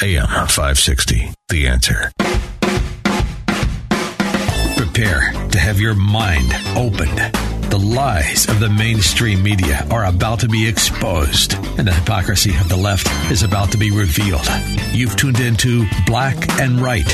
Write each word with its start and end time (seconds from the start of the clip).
AM 0.00 0.28
560, 0.28 1.32
The 1.48 1.66
Answer. 1.66 2.12
Prepare 4.76 5.32
to 5.50 5.58
have 5.58 5.80
your 5.80 5.94
mind 5.96 6.52
opened. 6.76 7.18
The 7.68 7.80
lies 7.80 8.48
of 8.48 8.60
the 8.60 8.68
mainstream 8.68 9.42
media 9.42 9.84
are 9.90 10.04
about 10.04 10.38
to 10.40 10.48
be 10.48 10.68
exposed, 10.68 11.54
and 11.78 11.88
the 11.88 11.92
hypocrisy 11.92 12.50
of 12.58 12.68
the 12.68 12.76
left 12.76 13.08
is 13.32 13.42
about 13.42 13.72
to 13.72 13.76
be 13.76 13.90
revealed. 13.90 14.46
You've 14.92 15.16
tuned 15.16 15.40
into 15.40 15.84
Black 16.06 16.36
and 16.60 16.80
Right. 16.80 17.08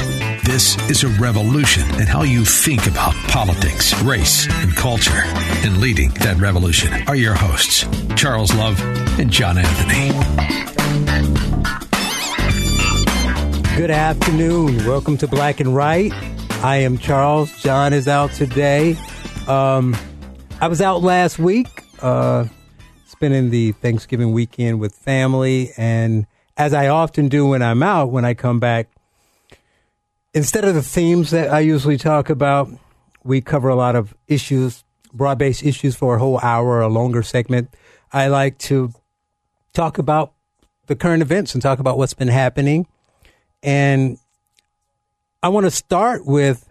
This 0.45 0.77
is 0.91 1.05
a 1.05 1.09
revolution 1.09 1.89
in 1.95 2.07
how 2.07 2.23
you 2.23 2.45
think 2.45 2.87
about 2.87 3.15
politics, 3.29 3.99
race, 4.03 4.47
and 4.61 4.77
culture. 4.77 5.23
And 5.65 5.79
leading 5.79 6.11
that 6.21 6.37
revolution 6.37 6.93
are 7.09 7.17
your 7.17 7.35
hosts, 7.35 7.87
Charles 8.15 8.53
Love 8.55 8.79
and 9.19 9.31
John 9.31 9.57
Anthony. 9.57 10.84
Good 13.77 13.91
afternoon. 13.91 14.87
Welcome 14.87 15.17
to 15.17 15.27
Black 15.27 15.59
and 15.59 15.75
Right. 15.75 16.13
I 16.63 16.77
am 16.77 16.97
Charles. 16.97 17.51
John 17.61 17.93
is 17.93 18.07
out 18.07 18.31
today. 18.31 18.97
Um, 19.49 19.97
I 20.61 20.69
was 20.69 20.81
out 20.81 21.03
last 21.03 21.41
week, 21.41 21.83
uh, 22.01 22.47
spending 23.05 23.51
the 23.51 23.73
Thanksgiving 23.73 24.33
weekend 24.33 24.79
with 24.79 24.95
family. 24.95 25.73
And 25.77 26.29
as 26.57 26.73
I 26.73 26.87
often 26.87 27.27
do 27.27 27.49
when 27.49 27.63
I'm 27.63 27.83
out, 27.83 28.13
when 28.13 28.25
I 28.25 28.35
come 28.35 28.61
back, 28.61 28.91
instead 30.35 30.65
of 30.65 30.77
the 30.77 30.83
themes 30.83 31.33
that 31.33 31.51
I 31.51 31.59
usually 31.59 31.99
talk 31.99 32.31
about, 32.31 32.69
we 33.25 33.41
cover 33.41 33.69
a 33.69 33.75
lot 33.75 33.97
of 33.97 34.15
issues, 34.29 34.85
broad 35.13 35.37
based 35.39 35.65
issues 35.65 35.97
for 35.97 36.15
a 36.15 36.19
whole 36.21 36.39
hour 36.45 36.69
or 36.69 36.81
a 36.81 36.89
longer 36.89 37.25
segment. 37.25 37.75
I 38.13 38.29
like 38.29 38.57
to 38.59 38.93
talk 39.73 39.99
about 39.99 40.33
the 40.87 40.95
current 40.95 41.23
events 41.23 41.55
and 41.55 41.61
talk 41.61 41.81
about 41.81 41.99
what's 41.99 42.15
been 42.15 42.29
happening. 42.29 42.87
And 43.65 44.19
I 45.43 45.49
want 45.49 45.65
to 45.65 45.71
start 45.71 46.25
with 46.25 46.71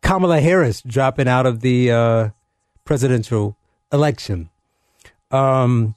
Kamala 0.00 0.40
Harris 0.40 0.80
dropping 0.80 1.28
out 1.28 1.44
of 1.44 1.60
the 1.60 1.90
uh, 1.90 2.28
presidential 2.84 3.56
election. 3.92 4.48
Um, 5.30 5.94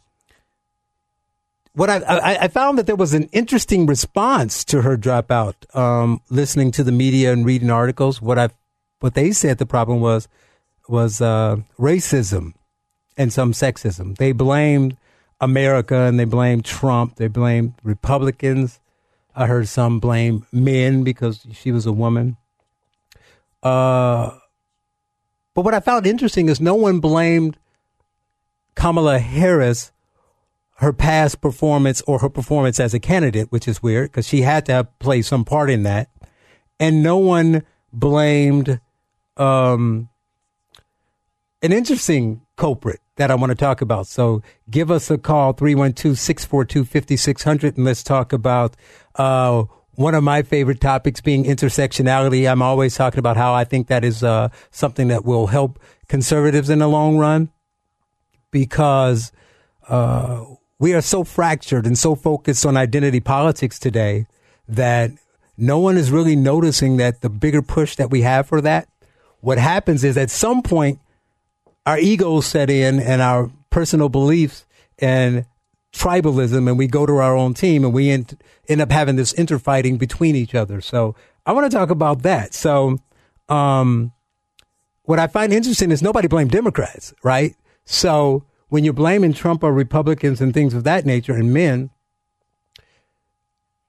what 1.73 1.89
I, 1.89 1.97
I, 1.97 2.37
I 2.41 2.47
found 2.49 2.77
that 2.77 2.85
there 2.85 2.97
was 2.97 3.13
an 3.13 3.29
interesting 3.31 3.85
response 3.85 4.65
to 4.65 4.81
her 4.81 4.97
dropout. 4.97 5.53
Um, 5.75 6.21
listening 6.29 6.71
to 6.71 6.83
the 6.83 6.91
media 6.91 7.31
and 7.31 7.45
reading 7.45 7.69
articles, 7.69 8.21
what 8.21 8.37
I 8.37 8.49
what 8.99 9.13
they 9.13 9.31
said 9.31 9.57
the 9.57 9.65
problem 9.65 10.01
was 10.01 10.27
was 10.89 11.21
uh, 11.21 11.57
racism 11.79 12.55
and 13.15 13.31
some 13.31 13.53
sexism. 13.53 14.17
They 14.17 14.33
blamed 14.33 14.97
America 15.39 15.95
and 15.95 16.19
they 16.19 16.25
blamed 16.25 16.65
Trump. 16.65 17.15
They 17.15 17.27
blamed 17.27 17.75
Republicans. 17.83 18.80
I 19.35 19.47
heard 19.47 19.67
some 19.67 19.99
blame 19.99 20.45
men 20.51 21.03
because 21.03 21.45
she 21.53 21.71
was 21.71 21.85
a 21.85 21.91
woman. 21.91 22.37
Uh, 23.63 24.31
but 25.53 25.63
what 25.63 25.73
I 25.73 25.79
found 25.79 26.05
interesting 26.05 26.49
is 26.49 26.59
no 26.59 26.75
one 26.75 26.99
blamed 26.99 27.57
Kamala 28.75 29.19
Harris, 29.19 29.91
her 30.75 30.93
past 30.93 31.41
performance 31.41 32.01
or 32.07 32.19
her 32.19 32.29
performance 32.29 32.79
as 32.79 32.93
a 32.93 32.99
candidate, 32.99 33.51
which 33.51 33.67
is 33.67 33.83
weird 33.83 34.11
because 34.11 34.27
she 34.27 34.41
had 34.41 34.65
to 34.65 34.73
have 34.73 34.99
played 34.99 35.23
some 35.23 35.45
part 35.45 35.69
in 35.69 35.83
that. 35.83 36.09
And 36.79 37.03
no 37.03 37.17
one 37.17 37.63
blamed 37.93 38.79
um, 39.37 40.09
an 41.61 41.71
interesting 41.71 42.41
culprit 42.61 42.99
that 43.15 43.31
I 43.31 43.35
want 43.35 43.49
to 43.49 43.55
talk 43.55 43.81
about. 43.81 44.05
So 44.05 44.43
give 44.69 44.91
us 44.91 45.09
a 45.09 45.17
call, 45.17 45.53
312 45.53 46.15
642 46.15 46.85
5600, 46.85 47.75
and 47.75 47.85
let's 47.85 48.03
talk 48.03 48.31
about 48.31 48.77
uh, 49.15 49.63
one 49.95 50.13
of 50.13 50.23
my 50.23 50.43
favorite 50.43 50.79
topics 50.79 51.21
being 51.21 51.45
intersectionality. 51.45 52.49
I'm 52.49 52.61
always 52.61 52.93
talking 52.93 53.17
about 53.17 53.35
how 53.35 53.55
I 53.55 53.63
think 53.63 53.87
that 53.87 54.05
is 54.05 54.23
uh, 54.23 54.49
something 54.69 55.07
that 55.07 55.25
will 55.25 55.47
help 55.47 55.79
conservatives 56.07 56.69
in 56.69 56.77
the 56.77 56.87
long 56.87 57.17
run 57.17 57.49
because 58.51 59.31
uh, 59.89 60.45
we 60.77 60.93
are 60.93 61.01
so 61.01 61.23
fractured 61.23 61.87
and 61.87 61.97
so 61.97 62.13
focused 62.13 62.63
on 62.63 62.77
identity 62.77 63.21
politics 63.21 63.79
today 63.79 64.27
that 64.67 65.09
no 65.57 65.79
one 65.79 65.97
is 65.97 66.11
really 66.11 66.35
noticing 66.35 66.97
that 66.97 67.21
the 67.21 67.29
bigger 67.29 67.63
push 67.63 67.95
that 67.95 68.11
we 68.11 68.21
have 68.21 68.47
for 68.47 68.61
that. 68.61 68.87
What 69.39 69.57
happens 69.57 70.03
is 70.03 70.15
at 70.15 70.29
some 70.29 70.61
point, 70.61 70.99
our 71.85 71.97
egos 71.97 72.45
set 72.45 72.69
in 72.69 72.99
and 72.99 73.21
our 73.21 73.51
personal 73.69 74.09
beliefs 74.09 74.65
and 74.99 75.45
tribalism 75.93 76.69
and 76.69 76.77
we 76.77 76.87
go 76.87 77.05
to 77.05 77.17
our 77.17 77.35
own 77.35 77.53
team 77.53 77.83
and 77.83 77.93
we 77.93 78.09
end, 78.09 78.41
end 78.67 78.81
up 78.81 78.91
having 78.91 79.15
this 79.15 79.33
interfighting 79.33 79.97
between 79.97 80.35
each 80.35 80.55
other. 80.55 80.81
So 80.81 81.15
I 81.45 81.53
want 81.53 81.69
to 81.69 81.75
talk 81.75 81.89
about 81.89 82.21
that. 82.21 82.53
So, 82.53 82.97
um, 83.49 84.13
what 85.03 85.19
I 85.19 85.27
find 85.27 85.51
interesting 85.51 85.91
is 85.91 86.01
nobody 86.01 86.27
blamed 86.27 86.51
Democrats, 86.51 87.13
right? 87.23 87.55
So 87.83 88.45
when 88.69 88.83
you're 88.83 88.93
blaming 88.93 89.33
Trump 89.33 89.63
or 89.63 89.73
Republicans 89.73 90.39
and 90.39 90.53
things 90.53 90.73
of 90.73 90.83
that 90.85 91.05
nature 91.05 91.33
and 91.33 91.53
men, 91.53 91.89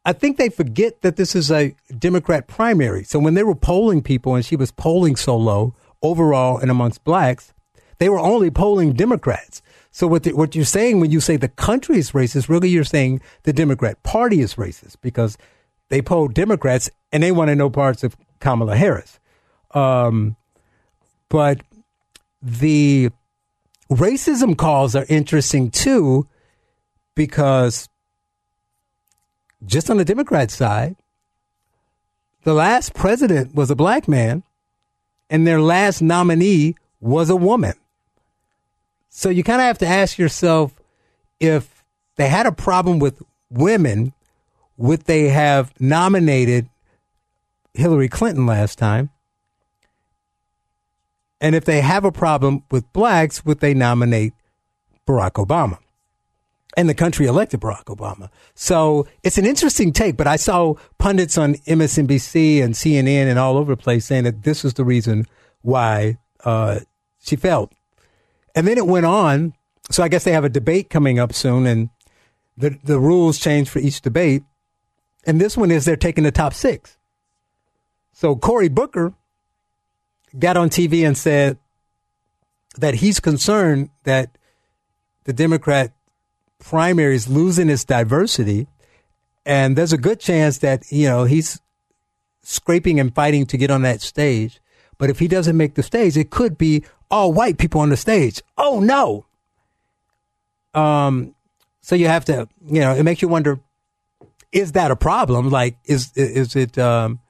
I 0.04 0.12
think 0.12 0.36
they 0.36 0.48
forget 0.48 1.02
that 1.02 1.16
this 1.16 1.36
is 1.36 1.52
a 1.52 1.76
Democrat 1.96 2.48
primary. 2.48 3.04
So 3.04 3.20
when 3.20 3.34
they 3.34 3.44
were 3.44 3.54
polling 3.54 4.02
people 4.02 4.34
and 4.34 4.44
she 4.44 4.56
was 4.56 4.72
polling 4.72 5.14
so 5.14 5.36
low 5.36 5.74
overall 6.02 6.58
and 6.58 6.70
amongst 6.70 7.04
blacks, 7.04 7.54
they 8.02 8.08
were 8.08 8.18
only 8.18 8.50
polling 8.50 8.94
Democrats. 8.94 9.62
So 9.92 10.08
what 10.08 10.24
the, 10.24 10.32
what 10.32 10.56
you're 10.56 10.64
saying 10.64 10.98
when 10.98 11.12
you 11.12 11.20
say 11.20 11.36
the 11.36 11.46
country 11.46 11.98
is 11.98 12.10
racist, 12.10 12.48
really 12.48 12.68
you're 12.68 12.82
saying 12.82 13.20
the 13.44 13.52
Democrat 13.52 14.02
Party 14.02 14.40
is 14.40 14.56
racist 14.56 14.96
because 15.02 15.38
they 15.88 16.02
poll 16.02 16.26
Democrats 16.26 16.90
and 17.12 17.22
they 17.22 17.30
want 17.30 17.50
to 17.50 17.54
know 17.54 17.70
parts 17.70 18.02
of 18.02 18.16
Kamala 18.40 18.74
Harris. 18.74 19.20
Um, 19.70 20.34
but 21.28 21.60
the 22.42 23.10
racism 23.88 24.58
calls 24.58 24.96
are 24.96 25.06
interesting 25.08 25.70
too 25.70 26.26
because 27.14 27.88
just 29.64 29.90
on 29.90 29.96
the 29.98 30.04
Democrat 30.04 30.50
side, 30.50 30.96
the 32.42 32.52
last 32.52 32.94
president 32.94 33.54
was 33.54 33.70
a 33.70 33.76
black 33.76 34.08
man 34.08 34.42
and 35.30 35.46
their 35.46 35.60
last 35.60 36.02
nominee 36.02 36.74
was 36.98 37.30
a 37.30 37.36
woman. 37.36 37.74
So 39.14 39.28
you 39.28 39.44
kind 39.44 39.60
of 39.60 39.66
have 39.66 39.78
to 39.78 39.86
ask 39.86 40.16
yourself 40.16 40.80
if 41.38 41.84
they 42.16 42.28
had 42.28 42.46
a 42.46 42.52
problem 42.52 42.98
with 42.98 43.22
women, 43.50 44.14
would 44.78 45.02
they 45.02 45.28
have 45.28 45.70
nominated 45.78 46.70
Hillary 47.74 48.08
Clinton 48.08 48.46
last 48.46 48.78
time? 48.78 49.10
And 51.42 51.54
if 51.54 51.66
they 51.66 51.82
have 51.82 52.06
a 52.06 52.10
problem 52.10 52.64
with 52.70 52.90
blacks, 52.94 53.44
would 53.44 53.60
they 53.60 53.74
nominate 53.74 54.32
Barack 55.06 55.32
Obama? 55.32 55.76
And 56.74 56.88
the 56.88 56.94
country 56.94 57.26
elected 57.26 57.60
Barack 57.60 57.94
Obama. 57.94 58.30
So 58.54 59.06
it's 59.22 59.36
an 59.36 59.44
interesting 59.44 59.92
take, 59.92 60.16
but 60.16 60.26
I 60.26 60.36
saw 60.36 60.76
pundits 60.96 61.36
on 61.36 61.56
MSNBC 61.66 62.62
and 62.62 62.72
CNN 62.72 63.26
and 63.28 63.38
all 63.38 63.58
over 63.58 63.74
the 63.74 63.82
place 63.82 64.06
saying 64.06 64.24
that 64.24 64.42
this 64.42 64.64
is 64.64 64.72
the 64.72 64.84
reason 64.86 65.26
why 65.60 66.16
uh, 66.46 66.80
she 67.20 67.36
failed 67.36 67.74
and 68.54 68.66
then 68.66 68.78
it 68.78 68.86
went 68.86 69.06
on. 69.06 69.54
So 69.90 70.02
I 70.02 70.08
guess 70.08 70.24
they 70.24 70.32
have 70.32 70.44
a 70.44 70.48
debate 70.48 70.90
coming 70.90 71.18
up 71.18 71.32
soon, 71.32 71.66
and 71.66 71.90
the 72.56 72.78
the 72.82 72.98
rules 72.98 73.38
change 73.38 73.68
for 73.68 73.78
each 73.78 74.00
debate. 74.00 74.42
And 75.24 75.40
this 75.40 75.56
one 75.56 75.70
is 75.70 75.84
they're 75.84 75.96
taking 75.96 76.24
the 76.24 76.32
top 76.32 76.54
six. 76.54 76.96
So 78.12 78.36
Cory 78.36 78.68
Booker 78.68 79.14
got 80.38 80.56
on 80.56 80.68
TV 80.70 81.06
and 81.06 81.16
said 81.16 81.58
that 82.76 82.94
he's 82.94 83.20
concerned 83.20 83.90
that 84.04 84.36
the 85.24 85.32
Democrat 85.32 85.92
primary 86.58 87.14
is 87.14 87.28
losing 87.28 87.68
its 87.68 87.84
diversity, 87.84 88.66
and 89.44 89.76
there's 89.76 89.92
a 89.92 89.98
good 89.98 90.20
chance 90.20 90.58
that 90.58 90.90
you 90.90 91.08
know 91.08 91.24
he's 91.24 91.60
scraping 92.42 92.98
and 92.98 93.14
fighting 93.14 93.46
to 93.46 93.56
get 93.56 93.70
on 93.70 93.82
that 93.82 94.00
stage. 94.00 94.60
But 94.98 95.10
if 95.10 95.18
he 95.18 95.26
doesn't 95.26 95.56
make 95.56 95.74
the 95.74 95.82
stage, 95.82 96.16
it 96.16 96.30
could 96.30 96.56
be 96.56 96.84
all 97.12 97.32
white 97.32 97.58
people 97.58 97.80
on 97.80 97.90
the 97.90 97.96
stage. 97.96 98.42
Oh 98.58 98.80
no. 98.80 99.26
Um, 100.74 101.36
so 101.82 101.94
you 101.94 102.08
have 102.08 102.24
to, 102.24 102.48
you 102.64 102.80
know, 102.80 102.94
it 102.94 103.04
makes 103.04 103.22
you 103.22 103.28
wonder 103.28 103.60
is 104.52 104.72
that 104.72 104.90
a 104.90 104.96
problem? 104.96 105.48
Like, 105.50 105.76
is 105.86 106.12
is 106.14 106.54
it? 106.54 106.78
Um, 106.78 107.20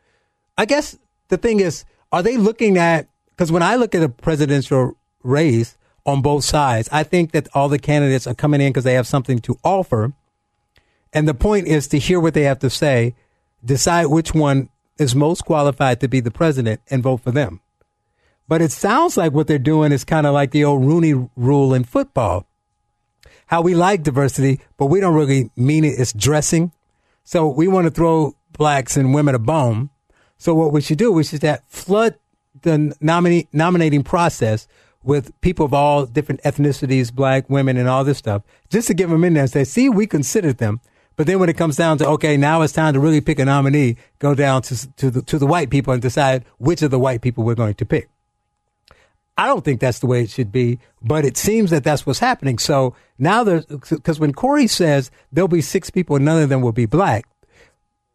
I 0.58 0.64
guess 0.64 0.98
the 1.28 1.36
thing 1.36 1.60
is, 1.60 1.84
are 2.10 2.22
they 2.22 2.36
looking 2.36 2.76
at? 2.76 3.08
Because 3.30 3.50
when 3.50 3.62
I 3.62 3.76
look 3.76 3.94
at 3.94 4.02
a 4.02 4.08
presidential 4.08 4.96
race 5.22 5.78
on 6.04 6.20
both 6.20 6.44
sides, 6.44 6.88
I 6.92 7.04
think 7.04 7.30
that 7.32 7.48
all 7.54 7.68
the 7.68 7.78
candidates 7.78 8.26
are 8.26 8.34
coming 8.34 8.60
in 8.60 8.70
because 8.70 8.84
they 8.84 8.94
have 8.94 9.06
something 9.06 9.38
to 9.40 9.56
offer, 9.64 10.12
and 11.12 11.26
the 11.26 11.34
point 11.34 11.68
is 11.68 11.88
to 11.88 11.98
hear 11.98 12.20
what 12.20 12.34
they 12.34 12.42
have 12.42 12.58
to 12.58 12.70
say, 12.70 13.14
decide 13.64 14.06
which 14.06 14.34
one 14.34 14.68
is 14.98 15.14
most 15.14 15.44
qualified 15.44 16.00
to 16.00 16.08
be 16.08 16.20
the 16.20 16.30
president, 16.30 16.80
and 16.90 17.02
vote 17.02 17.20
for 17.20 17.30
them. 17.30 17.61
But 18.48 18.62
it 18.62 18.72
sounds 18.72 19.16
like 19.16 19.32
what 19.32 19.46
they're 19.46 19.58
doing 19.58 19.92
is 19.92 20.04
kind 20.04 20.26
of 20.26 20.34
like 20.34 20.50
the 20.50 20.64
old 20.64 20.84
Rooney 20.84 21.28
rule 21.36 21.72
in 21.74 21.84
football. 21.84 22.46
How 23.46 23.60
we 23.60 23.74
like 23.74 24.02
diversity, 24.02 24.60
but 24.76 24.86
we 24.86 25.00
don't 25.00 25.14
really 25.14 25.50
mean 25.56 25.84
it. 25.84 25.98
It's 25.98 26.12
dressing. 26.12 26.72
So 27.24 27.48
we 27.48 27.68
want 27.68 27.86
to 27.86 27.90
throw 27.90 28.36
blacks 28.52 28.96
and 28.96 29.14
women 29.14 29.34
a 29.34 29.38
bone. 29.38 29.90
So 30.38 30.54
what 30.54 30.72
we 30.72 30.80
should 30.80 30.98
do, 30.98 31.12
we 31.12 31.24
should 31.24 31.42
have 31.42 31.62
flood 31.68 32.16
the 32.62 32.94
nominating 33.00 34.02
process 34.02 34.66
with 35.02 35.38
people 35.40 35.66
of 35.66 35.74
all 35.74 36.06
different 36.06 36.42
ethnicities, 36.42 37.12
black 37.12 37.48
women, 37.50 37.76
and 37.76 37.88
all 37.88 38.04
this 38.04 38.18
stuff, 38.18 38.42
just 38.70 38.88
to 38.88 38.94
give 38.94 39.10
them 39.10 39.24
in 39.24 39.34
there 39.34 39.44
and 39.44 39.50
say, 39.50 39.64
see, 39.64 39.88
we 39.88 40.06
considered 40.06 40.58
them. 40.58 40.80
But 41.16 41.26
then 41.26 41.38
when 41.38 41.48
it 41.48 41.56
comes 41.56 41.76
down 41.76 41.98
to 41.98 42.08
okay, 42.10 42.36
now 42.36 42.62
it's 42.62 42.72
time 42.72 42.94
to 42.94 43.00
really 43.00 43.20
pick 43.20 43.38
a 43.38 43.44
nominee, 43.44 43.96
go 44.18 44.34
down 44.34 44.62
to 44.62 44.92
to 44.94 45.10
the 45.10 45.22
to 45.22 45.38
the 45.38 45.46
white 45.46 45.70
people 45.70 45.92
and 45.92 46.00
decide 46.00 46.44
which 46.58 46.82
of 46.82 46.90
the 46.90 46.98
white 46.98 47.20
people 47.20 47.44
we're 47.44 47.54
going 47.54 47.74
to 47.74 47.84
pick. 47.84 48.08
I 49.36 49.46
don't 49.46 49.64
think 49.64 49.80
that's 49.80 50.00
the 50.00 50.06
way 50.06 50.22
it 50.22 50.30
should 50.30 50.52
be, 50.52 50.78
but 51.00 51.24
it 51.24 51.36
seems 51.36 51.70
that 51.70 51.84
that's 51.84 52.06
what's 52.06 52.18
happening. 52.18 52.58
So 52.58 52.94
now 53.18 53.44
there's, 53.44 53.64
because 53.66 54.20
when 54.20 54.32
Cory 54.32 54.66
says 54.66 55.10
there'll 55.32 55.48
be 55.48 55.62
six 55.62 55.90
people 55.90 56.16
and 56.16 56.24
none 56.24 56.42
of 56.42 56.48
them 56.48 56.60
will 56.60 56.72
be 56.72 56.86
black, 56.86 57.26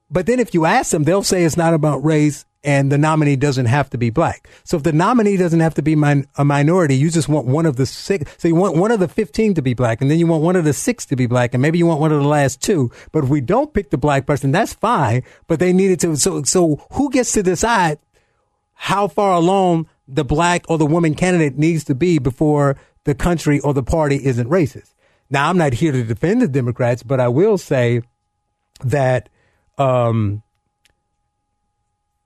but 0.10 0.25
then 0.25 0.40
if 0.40 0.54
you 0.54 0.66
ask 0.66 0.92
them, 0.92 1.04
they'll 1.04 1.24
say 1.24 1.44
it's 1.44 1.58
not 1.58 1.74
about 1.74 2.04
race 2.04 2.46
and 2.64 2.92
the 2.92 2.98
nominee 2.98 3.36
doesn't 3.36 3.66
have 3.66 3.90
to 3.92 3.98
be 3.98 4.10
black. 4.10 4.48
So 4.64 4.78
if 4.78 4.84
the 4.84 4.92
nominee 4.92 5.38
doesn't 5.38 5.60
have 5.60 5.75
to 5.75 5.81
be 5.81 5.96
min- 5.96 6.28
a 6.38 6.46
minority, 6.46 6.96
you 6.96 7.10
just 7.10 7.30
want 7.30 7.46
one 7.48 7.66
of 7.66 7.78
the 7.78 7.86
six. 7.86 8.30
So 8.38 8.48
you 8.48 8.56
want 8.56 8.75
one 8.75 8.92
of 8.92 9.00
the 9.00 9.08
15 9.08 9.56
to 9.56 9.62
be 9.62 9.74
black 9.74 10.02
and 10.02 10.10
then 10.10 10.19
you 10.19 10.28
want 10.28 10.44
one 10.44 10.56
of 10.56 10.66
the 10.66 10.74
six 10.74 11.06
to 11.08 11.16
be 11.16 11.28
black 11.28 11.54
and 11.54 11.62
maybe 11.62 11.78
you 11.78 11.86
want 11.86 12.00
one 12.00 12.12
of 12.12 12.22
the 12.22 12.28
last 12.28 12.62
two. 12.62 12.92
But 13.12 13.24
if 13.24 13.30
we 13.30 13.42
don't 13.42 13.74
pick 13.74 13.90
the 13.90 13.98
black 13.98 14.25
person, 14.25 14.52
that's 14.52 14.74
fine. 14.74 15.24
But 15.48 15.60
they 15.60 15.74
needed 15.74 16.00
to. 16.02 16.16
So, 16.16 16.44
so 16.44 16.86
who 16.92 17.10
gets 17.10 17.31
to 17.34 17.44
decide 17.44 18.00
how 18.74 19.08
far 19.08 19.34
along 19.34 19.88
the 20.07 20.25
black 20.25 20.65
or 20.69 20.77
the 20.77 20.86
woman 20.86 21.15
candidate 21.15 21.57
needs 21.57 21.83
to 21.86 21.95
be 21.95 22.19
before 22.19 22.77
the 23.04 23.15
country 23.15 23.59
or 23.59 23.74
the 23.74 23.83
party 23.83 24.25
isn't 24.25 24.50
racist. 24.50 24.94
Now, 25.30 25.50
I'm 25.50 25.57
not 25.57 25.74
here 25.74 25.92
to 25.92 26.04
defend 26.04 26.42
the 26.42 26.48
Democrats, 26.48 27.04
but 27.04 27.19
I 27.19 27.27
will 27.27 27.57
say 27.57 28.01
that 28.81 29.30
um, 29.77 30.42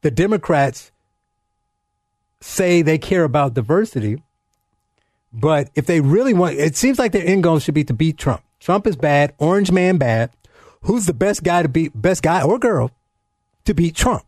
the 0.02 0.12
Democrats 0.12 0.92
say 2.40 2.82
they 2.82 2.98
care 2.98 3.24
about 3.24 3.54
diversity, 3.54 4.22
but 5.34 5.70
if 5.76 5.86
they 5.86 6.02
really 6.02 6.34
want, 6.34 6.56
it 6.56 6.76
seems 6.76 7.00
like 7.00 7.12
their 7.12 7.26
end 7.26 7.44
goal 7.44 7.60
should 7.60 7.74
be 7.74 7.84
to 7.86 7.94
beat 7.94 8.18
Trump. 8.18 8.44
Trump 8.60 8.86
is 8.86 8.96
bad, 8.96 9.34
orange 9.40 9.72
man 9.72 9.98
bad. 9.98 10.32
Who's 10.84 11.06
the 11.06 11.14
best 11.14 11.44
guy 11.44 11.62
to 11.64 11.70
beat, 11.70 12.00
best 12.00 12.22
guy 12.22 12.42
or 12.42 12.60
girl 12.60 12.92
to 13.66 13.74
beat 13.74 13.96
Trump? 13.96 14.24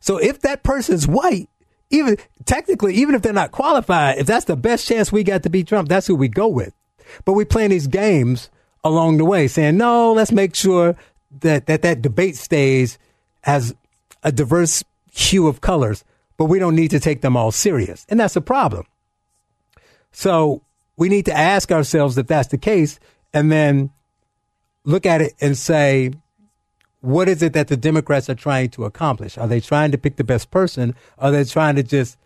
So 0.00 0.18
if 0.18 0.40
that 0.40 0.62
person's 0.62 1.06
white, 1.06 1.48
even 1.90 2.16
technically, 2.44 2.94
even 2.94 3.14
if 3.14 3.22
they're 3.22 3.32
not 3.32 3.52
qualified, 3.52 4.18
if 4.18 4.26
that's 4.26 4.46
the 4.46 4.56
best 4.56 4.86
chance 4.86 5.12
we 5.12 5.22
got 5.22 5.42
to 5.44 5.50
beat 5.50 5.68
Trump, 5.68 5.88
that's 5.88 6.06
who 6.06 6.16
we 6.16 6.28
go 6.28 6.48
with. 6.48 6.74
But 7.24 7.34
we 7.34 7.44
playing 7.44 7.70
these 7.70 7.86
games 7.86 8.50
along 8.82 9.18
the 9.18 9.24
way, 9.24 9.48
saying 9.48 9.76
no, 9.76 10.12
let's 10.12 10.32
make 10.32 10.54
sure 10.54 10.96
that 11.40 11.66
that 11.66 11.82
that 11.82 12.02
debate 12.02 12.36
stays 12.36 12.98
as 13.44 13.74
a 14.22 14.32
diverse 14.32 14.82
hue 15.12 15.46
of 15.46 15.60
colors, 15.60 16.04
but 16.36 16.46
we 16.46 16.58
don't 16.58 16.76
need 16.76 16.90
to 16.90 17.00
take 17.00 17.20
them 17.20 17.36
all 17.36 17.50
serious, 17.50 18.04
and 18.08 18.18
that's 18.18 18.36
a 18.36 18.40
problem. 18.40 18.86
So 20.12 20.62
we 20.96 21.08
need 21.08 21.26
to 21.26 21.36
ask 21.36 21.70
ourselves 21.70 22.18
if 22.18 22.26
that's 22.26 22.48
the 22.48 22.58
case, 22.58 22.98
and 23.32 23.50
then 23.52 23.90
look 24.84 25.06
at 25.06 25.20
it 25.20 25.34
and 25.40 25.56
say, 25.56 26.12
what 27.00 27.28
is 27.28 27.42
it 27.42 27.52
that 27.52 27.68
the 27.68 27.76
Democrats 27.76 28.28
are 28.28 28.34
trying 28.34 28.70
to 28.70 28.84
accomplish? 28.84 29.38
Are 29.38 29.46
they 29.46 29.60
trying 29.60 29.92
to 29.92 29.98
pick 29.98 30.16
the 30.16 30.24
best 30.24 30.50
person? 30.50 30.94
Are 31.18 31.30
they 31.30 31.44
trying 31.44 31.76
to 31.76 31.82
just 31.82 32.18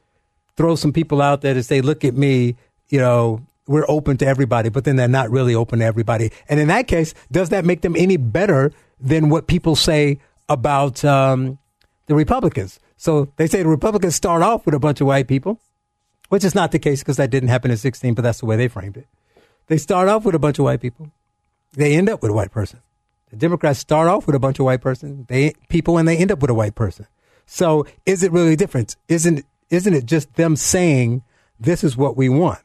throw 0.56 0.76
some 0.76 0.93
people 0.93 1.20
out 1.20 1.40
there 1.43 1.55
to 1.55 1.62
say, 1.62 1.81
look 1.81 2.05
at 2.05 2.14
me, 2.14 2.56
you 2.88 2.99
know, 2.99 3.44
we're 3.67 3.84
open 3.88 4.17
to 4.19 4.26
everybody, 4.26 4.69
but 4.69 4.84
then 4.84 4.96
they're 4.96 5.08
not 5.08 5.31
really 5.31 5.55
open 5.55 5.78
to 5.78 5.84
everybody. 5.84 6.32
And 6.49 6.58
in 6.58 6.69
that 6.69 6.88
case, 6.88 7.14
does 7.31 7.50
that 7.50 7.64
make 7.64 7.82
them 7.82 7.94
any 7.96 8.17
better 8.17 8.72
than 8.99 9.28
what 9.28 9.46
people 9.46 9.76
say 9.76 10.19
about 10.49 11.05
um, 11.05 11.58
the 12.06 12.14
Republicans? 12.14 12.81
So 12.96 13.32
they 13.37 13.46
say 13.46 13.62
the 13.62 13.69
Republicans 13.69 14.17
start 14.17 14.43
off 14.43 14.67
with 14.67 14.75
a 14.75 14.81
bunch 14.81 15.00
of 15.00 15.06
white 15.06 15.28
people, 15.28 15.61
which 16.28 16.44
is 16.44 16.55
not 16.55 16.72
the 16.72 16.78
case 16.78 17.00
because 17.00 17.17
that 17.17 17.31
didn't 17.31 17.49
happen 17.49 17.70
in 17.70 17.76
16, 17.76 18.14
but 18.14 18.22
that's 18.22 18.40
the 18.40 18.46
way 18.46 18.56
they 18.56 18.69
framed 18.69 18.96
it. 18.96 19.06
They 19.69 19.78
start 19.78 20.08
off 20.08 20.25
with 20.25 20.34
a 20.34 20.38
bunch 20.40 20.58
of 20.58 20.64
white 20.64 20.81
people. 20.81 21.12
They 21.72 21.94
end 21.94 22.08
up 22.08 22.22
with 22.22 22.32
a 22.32 22.34
white 22.34 22.50
person. 22.50 22.81
The 23.31 23.37
Democrats 23.37 23.79
start 23.79 24.09
off 24.09 24.27
with 24.27 24.35
a 24.35 24.41
bunch 24.41 24.59
of 24.59 24.65
white 24.65 24.81
person, 24.81 25.25
they 25.29 25.55
people, 25.69 25.99
and 25.99 26.06
they 26.06 26.17
end 26.17 26.32
up 26.32 26.41
with 26.41 26.50
a 26.50 26.55
white 26.55 26.75
person. 26.75 27.06
So 27.47 27.87
is 28.06 28.23
it 28.23 28.32
really 28.32 28.56
different? 28.56 28.97
Isn't 29.09 29.44
isn't 29.71 29.94
it 29.94 30.05
just 30.05 30.35
them 30.35 30.56
saying 30.56 31.23
this 31.59 31.85
is 31.85 31.97
what 31.97 32.17
we 32.17 32.29
want? 32.29 32.61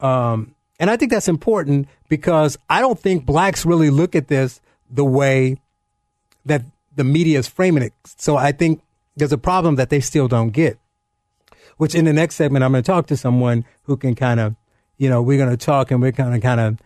Um, 0.00 0.54
and 0.78 0.90
I 0.90 0.96
think 0.96 1.10
that's 1.10 1.28
important 1.28 1.88
because 2.08 2.58
I 2.68 2.80
don't 2.80 2.98
think 2.98 3.24
blacks 3.24 3.64
really 3.64 3.90
look 3.90 4.14
at 4.14 4.28
this 4.28 4.60
the 4.90 5.04
way 5.04 5.56
that 6.44 6.62
the 6.94 7.04
media 7.04 7.38
is 7.38 7.48
framing 7.48 7.82
it. 7.82 7.92
So 8.04 8.36
I 8.36 8.52
think 8.52 8.82
there's 9.16 9.32
a 9.32 9.38
problem 9.38 9.76
that 9.76 9.90
they 9.90 10.00
still 10.00 10.28
don't 10.28 10.50
get. 10.50 10.78
Which 11.76 11.94
in 11.94 12.04
the 12.04 12.12
next 12.12 12.36
segment, 12.36 12.64
I'm 12.64 12.72
going 12.72 12.84
to 12.84 12.86
talk 12.86 13.06
to 13.08 13.16
someone 13.16 13.64
who 13.84 13.96
can 13.96 14.14
kind 14.14 14.38
of, 14.38 14.54
you 14.96 15.08
know, 15.08 15.22
we're 15.22 15.38
going 15.38 15.50
to 15.50 15.56
talk 15.56 15.90
and 15.90 16.00
we're 16.00 16.12
going 16.12 16.32
to 16.32 16.40
kind 16.40 16.60
of 16.60 16.78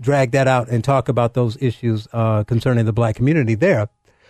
drag 0.00 0.32
that 0.32 0.48
out 0.48 0.68
and 0.68 0.82
talk 0.82 1.08
about 1.08 1.34
those 1.34 1.60
issues 1.62 2.08
uh, 2.12 2.44
concerning 2.44 2.84
the 2.84 2.92
black 2.92 3.16
community 3.16 3.54
there. 3.54 3.88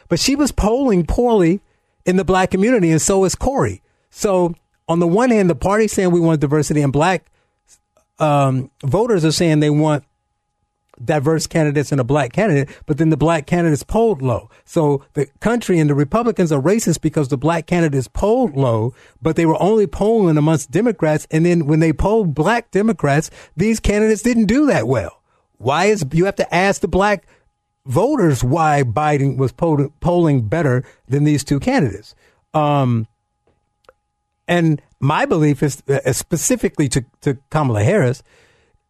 But 0.09 0.21
she 0.21 0.37
was 0.37 0.53
polling 0.53 1.07
poorly 1.07 1.61
in 2.05 2.17
the 2.17 2.25
black 2.25 2.51
community, 2.51 2.91
and 2.91 3.01
so 3.01 3.25
is 3.25 3.35
Cory. 3.35 3.83
So 4.11 4.55
on 4.89 4.99
the 4.99 5.07
one 5.07 5.31
hand, 5.31 5.49
the 5.49 5.55
party's 5.55 5.93
saying 5.93 6.11
we 6.11 6.21
want 6.21 6.41
diversity, 6.41 6.83
and 6.83 6.93
black 6.93 7.27
um, 8.19 8.71
voters 8.85 9.25
are 9.25 9.33
saying 9.33 9.61
they 9.61 9.71
want 9.71 10.05
diverse 11.03 11.47
candidates 11.47 11.91
and 11.91 12.01
a 12.01 12.05
black 12.05 12.33
candidate, 12.33 12.69
but 12.87 12.99
then 12.99 13.11
the 13.11 13.17
black 13.17 13.47
candidates 13.47 13.83
polled 13.83 14.23
low. 14.23 14.49
So 14.65 15.05
the 15.15 15.27
country 15.41 15.79
and 15.79 15.91
the 15.91 15.95
Republicans 15.95 16.53
are 16.53 16.63
racist 16.63 17.01
because 17.01 17.29
the 17.29 17.37
black 17.37 17.67
candidates 17.67 18.09
polled 18.09 18.57
low, 18.57 18.95
but 19.21 19.37
they 19.37 19.47
were 19.47 19.61
only 19.61 19.87
polling 19.87 20.37
amongst 20.37 20.71
Democrats. 20.71 21.27
And 21.31 21.45
then 21.45 21.67
when 21.67 21.81
they 21.81 21.93
polled 21.93 22.35
black 22.35 22.71
Democrats, 22.71 23.31
these 23.57 23.81
candidates 23.81 24.23
didn't 24.23 24.47
do 24.47 24.67
that 24.67 24.87
well. 24.87 25.21
Why 25.59 25.87
is 25.87 26.05
you 26.13 26.25
have 26.27 26.37
to 26.37 26.55
ask 26.55 26.81
the 26.81 26.89
black 26.89 27.27
voters 27.87 28.43
why 28.43 28.83
Biden 28.83 29.37
was 29.37 29.53
polling 29.53 30.43
better 30.43 30.85
than 31.09 31.25
these 31.25 31.45
two 31.45 31.61
candidates? 31.61 32.15
Um, 32.53 33.07
and 34.47 34.81
my 35.01 35.27
belief 35.27 35.63
is 35.63 35.83
uh, 35.89 36.13
specifically 36.13 36.89
to, 36.89 37.05
to 37.23 37.39
Kamala 37.51 37.83
Harris 37.83 38.23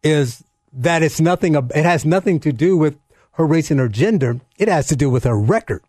is 0.03 0.43
that 0.73 1.01
it's 1.01 1.19
nothing. 1.21 1.55
It 1.55 1.85
has 1.85 2.05
nothing 2.05 2.39
to 2.41 2.51
do 2.51 2.77
with 2.77 2.97
her 3.33 3.45
race 3.45 3.71
and 3.71 3.79
her 3.79 3.89
gender. 3.89 4.39
It 4.57 4.67
has 4.67 4.87
to 4.87 4.95
do 4.95 5.09
with 5.09 5.23
her 5.23 5.37
record. 5.37 5.83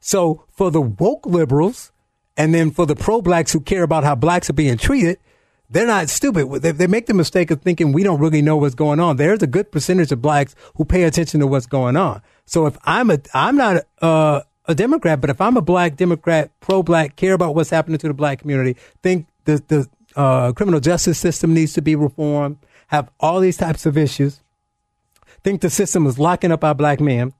So 0.00 0.44
for 0.50 0.70
the 0.70 0.80
woke 0.80 1.26
liberals, 1.26 1.92
and 2.36 2.54
then 2.54 2.70
for 2.70 2.86
the 2.86 2.94
pro 2.94 3.20
blacks 3.20 3.52
who 3.52 3.60
care 3.60 3.82
about 3.82 4.04
how 4.04 4.14
blacks 4.14 4.48
are 4.48 4.54
being 4.54 4.78
treated, 4.78 5.18
they're 5.70 5.86
not 5.86 6.08
stupid. 6.08 6.62
They, 6.62 6.72
they, 6.72 6.86
make 6.86 7.06
the 7.06 7.14
mistake 7.14 7.50
of 7.50 7.60
thinking 7.60 7.92
we 7.92 8.02
don't 8.02 8.20
really 8.20 8.40
know 8.40 8.56
what's 8.56 8.74
going 8.74 9.00
on. 9.00 9.16
There's 9.16 9.42
a 9.42 9.46
good 9.46 9.70
percentage 9.70 10.10
of 10.12 10.22
blacks 10.22 10.54
who 10.76 10.84
pay 10.84 11.04
attention 11.04 11.40
to 11.40 11.46
what's 11.46 11.66
going 11.66 11.96
on. 11.96 12.22
So 12.46 12.66
if 12.66 12.78
I'm 12.84 13.10
a, 13.10 13.18
I'm 13.34 13.56
not 13.56 13.82
a, 13.98 14.44
a 14.64 14.74
Democrat, 14.74 15.20
but 15.20 15.28
if 15.30 15.40
I'm 15.40 15.56
a 15.56 15.62
black 15.62 15.96
Democrat, 15.96 16.50
pro 16.60 16.82
black, 16.82 17.16
care 17.16 17.34
about 17.34 17.54
what's 17.54 17.70
happening 17.70 17.98
to 17.98 18.08
the 18.08 18.14
black 18.14 18.40
community, 18.40 18.76
think 19.02 19.26
the, 19.44 19.62
the 19.68 19.88
uh, 20.16 20.52
criminal 20.52 20.80
justice 20.80 21.18
system 21.18 21.52
needs 21.52 21.74
to 21.74 21.82
be 21.82 21.94
reformed, 21.94 22.58
have 22.86 23.10
all 23.20 23.40
these 23.40 23.58
types 23.58 23.84
of 23.84 23.98
issues, 23.98 24.40
think 25.44 25.60
the 25.60 25.70
system 25.70 26.06
is 26.06 26.18
locking 26.18 26.50
up 26.50 26.64
our 26.64 26.74
black 26.74 26.98
men. 26.98 27.34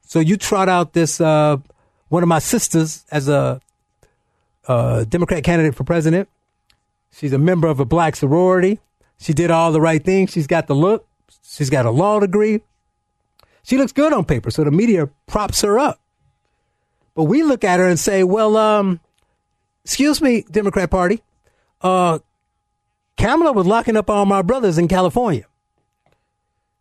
So 0.00 0.20
you 0.20 0.38
trot 0.38 0.70
out 0.70 0.94
this, 0.94 1.20
uh, 1.20 1.58
one 2.08 2.22
of 2.22 2.28
my 2.28 2.38
sisters 2.38 3.04
as 3.10 3.28
a, 3.28 3.60
uh, 4.66 5.04
Democrat 5.04 5.44
candidate 5.44 5.74
for 5.74 5.84
president 5.84 6.28
She's 7.16 7.32
a 7.32 7.38
member 7.38 7.66
of 7.66 7.80
a 7.80 7.86
black 7.86 8.14
sorority. 8.14 8.78
She 9.18 9.32
did 9.32 9.50
all 9.50 9.72
the 9.72 9.80
right 9.80 10.04
things. 10.04 10.32
She's 10.32 10.46
got 10.46 10.66
the 10.66 10.74
look. 10.74 11.06
She's 11.42 11.70
got 11.70 11.86
a 11.86 11.90
law 11.90 12.20
degree. 12.20 12.60
She 13.62 13.78
looks 13.78 13.92
good 13.92 14.12
on 14.12 14.26
paper, 14.26 14.50
so 14.50 14.64
the 14.64 14.70
media 14.70 15.08
props 15.26 15.62
her 15.62 15.78
up. 15.78 15.98
But 17.14 17.24
we 17.24 17.42
look 17.42 17.64
at 17.64 17.80
her 17.80 17.88
and 17.88 17.98
say, 17.98 18.22
well, 18.22 18.58
um, 18.58 19.00
excuse 19.82 20.20
me, 20.20 20.44
Democrat 20.50 20.90
Party, 20.90 21.22
uh, 21.80 22.18
Kamala 23.16 23.52
was 23.52 23.66
locking 23.66 23.96
up 23.96 24.10
all 24.10 24.26
my 24.26 24.42
brothers 24.42 24.76
in 24.76 24.86
California. 24.86 25.46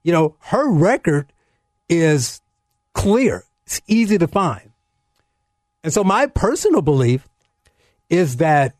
You 0.03 0.11
know, 0.11 0.35
her 0.39 0.69
record 0.69 1.31
is 1.87 2.41
clear. 2.93 3.45
It's 3.65 3.81
easy 3.87 4.17
to 4.17 4.27
find. 4.27 4.71
And 5.81 5.93
so 5.93 6.03
my 6.03 6.27
personal 6.27 6.81
belief 6.81 7.27
is 8.09 8.37
that 8.37 8.75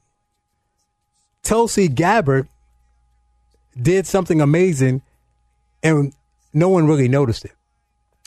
Tulsi 1.46 1.88
Gabbard 1.88 2.50
did 3.80 4.08
something 4.08 4.42
amazing 4.42 5.04
and 5.84 6.12
no 6.54 6.70
one 6.70 6.88
really 6.88 7.08
noticed 7.08 7.46
it. 7.46 7.54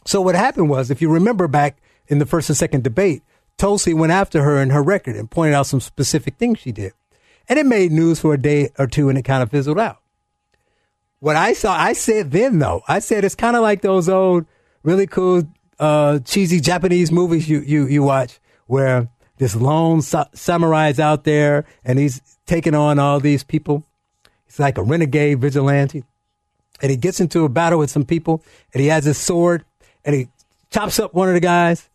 So 0.04 0.20
what 0.20 0.36
happened 0.36 0.70
was, 0.70 0.90
if 0.90 1.02
you 1.02 1.10
remember 1.10 1.48
back 1.48 1.78
in 2.06 2.18
the 2.18 2.26
first 2.26 2.48
and 2.48 2.56
second 2.56 2.84
debate, 2.84 3.22
Tulsi 3.58 3.92
went 3.92 4.12
after 4.12 4.42
her 4.42 4.56
and 4.56 4.70
her 4.70 4.82
record 4.82 5.16
and 5.16 5.30
pointed 5.30 5.54
out 5.54 5.66
some 5.66 5.80
specific 5.80 6.36
things 6.36 6.60
she 6.60 6.70
did. 6.70 6.92
And 7.48 7.58
it 7.58 7.66
made 7.66 7.90
news 7.90 8.20
for 8.20 8.32
a 8.32 8.38
day 8.38 8.70
or 8.78 8.86
two 8.86 9.08
and 9.08 9.18
it 9.18 9.22
kind 9.22 9.42
of 9.42 9.50
fizzled 9.50 9.80
out. 9.80 10.00
What 11.18 11.34
I 11.34 11.54
saw, 11.54 11.74
I 11.74 11.94
said 11.94 12.30
then 12.30 12.60
though, 12.60 12.82
I 12.86 13.00
said 13.00 13.24
it's 13.24 13.34
kind 13.34 13.56
of 13.56 13.62
like 13.62 13.82
those 13.82 14.08
old 14.08 14.46
really 14.84 15.08
cool, 15.08 15.42
uh, 15.80 16.20
cheesy 16.20 16.60
Japanese 16.60 17.10
movies 17.10 17.48
you, 17.48 17.60
you, 17.60 17.86
you 17.88 18.04
watch 18.04 18.38
where 18.66 19.08
this 19.38 19.56
lone 19.56 20.02
sa- 20.02 20.28
samurai 20.34 20.88
is 20.88 21.00
out 21.00 21.24
there 21.24 21.64
and 21.84 21.98
he's 21.98 22.20
taking 22.46 22.74
on 22.74 22.98
all 22.98 23.20
these 23.20 23.42
people. 23.42 23.84
He's 24.46 24.58
like 24.58 24.78
a 24.78 24.82
renegade 24.82 25.40
vigilante. 25.40 26.04
And 26.80 26.90
he 26.90 26.96
gets 26.96 27.20
into 27.20 27.44
a 27.44 27.48
battle 27.48 27.78
with 27.78 27.90
some 27.90 28.04
people 28.04 28.42
and 28.72 28.80
he 28.80 28.88
has 28.88 29.04
his 29.04 29.18
sword 29.18 29.64
and 30.04 30.14
he 30.14 30.28
chops 30.70 30.98
up 30.98 31.14
one 31.14 31.28
of 31.28 31.34
the 31.34 31.40
guys 31.40 31.88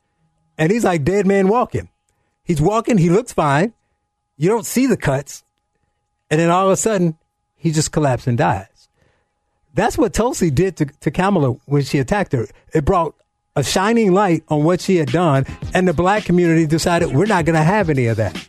and 0.58 0.72
he's 0.72 0.84
like 0.84 1.04
dead 1.04 1.26
man 1.26 1.48
walking. 1.48 1.90
He's 2.44 2.62
walking, 2.62 2.98
he 2.98 3.10
looks 3.10 3.32
fine. 3.32 3.74
You 4.38 4.50
don't 4.50 4.66
see 4.66 4.88
the 4.88 4.98
cuts. 4.98 5.44
And 6.30 6.40
then 6.40 6.50
all 6.50 6.66
of 6.66 6.72
a 6.72 6.78
sudden, 6.78 7.18
he 7.56 7.72
just 7.72 7.92
collapses 7.92 8.28
and 8.28 8.38
dies. 8.38 8.90
That's 9.74 9.98
what 9.98 10.14
Tulsi 10.14 10.52
did 10.52 10.78
to, 10.78 10.86
to 10.86 11.12
Kamala 11.12 11.52
when 11.66 11.84
she 11.84 12.00
attacked 12.00 12.34
her. 12.34 12.48
It 12.74 12.86
brought 12.86 13.16
a 13.56 13.64
shining 13.64 14.14
light 14.14 14.44
on 14.50 14.64
what 14.64 14.82
she 14.82 14.98
had 14.98 15.12
done, 15.12 15.46
and 15.74 15.88
the 15.88 15.94
black 15.94 16.26
community 16.26 16.66
decided 16.66 17.14
we're 17.14 17.26
not 17.26 17.46
going 17.46 17.56
to 17.56 17.64
have 17.64 17.90
any 17.90 18.08
of 18.08 18.18
that. 18.18 18.48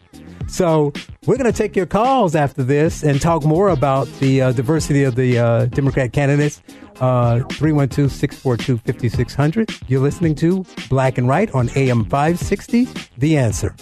So 0.49 0.93
we're 1.27 1.37
going 1.37 1.51
to 1.51 1.57
take 1.57 1.75
your 1.75 1.87
calls 1.87 2.35
after 2.35 2.63
this 2.63 3.03
and 3.03 3.21
talk 3.21 3.45
more 3.45 3.71
about 3.71 4.07
the 4.21 4.43
uh, 4.43 4.53
diversity 4.53 5.03
of 5.05 5.15
the 5.15 5.39
uh, 5.39 5.67
Democrat 5.67 6.13
candidates. 6.13 6.63
Uh, 7.01 7.41
312 7.51 8.13
642 8.13 8.79
5600. 8.79 9.71
You're 9.89 10.01
listening 10.01 10.37
to 10.37 10.65
Black 10.89 11.19
and 11.19 11.27
Right 11.27 11.53
on 11.53 11.69
AM 11.75 12.05
560. 12.05 12.87
The 13.19 13.37
answer. 13.37 13.75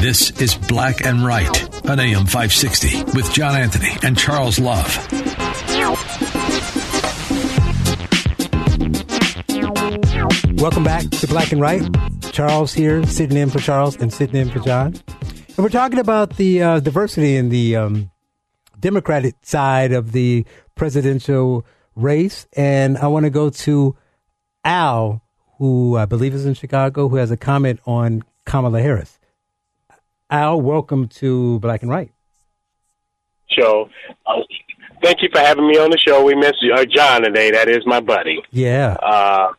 This 0.00 0.30
is 0.40 0.54
Black 0.54 1.04
and 1.04 1.26
Right 1.26 1.86
on 1.86 2.00
AM 2.00 2.24
560 2.24 3.04
with 3.14 3.30
John 3.34 3.54
Anthony 3.54 3.90
and 4.02 4.16
Charles 4.16 4.58
Love. 4.58 4.86
Welcome 10.58 10.84
back 10.84 11.02
to 11.10 11.26
Black 11.28 11.52
and 11.52 11.60
Right. 11.60 11.82
Charles 12.32 12.72
here, 12.72 13.04
sitting 13.04 13.36
in 13.36 13.50
for 13.50 13.58
Charles 13.58 13.94
and 13.96 14.10
sitting 14.10 14.36
in 14.36 14.48
for 14.48 14.60
John. 14.60 14.94
And 15.48 15.58
we're 15.58 15.68
talking 15.68 15.98
about 15.98 16.38
the 16.38 16.62
uh, 16.62 16.80
diversity 16.80 17.36
in 17.36 17.50
the 17.50 17.76
um, 17.76 18.10
Democratic 18.78 19.34
side 19.42 19.92
of 19.92 20.12
the 20.12 20.46
presidential 20.76 21.66
race. 21.94 22.46
And 22.54 22.96
I 22.96 23.08
want 23.08 23.24
to 23.24 23.30
go 23.30 23.50
to 23.50 23.98
Al, 24.64 25.22
who 25.58 25.98
I 25.98 26.06
believe 26.06 26.32
is 26.32 26.46
in 26.46 26.54
Chicago, 26.54 27.10
who 27.10 27.16
has 27.16 27.30
a 27.30 27.36
comment 27.36 27.80
on 27.84 28.24
Kamala 28.46 28.80
Harris. 28.80 29.19
Al, 30.30 30.60
welcome 30.60 31.08
to 31.08 31.58
Black 31.58 31.82
and 31.82 31.90
Right. 31.90 32.12
Show. 33.50 33.90
Uh, 34.26 34.42
thank 35.02 35.22
you 35.22 35.28
for 35.32 35.40
having 35.40 35.66
me 35.66 35.76
on 35.76 35.90
the 35.90 35.98
show. 35.98 36.24
We 36.24 36.36
miss 36.36 36.52
uh, 36.72 36.84
John 36.84 37.22
today. 37.22 37.50
That 37.50 37.68
is 37.68 37.84
my 37.84 38.00
buddy. 38.00 38.40
Yeah. 38.52 38.92
Uh, 39.02 39.52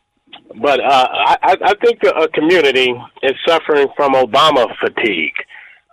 but 0.60 0.80
uh, 0.80 1.08
I, 1.12 1.56
I 1.62 1.74
think 1.74 2.00
a 2.04 2.26
community 2.28 2.94
is 3.22 3.32
suffering 3.46 3.88
from 3.96 4.14
Obama 4.14 4.66
fatigue. 4.80 5.34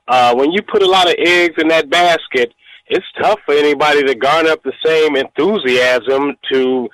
Uh, 0.07 0.33
when 0.33 0.51
you 0.51 0.61
put 0.61 0.81
a 0.81 0.87
lot 0.87 1.07
of 1.07 1.15
eggs 1.17 1.55
in 1.57 1.67
that 1.67 1.89
basket, 1.89 2.53
it's 2.87 3.05
tough 3.21 3.39
for 3.45 3.53
anybody 3.53 4.03
to 4.03 4.15
garner 4.15 4.51
up 4.51 4.63
the 4.63 4.73
same 4.83 5.15
enthusiasm 5.15 6.35
to 6.51 6.89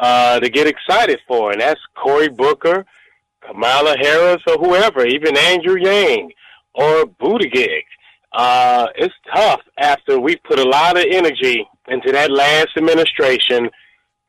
uh, 0.00 0.38
to 0.38 0.48
get 0.48 0.66
excited 0.66 1.18
for, 1.26 1.50
and 1.50 1.60
that's 1.60 1.80
Cory 1.96 2.28
Booker, 2.28 2.84
Kamala 3.40 3.96
Harris, 3.98 4.42
or 4.46 4.54
whoever, 4.54 5.04
even 5.04 5.36
Andrew 5.36 5.76
Yang 5.76 6.32
or 6.78 7.04
Buttigieg. 7.06 7.82
Uh, 8.32 8.86
it's 8.94 9.14
tough 9.34 9.60
after 9.78 10.20
we 10.20 10.36
put 10.48 10.58
a 10.58 10.68
lot 10.68 10.96
of 10.96 11.04
energy 11.10 11.66
into 11.88 12.12
that 12.12 12.30
last 12.30 12.68
administration 12.76 13.68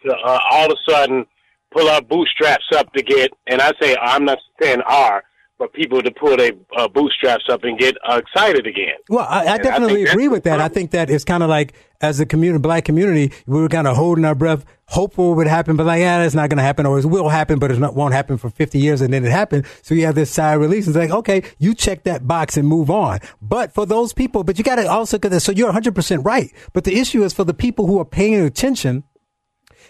to 0.03 0.12
uh, 0.12 0.39
all 0.51 0.65
of 0.65 0.72
a 0.72 0.91
sudden 0.91 1.25
pull 1.72 1.88
our 1.89 2.01
bootstraps 2.01 2.65
up 2.75 2.91
to 2.94 3.03
get, 3.03 3.32
and 3.48 3.62
I 3.62 3.72
say 3.79 3.96
I'm 4.01 4.25
not 4.25 4.39
saying 4.60 4.82
are, 4.88 5.24
but 5.60 5.74
people 5.74 6.01
to 6.01 6.12
pull 6.12 6.38
their 6.38 6.53
uh, 6.75 6.88
bootstraps 6.88 7.44
up 7.51 7.63
and 7.63 7.77
get 7.77 7.96
uh, 8.10 8.15
excited 8.18 8.65
again. 8.65 8.96
Well, 9.10 9.27
I, 9.29 9.46
I 9.46 9.58
definitely 9.58 10.08
I 10.08 10.12
agree 10.12 10.29
with 10.29 10.46
that. 10.46 10.62
I 10.62 10.70
think 10.70 10.91
that 10.91 11.10
it's 11.10 11.25
kind 11.25 11.44
of 11.44 11.50
like 11.50 11.74
as 12.01 12.20
a 12.20 12.25
community, 12.25 12.62
black 12.62 12.86
community, 12.86 13.34
we 13.46 13.62
were 13.62 13.70
kind 13.70 13.88
of 13.88 13.98
holding 13.98 14.24
our 14.25 14.36
breath, 14.36 14.65
hopeful 14.89 15.31
it 15.31 15.36
would 15.36 15.48
happen, 15.48 15.75
but 15.75 15.86
like, 15.86 16.01
yeah, 16.01 16.24
it's 16.24 16.36
not 16.36 16.50
going 16.50 16.58
to 16.58 16.63
happen, 16.63 16.86
or 16.86 17.00
it 17.00 17.05
will 17.05 17.29
happen, 17.29 17.60
but 17.60 17.72
it 17.72 17.79
won't 17.93 18.13
happen 18.13 18.38
for 18.38 18.50
50 18.50 18.79
years, 18.79 19.01
and 19.01 19.13
then 19.13 19.24
it 19.24 19.31
happened. 19.31 19.65
So 19.81 19.93
you 19.93 20.05
have 20.05 20.15
this 20.15 20.38
of 20.38 20.60
release. 20.60 20.88
It's 20.88 20.98
like, 20.98 21.12
okay, 21.12 21.43
you 21.60 21.74
check 21.74 22.03
that 22.03 22.27
box 22.27 22.58
and 22.58 22.67
move 22.67 22.89
on. 22.89 23.19
But 23.41 23.74
for 23.74 23.86
those 23.86 24.13
people, 24.13 24.43
but 24.43 24.58
you 24.58 24.63
got 24.63 24.75
to 24.75 24.88
also, 24.88 25.19
so 25.39 25.51
you're 25.51 25.72
100% 25.72 26.25
right. 26.25 26.51
But 26.74 26.84
the 26.84 27.00
issue 27.00 27.24
is 27.24 27.34
for 27.34 27.43
the 27.43 27.53
people 27.53 27.88
who 27.88 28.00
are 28.00 28.05
paying 28.05 28.41
attention 28.41 29.03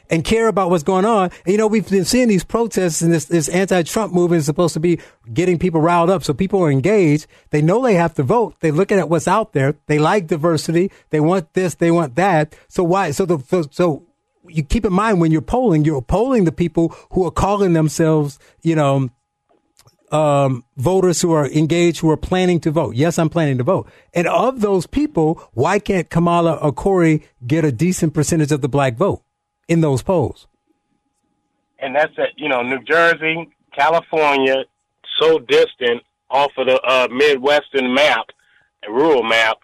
and 0.09 0.23
care 0.23 0.47
about 0.47 0.69
what's 0.69 0.83
going 0.83 1.05
on. 1.05 1.29
And, 1.45 1.51
you 1.51 1.57
know, 1.57 1.67
we've 1.67 1.87
been 1.87 2.05
seeing 2.05 2.27
these 2.27 2.43
protests 2.43 3.01
and 3.01 3.13
this, 3.13 3.25
this 3.25 3.47
anti-Trump 3.47 4.13
movement 4.13 4.39
is 4.39 4.45
supposed 4.45 4.73
to 4.73 4.79
be 4.79 4.99
getting 5.31 5.59
people 5.59 5.81
riled 5.81 6.09
up. 6.09 6.23
So 6.23 6.33
people 6.33 6.63
are 6.63 6.71
engaged. 6.71 7.27
They 7.51 7.61
know 7.61 7.83
they 7.83 7.93
have 7.95 8.15
to 8.15 8.23
vote. 8.23 8.55
They're 8.59 8.71
looking 8.71 8.97
at 8.97 9.09
what's 9.09 9.27
out 9.27 9.53
there. 9.53 9.75
They 9.87 9.99
like 9.99 10.27
diversity. 10.27 10.91
They 11.11 11.19
want 11.19 11.53
this. 11.53 11.75
They 11.75 11.91
want 11.91 12.15
that. 12.15 12.55
So 12.67 12.83
why? 12.83 13.11
So 13.11 13.25
the, 13.25 13.39
so, 13.47 13.63
so 13.69 14.08
you 14.49 14.63
keep 14.63 14.85
in 14.85 14.93
mind 14.93 15.21
when 15.21 15.31
you're 15.31 15.41
polling, 15.41 15.85
you're 15.85 16.01
polling 16.01 16.45
the 16.45 16.51
people 16.51 16.95
who 17.11 17.25
are 17.25 17.31
calling 17.31 17.73
themselves, 17.73 18.39
you 18.61 18.75
know, 18.75 19.09
um, 20.11 20.63
voters 20.77 21.21
who 21.21 21.31
are 21.33 21.47
engaged, 21.47 21.99
who 21.99 22.09
are 22.09 22.17
planning 22.17 22.59
to 22.61 22.71
vote. 22.71 22.95
Yes, 22.95 23.19
I'm 23.19 23.29
planning 23.29 23.59
to 23.59 23.63
vote. 23.63 23.87
And 24.13 24.27
of 24.27 24.61
those 24.61 24.87
people, 24.87 25.41
why 25.53 25.77
can't 25.79 26.09
Kamala 26.09 26.55
or 26.55 26.71
Cory 26.71 27.27
get 27.45 27.63
a 27.63 27.71
decent 27.71 28.13
percentage 28.13 28.51
of 28.51 28.61
the 28.61 28.69
black 28.69 28.95
vote? 28.95 29.23
in 29.69 29.81
those 29.81 30.01
polls. 30.01 30.47
And 31.77 31.95
that's 31.95 32.11
at 32.17 32.29
you 32.35 32.49
know 32.49 32.61
New 32.61 32.83
Jersey, 32.83 33.47
California, 33.73 34.65
so 35.21 35.39
distant 35.39 36.03
off 36.29 36.51
of 36.57 36.67
the 36.67 36.81
uh, 36.81 37.07
Midwestern 37.09 37.93
map, 37.93 38.25
rural 38.89 39.23
map. 39.23 39.57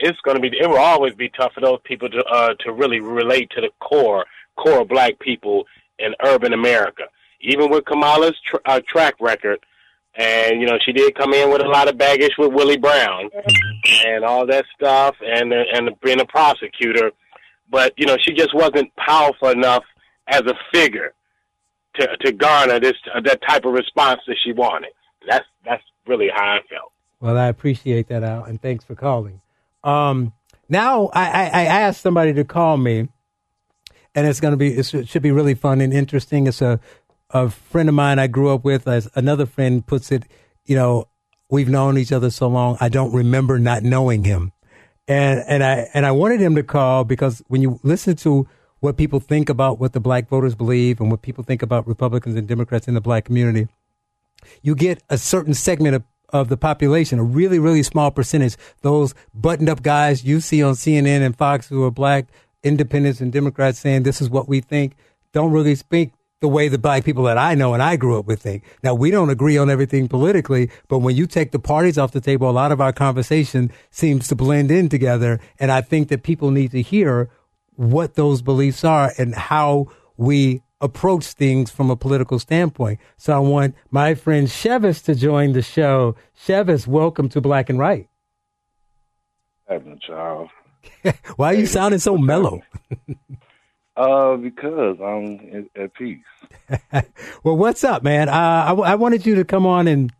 It's 0.00 0.20
going 0.20 0.36
to 0.36 0.40
be. 0.40 0.56
It 0.56 0.68
will 0.68 0.78
always 0.78 1.14
be 1.14 1.28
tough 1.30 1.52
for 1.52 1.60
those 1.60 1.78
people 1.84 2.08
to 2.08 2.24
uh, 2.24 2.54
to 2.60 2.72
really 2.72 3.00
relate 3.00 3.50
to 3.50 3.60
the 3.60 3.70
core 3.80 4.24
core 4.56 4.84
black 4.84 5.18
people 5.18 5.64
in 5.98 6.14
urban 6.24 6.52
America. 6.52 7.04
Even 7.40 7.70
with 7.70 7.84
Kamala's 7.84 8.36
tr- 8.44 8.56
uh, 8.66 8.80
track 8.86 9.14
record, 9.20 9.60
and 10.16 10.60
you 10.60 10.66
know 10.66 10.78
she 10.84 10.92
did 10.92 11.14
come 11.14 11.32
in 11.34 11.50
with 11.50 11.62
a 11.62 11.68
lot 11.68 11.88
of 11.88 11.96
baggage 11.96 12.32
with 12.38 12.52
Willie 12.52 12.76
Brown 12.76 13.30
and 14.04 14.24
all 14.24 14.46
that 14.46 14.64
stuff, 14.74 15.16
and 15.24 15.52
and 15.52 15.90
being 16.00 16.20
a 16.20 16.26
prosecutor 16.26 17.12
but 17.70 17.94
you 17.96 18.06
know 18.06 18.16
she 18.20 18.34
just 18.34 18.54
wasn't 18.54 18.94
powerful 18.96 19.48
enough 19.48 19.84
as 20.28 20.42
a 20.42 20.54
figure 20.72 21.14
to 21.94 22.16
to 22.18 22.32
garner 22.32 22.80
this 22.80 22.94
uh, 23.14 23.20
that 23.20 23.40
type 23.48 23.64
of 23.64 23.72
response 23.72 24.20
that 24.26 24.36
she 24.42 24.52
wanted. 24.52 24.90
That's 25.28 25.46
that's 25.64 25.82
really 26.06 26.28
how 26.34 26.44
I 26.44 26.58
felt. 26.68 26.92
Well, 27.20 27.36
I 27.36 27.46
appreciate 27.46 28.08
that, 28.08 28.24
Al, 28.24 28.44
and 28.44 28.60
thanks 28.60 28.84
for 28.84 28.94
calling. 28.94 29.40
Um, 29.82 30.32
now 30.68 31.06
I, 31.12 31.24
I, 31.24 31.44
I, 31.44 31.64
asked 31.64 32.02
somebody 32.02 32.34
to 32.34 32.44
call 32.44 32.76
me, 32.76 33.08
and 34.14 34.26
it's 34.26 34.40
going 34.40 34.52
to 34.52 34.58
be 34.58 34.76
it 34.76 35.08
should 35.08 35.22
be 35.22 35.30
really 35.30 35.54
fun 35.54 35.80
and 35.80 35.92
interesting. 35.92 36.46
It's 36.46 36.60
a 36.60 36.80
a 37.30 37.48
friend 37.48 37.88
of 37.88 37.94
mine 37.94 38.18
I 38.18 38.26
grew 38.26 38.52
up 38.52 38.64
with, 38.64 38.86
as 38.86 39.08
another 39.14 39.46
friend 39.46 39.86
puts 39.86 40.12
it. 40.12 40.24
You 40.66 40.76
know, 40.76 41.08
we've 41.50 41.68
known 41.68 41.98
each 41.98 42.12
other 42.12 42.30
so 42.30 42.48
long, 42.48 42.76
I 42.80 42.88
don't 42.88 43.12
remember 43.12 43.58
not 43.58 43.82
knowing 43.82 44.24
him. 44.24 44.52
And 45.08 45.42
and 45.46 45.64
I 45.64 45.88
and 45.92 46.06
I 46.06 46.12
wanted 46.12 46.40
him 46.40 46.54
to 46.54 46.62
call 46.62 47.04
because 47.04 47.42
when 47.48 47.62
you 47.62 47.80
listen 47.82 48.16
to 48.16 48.46
what 48.78 48.96
people 48.96 49.20
think 49.20 49.48
about 49.48 49.78
what 49.78 49.92
the 49.92 50.00
black 50.00 50.28
voters 50.28 50.54
believe 50.54 51.00
and 51.00 51.10
what 51.10 51.20
people 51.20 51.44
think 51.44 51.62
about 51.62 51.86
Republicans 51.86 52.36
and 52.36 52.46
Democrats 52.46 52.88
in 52.88 52.94
the 52.94 53.00
black 53.00 53.24
community, 53.24 53.68
you 54.62 54.74
get 54.74 55.02
a 55.10 55.18
certain 55.18 55.52
segment 55.52 55.96
of, 55.96 56.02
of 56.32 56.48
the 56.48 56.56
population, 56.56 57.18
a 57.18 57.24
really, 57.24 57.58
really 57.58 57.82
small 57.82 58.10
percentage, 58.10 58.56
those 58.82 59.14
buttoned 59.34 59.68
up 59.68 59.82
guys 59.82 60.24
you 60.24 60.40
see 60.40 60.62
on 60.62 60.74
CNN 60.74 61.22
and 61.22 61.36
Fox 61.36 61.68
who 61.68 61.84
are 61.84 61.90
black 61.90 62.26
independents 62.62 63.20
and 63.20 63.32
Democrats 63.32 63.78
saying 63.78 64.02
this 64.02 64.20
is 64.20 64.30
what 64.30 64.48
we 64.48 64.60
think, 64.60 64.94
don't 65.32 65.52
really 65.52 65.74
speak 65.74 66.12
the 66.40 66.48
way 66.48 66.68
the 66.68 66.78
black 66.78 67.04
people 67.04 67.24
that 67.24 67.36
I 67.36 67.54
know 67.54 67.74
and 67.74 67.82
I 67.82 67.96
grew 67.96 68.18
up 68.18 68.26
with 68.26 68.40
think. 68.40 68.64
Now 68.82 68.94
we 68.94 69.10
don't 69.10 69.30
agree 69.30 69.58
on 69.58 69.70
everything 69.70 70.08
politically, 70.08 70.70
but 70.88 70.98
when 70.98 71.14
you 71.14 71.26
take 71.26 71.52
the 71.52 71.58
parties 71.58 71.98
off 71.98 72.12
the 72.12 72.20
table, 72.20 72.48
a 72.48 72.52
lot 72.52 72.72
of 72.72 72.80
our 72.80 72.92
conversation 72.92 73.70
seems 73.90 74.28
to 74.28 74.34
blend 74.34 74.70
in 74.70 74.88
together. 74.88 75.38
And 75.58 75.70
I 75.70 75.82
think 75.82 76.08
that 76.08 76.22
people 76.22 76.50
need 76.50 76.70
to 76.72 76.82
hear 76.82 77.30
what 77.76 78.14
those 78.14 78.42
beliefs 78.42 78.84
are 78.84 79.12
and 79.18 79.34
how 79.34 79.88
we 80.16 80.62
approach 80.80 81.26
things 81.26 81.70
from 81.70 81.90
a 81.90 81.96
political 81.96 82.38
standpoint. 82.38 83.00
So 83.16 83.34
I 83.34 83.38
want 83.38 83.74
my 83.90 84.14
friend 84.14 84.46
Chevis 84.46 85.04
to 85.04 85.14
join 85.14 85.52
the 85.52 85.62
show. 85.62 86.16
Chevis, 86.46 86.86
welcome 86.86 87.28
to 87.30 87.40
Black 87.40 87.68
and 87.68 87.78
Right. 87.78 88.08
Happening, 89.68 90.00
Charles. 90.04 90.50
Why 91.36 91.52
are 91.52 91.56
you 91.56 91.66
sounding 91.66 92.00
so 92.00 92.16
mellow? 92.16 92.62
Uh, 93.96 94.36
because 94.36 94.96
I'm 94.98 95.68
at 95.76 95.92
peace. 95.92 96.24
well, 97.42 97.56
what's 97.56 97.84
up, 97.84 98.02
man? 98.02 98.30
Uh, 98.30 98.32
I, 98.32 98.72
I 98.72 98.94
wanted 98.94 99.26
you 99.26 99.34
to 99.34 99.44
come 99.44 99.66
on 99.66 99.86
and 99.86 100.10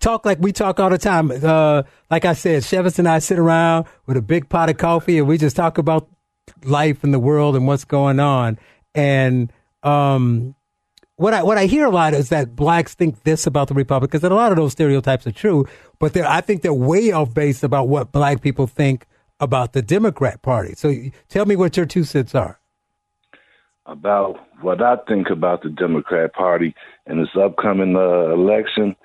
talk 0.00 0.24
like 0.24 0.38
we 0.40 0.52
talk 0.52 0.80
all 0.80 0.88
the 0.88 0.96
time. 0.96 1.30
Uh, 1.30 1.82
like 2.10 2.24
I 2.24 2.32
said, 2.32 2.62
Chevis 2.62 2.98
and 2.98 3.06
I 3.06 3.18
sit 3.18 3.38
around 3.38 3.86
with 4.06 4.16
a 4.16 4.22
big 4.22 4.48
pot 4.48 4.70
of 4.70 4.78
coffee 4.78 5.18
and 5.18 5.28
we 5.28 5.36
just 5.36 5.54
talk 5.54 5.76
about 5.76 6.08
life 6.62 7.04
and 7.04 7.12
the 7.12 7.18
world 7.18 7.56
and 7.56 7.66
what's 7.66 7.84
going 7.84 8.20
on. 8.20 8.58
And 8.94 9.52
um, 9.84 10.54
what 11.16 11.32
I 11.32 11.42
what 11.42 11.58
I 11.58 11.66
hear 11.66 11.86
a 11.86 11.90
lot 11.90 12.14
is 12.14 12.30
that 12.30 12.56
blacks 12.56 12.94
think 12.94 13.22
this 13.22 13.46
about 13.46 13.68
the 13.68 13.74
Republicans, 13.74 14.24
and 14.24 14.32
a 14.32 14.36
lot 14.36 14.50
of 14.50 14.56
those 14.56 14.72
stereotypes 14.72 15.26
are 15.26 15.32
true. 15.32 15.66
But 15.98 16.12
they're, 16.12 16.26
I 16.26 16.40
think 16.40 16.62
they're 16.62 16.74
way 16.74 17.12
off 17.12 17.32
base 17.32 17.62
about 17.62 17.88
what 17.88 18.10
black 18.10 18.40
people 18.40 18.66
think 18.66 19.06
about 19.38 19.72
the 19.72 19.82
Democrat 19.82 20.42
Party. 20.42 20.74
So 20.74 20.92
tell 21.28 21.46
me 21.46 21.56
what 21.56 21.76
your 21.76 21.86
two 21.86 22.04
cents 22.04 22.34
are. 22.34 22.58
About 23.86 24.40
what 24.60 24.82
I 24.82 24.96
think 25.06 25.28
about 25.30 25.62
the 25.62 25.68
Democrat 25.68 26.32
Party 26.32 26.74
and 27.06 27.20
this 27.20 27.36
upcoming 27.40 27.94
uh, 27.96 28.32
election, 28.32 28.96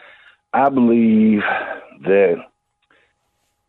I 0.53 0.69
believe 0.69 1.41
that 2.03 2.37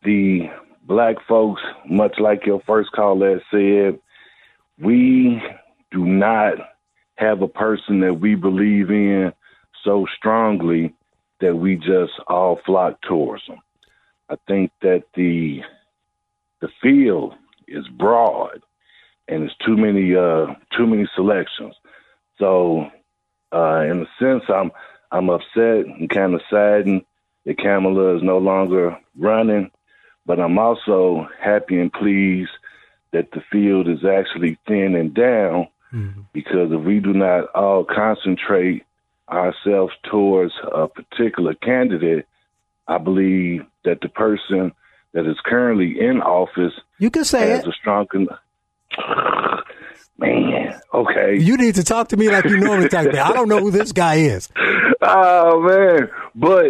the 0.05 0.49
black 0.85 1.17
folks, 1.29 1.61
much 1.89 2.15
like 2.19 2.47
your 2.47 2.63
first 2.67 2.93
caller 2.93 3.43
said, 3.51 3.99
we 4.79 5.43
do 5.91 6.07
not 6.07 6.55
have 7.21 7.43
a 7.43 7.49
person 7.49 8.01
that 8.01 8.15
we 8.15 8.35
believe 8.35 8.91
in 8.91 9.33
so 9.85 10.07
strongly 10.17 10.95
that 11.41 11.55
we 11.55 11.77
just 11.77 12.13
all 12.27 12.59
flock 12.65 13.01
towards 13.03 13.47
them. 13.47 13.61
I 14.31 14.37
think 14.49 14.73
that 14.83 15.05
the 15.15 15.61
the 16.61 16.69
field 16.83 17.35
is 17.69 17.87
broad 17.89 18.63
and 19.29 19.45
it's 19.45 19.55
too 19.67 19.77
many 19.77 20.15
uh 20.15 20.47
too 20.77 20.87
many 20.87 21.07
selections. 21.15 21.75
So 22.39 22.87
uh 23.53 23.83
in 23.91 24.03
a 24.03 24.07
sense 24.19 24.45
I'm 24.49 24.73
I'm 25.13 25.29
upset 25.29 25.87
and 25.87 26.09
kind 26.09 26.35
of 26.35 26.41
saddened 26.51 27.03
that 27.45 27.59
Kamala 27.59 28.17
is 28.17 28.23
no 28.23 28.39
longer 28.39 28.97
running, 29.19 29.71
but 30.25 30.41
I'm 30.41 30.59
also 30.59 31.29
happy 31.39 31.79
and 31.81 31.93
pleased 31.93 32.51
that 33.13 33.31
the 33.33 33.43
field 33.53 33.89
is 33.89 34.05
actually 34.07 34.59
thinning 34.67 35.11
down 35.11 35.69
mm-hmm. 35.93 36.23
because 36.33 36.73
if 36.73 36.83
we 36.83 37.01
do 37.01 37.13
not 37.13 37.55
all 37.55 37.85
concentrate 37.85 38.85
ourselves 39.29 39.93
towards 40.11 40.53
a 40.73 40.89
particular 40.89 41.55
candidate, 41.55 42.27
I 42.89 42.99
believe 42.99 43.65
that 43.85 44.01
the 44.01 44.09
person 44.09 44.73
that 45.13 45.27
is 45.27 45.37
currently 45.45 46.01
in 46.01 46.21
office 46.21 46.73
you 46.99 47.11
can 47.11 47.25
say 47.25 47.51
has 47.51 47.61
it. 47.61 47.69
a 47.69 47.73
strong 47.73 48.07
con- 48.07 48.29
man 50.19 50.81
okay 50.93 51.39
you 51.39 51.57
need 51.57 51.75
to 51.75 51.83
talk 51.83 52.09
to 52.09 52.17
me 52.17 52.29
like 52.29 52.45
you 52.45 52.59
normally 52.59 52.89
talk 52.89 53.05
to 53.05 53.13
me 53.13 53.19
i 53.19 53.33
don't 53.33 53.49
know 53.49 53.59
who 53.59 53.71
this 53.71 53.93
guy 53.93 54.17
is 54.17 54.49
oh 55.03 55.61
man 55.63 56.09
but 56.35 56.67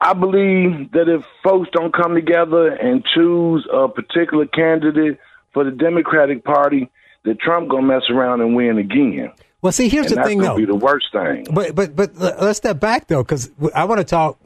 i 0.00 0.12
believe 0.12 0.90
that 0.92 1.08
if 1.08 1.22
folks 1.42 1.68
don't 1.72 1.94
come 1.94 2.14
together 2.14 2.68
and 2.68 3.04
choose 3.14 3.66
a 3.72 3.88
particular 3.88 4.46
candidate 4.46 5.18
for 5.52 5.64
the 5.64 5.70
democratic 5.70 6.44
party 6.44 6.90
that 7.24 7.38
trump 7.40 7.68
gonna 7.68 7.86
mess 7.86 8.02
around 8.10 8.40
and 8.40 8.54
win 8.54 8.78
again 8.78 9.32
well 9.62 9.72
see 9.72 9.88
here's 9.88 10.10
and 10.10 10.20
the 10.20 10.24
thing 10.24 10.38
though 10.38 10.56
be 10.56 10.64
the 10.64 10.74
worst 10.74 11.06
thing 11.12 11.46
but 11.52 11.74
but 11.74 11.94
but 11.96 12.14
let's 12.16 12.58
step 12.58 12.80
back 12.80 13.06
though 13.08 13.22
because 13.22 13.50
i 13.74 13.84
want 13.84 13.98
to 13.98 14.04
talk 14.04 14.38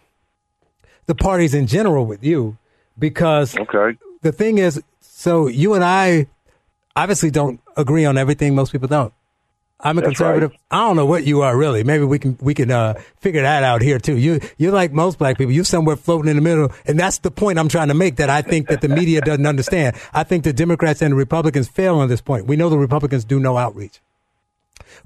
the 1.07 1.15
parties 1.15 1.55
in 1.55 1.67
general 1.67 2.07
with 2.07 2.25
you 2.25 2.57
because 2.99 3.57
okay. 3.57 3.99
the 4.23 4.33
thing 4.33 4.59
is, 4.59 4.83
so 5.01 5.47
you 5.47 5.75
and 5.75 5.85
I 5.85 6.27
obviously 6.97 7.31
don't 7.31 7.61
agree 7.77 8.05
on 8.05 8.17
everything. 8.17 8.55
Most 8.55 8.73
people 8.73 8.89
don't. 8.89 9.13
I'm 9.85 9.99
a 9.99 10.01
That's 10.01 10.17
conservative. 10.17 10.51
Right. 10.51 10.61
I 10.71 10.79
don't 10.89 10.97
know 10.97 11.05
what 11.05 11.25
you 11.27 11.43
are 11.43 11.57
really. 11.57 11.85
Maybe 11.85 12.05
we 12.05 12.19
can 12.19 12.39
we 12.41 12.55
can 12.55 12.71
uh, 12.71 12.95
figure 13.19 13.43
that 13.43 13.63
out 13.63 13.83
here 13.83 13.99
too. 13.99 14.17
You 14.17 14.41
you're 14.57 14.73
like 14.73 14.93
most 14.93 15.19
black 15.19 15.37
people. 15.37 15.53
You're 15.53 15.65
somewhere 15.65 15.97
floating 15.97 16.31
in 16.31 16.37
the 16.37 16.43
middle, 16.43 16.73
and 16.87 16.99
that's 16.99 17.19
the 17.19 17.31
point 17.31 17.59
I'm 17.59 17.69
trying 17.69 17.89
to 17.89 17.95
make. 17.95 18.17
That 18.17 18.31
I 18.31 18.41
think 18.41 18.69
that 18.69 18.81
the 18.81 18.89
media 18.89 19.21
doesn't 19.25 19.47
understand. 19.47 19.97
I 20.15 20.25
think 20.25 20.45
the 20.45 20.55
Democrats 20.55 21.03
and 21.03 21.13
the 21.13 21.17
Republicans 21.17 21.69
fail 21.69 21.99
on 21.99 22.09
this 22.09 22.23
point. 22.23 22.47
We 22.47 22.57
know 22.57 22.71
the 22.71 22.79
Republicans 22.79 23.25
do 23.25 23.39
no 23.39 23.59
outreach. 23.59 24.01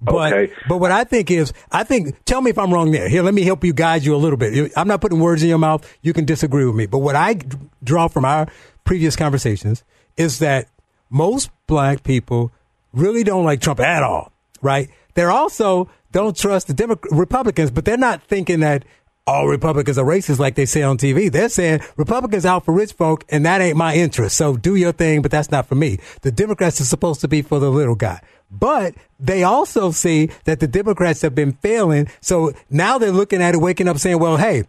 But 0.01 0.33
okay. 0.33 0.53
but 0.69 0.79
what 0.79 0.93
I 0.93 1.03
think 1.03 1.31
is, 1.31 1.53
I 1.73 1.83
think. 1.83 2.25
Tell 2.25 2.41
me 2.41 2.51
if 2.51 2.59
I'm 2.59 2.73
wrong 2.73 2.93
there. 2.93 3.09
Here, 3.09 3.23
let 3.23 3.35
me 3.35 3.43
help 3.43 3.65
you 3.65 3.73
guide 3.73 4.05
you 4.05 4.15
a 4.15 4.17
little 4.17 4.37
bit. 4.37 4.73
I'm 4.77 4.87
not 4.87 5.01
putting 5.01 5.19
words 5.19 5.43
in 5.43 5.49
your 5.49 5.59
mouth. 5.59 5.85
You 6.03 6.13
can 6.13 6.25
disagree 6.25 6.65
with 6.65 6.77
me. 6.77 6.87
But 6.87 6.99
what 6.99 7.17
I 7.17 7.41
draw 7.83 8.07
from 8.07 8.25
our 8.25 8.47
previous 8.85 9.17
conversations 9.17 9.83
is 10.17 10.39
that 10.39 10.69
most 11.11 11.51
black 11.67 12.05
people 12.05 12.53
really 12.93 13.25
don't 13.25 13.45
like 13.45 13.61
Trump 13.61 13.81
at 13.81 14.05
all. 14.05 14.33
Right? 14.63 14.91
They're 15.15 15.31
also 15.31 15.89
don't 16.13 16.37
trust 16.37 16.69
the 16.69 16.75
Demo- 16.75 16.99
Republicans, 17.11 17.71
but 17.71 17.85
they're 17.85 17.97
not 17.97 18.23
thinking 18.23 18.61
that 18.61 18.85
all 19.27 19.47
Republicans 19.47 19.99
are 19.99 20.07
racist 20.07 20.39
like 20.39 20.55
they 20.55 20.65
say 20.65 20.83
on 20.83 20.97
TV. 20.97 21.31
They're 21.31 21.51
saying 21.51 21.81
Republicans 21.97 22.47
out 22.47 22.65
for 22.65 22.73
rich 22.73 22.95
folk, 22.95 23.25
and 23.29 23.45
that 23.45 23.61
ain't 23.61 23.77
my 23.77 23.95
interest. 23.95 24.37
So 24.39 24.57
do 24.57 24.75
your 24.75 24.93
thing, 24.93 25.21
but 25.21 25.31
that's 25.31 25.51
not 25.51 25.67
for 25.67 25.75
me. 25.75 25.99
The 26.23 26.33
Democrats 26.33 26.81
are 26.81 26.85
supposed 26.85 27.21
to 27.21 27.29
be 27.29 27.43
for 27.43 27.59
the 27.59 27.71
little 27.71 27.95
guy. 27.95 28.23
But 28.51 28.95
they 29.21 29.43
also 29.43 29.91
see 29.91 30.31
that 30.45 30.61
the 30.61 30.67
Democrats 30.67 31.21
have 31.21 31.35
been 31.35 31.53
failing. 31.53 32.09
So 32.23 32.53
now 32.71 32.97
they're 32.97 33.13
looking 33.13 33.43
at 33.43 33.55
it, 33.55 33.59
waking 33.59 33.87
up 33.89 33.99
saying, 33.99 34.19
well, 34.19 34.39
hey, 34.39 34.65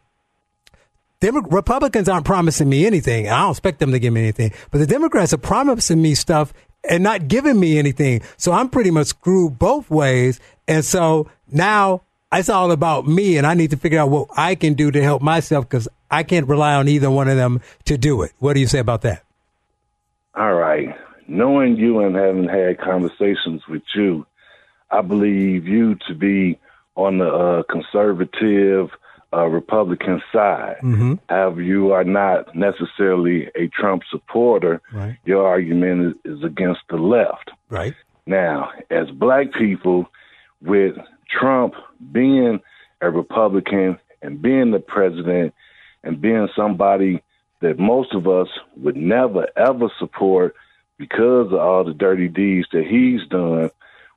Demo- 1.21 1.41
Republicans 1.41 2.09
aren't 2.09 2.25
promising 2.25 2.67
me 2.67 2.85
anything. 2.85 3.27
And 3.27 3.35
I 3.35 3.41
don't 3.43 3.51
expect 3.51 3.79
them 3.79 3.93
to 3.93 3.99
give 3.99 4.11
me 4.11 4.21
anything. 4.21 4.51
But 4.71 4.79
the 4.79 4.87
Democrats 4.87 5.33
are 5.33 5.37
promising 5.37 6.01
me 6.01 6.15
stuff 6.15 6.53
and 6.87 7.03
not 7.03 7.27
giving 7.27 7.59
me 7.59 7.77
anything. 7.77 8.21
So 8.37 8.51
I'm 8.51 8.69
pretty 8.69 8.91
much 8.91 9.07
screwed 9.07 9.59
both 9.59 9.89
ways. 9.89 10.39
And 10.67 10.85
so 10.85 11.29
now 11.51 12.01
it's 12.31 12.49
all 12.49 12.71
about 12.71 13.07
me, 13.07 13.37
and 13.37 13.47
I 13.47 13.55
need 13.55 13.71
to 13.71 13.77
figure 13.77 13.99
out 13.99 14.09
what 14.09 14.27
I 14.37 14.55
can 14.55 14.75
do 14.75 14.91
to 14.91 15.01
help 15.01 15.21
myself 15.21 15.67
because 15.67 15.87
I 16.11 16.23
can't 16.23 16.47
rely 16.47 16.75
on 16.75 16.87
either 16.87 17.09
one 17.09 17.27
of 17.27 17.37
them 17.37 17.61
to 17.85 17.97
do 17.97 18.21
it. 18.21 18.31
What 18.39 18.53
do 18.53 18.59
you 18.59 18.67
say 18.67 18.79
about 18.79 19.01
that? 19.01 19.23
All 20.35 20.53
right. 20.53 20.95
Knowing 21.27 21.75
you 21.75 21.99
and 21.99 22.15
having 22.15 22.47
had 22.47 22.79
conversations 22.79 23.61
with 23.67 23.81
you, 23.95 24.25
I 24.91 25.01
believe 25.01 25.67
you 25.67 25.95
to 26.07 26.15
be 26.15 26.59
on 26.95 27.19
the 27.19 27.27
uh, 27.27 27.63
conservative 27.63 28.89
uh, 29.33 29.45
Republican 29.45 30.21
side. 30.33 30.77
Mm-hmm. 30.83 31.15
However, 31.29 31.61
you 31.61 31.91
are 31.91 32.03
not 32.03 32.55
necessarily 32.55 33.47
a 33.55 33.67
Trump 33.67 34.03
supporter. 34.09 34.81
Right. 34.91 35.17
Your 35.25 35.47
argument 35.47 36.17
is, 36.25 36.37
is 36.37 36.43
against 36.43 36.81
the 36.89 36.97
left. 36.97 37.51
Right. 37.69 37.93
Now, 38.25 38.71
as 38.89 39.09
black 39.11 39.53
people, 39.53 40.09
with 40.61 40.95
Trump 41.29 41.73
being 42.11 42.59
a 43.01 43.09
Republican 43.09 43.97
and 44.21 44.41
being 44.41 44.71
the 44.71 44.79
president 44.79 45.53
and 46.03 46.21
being 46.21 46.47
somebody 46.55 47.23
that 47.61 47.79
most 47.79 48.13
of 48.13 48.27
us 48.27 48.47
would 48.77 48.95
never 48.95 49.47
ever 49.55 49.89
support 49.99 50.55
because 50.97 51.47
of 51.47 51.59
all 51.59 51.83
the 51.83 51.93
dirty 51.93 52.27
deeds 52.27 52.67
that 52.71 52.85
he's 52.85 53.25
done, 53.29 53.69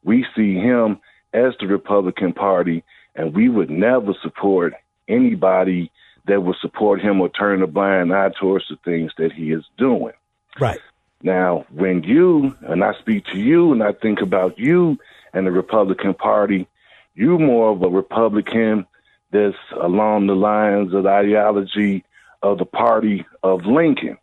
we 0.02 0.26
see 0.34 0.54
him 0.54 1.00
as 1.32 1.54
the 1.60 1.66
Republican 1.66 2.32
Party 2.32 2.82
and 3.14 3.34
we 3.34 3.48
would 3.48 3.70
never 3.70 4.14
support 4.22 4.74
anybody 5.08 5.90
that 6.26 6.42
would 6.42 6.56
support 6.60 7.00
him 7.00 7.20
or 7.20 7.28
turn 7.28 7.62
a 7.62 7.66
blind 7.66 8.12
eye 8.14 8.30
towards 8.38 8.68
the 8.68 8.76
things 8.84 9.12
that 9.18 9.32
he 9.32 9.52
is 9.52 9.64
doing. 9.76 10.12
Right. 10.60 10.78
Now, 11.22 11.66
when 11.72 12.02
you, 12.02 12.56
and 12.62 12.82
I 12.84 12.92
speak 13.00 13.26
to 13.26 13.38
you 13.38 13.72
and 13.72 13.82
I 13.82 13.92
think 13.92 14.20
about 14.20 14.58
you 14.58 14.98
and 15.32 15.46
the 15.46 15.52
Republican 15.52 16.14
Party, 16.14 16.66
you 17.14 17.38
more 17.38 17.70
of 17.70 17.82
a 17.82 17.88
Republican 17.88 18.86
that's 19.30 19.56
along 19.80 20.26
the 20.26 20.34
lines 20.34 20.92
of 20.94 21.04
the 21.04 21.08
ideology 21.08 22.04
of 22.42 22.58
the 22.58 22.64
party 22.64 23.24
of 23.42 23.64
Lincoln. 23.64 24.18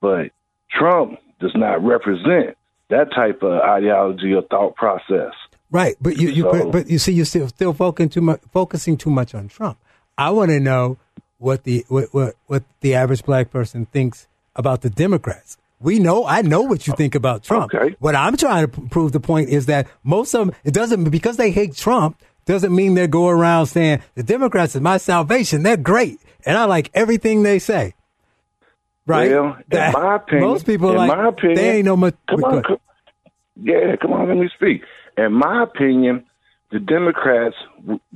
But 0.00 0.30
Trump 0.70 1.18
does 1.40 1.54
not 1.54 1.84
represent 1.84 2.56
that 2.88 3.12
type 3.12 3.42
of 3.42 3.60
ideology 3.60 4.32
or 4.32 4.42
thought 4.42 4.74
process. 4.76 5.32
Right, 5.70 5.96
but 6.00 6.18
you, 6.18 6.28
you 6.28 6.42
So- 6.42 6.52
but, 6.52 6.72
but 6.72 6.90
you 6.90 6.98
see, 6.98 7.12
you're 7.12 7.24
still 7.24 7.48
still 7.48 7.72
focusing 7.72 8.10
too 8.10 8.20
much, 8.20 8.40
focusing 8.52 8.96
too 8.96 9.10
much 9.10 9.34
on 9.34 9.48
Trump. 9.48 9.78
I 10.18 10.30
want 10.30 10.50
to 10.50 10.60
know 10.60 10.98
what 11.38 11.64
the 11.64 11.84
what, 11.88 12.12
what 12.12 12.34
what 12.46 12.62
the 12.80 12.94
average 12.94 13.22
black 13.24 13.50
person 13.50 13.86
thinks 13.86 14.28
about 14.54 14.82
the 14.82 14.90
Democrats. 14.90 15.56
We 15.80 15.98
know, 15.98 16.24
I 16.24 16.42
know 16.42 16.62
what 16.62 16.86
you 16.86 16.92
think 16.92 17.16
about 17.16 17.42
Trump. 17.42 17.74
Okay. 17.74 17.96
What 17.98 18.14
I'm 18.14 18.36
trying 18.36 18.70
to 18.70 18.80
prove 18.82 19.10
the 19.10 19.18
point 19.18 19.48
is 19.48 19.66
that 19.66 19.88
most 20.04 20.32
of 20.32 20.46
them, 20.46 20.56
it 20.62 20.72
doesn't, 20.72 21.10
because 21.10 21.36
they 21.38 21.50
hate 21.50 21.74
Trump, 21.74 22.20
doesn't 22.44 22.72
mean 22.72 22.94
they 22.94 23.08
go 23.08 23.26
around 23.28 23.66
saying, 23.66 24.00
the 24.14 24.22
Democrats 24.22 24.76
is 24.76 24.80
my 24.80 24.96
salvation. 24.98 25.64
They're 25.64 25.76
great. 25.76 26.20
And 26.46 26.56
I 26.56 26.66
like 26.66 26.88
everything 26.94 27.42
they 27.42 27.58
say. 27.58 27.94
Right? 29.06 29.32
Well, 29.32 29.54
in 29.54 29.64
That- 29.70 29.94
my 29.94 30.16
opinion, 30.16 30.48
most 30.48 30.66
people 30.66 30.90
in 30.90 30.96
like, 30.98 31.08
my 31.16 31.28
opinion, 31.28 31.56
they 31.56 31.70
ain't 31.78 31.86
no 31.86 31.96
much. 31.96 32.14
Come 32.28 32.44
on, 32.44 32.62
come, 32.62 32.78
yeah, 33.60 33.96
come 34.00 34.12
on, 34.12 34.28
let 34.28 34.36
me 34.36 34.48
speak. 34.54 34.82
In 35.18 35.32
my 35.32 35.64
opinion, 35.64 36.24
the 36.70 36.78
Democrats, 36.78 37.56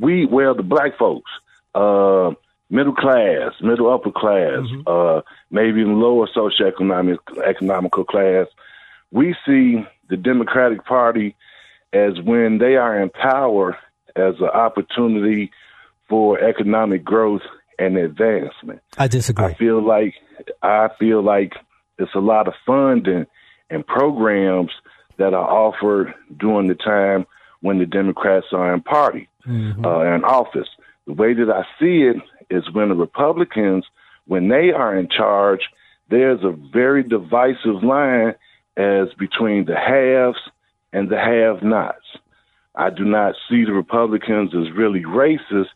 we 0.01 0.27
well, 0.27 0.55
the 0.55 0.63
black 0.63 0.97
folks, 0.97 1.31
uh, 1.77 2.35
middle 2.71 2.95
class, 2.95 3.53
middle 3.61 3.93
upper 3.93 4.11
class, 4.11 4.65
uh, 4.87 5.21
maybe 5.51 5.81
even 5.81 6.01
lower 6.01 6.27
socioeconomic 6.27 7.19
economical 7.45 8.05
class, 8.05 8.47
we 9.13 9.37
see 9.47 9.85
the 10.09 10.17
Democratic 10.17 10.85
Party 10.85 11.37
as 11.93 12.21
when 12.21 12.59
they 12.59 12.77
are 12.77 13.01
in 13.01 13.11
power 13.11 13.79
as 14.17 14.35
an 14.41 14.49
opportunity 14.49 15.51
for 16.09 16.41
economic 16.41 17.05
growth 17.05 17.43
and 17.79 17.97
advancement. 17.97 18.81
I 18.97 19.09
disagree. 19.09 19.45
I 19.45 19.55
feel 19.55 19.83
like 19.83 20.15
I 20.63 20.89
feel 20.99 21.23
like 21.23 21.53
it's 21.99 22.15
a 22.15 22.21
lot 22.21 22.49
of 22.49 22.55
funding 22.65 23.27
and 23.71 23.87
programs 23.87 24.71
that 25.19 25.35
are 25.35 25.49
offered 25.49 26.15
during 26.39 26.69
the 26.69 26.75
time 26.75 27.27
when 27.61 27.79
the 27.79 27.87
Democrats 27.87 28.47
are 28.53 28.73
in 28.75 28.83
party 28.83 29.29
uh, 29.49 30.15
in 30.15 30.25
office. 30.25 30.69
The 31.07 31.13
way 31.13 31.35
that 31.35 31.51
I 31.51 31.63
see 31.79 32.03
it 32.03 32.17
is 32.51 32.71
when 32.73 32.89
the 32.89 32.95
Republicans, 32.95 33.85
when 34.27 34.49
they 34.49 34.71
are 34.71 34.97
in 34.97 35.09
charge, 35.09 35.69
there's 36.11 36.43
a 36.43 36.51
very 36.51 37.03
divisive 37.03 37.83
line 37.83 38.35
as 38.77 39.09
between 39.19 39.65
the 39.65 39.77
haves 39.77 40.39
and 40.93 41.09
the 41.09 41.19
have-nots. 41.19 42.05
I 42.75 42.91
do 42.91 43.05
not 43.05 43.35
see 43.49 43.65
the 43.65 43.73
Republicans 43.73 44.55
as 44.55 44.71
really 44.73 45.03
racist. 45.03 45.69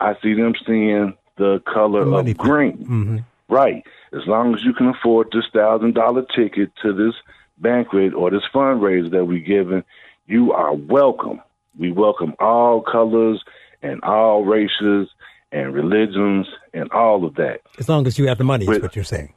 I 0.00 0.14
see 0.22 0.34
them 0.34 0.54
seeing 0.66 1.14
the 1.36 1.60
color 1.66 2.06
money 2.06 2.30
of 2.30 2.38
green. 2.38 2.78
Mm-hmm. 2.78 3.18
Right. 3.48 3.84
As 4.12 4.26
long 4.26 4.54
as 4.54 4.64
you 4.64 4.72
can 4.72 4.88
afford 4.88 5.28
this 5.32 5.44
thousand 5.52 5.94
dollar 5.94 6.24
ticket 6.34 6.70
to 6.82 6.92
this 6.92 7.14
banquet 7.58 8.14
or 8.14 8.30
this 8.30 8.42
fundraiser 8.52 9.10
that 9.10 9.26
we're 9.26 9.38
giving, 9.38 9.84
you 10.26 10.52
are 10.52 10.74
welcome. 10.74 11.40
We 11.78 11.92
welcome 11.92 12.34
all 12.40 12.80
colors 12.80 13.44
and 13.86 14.02
all 14.02 14.44
races 14.44 15.08
and 15.52 15.72
religions 15.72 16.46
and 16.74 16.90
all 16.90 17.24
of 17.24 17.34
that. 17.36 17.60
As 17.78 17.88
long 17.88 18.06
as 18.06 18.18
you 18.18 18.26
have 18.28 18.38
the 18.38 18.44
money, 18.44 18.66
is 18.66 18.82
what 18.82 18.96
you're 18.96 19.04
saying. 19.04 19.32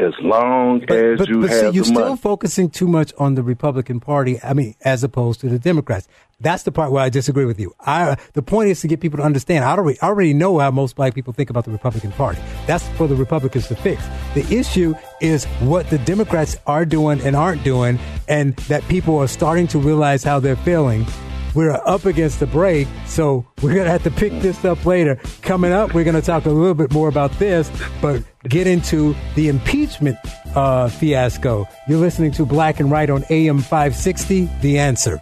As 0.00 0.14
long 0.20 0.78
But, 0.86 0.96
as 0.96 1.18
but, 1.18 1.28
you 1.28 1.40
but 1.40 1.50
have 1.50 1.58
see, 1.58 1.70
you're 1.70 1.84
the 1.84 1.90
still 1.90 2.14
focusing 2.14 2.70
too 2.70 2.86
much 2.86 3.12
on 3.18 3.34
the 3.34 3.42
Republican 3.42 3.98
Party. 3.98 4.40
I 4.40 4.54
mean, 4.54 4.76
as 4.84 5.02
opposed 5.02 5.40
to 5.40 5.48
the 5.48 5.58
Democrats. 5.58 6.06
That's 6.38 6.62
the 6.62 6.70
part 6.70 6.92
where 6.92 7.02
I 7.02 7.08
disagree 7.08 7.46
with 7.46 7.58
you. 7.58 7.74
I, 7.80 8.16
the 8.34 8.42
point 8.42 8.68
is 8.68 8.80
to 8.82 8.86
get 8.86 9.00
people 9.00 9.16
to 9.16 9.24
understand. 9.24 9.64
I 9.64 9.72
already, 9.72 10.00
I 10.00 10.06
already 10.06 10.34
know 10.34 10.60
how 10.60 10.70
most 10.70 10.94
black 10.94 11.16
people 11.16 11.32
think 11.32 11.50
about 11.50 11.64
the 11.64 11.72
Republican 11.72 12.12
Party. 12.12 12.40
That's 12.68 12.86
for 12.90 13.08
the 13.08 13.16
Republicans 13.16 13.66
to 13.68 13.74
fix. 13.74 14.00
The 14.34 14.46
issue 14.54 14.94
is 15.20 15.46
what 15.58 15.90
the 15.90 15.98
Democrats 15.98 16.56
are 16.64 16.84
doing 16.84 17.20
and 17.22 17.34
aren't 17.34 17.64
doing, 17.64 17.98
and 18.28 18.54
that 18.68 18.86
people 18.86 19.18
are 19.18 19.26
starting 19.26 19.66
to 19.68 19.80
realize 19.80 20.22
how 20.22 20.38
they're 20.38 20.54
feeling. 20.54 21.06
We're 21.54 21.72
up 21.72 22.04
against 22.04 22.40
the 22.40 22.46
break, 22.46 22.86
so 23.06 23.46
we're 23.62 23.74
going 23.74 23.86
to 23.86 23.90
have 23.90 24.04
to 24.04 24.10
pick 24.10 24.32
this 24.40 24.64
up 24.64 24.84
later. 24.84 25.16
Coming 25.42 25.72
up, 25.72 25.94
we're 25.94 26.04
going 26.04 26.14
to 26.14 26.22
talk 26.22 26.44
a 26.46 26.50
little 26.50 26.74
bit 26.74 26.92
more 26.92 27.08
about 27.08 27.32
this, 27.38 27.70
but 28.00 28.22
get 28.44 28.66
into 28.66 29.14
the 29.34 29.48
impeachment 29.48 30.18
uh, 30.54 30.88
fiasco. 30.88 31.66
You're 31.88 31.98
listening 31.98 32.32
to 32.32 32.46
Black 32.46 32.80
and 32.80 32.90
Right 32.90 33.08
on 33.10 33.24
AM 33.30 33.58
560, 33.58 34.48
The 34.60 34.78
Answer. 34.78 35.20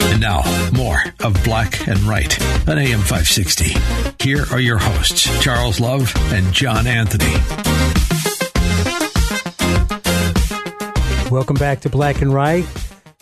And 0.00 0.20
now, 0.20 0.42
more 0.72 1.02
of 1.20 1.42
Black 1.44 1.86
and 1.86 1.98
Right 2.00 2.40
on 2.68 2.78
AM 2.78 3.00
560. 3.00 3.74
Here 4.24 4.44
are 4.50 4.60
your 4.60 4.78
hosts, 4.78 5.42
Charles 5.42 5.80
Love 5.80 6.12
and 6.32 6.52
John 6.52 6.86
Anthony. 6.86 8.05
Welcome 11.30 11.56
back 11.56 11.80
to 11.80 11.88
Black 11.90 12.22
and 12.22 12.32
Right. 12.32 12.64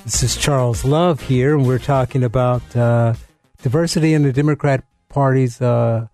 This 0.04 0.22
is 0.22 0.36
Charles 0.36 0.84
Love 0.84 1.22
here, 1.22 1.56
and 1.56 1.66
we're 1.66 1.78
talking 1.78 2.22
about 2.22 2.76
uh, 2.76 3.14
diversity 3.62 4.12
in 4.12 4.22
the 4.22 4.32
Democrat 4.32 4.84
Party's 5.08 5.60
uh, 5.62 6.08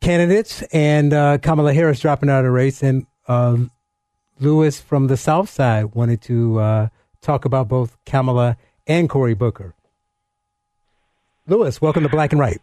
candidates 0.00 0.62
and 0.72 1.12
uh, 1.12 1.36
Kamala 1.38 1.74
Harris 1.74 2.00
dropping 2.00 2.30
out 2.30 2.38
of 2.38 2.44
the 2.44 2.50
race. 2.50 2.82
And 2.82 3.06
uh, 3.28 3.58
Lewis 4.40 4.80
from 4.80 5.08
the 5.08 5.18
South 5.18 5.50
Side 5.50 5.94
wanted 5.94 6.22
to 6.22 6.58
uh, 6.58 6.88
talk 7.20 7.44
about 7.44 7.68
both 7.68 7.96
Kamala 8.06 8.56
and 8.86 9.08
Cory 9.10 9.34
Booker. 9.34 9.74
Lewis, 11.46 11.82
welcome 11.82 12.04
to 12.04 12.08
Black 12.08 12.32
and 12.32 12.40
Right. 12.40 12.60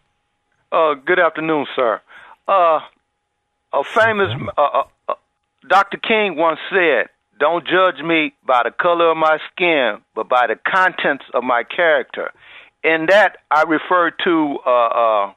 Uh, 0.72 0.96
good 0.96 1.20
afternoon, 1.20 1.68
sir. 1.76 2.02
Uh, 2.48 2.80
a 3.74 3.84
famous 3.84 4.34
uh, 4.58 4.62
uh, 4.62 4.84
uh, 5.08 5.14
Dr. 5.68 5.98
King 5.98 6.36
once 6.36 6.60
said, 6.72 7.10
"Don't 7.42 7.66
judge 7.66 8.02
me 8.04 8.34
by 8.46 8.62
the 8.64 8.72
color 8.72 9.10
of 9.12 9.18
my 9.18 9.40
skin, 9.52 9.98
but 10.16 10.30
by 10.30 10.46
the 10.48 10.56
contents 10.56 11.26
of 11.34 11.44
my 11.44 11.64
character." 11.64 12.32
In 12.84 13.08
that, 13.10 13.38
I 13.50 13.64
refer 13.64 14.12
to 14.24 14.58
uh, 14.66 14.70
uh, 15.04 15.34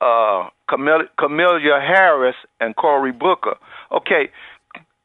uh, 0.00 0.48
Camilla, 0.68 1.80
Harris 1.80 2.36
and 2.60 2.74
Cory 2.76 3.12
Booker. 3.12 3.56
Okay, 3.90 4.30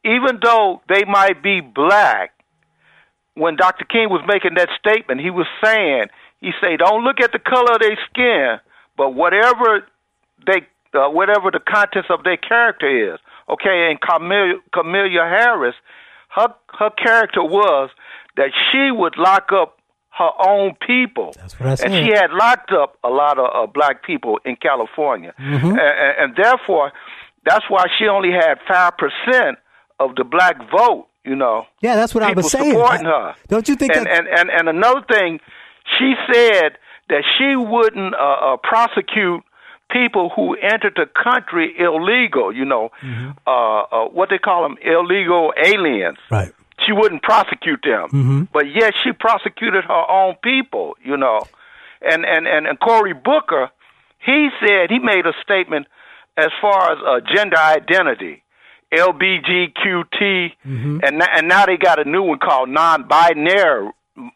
even 0.04 0.40
though 0.42 0.82
they 0.88 1.04
might 1.06 1.42
be 1.42 1.62
black, 1.62 2.32
when 3.34 3.56
Dr. 3.56 3.86
King 3.86 4.10
was 4.10 4.24
making 4.28 4.56
that 4.56 4.70
statement, 4.80 5.20
he 5.22 5.30
was 5.30 5.48
saying, 5.64 6.06
he 6.40 6.52
said, 6.62 6.80
don't 6.80 7.04
look 7.04 7.20
at 7.22 7.32
the 7.32 7.40
color 7.40 7.74
of 7.74 7.82
their 7.82 7.98
skin, 8.10 8.58
but 8.96 9.14
whatever 9.14 9.88
they, 10.46 10.62
uh, 10.94 11.10
whatever 11.10 11.52
the 11.52 11.60
contents 11.60 12.10
of 12.10 12.24
their 12.24 12.38
character 12.38 13.14
is. 13.14 13.20
Okay, 13.50 13.90
and 13.92 14.00
Camellia 14.74 15.22
Harris, 15.24 15.76
her 16.30 16.48
her 16.80 16.90
character 16.92 17.44
was 17.44 17.90
that 18.38 18.50
she 18.72 18.92
would 18.92 19.18
lock 19.18 19.52
up 19.54 19.78
her 20.18 20.30
own 20.48 20.76
people. 20.86 21.34
That's 21.38 21.60
what 21.60 21.70
I 21.70 21.76
said. 21.76 21.92
And 21.92 22.06
she 22.08 22.14
had 22.14 22.32
locked 22.32 22.72
up 22.72 22.98
a 23.04 23.10
lot 23.10 23.38
of 23.38 23.46
uh, 23.54 23.72
black 23.72 24.04
people 24.04 24.40
in 24.46 24.56
California, 24.56 25.34
Mm-hmm. 25.40 25.68
and, 25.68 25.80
and, 25.80 26.14
and 26.20 26.36
therefore, 26.36 26.92
that's 27.46 27.66
why 27.70 27.86
she 28.00 28.08
only 28.08 28.32
had 28.32 28.56
five 28.68 28.94
percent 28.98 29.58
of 30.00 30.16
the 30.16 30.24
black 30.24 30.58
vote. 30.72 31.08
You 31.24 31.36
know. 31.36 31.66
Yeah, 31.82 31.96
that's 31.96 32.14
what 32.14 32.24
I 32.24 32.34
was 32.34 32.52
saying. 32.52 32.72
supporting 32.74 33.08
I- 33.08 33.10
her. 33.10 33.36
don't 33.48 33.68
you 33.68 33.76
think 33.76 33.96
And, 33.96 34.06
that- 34.06 34.18
and 34.20 34.28
and 34.28 34.50
and 34.50 34.70
another 34.70 35.02
thing, 35.10 35.40
she 36.00 36.14
said 36.32 36.78
that 37.10 37.24
she 37.38 37.56
wouldn't 37.56 38.14
uh, 38.16 38.18
uh, 38.54 38.58
prosecute 38.58 39.44
people 39.92 40.30
who 40.36 40.56
entered 40.56 40.94
the 40.96 41.06
country 41.08 41.74
illegal. 41.80 42.52
You 42.54 42.66
know, 42.66 42.90
Mm-hmm. 43.04 43.32
uh, 43.48 43.82
uh, 43.82 44.06
what 44.10 44.30
they 44.30 44.38
call 44.38 44.64
them, 44.64 44.78
illegal 44.84 45.54
aliens. 45.58 46.18
Right. 46.32 46.52
She 46.86 46.92
wouldn't 46.92 47.24
prosecute 47.24 47.82
them, 47.84 48.10
Mm-hmm. 48.10 48.42
but 48.54 48.66
yet 48.74 48.94
she 49.04 49.12
prosecuted 49.14 49.86
her 49.86 50.12
own 50.12 50.36
people. 50.44 50.96
You 51.04 51.18
know, 51.18 51.46
and 52.02 52.26
and 52.26 52.48
and, 52.48 52.68
and 52.68 52.80
Cory 52.80 53.14
Booker, 53.14 53.70
he 54.20 54.50
said 54.60 54.90
he 54.90 55.00
made 55.00 55.26
a 55.26 55.34
statement 55.42 55.88
as 56.38 56.50
far 56.62 56.92
as 56.92 56.98
uh, 57.06 57.20
gender 57.34 57.58
identity. 57.58 58.42
LBGQT, 58.94 60.52
Mm-hmm. 60.66 61.00
and 61.04 61.22
and 61.22 61.48
now 61.48 61.66
they 61.66 61.78
got 61.78 62.00
a 62.00 62.10
new 62.10 62.22
one 62.24 62.40
called 62.40 62.70
non-binary, 62.70 63.90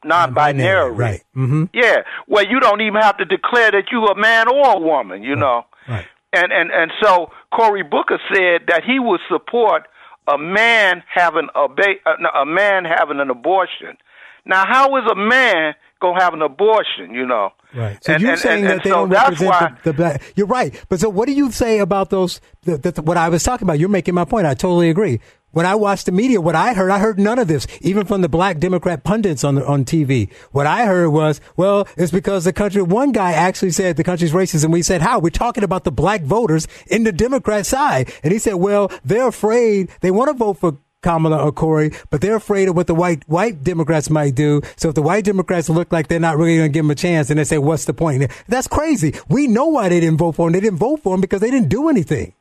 non-binary. 0.04 0.92
Right. 0.92 1.24
Mm-hmm. 1.36 1.66
Yeah, 1.74 1.98
well, 2.28 2.46
you 2.46 2.60
don't 2.60 2.82
even 2.82 3.02
have 3.02 3.18
to 3.18 3.26
declare 3.26 3.72
that 3.72 3.84
you're 3.92 4.12
a 4.12 4.16
man 4.20 4.48
or 4.48 4.78
a 4.78 4.80
woman. 4.80 5.24
You 5.24 5.36
know, 5.36 5.66
Right. 5.88 6.06
and 6.34 6.52
and 6.52 6.72
and 6.72 6.92
so 7.02 7.32
Cory 7.54 7.84
Booker 7.84 8.20
said 8.34 8.62
that 8.68 8.82
he 8.86 9.00
would 9.00 9.20
support 9.30 9.84
a 10.28 10.38
man 10.38 11.04
having 11.14 11.48
a 11.56 11.68
ba- 11.68 12.02
uh, 12.06 12.42
a 12.42 12.46
man 12.46 12.86
having 12.86 13.20
an 13.20 13.30
abortion. 13.30 13.98
Now, 14.46 14.66
how 14.68 14.96
is 14.98 15.04
a 15.12 15.16
man 15.16 15.74
gonna 16.02 16.22
have 16.22 16.34
an 16.34 16.42
abortion? 16.42 17.14
You 17.14 17.26
know, 17.26 17.52
Right. 17.76 18.04
So 18.04 18.14
And- 18.14 18.22
you're 18.22 18.32
and- 18.32 18.40
saying 18.40 18.66
and- 18.66 18.80
that 18.80 18.84
they 18.84 18.90
so 18.90 18.96
don't 18.96 19.10
represent 19.10 19.50
why- 19.52 19.74
the, 19.84 19.92
the 19.92 19.94
black. 19.94 20.22
You're 20.36 20.48
right. 20.48 20.74
But 20.90 21.00
so 21.00 21.10
what 21.10 21.28
do 21.28 21.34
you 21.34 21.52
say 21.52 21.80
about 21.80 22.10
those? 22.10 22.42
The, 22.64 22.78
the, 22.78 23.02
what 23.04 23.16
I 23.18 23.30
was 23.30 23.44
talking 23.44 23.66
about. 23.68 23.78
You're 23.80 23.90
making 23.90 24.16
my 24.16 24.26
point. 24.26 24.48
I 24.48 24.54
totally 24.56 24.90
agree. 24.90 25.20
When 25.52 25.66
I 25.66 25.74
watched 25.74 26.06
the 26.06 26.12
media, 26.12 26.40
what 26.40 26.56
I 26.56 26.74
heard, 26.74 26.92
I 26.92 27.00
heard 27.00 27.20
none 27.20 27.40
of 27.40 27.48
this, 27.48 27.66
even 27.82 28.06
from 28.06 28.22
the 28.22 28.30
black 28.30 28.60
Democrat 28.60 29.04
pundits 29.04 29.44
on 29.44 29.56
the, 29.56 29.66
on 29.66 29.84
TV. 29.84 30.32
What 30.52 30.68
I 30.68 30.86
heard 30.86 31.10
was, 31.10 31.42
well, 31.58 31.88
it's 31.98 32.12
because 32.12 32.44
the 32.44 32.54
country. 32.54 32.84
One 32.84 33.12
guy 33.12 33.32
actually 33.32 33.72
said 33.72 33.98
the 33.98 34.04
country's 34.04 34.32
racist, 34.32 34.64
and 34.64 34.72
we 34.72 34.84
said, 34.84 35.02
how? 35.02 35.20
We're 35.20 35.32
talking 35.32 35.64
about 35.64 35.86
the 35.86 35.92
black 35.92 36.22
voters 36.22 36.68
in 36.88 37.04
the 37.04 37.12
Democrat 37.12 37.66
side, 37.66 38.14
and 38.24 38.32
he 38.32 38.38
said, 38.38 38.56
well, 38.56 38.92
they're 39.04 39.28
afraid 39.28 39.90
they 40.02 40.12
want 40.12 40.30
to 40.30 40.34
vote 40.34 40.60
for 40.60 40.78
Kamala 41.02 41.44
or 41.44 41.52
Cory, 41.52 41.92
but 42.10 42.22
they're 42.22 42.36
afraid 42.36 42.68
of 42.68 42.76
what 42.76 42.88
the 42.88 42.96
white 42.96 43.28
white 43.28 43.64
Democrats 43.64 44.10
might 44.10 44.36
do. 44.36 44.62
So 44.76 44.90
if 44.90 44.96
the 44.96 45.02
white 45.02 45.24
Democrats 45.24 45.70
look 45.70 45.92
like 45.92 46.10
they're 46.10 46.20
not 46.20 46.38
really 46.38 46.58
going 46.58 46.70
to 46.70 46.74
give 46.74 46.84
them 46.84 46.92
a 46.92 46.96
chance, 46.96 47.30
and 47.30 47.40
they 47.40 47.46
say, 47.46 47.58
"What's 47.58 47.86
the 47.86 47.94
point?" 47.94 48.30
That's 48.48 48.68
crazy. 48.68 49.16
We 49.30 49.48
know 49.48 49.68
why 49.68 49.90
they 49.90 50.00
didn't 50.00 50.18
vote 50.18 50.36
for 50.36 50.48
him. 50.48 50.54
They 50.54 50.60
didn't 50.60 50.80
vote 50.80 51.02
for 51.02 51.16
him 51.16 51.22
because 51.22 51.42
they 51.42 51.52
didn't 51.52 51.70
do 51.70 51.90
anything. 51.90 52.34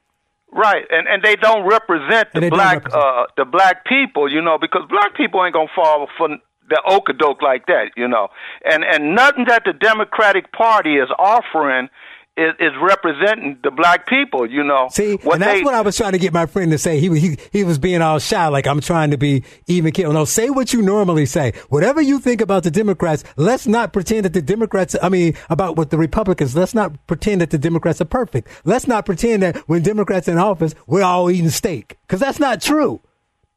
Right, 0.50 0.84
and 0.90 1.06
and 1.06 1.22
they 1.22 1.36
don't 1.36 1.66
represent 1.66 2.32
the 2.32 2.48
black 2.48 2.84
represent. 2.84 3.02
uh 3.02 3.26
the 3.36 3.44
black 3.44 3.84
people, 3.84 4.32
you 4.32 4.40
know, 4.40 4.58
because 4.58 4.82
black 4.88 5.14
people 5.14 5.44
ain't 5.44 5.54
gonna 5.54 5.68
fall 5.74 6.08
for 6.16 6.28
the 6.68 6.82
okadoke 6.86 7.42
like 7.42 7.66
that, 7.66 7.90
you 7.96 8.08
know, 8.08 8.28
and 8.64 8.82
and 8.84 9.14
nothing 9.14 9.44
that 9.46 9.62
the 9.64 9.72
Democratic 9.74 10.50
Party 10.52 10.96
is 10.96 11.08
offering 11.18 11.88
is, 12.38 12.54
is 12.60 12.72
representing 12.80 13.58
the 13.62 13.70
black 13.70 14.06
people, 14.06 14.48
you 14.48 14.62
know. 14.62 14.88
See, 14.90 15.16
what 15.16 15.34
and 15.34 15.42
that's 15.42 15.58
they, 15.60 15.64
what 15.64 15.74
I 15.74 15.80
was 15.80 15.96
trying 15.96 16.12
to 16.12 16.18
get 16.18 16.32
my 16.32 16.46
friend 16.46 16.70
to 16.70 16.78
say. 16.78 17.00
He 17.00 17.08
was- 17.08 17.20
he 17.20 17.36
he 17.52 17.64
was 17.64 17.78
being 17.78 18.00
all 18.00 18.18
shy, 18.18 18.46
like 18.48 18.66
I'm 18.66 18.80
trying 18.80 19.10
to 19.10 19.18
be 19.18 19.42
even 19.66 19.92
killed. 19.92 20.14
No, 20.14 20.24
say 20.24 20.48
what 20.50 20.72
you 20.72 20.80
normally 20.82 21.26
say. 21.26 21.52
Whatever 21.68 22.00
you 22.00 22.20
think 22.20 22.40
about 22.40 22.62
the 22.62 22.70
Democrats, 22.70 23.24
let's 23.36 23.66
not 23.66 23.92
pretend 23.92 24.24
that 24.24 24.32
the 24.32 24.42
Democrats. 24.42 24.94
I 25.02 25.08
mean, 25.08 25.34
about 25.50 25.76
what 25.76 25.90
the 25.90 25.98
Republicans. 25.98 26.54
Let's 26.56 26.74
not 26.74 27.06
pretend 27.06 27.40
that 27.40 27.50
the 27.50 27.58
Democrats 27.58 28.00
are 28.00 28.04
perfect. 28.06 28.48
Let's 28.64 28.86
not 28.86 29.04
pretend 29.04 29.42
that 29.42 29.56
when 29.68 29.82
Democrats 29.82 30.28
in 30.28 30.38
office, 30.38 30.74
we're 30.86 31.02
all 31.02 31.30
eating 31.30 31.50
steak, 31.50 31.98
because 32.06 32.20
that's 32.20 32.38
not 32.38 32.60
true. 32.62 33.00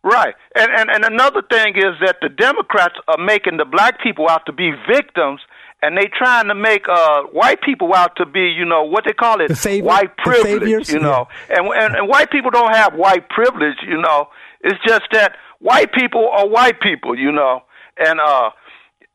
Right. 0.04 0.34
And, 0.56 0.72
and 0.76 0.90
and 0.90 1.06
another 1.06 1.44
thing 1.44 1.76
is 1.76 1.94
that 2.04 2.18
the 2.22 2.30
Democrats 2.30 2.96
are 3.08 3.24
making 3.24 3.58
the 3.58 3.66
black 3.66 4.02
people 4.02 4.28
out 4.28 4.48
to 4.48 4.52
be 4.52 4.72
victims 4.92 5.42
and 5.82 5.98
they 5.98 6.08
trying 6.16 6.48
to 6.48 6.56
make 6.56 6.88
uh 6.88 7.24
white 7.24 7.62
people 7.62 7.94
out 7.94 8.16
to 8.18 8.26
be, 8.26 8.50
you 8.50 8.66
know, 8.66 8.84
what 8.84 9.04
they 9.06 9.14
call 9.14 9.42
it, 9.42 9.56
savior- 9.58 9.86
white 9.88 10.16
privilege, 10.18 10.90
you 10.90 11.00
know. 11.00 11.28
And, 11.50 11.68
and 11.68 11.96
and 11.96 12.08
white 12.08 12.32
people 12.32 12.52
don't 12.52 12.74
have 12.74 12.94
white 12.94 13.30
privilege, 13.30 13.78
you 13.88 14.00
know. 14.00 14.28
It's 14.62 14.80
just 14.88 15.04
that 15.12 15.36
white 15.60 15.92
people 15.94 16.30
are 16.30 16.48
white 16.48 16.80
people, 16.82 17.18
you 17.18 17.32
know. 17.32 17.64
And 17.98 18.20
uh 18.20 18.50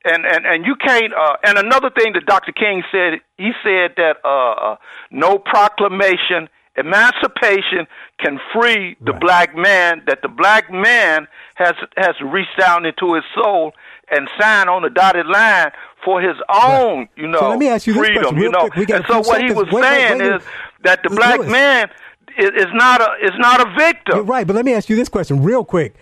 and 0.05 0.24
and 0.24 0.46
and 0.46 0.66
you 0.66 0.74
can't 0.76 1.12
uh 1.12 1.37
and 1.44 1.59
another 1.59 1.90
thing 1.90 2.12
that 2.14 2.26
Dr. 2.26 2.52
King 2.52 2.83
said, 2.90 3.20
he 3.38 3.52
said 3.62 3.92
that 3.96 4.16
uh, 4.24 4.72
uh 4.72 4.76
no 5.11 5.38
proclamation 5.38 6.48
emancipation 6.79 7.87
can 8.20 8.38
free 8.52 8.96
the 9.00 9.12
black 9.12 9.57
man 9.57 10.02
that 10.07 10.20
the 10.22 10.29
black 10.29 10.70
man 10.70 11.26
has 11.55 11.74
has 11.96 12.14
reached 12.22 12.59
down 12.59 12.85
into 12.85 13.14
his 13.14 13.24
soul 13.35 13.72
and 14.11 14.29
sign 14.38 14.69
on 14.69 14.83
the 14.83 14.90
dotted 14.90 15.27
line 15.27 15.71
for 16.05 16.21
his 16.21 16.37
own 16.49 17.09
you 17.16 17.27
know 17.27 17.40
So 17.40 17.49
let 17.51 17.59
me 17.59 17.69
ask 17.69 17.87
you 17.87 17.95
freedom 17.95 18.23
question 18.23 18.38
you 18.38 18.51
know 18.51 18.69
quick. 18.69 18.90
And 18.90 19.05
so 19.09 19.21
what 19.21 19.42
he 19.42 19.53
was 19.53 19.66
Wait, 19.66 19.75
wait, 19.75 19.83
saying 19.83 20.19
wait. 20.19 20.35
is 20.37 20.42
that 20.85 21.03
the 21.03 21.11
black 21.11 21.40
man 21.47 21.90
is, 22.38 22.51
is 22.57 22.73
not 22.75 23.01
a 23.01 23.09
is 23.25 23.33
not 23.38 23.61
a 23.61 23.75
victim 23.77 24.16
You're 24.16 24.25
right, 24.25 24.47
but 24.47 24.55
let 24.55 24.64
me 24.64 24.73
ask 24.73 24.88
you 24.88 24.97
this 24.97 25.09
question 25.09 25.42
real 25.42 25.64
quick. 25.64 25.95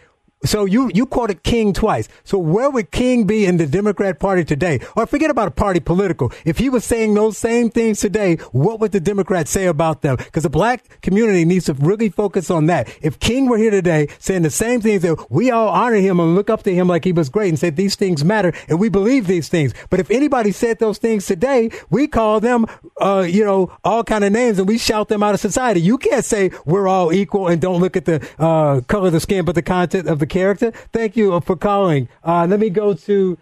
So 0.45 0.65
you 0.67 0.91
you 0.95 1.07
quoted 1.07 1.43
King 1.43 1.73
twice. 1.73 2.09
So 2.25 2.39
where 2.39 2.71
would 2.71 2.91
King 2.91 3.25
be 3.25 3.47
in 3.47 3.57
the 3.57 3.67
Democrat 3.67 4.19
Party 4.19 4.45
today? 4.45 4.81
Or 4.95 5.07
forget 5.07 5.31
about 5.31 5.49
a 5.49 5.51
party 5.51 5.81
political. 5.81 6.33
If 6.45 6.59
he 6.59 6.69
was 6.69 6.85
saying 6.85 7.15
those 7.15 7.39
same 7.39 7.71
things 7.71 8.01
today, 8.01 8.37
what 8.53 8.79
would 8.81 8.93
the 8.93 9.01
Democrats 9.01 9.51
say 9.51 9.67
about 9.67 10.03
them? 10.03 10.17
Because 10.17 10.43
the 10.43 10.51
black 10.51 11.01
community 11.01 11.45
needs 11.45 11.67
to 11.67 11.75
really 11.75 12.11
focus 12.11 12.51
on 12.51 12.67
that. 12.67 12.95
If 13.01 13.19
King 13.21 13.49
were 13.49 13.59
here 13.59 13.71
today 13.71 14.09
saying 14.19 14.43
the 14.43 14.51
same 14.51 14.81
things 14.81 15.03
that 15.03 15.31
we 15.31 15.51
all 15.51 15.69
honor 15.69 15.97
him 15.97 16.21
and 16.21 16.35
look 16.35 16.51
up 16.51 16.63
to 16.65 16.75
him 16.75 16.89
like 16.89 17.05
he 17.05 17.13
was 17.13 17.29
great 17.29 17.49
and 17.49 17.59
said 17.59 17.77
these 17.77 17.97
things 17.97 18.25
matter 18.25 18.53
and 18.69 18.79
we 18.79 18.89
believe 18.89 19.27
these 19.27 19.49
things. 19.49 19.73
But 19.89 20.01
if 20.01 20.11
anybody 20.11 20.53
said 20.53 20.79
those 20.79 20.99
things 20.99 21.27
today, 21.27 21.71
we 21.91 22.07
call 22.07 22.41
them 22.41 22.67
uh, 23.01 23.27
you 23.29 23.45
know, 23.45 23.73
all 23.83 24.05
kind 24.05 24.25
of 24.25 24.33
names 24.33 24.59
and 24.59 24.69
we 24.69 24.79
shout 24.79 25.09
them 25.09 25.23
out 25.23 25.35
of 25.35 25.41
society. 25.41 25.81
You 25.81 25.99
can't 25.99 26.25
say 26.25 26.51
we're 26.65 26.87
all 26.87 27.13
equal 27.13 27.49
and 27.49 27.61
don't 27.61 27.81
look 27.81 27.97
at 27.97 28.05
the 28.05 28.27
uh, 28.39 28.83
color 28.83 29.09
of 29.09 29.13
the 29.13 29.21
skin, 29.21 29.45
but 29.45 29.55
the 29.55 29.63
content 29.63 30.09
of 30.09 30.19
the 30.19 30.27
character. 30.35 30.71
Thank 30.93 31.17
you 31.17 31.41
for 31.41 31.57
calling. 31.57 32.09
Uh, 32.23 32.47
let 32.47 32.61
me 32.61 32.69
go 32.69 32.93
to 32.93 33.39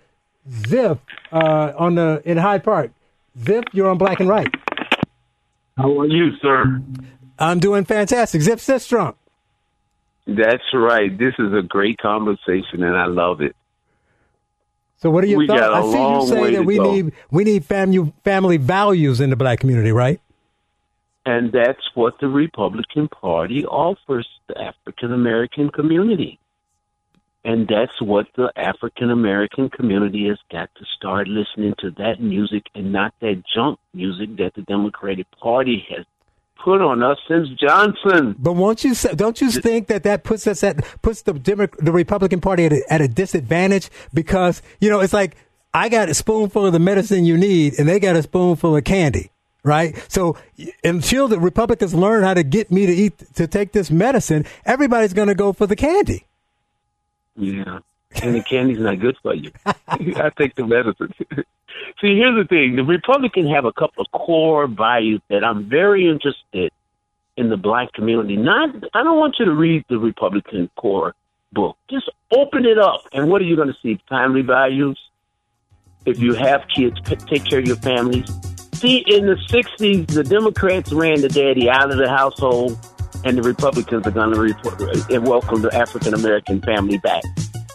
Ziff 0.49 0.99
uh, 1.33 1.73
on 1.77 1.97
the 1.97 2.23
in 2.25 2.37
Hyde 2.37 2.63
Park. 2.63 2.93
Ziff, 3.39 3.65
you're 3.73 3.89
on 3.91 3.99
Black 3.99 4.21
and 4.21 4.29
Right. 4.29 4.49
How 5.77 5.99
are 6.01 6.07
you, 6.07 6.37
sir? 6.41 6.83
I'm 7.39 7.59
doing 7.59 7.85
fantastic. 7.85 8.43
Ziff 8.43 8.61
Sistrunk. 8.61 9.15
That's 10.27 10.63
right. 10.75 11.17
This 11.19 11.35
is 11.39 11.53
a 11.53 11.63
great 11.63 11.99
conversation, 11.99 12.83
and 12.83 12.97
I 12.97 13.07
love 13.07 13.41
it. 13.41 13.57
So 14.99 15.11
what 15.11 15.25
are 15.25 15.27
your 15.27 15.39
We 15.39 15.47
thoughts? 15.49 15.63
I 15.63 15.83
see 15.83 15.99
you 15.99 16.27
say 16.29 16.55
that 16.57 16.65
we 16.65 16.77
go. 16.77 16.93
need 16.93 17.13
we 17.31 17.43
need 17.43 17.65
family 17.65 18.13
family 18.23 18.59
values 18.59 19.21
in 19.21 19.31
the 19.31 19.37
black 19.37 19.59
community, 19.59 19.91
right? 19.91 20.21
And 21.25 21.51
that's 21.51 21.83
what 21.95 22.15
the 22.21 22.29
Republican 22.29 23.09
Party 23.09 23.65
offers 23.65 24.29
the 24.49 24.61
African 24.61 25.13
American 25.13 25.71
community. 25.71 26.39
And 27.45 27.67
that's 27.67 28.01
what 28.01 28.27
the 28.37 28.53
African 28.57 29.11
American 29.11 29.69
community 29.69 30.29
has 30.29 30.39
got 30.51 30.71
to 30.77 30.85
start 30.97 31.27
listening 31.27 31.75
to 31.81 31.91
that 31.99 32.21
music 32.21 32.65
and 32.75 32.93
not 32.93 33.15
that 33.21 33.43
junk 33.53 33.81
music 33.93 34.37
that 34.37 34.55
the 34.55 34.63
Democratic 34.63 35.27
Party 35.33 35.85
has 35.91 36.07
put 36.63 36.81
on 36.81 37.03
us 37.03 37.19
since 37.27 37.49
Johnson. 37.61 38.37
But 38.39 38.53
won't 38.53 38.85
you 38.85 38.95
don't 38.95 39.41
you 39.41 39.51
think 39.51 39.89
that 39.89 40.05
that 40.05 40.25
puts 40.25 40.47
us 40.47 40.63
at 40.63 40.79
puts 41.03 41.23
the 41.23 41.33
Demo- 41.33 41.67
the 41.79 41.93
Republican 41.93 42.41
Party 42.41 42.65
at 42.67 42.73
a, 42.73 42.93
at 42.93 43.01
a 43.01 43.09
disadvantage 43.09 43.91
because 44.15 44.63
you 44.81 44.89
know 44.89 45.01
it's 45.01 45.13
like 45.13 45.37
I 45.75 45.89
got 45.89 46.09
a 46.09 46.15
spoonful 46.15 46.67
of 46.67 46.73
the 46.73 46.79
medicine 46.79 47.25
you 47.25 47.37
need 47.37 47.79
and 47.79 47.89
they 47.89 47.99
got 47.99 48.15
a 48.15 48.23
spoonful 48.23 48.77
of 48.77 48.85
candy, 48.85 49.31
right? 49.65 49.97
So 50.09 50.37
until 50.85 51.29
the 51.29 51.41
Republicans 51.41 51.95
learn 51.95 52.23
how 52.23 52.35
to 52.35 52.45
get 52.45 52.71
me 52.71 52.87
to 52.87 52.93
eat 52.93 53.35
to 53.35 53.47
take 53.47 53.73
this 53.73 53.91
medicine, 53.91 54.45
everybody's 54.65 55.13
going 55.13 55.29
to 55.29 55.35
go 55.35 55.53
for 55.53 55.67
the 55.67 55.77
candy. 55.77 56.27
Yeah. 57.37 57.79
And 58.23 58.35
the 58.35 58.43
candy's 58.43 58.79
not 58.79 59.01
good 59.01 59.17
for 59.23 59.35
you. 59.35 59.51
I 59.67 60.31
take 60.37 60.55
the 60.55 60.67
medicine. 60.67 61.15
See, 62.01 62.17
here's 62.17 62.37
the 62.37 62.47
thing. 62.49 62.77
The 62.77 62.85
Republicans 62.85 63.51
have 63.51 63.65
a 63.65 63.73
couple 63.73 64.05
of 64.05 64.21
core 64.21 64.67
values 64.67 65.21
that 65.29 65.45
I'm 65.45 65.69
very 65.69 66.09
interested 66.09 66.73
in 67.37 67.49
the 67.49 67.57
black 67.57 67.93
community. 67.93 68.37
Not 68.37 68.75
I 68.95 69.03
don't 69.03 69.19
want 69.19 69.37
you 69.39 69.47
to 69.47 69.53
read 69.53 69.85
the 69.89 69.99
Republican 69.99 70.69
core 70.77 71.15
book. 71.53 71.77
Just 71.89 72.11
open 72.31 72.67
it 72.67 72.79
up. 72.79 73.03
And 73.13 73.31
what 73.31 73.41
are 73.41 73.45
you 73.45 73.57
going 73.57 73.69
to 73.69 73.77
see? 73.83 74.01
Family 74.09 74.43
values. 74.43 74.99
If 76.05 76.19
you 76.19 76.35
have 76.35 76.65
kids, 76.75 77.01
take 77.05 77.45
care 77.45 77.61
of 77.61 77.67
your 77.67 77.77
families. 77.77 78.27
See, 78.75 79.05
in 79.07 79.27
the 79.27 79.37
60s, 79.49 80.09
the 80.09 80.25
Democrats 80.25 80.93
ran 80.93 81.21
the 81.21 81.29
daddy 81.29 81.71
out 81.71 81.93
of 81.93 81.99
the 81.99 82.09
household, 82.09 82.77
and 83.25 83.39
the 83.39 83.43
Republicans 83.43 84.07
are 84.07 84.11
going 84.11 84.33
to 84.35 84.41
re- 84.41 85.19
welcome 85.19 85.63
the 85.63 85.75
African 85.75 86.15
American 86.15 86.61
family 86.63 86.99
back, 86.99 87.23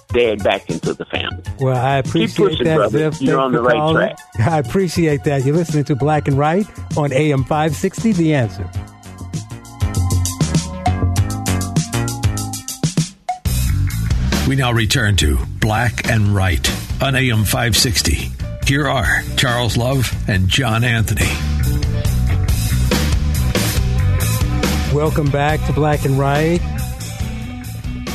dad 0.09 0.43
back 0.43 0.69
into 0.69 0.93
the 0.93 1.05
family. 1.05 1.43
Well, 1.59 1.75
I 1.77 1.97
appreciate 1.97 2.35
pushing, 2.49 2.65
that, 2.65 2.75
brother. 2.75 2.99
You're 2.99 3.11
Thanks 3.11 3.29
on 3.31 3.51
the 3.51 3.61
right 3.61 3.75
calling. 3.75 3.95
track. 3.95 4.17
I 4.39 4.59
appreciate 4.59 5.23
that. 5.23 5.45
You're 5.45 5.55
listening 5.55 5.85
to 5.85 5.95
Black 5.95 6.27
and 6.27 6.37
Right 6.37 6.67
on 6.97 7.11
AM 7.13 7.43
560. 7.43 8.13
The 8.13 8.33
answer. 8.33 8.69
We 14.47 14.55
now 14.55 14.71
return 14.71 15.17
to 15.17 15.37
Black 15.59 16.09
and 16.09 16.33
Right 16.33 16.65
on 17.01 17.15
AM 17.15 17.43
560. 17.43 18.31
Here 18.65 18.87
are 18.87 19.21
Charles 19.35 19.75
Love 19.75 20.09
and 20.29 20.47
John 20.47 20.85
Anthony. 20.85 21.56
Welcome 24.97 25.29
back 25.29 25.63
to 25.67 25.73
Black 25.73 26.05
and 26.05 26.17
Right. 26.17 26.59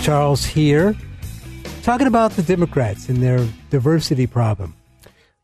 Charles 0.03 0.45
here, 0.45 0.97
talking 1.85 2.09
about 2.09 2.33
the 2.33 2.43
Democrats 2.43 3.09
and 3.09 3.23
their 3.23 3.47
diversity 3.71 4.27
problem. 4.27 4.75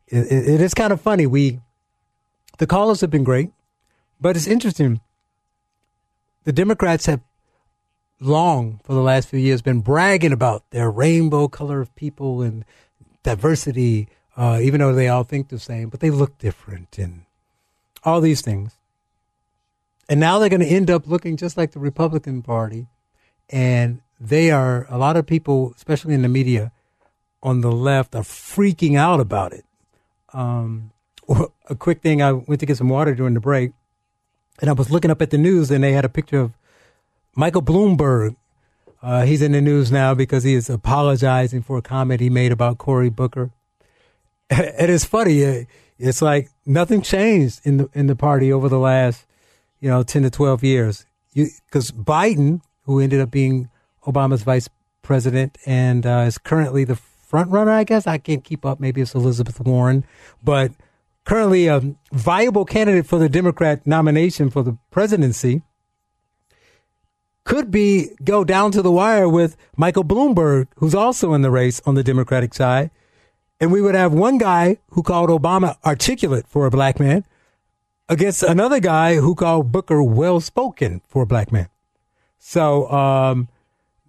It, 0.09 0.29
it- 0.29 0.49
it 0.55 0.61
is 0.61 0.73
kind 0.73 0.91
of 0.91 0.99
funny. 0.99 1.25
We, 1.25 1.61
the 2.57 2.67
callers 2.67 2.99
have 2.99 3.09
been 3.09 3.23
great, 3.23 3.51
but 4.19 4.35
it's 4.35 4.47
interesting. 4.47 4.99
The 6.43 6.51
Democrats 6.51 7.05
have 7.05 7.21
long, 8.19 8.81
for 8.83 8.93
the 8.93 9.01
last 9.01 9.29
few 9.29 9.39
years, 9.39 9.61
been 9.61 9.79
bragging 9.79 10.33
about 10.33 10.69
their 10.71 10.91
rainbow 10.91 11.47
color 11.47 11.79
of 11.79 11.95
people 11.95 12.41
and 12.41 12.65
diversity, 13.23 14.09
uh, 14.35 14.59
even 14.61 14.81
though 14.81 14.93
they 14.93 15.07
all 15.07 15.23
think 15.23 15.47
the 15.47 15.57
same, 15.59 15.87
but 15.87 16.01
they 16.01 16.09
look 16.11 16.37
different 16.37 16.97
and 16.97 17.21
all 18.03 18.19
these 18.19 18.41
things. 18.41 18.73
And 20.09 20.19
now 20.19 20.39
they're 20.39 20.49
going 20.49 20.59
to 20.61 20.67
end 20.67 20.89
up 20.89 21.07
looking 21.07 21.37
just 21.37 21.55
like 21.55 21.71
the 21.71 21.79
Republican 21.79 22.41
Party. 22.41 22.87
And 23.49 24.01
they 24.19 24.49
are, 24.51 24.85
a 24.89 24.97
lot 24.97 25.15
of 25.15 25.25
people, 25.25 25.71
especially 25.75 26.15
in 26.15 26.23
the 26.23 26.29
media 26.29 26.71
on 27.41 27.61
the 27.61 27.71
left, 27.71 28.15
are 28.15 28.23
freaking 28.23 28.97
out 28.97 29.19
about 29.19 29.53
it. 29.53 29.65
Um, 30.33 30.91
a 31.69 31.75
quick 31.75 32.01
thing 32.01 32.21
I 32.21 32.33
went 32.33 32.59
to 32.59 32.65
get 32.65 32.77
some 32.77 32.89
water 32.89 33.13
during 33.13 33.35
the 33.35 33.39
break, 33.39 33.71
and 34.59 34.69
I 34.69 34.73
was 34.73 34.91
looking 34.91 35.11
up 35.11 35.21
at 35.21 35.29
the 35.29 35.37
news, 35.37 35.71
and 35.71 35.83
they 35.83 35.93
had 35.93 36.05
a 36.05 36.09
picture 36.09 36.39
of 36.39 36.53
Michael 37.35 37.61
Bloomberg. 37.61 38.35
Uh, 39.01 39.23
he's 39.25 39.41
in 39.41 39.53
the 39.53 39.61
news 39.61 39.91
now 39.91 40.13
because 40.13 40.43
he 40.43 40.55
is 40.55 40.69
apologizing 40.69 41.61
for 41.61 41.77
a 41.77 41.81
comment 41.81 42.19
he 42.19 42.29
made 42.29 42.51
about 42.51 42.77
Cory 42.77 43.09
Booker. 43.09 43.51
it 44.49 44.89
is 44.89 45.05
funny. 45.05 45.67
It's 45.97 46.21
like 46.21 46.49
nothing 46.65 47.01
changed 47.01 47.61
in 47.63 47.77
the 47.77 47.89
in 47.93 48.07
the 48.07 48.15
party 48.15 48.51
over 48.51 48.67
the 48.67 48.79
last, 48.79 49.25
you 49.79 49.89
know, 49.89 50.03
ten 50.03 50.23
to 50.23 50.29
twelve 50.29 50.63
years. 50.63 51.05
Because 51.33 51.91
Biden, 51.91 52.61
who 52.83 52.99
ended 52.99 53.21
up 53.21 53.31
being 53.31 53.69
Obama's 54.05 54.43
vice 54.43 54.69
president 55.01 55.57
and 55.65 56.05
uh, 56.05 56.25
is 56.27 56.37
currently 56.37 56.83
the 56.83 56.95
front 56.95 57.51
runner. 57.51 57.71
I 57.71 57.83
guess 57.83 58.07
I 58.07 58.17
can't 58.17 58.43
keep 58.43 58.65
up. 58.65 58.79
Maybe 58.79 59.01
it's 59.01 59.13
Elizabeth 59.13 59.59
Warren, 59.59 60.03
but 60.43 60.71
currently 61.25 61.67
a 61.67 61.95
viable 62.11 62.65
candidate 62.65 63.05
for 63.05 63.19
the 63.19 63.29
Democrat 63.29 63.85
nomination 63.85 64.49
for 64.49 64.63
the 64.63 64.77
presidency 64.89 65.61
could 67.43 67.71
be 67.71 68.09
go 68.23 68.43
down 68.43 68.71
to 68.71 68.81
the 68.81 68.91
wire 68.91 69.29
with 69.29 69.55
Michael 69.77 70.03
Bloomberg, 70.03 70.67
who's 70.77 70.95
also 70.95 71.33
in 71.33 71.41
the 71.41 71.51
race 71.51 71.81
on 71.85 71.95
the 71.95 72.03
Democratic 72.03 72.53
side. 72.53 72.91
And 73.59 73.71
we 73.71 73.81
would 73.81 73.95
have 73.95 74.13
one 74.13 74.37
guy 74.37 74.77
who 74.91 75.03
called 75.03 75.29
Obama 75.29 75.75
articulate 75.85 76.47
for 76.47 76.65
a 76.65 76.71
black 76.71 76.99
man 76.99 77.25
against 78.09 78.43
another 78.43 78.79
guy 78.79 79.15
who 79.15 79.35
called 79.35 79.71
Booker 79.71 80.03
well 80.03 80.41
spoken 80.41 81.01
for 81.07 81.23
a 81.23 81.27
black 81.27 81.51
man. 81.51 81.69
So 82.39 82.89
um, 82.91 83.47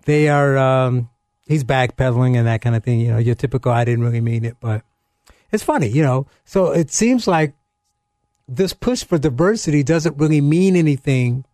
they 0.06 0.28
are, 0.28 0.56
um, 0.56 1.10
he's 1.46 1.62
backpedaling 1.62 2.36
and 2.36 2.46
that 2.46 2.62
kind 2.62 2.74
of 2.74 2.82
thing. 2.82 3.00
You 3.00 3.12
know, 3.12 3.18
your 3.18 3.34
typical, 3.34 3.70
I 3.70 3.84
didn't 3.84 4.04
really 4.04 4.20
mean 4.20 4.44
it, 4.44 4.56
but 4.58 4.82
it's 5.52 5.62
funny, 5.62 5.88
you 5.88 6.02
know. 6.02 6.26
So 6.44 6.72
it 6.72 6.90
seems 6.90 7.28
like 7.28 7.54
this 8.48 8.72
push 8.72 9.04
for 9.04 9.18
diversity 9.18 9.82
doesn't 9.82 10.16
really 10.18 10.40
mean 10.40 10.76
anything. 10.76 11.44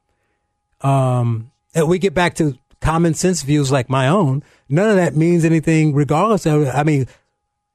Um, 0.81 1.51
and 1.75 1.89
we 1.89 1.99
get 1.99 2.15
back 2.15 2.35
to 2.37 2.59
common 2.81 3.15
sense 3.15 3.43
views 3.43 3.73
like 3.73 3.91
my 3.91 4.09
own. 4.09 4.43
None 4.69 4.89
of 4.89 4.97
that 4.97 5.17
means 5.17 5.45
anything, 5.45 5.95
regardless 5.95 6.47
of. 6.47 6.69
I 6.69 6.85
mean, 6.85 7.07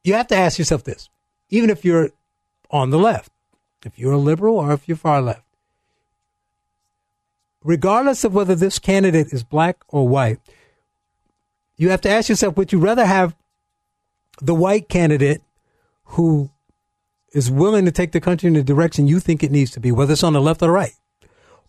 you 0.04 0.14
have 0.14 0.28
to 0.28 0.36
ask 0.36 0.58
yourself 0.58 0.84
this: 0.84 1.10
even 1.50 1.70
if 1.70 1.86
you're 1.86 2.12
on 2.70 2.90
the 2.90 3.00
left, 3.00 3.32
if 3.86 3.98
you're 3.98 4.14
a 4.14 4.18
liberal 4.18 4.58
or 4.58 4.74
if 4.74 4.88
you're 4.88 4.98
far 4.98 5.22
left, 5.22 5.46
regardless 7.64 8.24
of 8.24 8.34
whether 8.34 8.56
this 8.56 8.80
candidate 8.80 9.28
is 9.28 9.44
black 9.44 9.78
or 9.88 10.08
white, 10.08 10.40
you 11.78 11.90
have 11.90 12.02
to 12.02 12.10
ask 12.10 12.30
yourself: 12.30 12.58
Would 12.58 12.72
you 12.72 12.80
rather 12.80 13.06
have 13.06 13.36
the 14.42 14.56
white 14.56 14.90
candidate 14.90 15.42
who 16.04 16.50
is 17.34 17.50
willing 17.50 17.86
to 17.86 17.92
take 17.92 18.12
the 18.12 18.22
country 18.22 18.48
in 18.48 18.54
the 18.54 18.64
direction 18.64 19.08
you 19.08 19.20
think 19.20 19.44
it 19.44 19.52
needs 19.52 19.72
to 19.72 19.80
be, 19.80 19.92
whether 19.92 20.14
it's 20.14 20.24
on 20.24 20.34
the 20.34 20.42
left 20.42 20.62
or 20.62 20.68
the 20.68 20.72
right, 20.72 20.96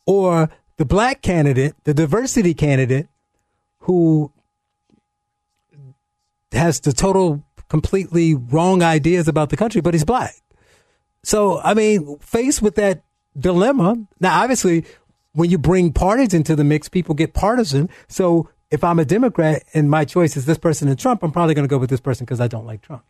or 0.07 0.51
the 0.77 0.85
black 0.85 1.22
candidate, 1.22 1.75
the 1.85 1.94
diversity 1.94 2.55
candidate, 2.55 3.09
who 3.81 4.33
has 6.53 6.81
the 6.81 6.92
total, 6.92 7.44
completely 7.68 8.35
wrong 8.35 8.83
ideas 8.83 9.29
about 9.29 9.51
the 9.51 9.57
country, 9.57 9.81
but 9.81 9.94
he's 9.94 10.05
black. 10.05 10.35
So, 11.23 11.61
I 11.61 11.75
mean, 11.75 12.19
faced 12.19 12.63
with 12.63 12.75
that 12.77 13.03
dilemma, 13.39 13.97
now 14.21 14.43
obviously, 14.43 14.85
when 15.33 15.51
you 15.51 15.59
bring 15.59 15.93
parties 15.93 16.35
into 16.35 16.57
the 16.57 16.65
mix, 16.65 16.89
people 16.89 17.15
get 17.15 17.33
partisan. 17.35 17.89
So, 18.09 18.49
if 18.71 18.83
I'm 18.83 18.99
a 18.99 19.05
Democrat 19.05 19.65
and 19.75 19.91
my 19.91 20.05
choice 20.05 20.37
is 20.37 20.47
this 20.47 20.59
person 20.59 20.89
and 20.89 20.99
Trump, 20.99 21.23
I'm 21.23 21.31
probably 21.31 21.55
going 21.55 21.65
to 21.65 21.71
go 21.71 21.79
with 21.79 21.91
this 21.91 22.01
person 22.01 22.25
because 22.25 22.41
I 22.41 22.49
don't 22.49 22.67
like 22.67 22.81
Trump. 22.81 23.05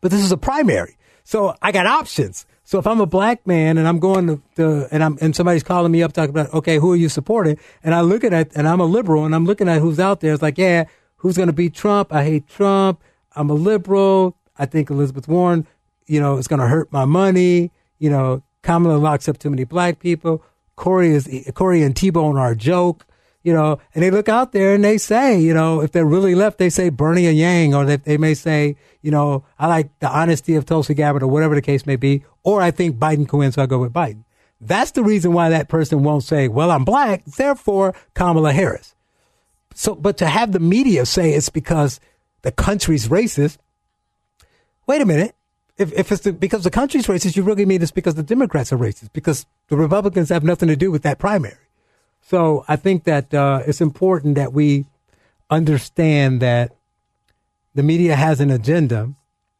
But 0.00 0.10
this 0.10 0.22
is 0.22 0.32
a 0.32 0.36
primary. 0.36 0.96
So 1.28 1.54
I 1.60 1.72
got 1.72 1.86
options. 1.86 2.46
So 2.64 2.78
if 2.78 2.86
I'm 2.86 3.00
a 3.00 3.06
black 3.06 3.46
man 3.46 3.78
and 3.78 3.86
I'm 3.86 3.98
going 3.98 4.26
to, 4.26 4.42
to, 4.56 4.88
and 4.90 5.04
I'm 5.04 5.18
and 5.20 5.36
somebody's 5.36 5.62
calling 5.62 5.92
me 5.92 6.02
up 6.02 6.14
talking 6.14 6.30
about 6.30 6.52
okay 6.54 6.78
who 6.78 6.92
are 6.92 6.96
you 6.96 7.10
supporting 7.10 7.58
and 7.82 7.94
I 7.94 8.00
look 8.00 8.24
at 8.24 8.32
it 8.32 8.52
and 8.54 8.66
I'm 8.66 8.80
a 8.80 8.86
liberal 8.86 9.26
and 9.26 9.34
I'm 9.34 9.44
looking 9.44 9.68
at 9.68 9.80
who's 9.80 10.00
out 10.00 10.20
there 10.20 10.32
it's 10.32 10.42
like 10.42 10.56
yeah 10.56 10.84
who's 11.16 11.36
going 11.36 11.48
to 11.48 11.52
beat 11.52 11.74
Trump 11.74 12.14
I 12.14 12.24
hate 12.24 12.48
Trump 12.48 13.02
I'm 13.36 13.50
a 13.50 13.54
liberal 13.54 14.36
I 14.56 14.64
think 14.64 14.88
Elizabeth 14.88 15.28
Warren 15.28 15.66
you 16.08 16.20
know 16.20 16.36
it's 16.36 16.48
going 16.48 16.60
to 16.60 16.66
hurt 16.66 16.92
my 16.92 17.04
money 17.04 17.70
you 17.98 18.10
know 18.10 18.42
Kamala 18.62 18.98
locks 18.98 19.28
up 19.28 19.38
too 19.38 19.50
many 19.50 19.64
black 19.64 20.00
people 20.00 20.42
Cory 20.76 21.14
is 21.14 21.28
Cory 21.54 21.82
and 21.82 21.94
T-Bone 21.94 22.36
are 22.36 22.52
a 22.52 22.56
joke 22.56 23.06
you 23.48 23.54
know, 23.54 23.78
and 23.94 24.02
they 24.02 24.10
look 24.10 24.28
out 24.28 24.52
there 24.52 24.74
and 24.74 24.84
they 24.84 24.98
say, 24.98 25.40
you 25.40 25.54
know, 25.54 25.80
if 25.80 25.92
they're 25.92 26.04
really 26.04 26.34
left, 26.34 26.58
they 26.58 26.68
say 26.68 26.90
Bernie 26.90 27.26
and 27.26 27.38
Yang, 27.38 27.74
or 27.74 27.86
they, 27.86 27.96
they 27.96 28.18
may 28.18 28.34
say, 28.34 28.76
you 29.00 29.10
know, 29.10 29.42
I 29.58 29.68
like 29.68 29.96
the 30.00 30.10
honesty 30.10 30.54
of 30.56 30.66
Tulsi 30.66 30.92
Gabbard 30.92 31.22
or 31.22 31.28
whatever 31.28 31.54
the 31.54 31.62
case 31.62 31.86
may 31.86 31.96
be, 31.96 32.24
or 32.42 32.60
I 32.60 32.70
think 32.70 32.98
Biden 32.98 33.26
can 33.26 33.38
win, 33.38 33.52
so 33.52 33.62
I 33.62 33.66
go 33.66 33.78
with 33.78 33.92
Biden. 33.92 34.24
That's 34.60 34.90
the 34.90 35.02
reason 35.02 35.32
why 35.32 35.48
that 35.48 35.68
person 35.68 36.02
won't 36.02 36.24
say, 36.24 36.48
well, 36.48 36.70
I'm 36.70 36.84
black, 36.84 37.24
therefore 37.24 37.94
Kamala 38.12 38.52
Harris. 38.52 38.94
So, 39.74 39.94
but 39.94 40.18
to 40.18 40.26
have 40.26 40.50
the 40.52 40.60
media 40.60 41.06
say 41.06 41.32
it's 41.32 41.48
because 41.48 42.00
the 42.42 42.52
country's 42.52 43.08
racist, 43.08 43.56
wait 44.86 45.00
a 45.00 45.06
minute. 45.06 45.34
If, 45.78 45.92
if 45.92 46.12
it's 46.12 46.22
the, 46.22 46.32
because 46.32 46.64
the 46.64 46.70
country's 46.70 47.06
racist, 47.06 47.36
you 47.36 47.42
really 47.44 47.64
mean 47.64 47.80
it's 47.80 47.92
because 47.92 48.16
the 48.16 48.22
Democrats 48.22 48.72
are 48.72 48.78
racist, 48.78 49.12
because 49.12 49.46
the 49.68 49.76
Republicans 49.76 50.28
have 50.28 50.42
nothing 50.42 50.68
to 50.68 50.76
do 50.76 50.90
with 50.90 51.02
that 51.02 51.18
primary. 51.18 51.56
So 52.20 52.64
I 52.68 52.76
think 52.76 53.04
that 53.04 53.32
uh, 53.32 53.62
it's 53.66 53.80
important 53.80 54.34
that 54.34 54.52
we 54.52 54.86
understand 55.48 56.40
that 56.40 56.74
the 57.74 57.82
media 57.82 58.16
has 58.16 58.40
an 58.40 58.50
agenda, 58.50 59.12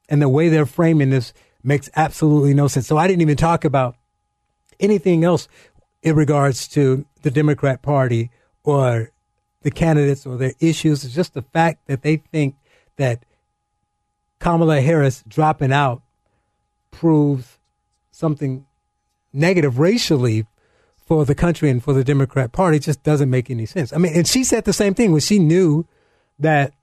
and 0.09 0.21
the 0.21 0.29
way 0.29 0.49
they're 0.49 0.67
framing 0.67 1.11
this 1.11 1.33
makes 1.63 1.89
absolutely 1.95 2.53
no 2.53 2.67
sense. 2.67 2.87
So 2.87 2.97
I 2.97 3.07
didn't 3.07 3.23
even 3.23 3.37
talk 3.37 3.65
about 3.65 3.97
anything 4.81 5.23
else 5.23 5.49
in 6.03 6.17
regards 6.17 6.67
to 6.69 7.07
the 7.23 7.31
Democrat 7.31 7.81
Party 7.83 8.31
or 8.65 9.13
the 9.63 9.71
candidates 9.71 10.27
or 10.27 10.37
their 10.37 10.55
issues. 10.61 11.05
It's 11.05 11.15
just 11.15 11.35
the 11.35 11.43
fact 11.43 11.87
that 11.87 12.03
they 12.03 12.17
think 12.17 12.57
that 12.97 13.23
Kamala 14.39 14.81
Harris 14.81 15.23
dropping 15.27 15.73
out 15.73 16.03
proves 16.91 17.59
something 18.11 18.67
negative 19.33 19.79
racially 19.79 20.47
for 20.97 21.25
the 21.25 21.35
country 21.35 21.71
and 21.71 21.83
for 21.83 21.93
the 21.93 22.05
Democrat 22.05 22.53
Party 22.53 22.79
just 22.79 23.03
doesn't 23.03 23.31
make 23.31 23.51
any 23.51 23.67
sense. 23.67 23.93
I 23.93 23.99
mean, 23.99 24.13
and 24.15 24.27
she 24.27 24.45
said 24.45 24.65
the 24.65 24.73
same 24.73 24.95
thing 24.95 25.13
when 25.13 25.21
she 25.21 25.39
knew 25.39 25.87
that 26.39 26.75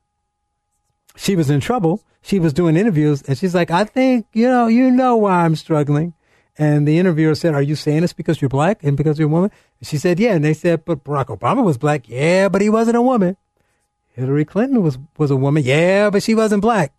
she 1.15 1.35
was 1.35 1.49
in 1.49 1.59
trouble. 1.59 2.03
She 2.21 2.39
was 2.39 2.53
doing 2.53 2.75
interviews 2.75 3.21
and 3.23 3.37
she's 3.37 3.53
like, 3.53 3.69
I 3.69 3.83
think, 3.83 4.25
you 4.33 4.47
know, 4.47 4.67
you 4.67 4.89
know 4.89 5.15
why 5.15 5.45
I'm 5.45 5.55
struggling. 5.55 6.13
And 6.57 6.87
the 6.87 6.97
interviewer 6.97 7.35
said, 7.35 7.53
Are 7.53 7.61
you 7.61 7.75
saying 7.75 8.01
this 8.01 8.13
because 8.13 8.41
you're 8.41 8.49
black 8.49 8.83
and 8.83 8.95
because 8.95 9.19
you're 9.19 9.27
a 9.27 9.31
woman? 9.31 9.51
And 9.79 9.87
she 9.87 9.97
said, 9.97 10.19
Yeah. 10.19 10.33
And 10.33 10.43
they 10.43 10.53
said, 10.53 10.85
But 10.85 11.03
Barack 11.03 11.25
Obama 11.25 11.63
was 11.63 11.77
black. 11.77 12.07
Yeah, 12.07 12.49
but 12.49 12.61
he 12.61 12.69
wasn't 12.69 12.97
a 12.97 13.01
woman. 13.01 13.35
Hillary 14.13 14.45
Clinton 14.45 14.81
was, 14.81 14.97
was 15.17 15.29
a 15.29 15.35
woman. 15.35 15.63
Yeah, 15.63 16.09
but 16.09 16.23
she 16.23 16.33
wasn't 16.33 16.61
black. 16.61 16.93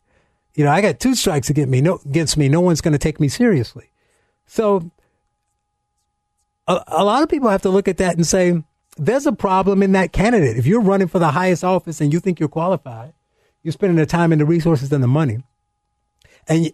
You 0.56 0.64
know, 0.64 0.72
I 0.72 0.80
got 0.80 0.98
two 0.98 1.14
strikes 1.14 1.48
against 1.50 1.70
me. 1.70 1.80
No, 1.80 2.00
against 2.04 2.36
me. 2.36 2.48
No 2.48 2.60
one's 2.60 2.80
going 2.80 2.92
to 2.92 2.98
take 2.98 3.20
me 3.20 3.28
seriously. 3.28 3.90
So 4.46 4.90
a, 6.66 6.82
a 6.88 7.04
lot 7.04 7.22
of 7.22 7.28
people 7.28 7.48
have 7.50 7.62
to 7.62 7.68
look 7.68 7.86
at 7.86 7.98
that 7.98 8.16
and 8.16 8.26
say, 8.26 8.62
there's 8.96 9.26
a 9.26 9.32
problem 9.32 9.82
in 9.82 9.92
that 9.92 10.12
candidate. 10.12 10.56
If 10.56 10.66
you're 10.66 10.80
running 10.80 11.08
for 11.08 11.18
the 11.18 11.32
highest 11.32 11.62
office 11.62 12.00
and 12.00 12.12
you 12.12 12.18
think 12.18 12.40
you're 12.40 12.48
qualified, 12.48 13.12
you're 13.62 13.72
spending 13.72 13.96
the 13.96 14.06
time 14.06 14.32
and 14.32 14.40
the 14.40 14.46
resources 14.46 14.90
and 14.92 15.04
the 15.04 15.08
money, 15.08 15.42
and 16.48 16.72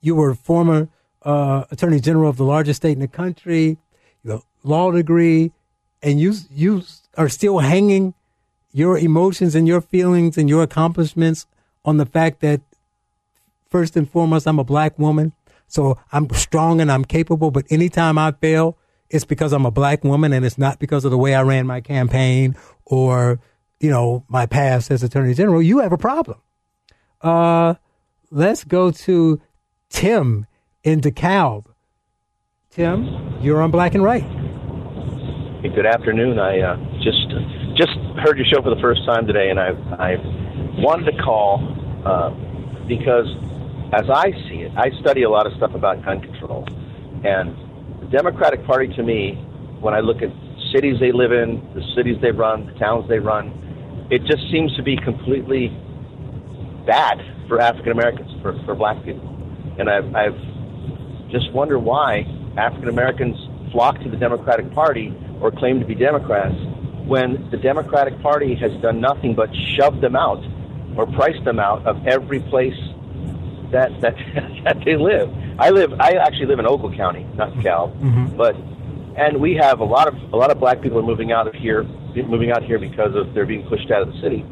you 0.00 0.14
were 0.14 0.34
former 0.34 0.88
uh, 1.22 1.64
attorney 1.72 1.98
general 1.98 2.30
of 2.30 2.36
the 2.36 2.44
largest 2.44 2.78
state 2.78 2.92
in 2.92 3.00
the 3.00 3.08
country, 3.08 3.78
you 4.22 4.30
have 4.30 4.44
law 4.62 4.92
degree, 4.92 5.50
and 6.02 6.20
you 6.20 6.34
you 6.50 6.82
are 7.16 7.28
still 7.28 7.58
hanging 7.58 8.14
your 8.72 8.96
emotions 8.96 9.56
and 9.56 9.66
your 9.66 9.80
feelings 9.80 10.38
and 10.38 10.48
your 10.48 10.62
accomplishments 10.62 11.46
on 11.84 11.96
the 11.96 12.06
fact 12.06 12.40
that 12.40 12.60
first 13.68 13.96
and 13.96 14.10
foremost 14.10 14.46
I'm 14.46 14.58
a 14.58 14.64
black 14.64 14.98
woman, 14.98 15.32
so 15.66 15.98
I'm 16.12 16.28
strong 16.30 16.80
and 16.80 16.90
I'm 16.90 17.04
capable. 17.04 17.50
But 17.50 17.66
anytime 17.70 18.18
I 18.18 18.32
fail, 18.32 18.78
it's 19.10 19.24
because 19.24 19.52
I'm 19.52 19.66
a 19.66 19.70
black 19.70 20.04
woman 20.04 20.32
and 20.32 20.44
it's 20.44 20.58
not 20.58 20.78
because 20.78 21.04
of 21.04 21.10
the 21.10 21.18
way 21.18 21.34
I 21.34 21.42
ran 21.42 21.66
my 21.66 21.80
campaign 21.80 22.56
or, 22.84 23.40
you 23.80 23.90
know, 23.90 24.24
my 24.28 24.46
past 24.46 24.90
as 24.90 25.02
Attorney 25.02 25.34
General, 25.34 25.62
you 25.62 25.78
have 25.78 25.92
a 25.92 25.98
problem. 25.98 26.38
Uh, 27.20 27.74
let's 28.30 28.64
go 28.64 28.90
to 28.90 29.40
Tim 29.88 30.46
in 30.84 31.00
DeKalb. 31.00 31.66
Tim, 32.70 33.40
you're 33.40 33.62
on 33.62 33.70
Black 33.70 33.94
and 33.94 34.04
Right. 34.04 34.22
Hey, 35.62 35.70
good 35.74 35.86
afternoon. 35.86 36.38
I 36.38 36.60
uh, 36.60 36.76
just 37.02 37.26
just 37.76 37.96
heard 38.22 38.38
your 38.38 38.46
show 38.46 38.62
for 38.62 38.70
the 38.72 38.80
first 38.80 39.04
time 39.04 39.26
today, 39.26 39.50
and 39.50 39.58
I 39.58 39.70
I 39.98 40.14
wanted 40.78 41.10
to 41.10 41.22
call 41.22 41.58
uh, 42.06 42.30
because 42.86 43.26
as 43.92 44.04
I 44.10 44.32
see 44.48 44.62
it, 44.62 44.72
I 44.76 44.90
study 45.00 45.22
a 45.22 45.30
lot 45.30 45.46
of 45.46 45.54
stuff 45.56 45.74
about 45.74 46.04
gun 46.04 46.20
control, 46.20 46.66
and 47.24 47.56
the 48.00 48.08
Democratic 48.10 48.64
Party 48.66 48.88
to 48.94 49.02
me, 49.02 49.34
when 49.80 49.94
I 49.94 50.00
look 50.00 50.22
at 50.22 50.30
cities 50.74 50.96
they 51.00 51.12
live 51.12 51.32
in, 51.32 51.62
the 51.74 51.82
cities 51.96 52.16
they 52.20 52.30
run, 52.30 52.66
the 52.66 52.78
towns 52.78 53.08
they 53.08 53.18
run, 53.18 53.48
it 54.10 54.24
just 54.24 54.42
seems 54.50 54.74
to 54.76 54.82
be 54.82 54.96
completely 54.96 55.68
bad 56.86 57.18
for 57.48 57.60
African 57.60 57.92
Americans, 57.92 58.30
for, 58.42 58.58
for 58.64 58.74
black 58.74 59.02
people. 59.04 59.24
And 59.78 59.88
I've, 59.88 60.14
I've 60.14 61.30
just 61.30 61.52
wonder 61.52 61.78
why 61.78 62.24
African 62.56 62.88
Americans 62.88 63.36
flock 63.72 64.00
to 64.00 64.10
the 64.10 64.16
Democratic 64.16 64.72
Party 64.74 65.14
or 65.40 65.50
claim 65.50 65.80
to 65.80 65.86
be 65.86 65.94
Democrats 65.94 66.54
when 67.06 67.48
the 67.50 67.56
Democratic 67.56 68.20
Party 68.20 68.54
has 68.54 68.72
done 68.82 69.00
nothing 69.00 69.34
but 69.34 69.48
shove 69.78 70.00
them 70.00 70.16
out 70.16 70.42
or 70.96 71.06
price 71.06 71.42
them 71.44 71.58
out 71.58 71.86
of 71.86 72.06
every 72.06 72.40
place 72.40 72.76
that 73.72 74.00
that 74.00 74.16
that 74.64 74.84
they 74.84 74.96
live. 74.96 75.30
I 75.58 75.70
live. 75.70 75.92
I 76.00 76.12
actually 76.12 76.46
live 76.46 76.58
in 76.58 76.66
Ogle 76.66 76.94
County, 76.96 77.26
not 77.34 77.52
Cal, 77.62 77.88
Mm-hmm. 78.00 78.36
but 78.36 78.56
and 79.16 79.40
we 79.40 79.54
have 79.56 79.80
a 79.80 79.84
lot 79.84 80.06
of 80.08 80.14
a 80.32 80.36
lot 80.36 80.50
of 80.50 80.58
black 80.60 80.80
people 80.80 80.98
are 80.98 81.02
moving 81.02 81.32
out 81.32 81.46
of 81.48 81.54
here, 81.54 81.82
moving 82.14 82.50
out 82.52 82.62
here 82.62 82.78
because 82.78 83.14
of 83.14 83.34
they're 83.34 83.46
being 83.46 83.66
pushed 83.68 83.90
out 83.90 84.02
of 84.02 84.12
the 84.12 84.20
city. 84.20 84.44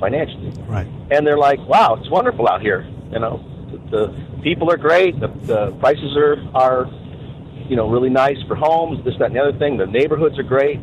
financially. 0.00 0.50
Right. 0.66 0.86
And 1.10 1.26
they're 1.26 1.38
like, 1.38 1.60
"Wow, 1.68 1.94
it's 2.00 2.10
wonderful 2.10 2.48
out 2.48 2.60
here." 2.62 2.86
You 3.12 3.18
know, 3.20 3.44
the, 3.70 3.78
the 3.96 4.40
people 4.42 4.70
are 4.70 4.76
great. 4.76 5.20
The, 5.20 5.28
the 5.28 5.72
prices 5.78 6.16
are 6.16 6.36
are 6.54 6.86
you 7.68 7.76
know 7.76 7.88
really 7.88 8.10
nice 8.10 8.38
for 8.48 8.54
homes. 8.56 9.04
This, 9.04 9.14
that, 9.18 9.26
and 9.26 9.36
the 9.36 9.40
other 9.40 9.58
thing. 9.58 9.76
The 9.76 9.86
neighborhoods 9.86 10.38
are 10.38 10.42
great. 10.42 10.80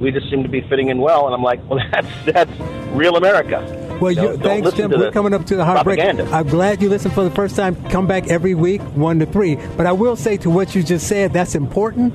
We 0.00 0.10
just 0.10 0.28
seem 0.30 0.42
to 0.42 0.48
be 0.48 0.60
fitting 0.62 0.88
in 0.88 0.98
well. 0.98 1.26
And 1.26 1.34
I'm 1.34 1.42
like, 1.42 1.60
well, 1.70 1.78
that's 1.92 2.08
that's 2.26 2.50
real 2.92 3.16
America. 3.16 3.58
Well, 4.02 4.36
thanks, 4.36 4.72
to 4.72 4.88
We're 4.88 5.12
coming 5.12 5.32
up 5.32 5.46
to 5.46 5.56
the 5.56 5.64
hard 5.64 5.84
break. 5.84 6.00
I'm 6.00 6.48
glad 6.48 6.82
you 6.82 6.88
listened 6.88 7.14
for 7.14 7.22
the 7.22 7.30
first 7.30 7.54
time. 7.54 7.76
Come 7.90 8.06
back 8.06 8.28
every 8.28 8.54
week, 8.54 8.80
one 8.96 9.20
to 9.20 9.26
three. 9.26 9.56
But 9.76 9.86
I 9.86 9.92
will 9.92 10.16
say 10.16 10.36
to 10.38 10.50
what 10.50 10.74
you 10.74 10.82
just 10.82 11.06
said, 11.06 11.32
that's 11.32 11.54
important. 11.54 12.12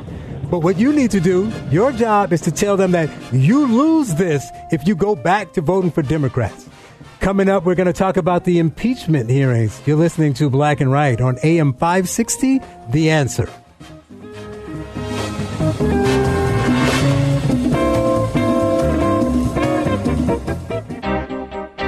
But 0.51 0.59
what 0.59 0.77
you 0.77 0.93
need 0.93 1.11
to 1.11 1.19
do, 1.19 1.51
your 1.71 1.91
job 1.91 2.33
is 2.33 2.41
to 2.41 2.51
tell 2.51 2.77
them 2.77 2.91
that 2.91 3.09
you 3.33 3.65
lose 3.67 4.15
this 4.15 4.45
if 4.71 4.87
you 4.87 4.95
go 4.95 5.15
back 5.15 5.53
to 5.53 5.61
voting 5.61 5.91
for 5.91 6.01
Democrats. 6.01 6.69
Coming 7.19 7.49
up, 7.49 7.65
we're 7.65 7.75
going 7.75 7.87
to 7.87 7.93
talk 7.93 8.17
about 8.17 8.43
the 8.43 8.59
impeachment 8.59 9.29
hearings. 9.29 9.81
You're 9.85 9.97
listening 9.97 10.33
to 10.35 10.49
Black 10.49 10.81
and 10.81 10.91
Right 10.91 11.19
on 11.19 11.37
AM 11.43 11.73
560, 11.73 12.61
The 12.91 13.09
Answer. 13.09 13.49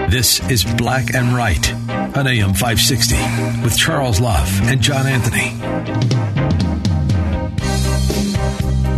This 0.09 0.39
is 0.49 0.63
Black 0.77 1.13
and 1.13 1.35
Right 1.35 1.73
on 2.17 2.25
AM 2.27 2.53
560 2.53 3.15
with 3.63 3.77
Charles 3.77 4.19
Love 4.19 4.47
and 4.63 4.81
John 4.81 5.05
Anthony. 5.05 5.51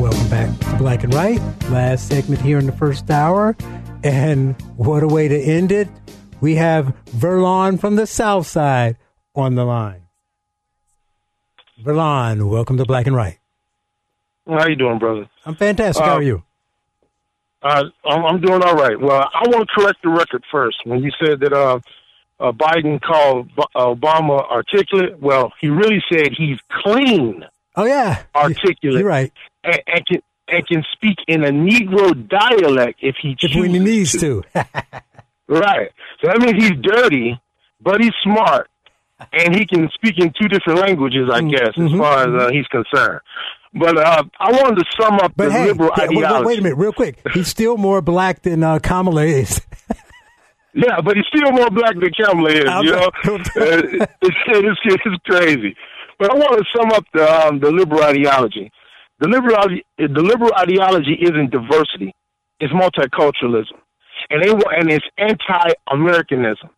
Welcome 0.01 0.30
back 0.30 0.57
to 0.59 0.76
Black 0.78 1.03
and 1.03 1.14
Right. 1.14 1.39
Last 1.70 2.07
segment 2.07 2.41
here 2.41 2.59
in 2.59 2.66
the 2.66 2.72
first 2.72 3.09
hour. 3.09 3.55
And 4.03 4.59
what 4.78 5.03
a 5.03 5.07
way 5.07 5.28
to 5.28 5.38
end 5.38 5.72
it. 5.72 5.89
We 6.39 6.55
have 6.55 6.95
Verlon 7.07 7.80
from 7.80 7.95
the 7.97 8.07
South 8.07 8.47
Side 8.47 8.97
on 9.36 9.55
the 9.55 9.66
line. 9.66 10.03
Verlon, 11.84 12.49
welcome 12.49 12.78
to 12.78 12.86
Black 12.86 13.05
and 13.07 13.16
Right. 13.16 13.38
How 14.47 14.59
are 14.59 14.70
you 14.70 14.76
doing, 14.76 14.97
brother? 14.97 15.30
I'm 15.45 15.55
fantastic. 15.55 16.03
How 16.03 16.14
Uh, 16.14 16.16
are 16.16 16.24
you? 16.24 16.43
Uh, 17.64 17.84
I'm, 18.05 18.26
I'm 18.26 18.41
doing 18.41 18.62
all 18.64 18.76
right. 18.76 18.99
Well, 18.99 19.22
I 19.34 19.47
want 19.49 19.68
to 19.68 19.74
correct 19.80 19.99
the 20.03 20.09
record 20.09 20.43
first. 20.51 20.78
When 20.86 21.03
you 21.03 21.12
said 21.24 21.39
that 21.41 21.53
uh, 21.53 21.80
uh, 22.39 22.51
Biden 22.51 22.99
called 23.01 23.49
B- 23.55 23.64
Obama 23.76 24.49
articulate, 24.49 25.20
well, 25.22 25.51
he 25.62 25.68
really 25.68 26.01
said 26.12 26.30
he's 26.36 26.57
clean, 26.84 27.45
Oh, 27.76 27.86
yeah. 27.86 28.24
articulate, 28.36 28.99
You're 29.01 29.07
right. 29.07 29.32
and, 29.64 29.80
and 29.88 30.05
can 30.07 30.22
and 30.47 30.68
can 30.68 30.84
speak 30.91 31.16
in 31.28 31.43
a 31.45 31.49
Negro 31.49 32.28
dialect 32.28 32.99
if 33.01 33.16
he 33.22 33.32
If 33.34 33.38
chooses 33.51 33.72
he 33.72 33.80
needs 33.80 34.12
to. 34.20 34.43
Right. 35.47 35.91
So 36.22 36.28
that 36.28 36.39
means 36.39 36.64
he's 36.64 36.82
dirty, 36.82 37.39
but 37.82 38.01
he's 38.01 38.14
smart, 38.24 38.70
and 39.34 39.53
he 39.55 39.66
can 39.66 39.89
speak 39.93 40.18
in 40.18 40.32
two 40.41 40.47
different 40.47 40.80
languages, 40.80 41.30
I 41.32 41.41
Mm, 41.41 41.51
guess, 41.51 41.68
as 41.70 41.76
mm-hmm, 41.76 41.97
far 41.97 42.20
as 42.24 42.41
uh, 42.47 42.49
he's 42.51 42.68
concerned. 42.68 43.20
But 43.74 43.97
uh, 43.97 44.24
I 44.39 44.51
wanted 44.51 44.76
to 44.80 44.86
sum 44.99 45.15
up 45.15 45.34
But 45.36 45.45
the 45.45 45.51
hey, 45.53 45.65
liberal 45.67 45.91
wait, 45.97 46.09
ideology. 46.09 46.45
wait, 46.45 46.59
a 46.59 46.61
minute, 46.63 46.76
real 46.76 46.91
quick. 46.91 47.22
He's 47.34 47.47
still 47.47 47.78
more 47.78 48.01
black 48.01 48.41
than 48.41 48.63
uh, 48.63 48.80
Kamala 48.80 49.24
is. 49.26 49.61
Yeah, 50.74 51.01
but 51.01 51.17
he's 51.17 51.26
still 51.28 51.51
more 51.51 51.69
black 51.69 51.95
than 51.99 52.11
Kamala 52.17 52.49
is. 52.49 52.63
I'm- 52.65 52.86
You 52.86 52.91
know, 52.93 53.09
Uh, 53.26 54.07
it's, 54.22 54.38
it's, 54.47 54.80
it's 54.86 55.24
crazy. 55.26 55.76
But 56.17 56.32
I 56.32 56.36
want 56.36 56.59
to 56.59 56.65
sum 56.74 56.91
up 56.93 57.03
the 57.13 57.30
um, 57.47 57.59
the 57.59 57.69
liberal 57.72 58.03
ideology. 58.03 58.72
The 59.19 59.28
liberal 59.28 59.57
the 59.97 60.22
liberal 60.22 60.53
ideology 60.57 61.17
isn't 61.19 61.51
diversity; 61.51 62.13
it's 62.61 62.72
multiculturalism, 62.72 63.76
and 64.30 64.41
they 64.41 64.49
and 64.51 64.89
it's 64.89 65.05
anti-Americanism. 65.17 66.69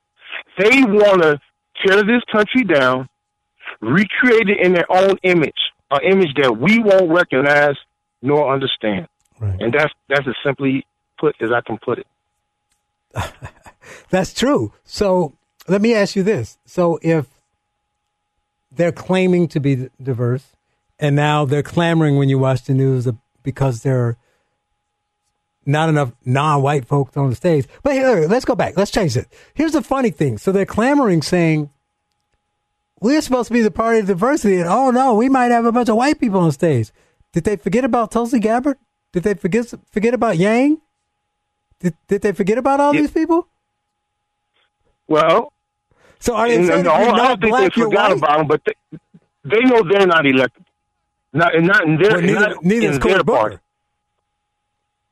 They 0.57 0.81
want 0.85 1.21
to 1.21 1.39
tear 1.85 1.97
this 2.03 2.23
country 2.31 2.63
down, 2.63 3.07
recreate 3.81 4.49
it 4.49 4.59
in 4.65 4.73
their 4.73 4.91
own 4.91 5.17
image, 5.23 5.53
an 5.91 6.01
image 6.03 6.33
that 6.41 6.57
we 6.57 6.79
won't 6.79 7.11
recognize 7.11 7.75
nor 8.21 8.53
understand. 8.53 9.07
Right. 9.39 9.59
And 9.59 9.73
that's 9.73 9.93
that's 10.09 10.27
as 10.27 10.35
simply 10.43 10.85
put 11.19 11.35
as 11.41 11.51
I 11.51 11.61
can 11.61 11.77
put 11.77 11.99
it. 11.99 12.07
That's 14.09 14.33
true. 14.33 14.73
So 14.83 15.33
let 15.67 15.81
me 15.81 15.93
ask 15.93 16.15
you 16.15 16.23
this. 16.23 16.57
So 16.65 16.99
if 17.01 17.27
they're 18.71 18.91
claiming 18.91 19.47
to 19.49 19.59
be 19.59 19.89
diverse 20.01 20.55
and 20.99 21.15
now 21.15 21.45
they're 21.45 21.63
clamoring 21.63 22.17
when 22.17 22.29
you 22.29 22.39
watch 22.39 22.63
the 22.63 22.73
news 22.73 23.07
because 23.43 23.83
there 23.83 23.99
are 24.07 24.17
not 25.65 25.89
enough 25.89 26.11
non-white 26.25 26.85
folks 26.85 27.15
on 27.15 27.29
the 27.29 27.35
stage. 27.35 27.67
But 27.83 27.93
here, 27.93 28.27
let's 28.27 28.45
go 28.45 28.55
back. 28.55 28.75
Let's 28.77 28.91
change 28.91 29.15
it. 29.15 29.27
Here's 29.53 29.71
the 29.73 29.81
funny 29.81 30.09
thing. 30.09 30.37
So 30.37 30.51
they're 30.51 30.65
clamoring 30.65 31.21
saying, 31.21 31.69
we're 33.03 33.21
supposed 33.21 33.49
to 33.49 33.53
be 33.53 33.61
the 33.61 33.69
party 33.71 33.99
of 33.99 34.07
diversity. 34.07 34.57
And 34.57 34.67
oh 34.67 34.89
no, 34.89 35.13
we 35.13 35.29
might 35.29 35.51
have 35.51 35.65
a 35.65 35.71
bunch 35.71 35.89
of 35.89 35.95
white 35.95 36.19
people 36.19 36.39
on 36.39 36.51
stage. 36.51 36.91
Did 37.33 37.43
they 37.43 37.55
forget 37.57 37.83
about 37.83 38.11
Tulsi 38.11 38.39
Gabbard? 38.39 38.77
Did 39.11 39.23
they 39.23 39.33
forget 39.35 39.71
forget 39.91 40.13
about 40.13 40.37
Yang? 40.37 40.79
Did, 41.79 41.95
did 42.07 42.21
they 42.21 42.31
forget 42.31 42.57
about 42.57 42.79
all 42.79 42.93
these 42.93 43.11
people? 43.11 43.47
Well, 45.07 45.51
So 46.19 46.35
are 46.35 46.47
they 46.47 46.55
And, 46.57 46.65
saying 46.67 46.87
all- 46.87 46.99
you're 47.01 47.09
I 47.13 47.17
not 47.17 47.27
don't 47.27 47.41
think 47.41 47.51
black, 47.51 47.73
they 47.73 47.79
you're 47.81 47.89
forgot 47.89 48.09
white? 48.09 48.17
about 48.17 48.37
them, 48.37 48.47
but 48.47 48.61
they, 48.65 48.99
they 49.43 49.59
know 49.65 49.83
they're 49.87 50.07
not 50.07 50.25
elected. 50.25 50.63
Not, 51.33 51.55
and 51.55 51.67
not 51.67 51.83
in 51.85 51.97
their, 51.97 52.11
Well, 52.11 52.21
neither- 52.21 52.39
not 52.39 52.63
neither 52.63 52.91
in 52.93 52.99
Cory 53.01 53.13
their 53.15 53.23
party. 53.23 53.57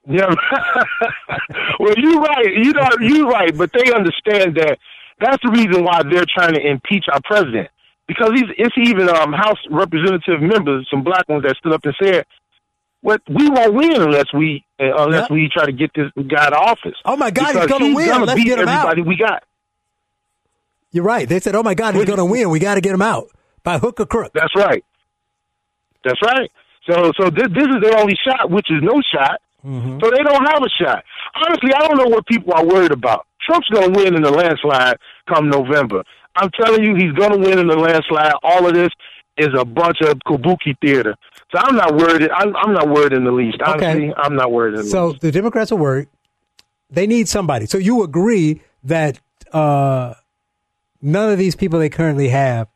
Yeah. 0.08 0.34
well, 1.80 1.94
you're 1.98 2.22
right. 2.22 2.54
You 2.56 2.74
know, 2.74 2.88
you're 3.02 3.28
right. 3.28 3.56
But 3.56 3.72
they 3.74 3.92
understand 3.94 4.56
that 4.56 4.78
that's 5.20 5.42
the 5.44 5.52
reason 5.52 5.84
why 5.84 6.02
they're 6.04 6.26
trying 6.34 6.54
to 6.54 6.62
impeach 6.66 7.06
our 7.12 7.20
president. 7.26 7.70
Because 8.12 8.32
he's, 8.36 8.50
it's 8.58 8.76
even 8.78 9.08
um, 9.10 9.32
House 9.32 9.60
representative 9.70 10.42
members, 10.42 10.86
some 10.92 11.02
black 11.04 11.30
ones 11.30 11.44
that 11.44 11.56
stood 11.58 11.72
up 11.74 11.86
and 11.86 11.96
said, 12.02 12.26
"What 13.02 13.22
we 13.30 13.48
won't 13.50 13.74
win 13.74 14.02
unless 14.02 14.26
we 14.34 14.66
uh, 14.80 15.04
unless 15.04 15.30
Yep. 15.30 15.32
we 15.32 15.50
try 15.54 15.66
to 15.66 15.72
get 15.72 15.92
this 15.96 16.12
guy 16.28 16.50
to 16.50 16.58
office." 16.58 16.96
Oh 17.06 17.16
my 17.16 17.32
God, 17.32 17.56
he's 17.56 17.68
gonna 17.68 17.96
win. 17.96 18.08
gonna 18.08 18.26
Let's 18.26 18.38
beat 18.40 18.48
get 18.48 18.60
him 18.60 18.68
out. 18.68 18.90
everybody 18.90 19.02
we 19.04 19.16
got. 19.16 19.44
You're 20.92 21.06
right. 21.06 21.28
They 21.30 21.40
said, 21.40 21.56
"Oh 21.56 21.64
my 21.64 21.74
God, 21.74 21.96
he's 21.96 22.04
going 22.06 22.18
to 22.18 22.26
win. 22.26 22.50
We 22.50 22.60
got 22.60 22.76
to 22.76 22.82
get 22.82 22.94
him 22.94 23.02
out 23.02 23.30
by 23.64 23.78
hook 23.78 24.00
or 24.02 24.06
crook." 24.06 24.34
That's 24.34 24.54
right. 24.58 24.84
That's 26.04 26.22
right. 26.22 26.52
So 26.90 27.12
so 27.18 27.30
this 27.30 27.48
this 27.56 27.68
is 27.68 27.82
their 27.82 27.98
only 27.98 28.18
shot, 28.28 28.50
which 28.52 28.68
is 28.70 28.82
no 28.82 29.02
shot. 29.14 29.40
Mm-hmm. 29.66 30.00
So 30.04 30.10
they 30.12 30.24
don't 30.24 30.44
have 30.52 30.64
a 30.64 30.70
shot. 30.84 31.04
Honestly, 31.36 31.72
I 31.74 31.88
don't 31.88 31.98
know 31.98 32.08
what 32.14 32.26
people 32.26 32.52
are 32.54 32.66
worried 32.66 32.92
about. 32.92 33.26
Trump's 33.48 33.70
going 33.70 33.94
to 33.94 33.98
win 34.04 34.16
in 34.16 34.22
the 34.24 34.32
landslide 34.32 34.98
come 35.30 35.50
November. 35.50 36.04
I'm 36.42 36.50
telling 36.60 36.84
you, 36.84 36.96
he's 36.96 37.12
going 37.14 37.32
to 37.32 37.38
win 37.38 37.60
in 37.60 37.68
the 37.68 37.76
landslide. 37.76 38.34
All 38.44 38.66
of 38.68 38.74
this 38.74 38.90
is 39.38 39.50
a 39.58 39.64
bunch 39.66 39.98
of 40.02 40.18
kabuki 40.28 40.76
theater. 40.82 41.16
So 41.54 41.60
I'm 41.60 41.76
not 41.76 41.96
worried. 41.96 42.30
I'm, 42.32 42.56
I'm 42.56 42.74
not 42.74 42.90
worried 42.90 43.14
in 43.14 43.24
the 43.24 43.32
least. 43.32 43.58
Honestly, 43.66 44.10
Okay. 44.10 44.14
I'm 44.18 44.36
not 44.36 44.52
worried 44.52 44.74
in 44.76 44.84
the 44.84 44.90
So 44.90 45.08
least. 45.08 45.22
So 45.22 45.28
the 45.28 45.32
Democrats 45.32 45.72
are 45.72 45.76
worried. 45.78 46.08
They 46.90 47.08
need 47.08 47.28
somebody. 47.30 47.66
So 47.68 47.78
you 47.78 48.04
agree 48.04 48.62
that 48.84 49.20
uh, 49.54 50.16
none 51.02 51.32
of 51.32 51.38
these 51.38 51.56
people 51.56 51.80
they 51.80 51.90
currently 51.90 52.30
have 52.30 52.68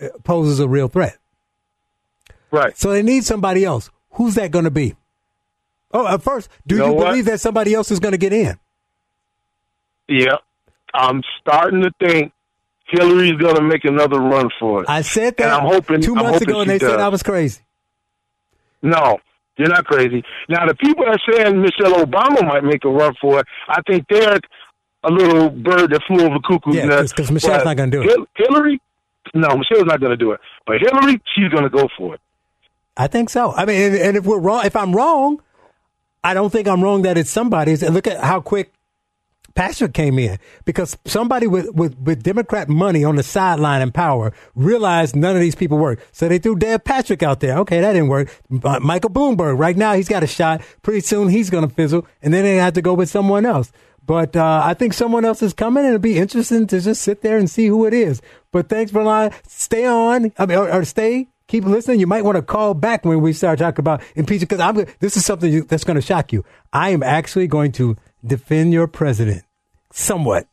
uh, 0.00 0.08
poses 0.24 0.60
a 0.60 0.68
real 0.68 0.88
threat. 0.88 1.16
Right. 2.50 2.76
So 2.76 2.90
they 2.92 3.02
need 3.02 3.24
somebody 3.24 3.64
else. 3.64 3.90
Who's 4.12 4.34
that 4.36 4.50
going 4.50 4.64
to 4.64 4.70
be? 4.70 4.94
Oh, 5.92 6.06
at 6.06 6.22
first, 6.22 6.48
do 6.66 6.76
You 6.76 6.80
you, 6.82 6.86
know 6.88 6.92
what? 6.94 7.06
believe 7.08 7.24
that 7.26 7.40
somebody 7.40 7.74
else 7.74 7.90
is 7.90 7.98
going 8.00 8.12
to 8.12 8.18
get 8.18 8.32
in? 8.32 8.58
Yeah. 10.08 10.36
I'm 10.94 11.22
starting 11.40 11.82
to 11.82 11.90
think 12.00 12.32
Hillary's 12.90 13.40
going 13.40 13.56
to 13.56 13.62
make 13.62 13.84
another 13.84 14.20
run 14.20 14.48
for 14.58 14.82
it. 14.82 14.88
I 14.88 15.02
said 15.02 15.36
that 15.36 15.44
And 15.44 15.52
I'm 15.52 15.66
hoping- 15.72 16.00
two 16.00 16.14
months 16.14 16.30
hoping 16.40 16.48
ago, 16.50 16.60
and 16.62 16.70
they 16.70 16.78
said. 16.78 17.00
I 17.00 17.08
was 17.08 17.22
crazy. 17.22 17.60
No, 18.82 19.18
you're 19.56 19.68
not 19.68 19.84
crazy. 19.84 20.22
Now, 20.48 20.66
the 20.66 20.74
people 20.74 21.04
that 21.04 21.14
are 21.20 21.32
saying 21.32 21.60
Michelle 21.60 22.04
Obama 22.04 22.46
might 22.46 22.64
make 22.64 22.84
a 22.84 22.88
run 22.88 23.14
for 23.20 23.40
it, 23.40 23.46
I 23.68 23.80
think 23.86 24.06
they're 24.08 24.40
a 25.04 25.10
little 25.10 25.50
bird 25.50 25.90
that 25.90 26.02
flew 26.06 26.24
over 26.24 26.38
cuckoo's 26.40 26.76
Yeah, 26.76 26.86
nest. 26.86 27.14
'cause 27.16 27.30
Michelle's 27.30 27.58
But 27.58 27.64
not 27.64 27.76
gonna 27.76 27.90
do 27.90 28.02
it. 28.02 28.28
Hillary, 28.36 28.80
no, 29.34 29.56
Michelle's 29.56 29.84
not 29.86 30.00
going 30.00 30.10
to 30.10 30.16
do 30.16 30.32
it. 30.32 30.40
But 30.66 30.80
Hillary, 30.80 31.20
she's 31.34 31.48
going 31.50 31.64
to 31.64 31.70
go 31.70 31.88
for 31.96 32.14
it. 32.14 32.20
I 32.96 33.06
think 33.06 33.30
so. 33.30 33.52
I 33.56 33.64
mean, 33.66 33.80
and, 33.80 33.94
and 33.96 34.16
if 34.16 34.24
we're 34.24 34.38
wrong, 34.38 34.64
if 34.66 34.74
I'm 34.76 34.94
wrong, 34.94 35.40
I 36.24 36.34
don't 36.34 36.50
think 36.50 36.66
I'm 36.68 36.82
wrong 36.82 37.02
that 37.02 37.16
it's 37.16 37.30
somebody's. 37.30 37.82
And 37.82 37.94
look 37.94 38.06
at 38.06 38.20
how 38.22 38.40
quick 38.40 38.72
Patrick 39.54 39.94
came 39.94 40.18
in 40.18 40.38
because 40.64 40.96
somebody 41.04 41.46
with, 41.46 41.74
with, 41.74 41.98
with 41.98 42.22
Democrat 42.22 42.68
money 42.68 43.04
on 43.04 43.16
the 43.16 43.22
sideline 43.22 43.82
and 43.82 43.92
power 43.92 44.32
realized 44.54 45.16
none 45.16 45.34
of 45.34 45.40
these 45.40 45.54
people 45.54 45.78
work. 45.78 46.06
So 46.12 46.28
they 46.28 46.38
threw 46.38 46.56
Deval 46.56 46.84
Patrick 46.84 47.22
out 47.22 47.40
there. 47.40 47.58
Okay, 47.58 47.80
that 47.80 47.92
didn't 47.92 48.08
work. 48.08 48.34
Uh, 48.62 48.80
Michael 48.80 49.10
Bloomberg, 49.10 49.58
right 49.58 49.76
now, 49.76 49.94
he's 49.94 50.08
got 50.08 50.22
a 50.22 50.26
shot. 50.26 50.62
Pretty 50.82 51.00
soon 51.00 51.28
he's 51.28 51.50
going 51.50 51.68
to 51.68 51.74
fizzle, 51.74 52.06
and 52.22 52.32
then 52.32 52.44
they 52.44 52.56
have 52.56 52.74
to 52.74 52.82
go 52.82 52.94
with 52.94 53.10
someone 53.10 53.44
else. 53.44 53.72
But 54.06 54.34
uh, 54.34 54.62
I 54.64 54.74
think 54.74 54.92
someone 54.92 55.24
else 55.24 55.42
is 55.42 55.52
coming, 55.52 55.84
and 55.84 55.94
it'll 55.94 56.00
be 56.00 56.18
interesting 56.18 56.66
to 56.68 56.80
just 56.80 57.02
sit 57.02 57.22
there 57.22 57.38
and 57.38 57.48
see 57.48 57.66
who 57.66 57.86
it 57.86 57.94
is. 57.94 58.20
But 58.50 58.68
thanks, 58.68 58.90
Verlon. 58.90 59.32
Stay 59.46 59.86
on, 59.86 60.32
I 60.38 60.46
mean, 60.46 60.58
or, 60.58 60.72
or 60.72 60.84
stay. 60.84 61.28
Keep 61.48 61.64
listening. 61.64 61.98
You 61.98 62.06
might 62.06 62.24
want 62.24 62.36
to 62.36 62.42
call 62.42 62.74
back 62.74 63.04
when 63.04 63.20
we 63.20 63.32
start 63.32 63.58
talking 63.58 63.82
about 63.82 64.02
impeachment 64.14 64.48
because 64.48 64.60
I'm. 64.60 64.86
This 65.00 65.16
is 65.16 65.24
something 65.24 65.52
you, 65.52 65.62
that's 65.64 65.84
going 65.84 65.96
to 65.96 66.02
shock 66.02 66.32
you. 66.32 66.44
I 66.72 66.90
am 66.90 67.02
actually 67.02 67.48
going 67.48 67.72
to 67.72 67.96
defend 68.24 68.72
your 68.72 68.86
president 68.86 69.42
somewhat, 69.92 70.46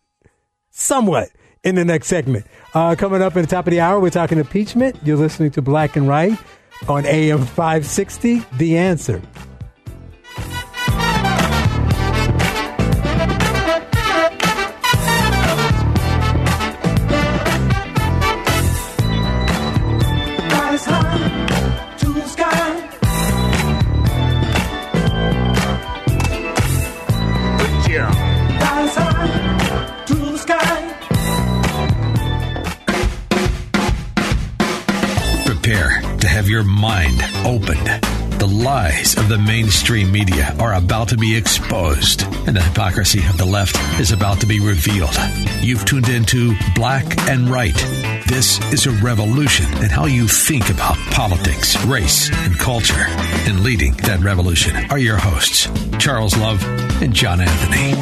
somewhat 0.69 1.29
in 1.63 1.75
the 1.75 1.85
next 1.85 2.07
segment. 2.07 2.45
Uh, 2.73 2.95
coming 2.95 3.21
up 3.21 3.35
at 3.35 3.41
the 3.41 3.47
top 3.47 3.67
of 3.67 3.71
the 3.71 3.79
hour, 3.79 3.99
we're 3.99 4.09
talking 4.09 4.37
impeachment. 4.37 4.97
You're 5.03 5.17
listening 5.17 5.51
to 5.51 5.61
Black 5.61 5.95
and 5.95 6.07
Right 6.07 6.37
on 6.87 7.05
AM 7.05 7.45
560, 7.45 8.43
The 8.57 8.77
Answer. 8.77 9.21
The 39.27 39.37
mainstream 39.37 40.09
media 40.09 40.55
are 40.57 40.75
about 40.75 41.09
to 41.09 41.17
be 41.17 41.35
exposed, 41.35 42.21
and 42.47 42.55
the 42.55 42.61
hypocrisy 42.61 43.19
of 43.27 43.37
the 43.37 43.43
left 43.45 43.75
is 43.99 44.13
about 44.13 44.39
to 44.39 44.45
be 44.45 44.61
revealed. 44.61 45.13
You've 45.59 45.83
tuned 45.83 46.07
into 46.07 46.55
Black 46.75 47.05
and 47.27 47.49
Right. 47.49 47.75
This 48.27 48.57
is 48.71 48.85
a 48.85 48.91
revolution 49.03 49.65
in 49.83 49.89
how 49.89 50.05
you 50.05 50.29
think 50.29 50.69
about 50.69 50.95
politics, 51.11 51.75
race, 51.85 52.31
and 52.31 52.57
culture. 52.57 53.05
And 53.47 53.65
leading 53.65 53.93
that 54.03 54.21
revolution 54.21 54.77
are 54.89 54.97
your 54.97 55.17
hosts, 55.17 55.67
Charles 55.99 56.37
Love 56.37 56.63
and 57.01 57.13
John 57.13 57.41
Anthony. 57.41 57.95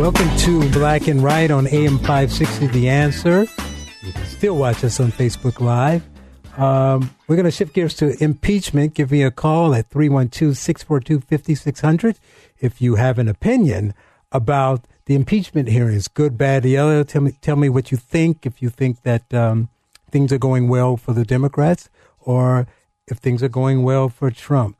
Welcome 0.00 0.36
to 0.38 0.68
Black 0.70 1.06
and 1.06 1.22
Right 1.22 1.52
on 1.52 1.68
AM 1.68 1.98
560 1.98 2.66
The 2.68 2.88
Answer. 2.88 3.46
You 4.02 4.12
can 4.12 4.26
still 4.26 4.56
watch 4.56 4.82
us 4.82 4.98
on 4.98 5.12
Facebook 5.12 5.60
Live. 5.60 6.02
Um, 6.58 7.14
we're 7.28 7.36
going 7.36 7.44
to 7.44 7.52
shift 7.52 7.72
gears 7.72 7.94
to 7.94 8.20
impeachment. 8.22 8.94
Give 8.94 9.12
me 9.12 9.22
a 9.22 9.30
call 9.30 9.74
at 9.74 9.88
312 9.90 10.56
642 10.56 11.20
5600 11.20 12.18
if 12.58 12.82
you 12.82 12.96
have 12.96 13.18
an 13.18 13.28
opinion 13.28 13.94
about 14.32 14.84
the 15.06 15.14
impeachment 15.14 15.68
hearings, 15.68 16.08
good, 16.08 16.36
bad, 16.36 16.64
the 16.64 16.76
other. 16.76 17.04
Tell 17.04 17.22
me, 17.22 17.32
tell 17.40 17.56
me 17.56 17.68
what 17.68 17.92
you 17.92 17.96
think. 17.96 18.44
If 18.44 18.60
you 18.60 18.70
think 18.70 19.02
that 19.02 19.32
um, 19.32 19.68
things 20.10 20.32
are 20.32 20.38
going 20.38 20.68
well 20.68 20.96
for 20.96 21.12
the 21.12 21.24
Democrats 21.24 21.88
or 22.18 22.66
if 23.06 23.18
things 23.18 23.42
are 23.42 23.48
going 23.48 23.84
well 23.84 24.08
for 24.08 24.30
Trump. 24.30 24.76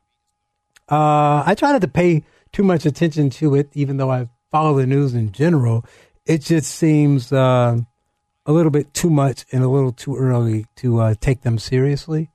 Uh, 0.90 1.44
I 1.46 1.54
try 1.56 1.72
not 1.72 1.82
to 1.82 1.88
pay 1.88 2.24
too 2.52 2.64
much 2.64 2.86
attention 2.86 3.30
to 3.30 3.54
it, 3.54 3.70
even 3.74 3.98
though 3.98 4.10
I 4.10 4.28
follow 4.50 4.76
the 4.76 4.86
news 4.86 5.14
in 5.14 5.32
general. 5.32 5.84
It 6.26 6.42
just 6.42 6.74
seems 6.74 7.32
uh, 7.32 7.80
a 8.48 8.52
little 8.52 8.70
bit 8.70 8.94
too 8.94 9.10
much 9.10 9.44
and 9.52 9.62
a 9.62 9.68
little 9.68 9.92
too 9.92 10.16
early 10.16 10.64
to 10.76 11.00
uh, 11.00 11.14
take 11.20 11.42
them 11.42 11.58
seriously. 11.58 12.30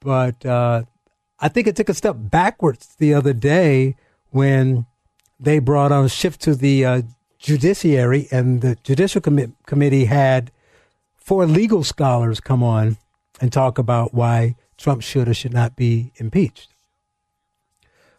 But 0.00 0.44
uh, 0.44 0.82
I 1.38 1.48
think 1.48 1.68
it 1.68 1.76
took 1.76 1.88
a 1.88 1.94
step 1.94 2.16
backwards 2.18 2.96
the 2.98 3.14
other 3.14 3.32
day 3.32 3.94
when 4.30 4.84
they 5.38 5.60
brought 5.60 5.92
on 5.92 6.04
a 6.04 6.08
shift 6.08 6.40
to 6.42 6.56
the 6.56 6.84
uh, 6.84 7.02
judiciary, 7.38 8.26
and 8.32 8.60
the 8.62 8.76
judicial 8.82 9.20
commi- 9.20 9.52
committee 9.64 10.06
had 10.06 10.50
four 11.14 11.46
legal 11.46 11.84
scholars 11.84 12.40
come 12.40 12.64
on 12.64 12.96
and 13.40 13.52
talk 13.52 13.78
about 13.78 14.12
why 14.12 14.56
Trump 14.76 15.02
should 15.02 15.28
or 15.28 15.34
should 15.34 15.54
not 15.54 15.76
be 15.76 16.12
impeached. 16.16 16.74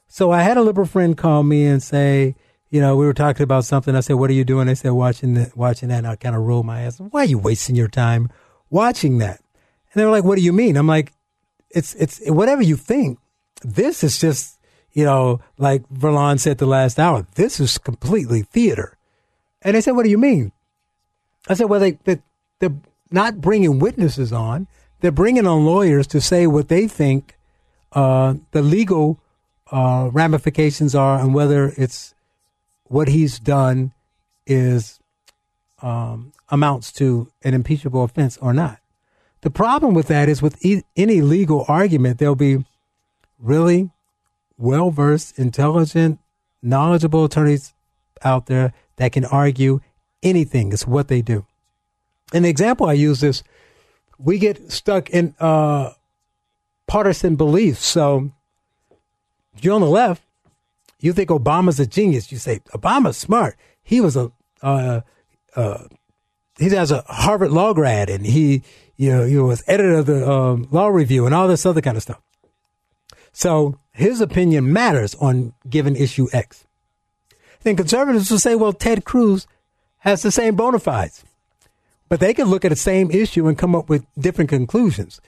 So 0.07 0.31
I 0.31 0.43
had 0.43 0.55
a 0.55 0.61
liberal 0.61 0.87
friend 0.87 1.17
call 1.17 1.43
me 1.43 1.65
and 1.65 1.83
say, 1.83 2.35
you 2.69 2.79
know, 2.79 2.95
we 2.95 3.05
were 3.05 3.13
talking 3.13 3.43
about 3.43 3.65
something. 3.65 3.95
I 3.95 4.01
said, 4.01 4.15
"What 4.17 4.29
are 4.29 4.33
you 4.33 4.45
doing?" 4.45 4.67
They 4.67 4.75
said, 4.75 4.91
"Watching 4.91 5.33
the, 5.33 5.51
watching 5.55 5.89
that." 5.89 5.99
And 5.99 6.07
I 6.07 6.15
kind 6.15 6.35
of 6.35 6.43
rolled 6.43 6.65
my 6.65 6.81
ass. 6.81 6.99
Why 6.99 7.21
are 7.21 7.25
you 7.25 7.39
wasting 7.39 7.75
your 7.75 7.87
time 7.87 8.29
watching 8.69 9.17
that? 9.19 9.41
And 9.91 10.01
they 10.01 10.05
were 10.05 10.11
like, 10.11 10.23
"What 10.23 10.37
do 10.37 10.43
you 10.43 10.53
mean?" 10.53 10.77
I'm 10.77 10.87
like, 10.87 11.13
"It's 11.71 11.95
it's 11.95 12.21
whatever 12.29 12.61
you 12.61 12.75
think. 12.75 13.19
This 13.63 14.03
is 14.03 14.19
just, 14.19 14.59
you 14.93 15.03
know, 15.03 15.41
like 15.57 15.87
Verlon 15.89 16.39
said 16.39 16.59
the 16.59 16.67
last 16.67 16.99
hour. 16.99 17.27
This 17.35 17.59
is 17.59 17.77
completely 17.77 18.43
theater." 18.43 18.97
And 19.61 19.75
they 19.75 19.81
said, 19.81 19.93
"What 19.93 20.03
do 20.03 20.09
you 20.09 20.19
mean?" 20.19 20.51
I 21.47 21.55
said, 21.55 21.65
"Well, 21.69 21.79
they, 21.79 21.93
they 22.03 22.21
they're 22.59 22.75
not 23.09 23.41
bringing 23.41 23.79
witnesses 23.79 24.31
on. 24.31 24.67
They're 24.99 25.11
bringing 25.11 25.47
on 25.47 25.65
lawyers 25.65 26.05
to 26.07 26.21
say 26.21 26.45
what 26.45 26.67
they 26.67 26.87
think 26.87 27.37
uh, 27.93 28.35
the 28.51 28.61
legal 28.61 29.19
uh, 29.71 30.09
ramifications 30.11 30.93
are, 30.93 31.19
and 31.19 31.33
whether 31.33 31.73
it's 31.77 32.13
what 32.89 33.07
he's 33.07 33.39
done 33.39 33.93
is 34.45 34.99
um, 35.81 36.33
amounts 36.49 36.91
to 36.93 37.31
an 37.43 37.53
impeachable 37.53 38.03
offense 38.03 38.37
or 38.37 38.53
not. 38.53 38.79
The 39.41 39.49
problem 39.49 39.93
with 39.93 40.07
that 40.07 40.27
is 40.27 40.41
with 40.41 40.63
e- 40.65 40.83
any 40.97 41.21
legal 41.21 41.63
argument, 41.67 42.19
there'll 42.19 42.35
be 42.35 42.65
really 43.37 43.91
well 44.57 44.91
versed, 44.91 45.39
intelligent, 45.39 46.19
knowledgeable 46.61 47.23
attorneys 47.23 47.73
out 48.23 48.47
there 48.47 48.73
that 48.97 49.13
can 49.13 49.23
argue 49.23 49.79
anything. 50.21 50.73
It's 50.73 50.85
what 50.85 51.07
they 51.07 51.21
do. 51.21 51.45
An 52.33 52.43
example 52.43 52.87
I 52.87 52.93
use 52.93 53.23
is 53.23 53.43
we 54.17 54.39
get 54.39 54.71
stuck 54.71 55.09
in 55.09 55.33
uh, 55.39 55.91
partisan 56.87 57.35
beliefs. 57.37 57.85
So 57.85 58.31
you're 59.61 59.75
on 59.75 59.81
the 59.81 59.87
left, 59.87 60.21
you 60.99 61.13
think 61.13 61.29
Obama's 61.29 61.79
a 61.79 61.87
genius. 61.87 62.31
You 62.31 62.37
say 62.37 62.59
Obama's 62.73 63.17
smart. 63.17 63.57
He 63.81 64.01
was 64.01 64.15
a 64.15 64.31
uh, 64.61 65.01
uh, 65.55 65.83
he 66.57 66.69
has 66.69 66.91
a 66.91 67.03
Harvard 67.07 67.51
law 67.51 67.73
grad, 67.73 68.09
and 68.09 68.25
he 68.25 68.63
you 68.97 69.11
know 69.11 69.25
he 69.25 69.37
was 69.37 69.63
editor 69.67 69.95
of 69.95 70.05
the 70.05 70.29
um, 70.29 70.67
Law 70.71 70.87
Review 70.87 71.25
and 71.25 71.33
all 71.33 71.47
this 71.47 71.65
other 71.65 71.81
kind 71.81 71.97
of 71.97 72.03
stuff. 72.03 72.21
So 73.31 73.79
his 73.91 74.21
opinion 74.21 74.71
matters 74.71 75.15
on 75.15 75.53
given 75.69 75.95
issue 75.95 76.27
X. 76.33 76.65
Then 77.61 77.75
conservatives 77.75 78.31
will 78.31 78.39
say, 78.39 78.55
well, 78.55 78.73
Ted 78.73 79.03
Cruz 79.03 79.45
has 79.99 80.21
the 80.21 80.31
same 80.31 80.55
bona 80.55 80.79
fides, 80.79 81.23
but 82.07 82.19
they 82.19 82.33
can 82.33 82.47
look 82.47 82.63
at 82.63 82.69
the 82.69 82.77
same 82.77 83.11
issue 83.11 83.47
and 83.47 83.57
come 83.57 83.75
up 83.75 83.89
with 83.89 84.05
different 84.17 84.49
conclusions. 84.49 85.19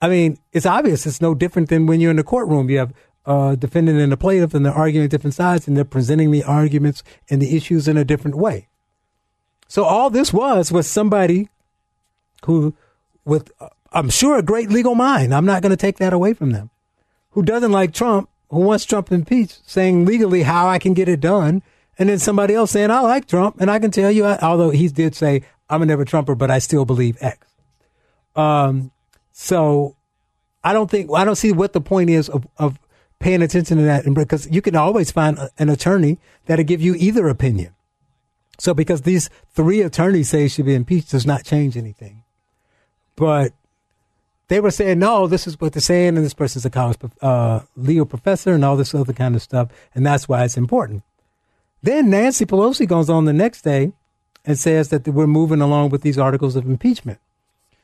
I 0.00 0.08
mean, 0.08 0.38
it's 0.52 0.66
obvious. 0.66 1.06
It's 1.06 1.20
no 1.20 1.34
different 1.34 1.68
than 1.68 1.86
when 1.86 2.00
you're 2.00 2.10
in 2.10 2.16
the 2.16 2.24
courtroom. 2.24 2.68
You 2.68 2.78
have 2.78 2.92
uh, 3.24 3.54
defendant 3.54 4.00
and 4.00 4.12
the 4.12 4.16
plaintiff, 4.16 4.54
and 4.54 4.66
they're 4.66 4.72
arguing 4.72 5.08
different 5.08 5.34
sides, 5.34 5.68
and 5.68 5.76
they're 5.76 5.84
presenting 5.84 6.30
the 6.30 6.42
arguments 6.42 7.02
and 7.30 7.40
the 7.40 7.56
issues 7.56 7.88
in 7.88 7.96
a 7.96 8.04
different 8.04 8.36
way. 8.36 8.68
So 9.68 9.84
all 9.84 10.10
this 10.10 10.32
was 10.32 10.72
was 10.72 10.86
somebody 10.86 11.48
who, 12.44 12.74
with 13.24 13.52
uh, 13.60 13.68
I'm 13.92 14.10
sure 14.10 14.36
a 14.36 14.42
great 14.42 14.70
legal 14.70 14.94
mind. 14.94 15.34
I'm 15.34 15.46
not 15.46 15.62
going 15.62 15.70
to 15.70 15.76
take 15.76 15.98
that 15.98 16.12
away 16.12 16.34
from 16.34 16.50
them. 16.50 16.70
Who 17.30 17.42
doesn't 17.42 17.72
like 17.72 17.92
Trump? 17.92 18.28
Who 18.50 18.60
wants 18.60 18.84
Trump 18.84 19.10
impeached? 19.12 19.62
Saying 19.68 20.04
legally 20.04 20.42
how 20.42 20.68
I 20.68 20.78
can 20.78 20.92
get 20.92 21.08
it 21.08 21.20
done, 21.20 21.62
and 21.98 22.08
then 22.08 22.18
somebody 22.18 22.54
else 22.54 22.72
saying 22.72 22.90
I 22.90 23.00
like 23.00 23.26
Trump, 23.26 23.60
and 23.60 23.70
I 23.70 23.78
can 23.78 23.90
tell 23.90 24.10
you, 24.10 24.26
although 24.26 24.70
he 24.70 24.88
did 24.88 25.14
say 25.14 25.42
I'm 25.70 25.80
a 25.80 25.86
never 25.86 26.04
Trumper, 26.04 26.34
but 26.34 26.50
I 26.50 26.58
still 26.58 26.84
believe 26.84 27.16
X. 27.20 27.46
Um, 28.36 28.90
so 29.32 29.96
I 30.62 30.72
don't 30.72 30.90
think 30.90 31.10
I 31.14 31.24
don't 31.24 31.36
see 31.36 31.52
what 31.52 31.72
the 31.72 31.80
point 31.80 32.10
is 32.10 32.28
of, 32.28 32.46
of 32.58 32.78
paying 33.22 33.42
attention 33.42 33.78
to 33.78 33.84
that, 33.84 34.04
and 34.04 34.14
because 34.14 34.50
you 34.50 34.60
can 34.60 34.76
always 34.76 35.10
find 35.10 35.38
an 35.58 35.68
attorney 35.68 36.18
that'll 36.46 36.64
give 36.64 36.82
you 36.82 36.94
either 36.96 37.28
opinion. 37.28 37.74
So 38.58 38.74
because 38.74 39.02
these 39.02 39.30
three 39.54 39.80
attorneys 39.80 40.28
say 40.28 40.48
should 40.48 40.66
be 40.66 40.74
impeached 40.74 41.10
does 41.10 41.26
not 41.26 41.44
change 41.44 41.76
anything. 41.76 42.24
But 43.16 43.52
they 44.48 44.60
were 44.60 44.70
saying, 44.70 44.98
no, 44.98 45.26
this 45.26 45.46
is 45.46 45.60
what 45.60 45.72
they're 45.72 45.80
saying, 45.80 46.16
and 46.16 46.24
this 46.24 46.34
person's 46.34 46.66
a 46.66 46.70
college 46.70 46.98
uh, 47.22 47.60
legal 47.76 48.04
professor 48.04 48.52
and 48.52 48.64
all 48.64 48.76
this 48.76 48.94
other 48.94 49.12
kind 49.12 49.34
of 49.34 49.42
stuff, 49.42 49.70
and 49.94 50.04
that's 50.04 50.28
why 50.28 50.44
it's 50.44 50.56
important. 50.56 51.02
Then 51.82 52.10
Nancy 52.10 52.44
Pelosi 52.44 52.86
goes 52.86 53.08
on 53.08 53.24
the 53.24 53.32
next 53.32 53.62
day 53.62 53.92
and 54.44 54.58
says 54.58 54.88
that 54.90 55.06
we're 55.08 55.26
moving 55.26 55.60
along 55.60 55.90
with 55.90 56.02
these 56.02 56.18
articles 56.18 56.56
of 56.56 56.66
impeachment. 56.66 57.18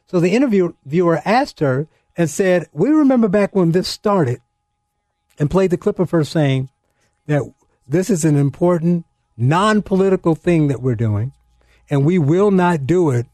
So 0.06 0.20
the 0.20 0.34
interviewer 0.34 1.22
asked 1.24 1.60
her 1.60 1.86
and 2.16 2.28
said, 2.28 2.68
We 2.72 2.90
remember 2.90 3.28
back 3.28 3.54
when 3.54 3.72
this 3.72 3.88
started, 3.88 4.40
and 5.38 5.50
played 5.50 5.70
the 5.70 5.76
clip 5.76 5.98
of 5.98 6.10
her 6.10 6.24
saying 6.24 6.68
that 7.26 7.42
this 7.86 8.10
is 8.10 8.24
an 8.24 8.36
important 8.36 9.06
non 9.36 9.82
political 9.82 10.34
thing 10.34 10.68
that 10.68 10.82
we're 10.82 10.94
doing, 10.94 11.32
and 11.88 12.04
we 12.04 12.18
will 12.18 12.50
not 12.50 12.86
do 12.86 13.10
it 13.10 13.26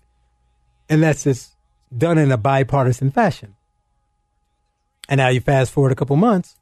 unless 0.88 1.26
it's 1.26 1.57
done 1.96 2.18
in 2.18 2.30
a 2.30 2.36
bipartisan 2.36 3.11
fashion. 3.11 3.55
And 5.09 5.18
now 5.18 5.28
you 5.28 5.40
fast 5.40 5.72
forward 5.72 5.92
a 5.92 5.96
couple 5.96 6.16
months, 6.16 6.57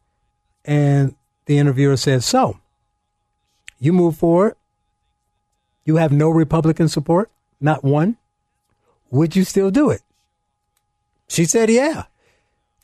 and 0.64 1.14
the 1.47 1.59
interviewer 1.59 1.97
says, 1.97 2.24
So, 2.24 2.59
you 3.78 3.93
move 3.93 4.16
forward, 4.16 4.57
you 5.84 5.97
have 5.97 6.12
no 6.12 6.30
Republican 6.30 6.88
support, 6.88 7.30
not 7.61 7.84
one. 7.84 8.16
Would 9.11 9.36
you 9.36 9.45
still 9.45 9.70
do 9.70 9.90
it? 9.90 10.03
She 11.28 11.45
said, 11.45 11.70
Yeah. 11.70 12.05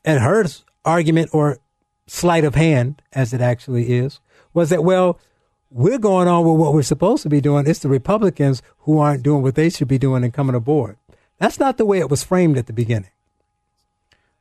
And 0.04 0.20
her 0.20 0.44
argument 0.84 1.30
or 1.32 1.58
sleight 2.08 2.44
of 2.44 2.54
hand, 2.56 3.00
as 3.12 3.32
it 3.32 3.40
actually 3.40 3.96
is, 3.96 4.18
was 4.54 4.70
that, 4.70 4.82
well, 4.82 5.20
we're 5.70 5.98
going 5.98 6.26
on 6.26 6.44
with 6.44 6.58
what 6.58 6.72
we're 6.72 6.82
supposed 6.82 7.22
to 7.22 7.28
be 7.28 7.40
doing. 7.40 7.66
It's 7.66 7.80
the 7.80 7.88
Republicans 7.88 8.62
who 8.80 8.98
aren't 8.98 9.22
doing 9.22 9.42
what 9.42 9.54
they 9.54 9.70
should 9.70 9.88
be 9.88 9.98
doing 9.98 10.24
and 10.24 10.32
coming 10.32 10.56
aboard. 10.56 10.96
That's 11.38 11.60
not 11.60 11.76
the 11.76 11.84
way 11.84 11.98
it 11.98 12.10
was 12.10 12.24
framed 12.24 12.56
at 12.56 12.66
the 12.66 12.72
beginning. 12.72 13.10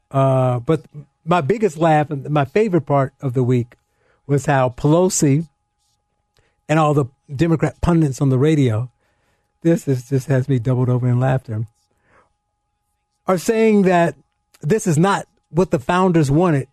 Uh, 0.09 0.59
but 0.59 0.85
my 1.25 1.41
biggest 1.41 1.77
laugh 1.77 2.09
and 2.09 2.29
my 2.29 2.45
favorite 2.45 2.85
part 2.85 3.13
of 3.21 3.33
the 3.33 3.43
week 3.43 3.75
was 4.25 4.45
how 4.45 4.69
Pelosi 4.69 5.47
and 6.69 6.79
all 6.79 6.93
the 6.93 7.05
Democrat 7.33 7.79
pundits 7.81 8.21
on 8.21 8.29
the 8.29 8.37
radio, 8.37 8.89
this 9.61 9.87
is, 9.87 10.09
just 10.09 10.27
has 10.27 10.47
me 10.47 10.59
doubled 10.59 10.89
over 10.89 11.07
in 11.07 11.19
laughter, 11.19 11.65
are 13.27 13.37
saying 13.37 13.81
that 13.81 14.15
this 14.61 14.87
is 14.87 14.97
not 14.97 15.27
what 15.49 15.71
the 15.71 15.79
founders 15.79 16.31
wanted 16.31 16.67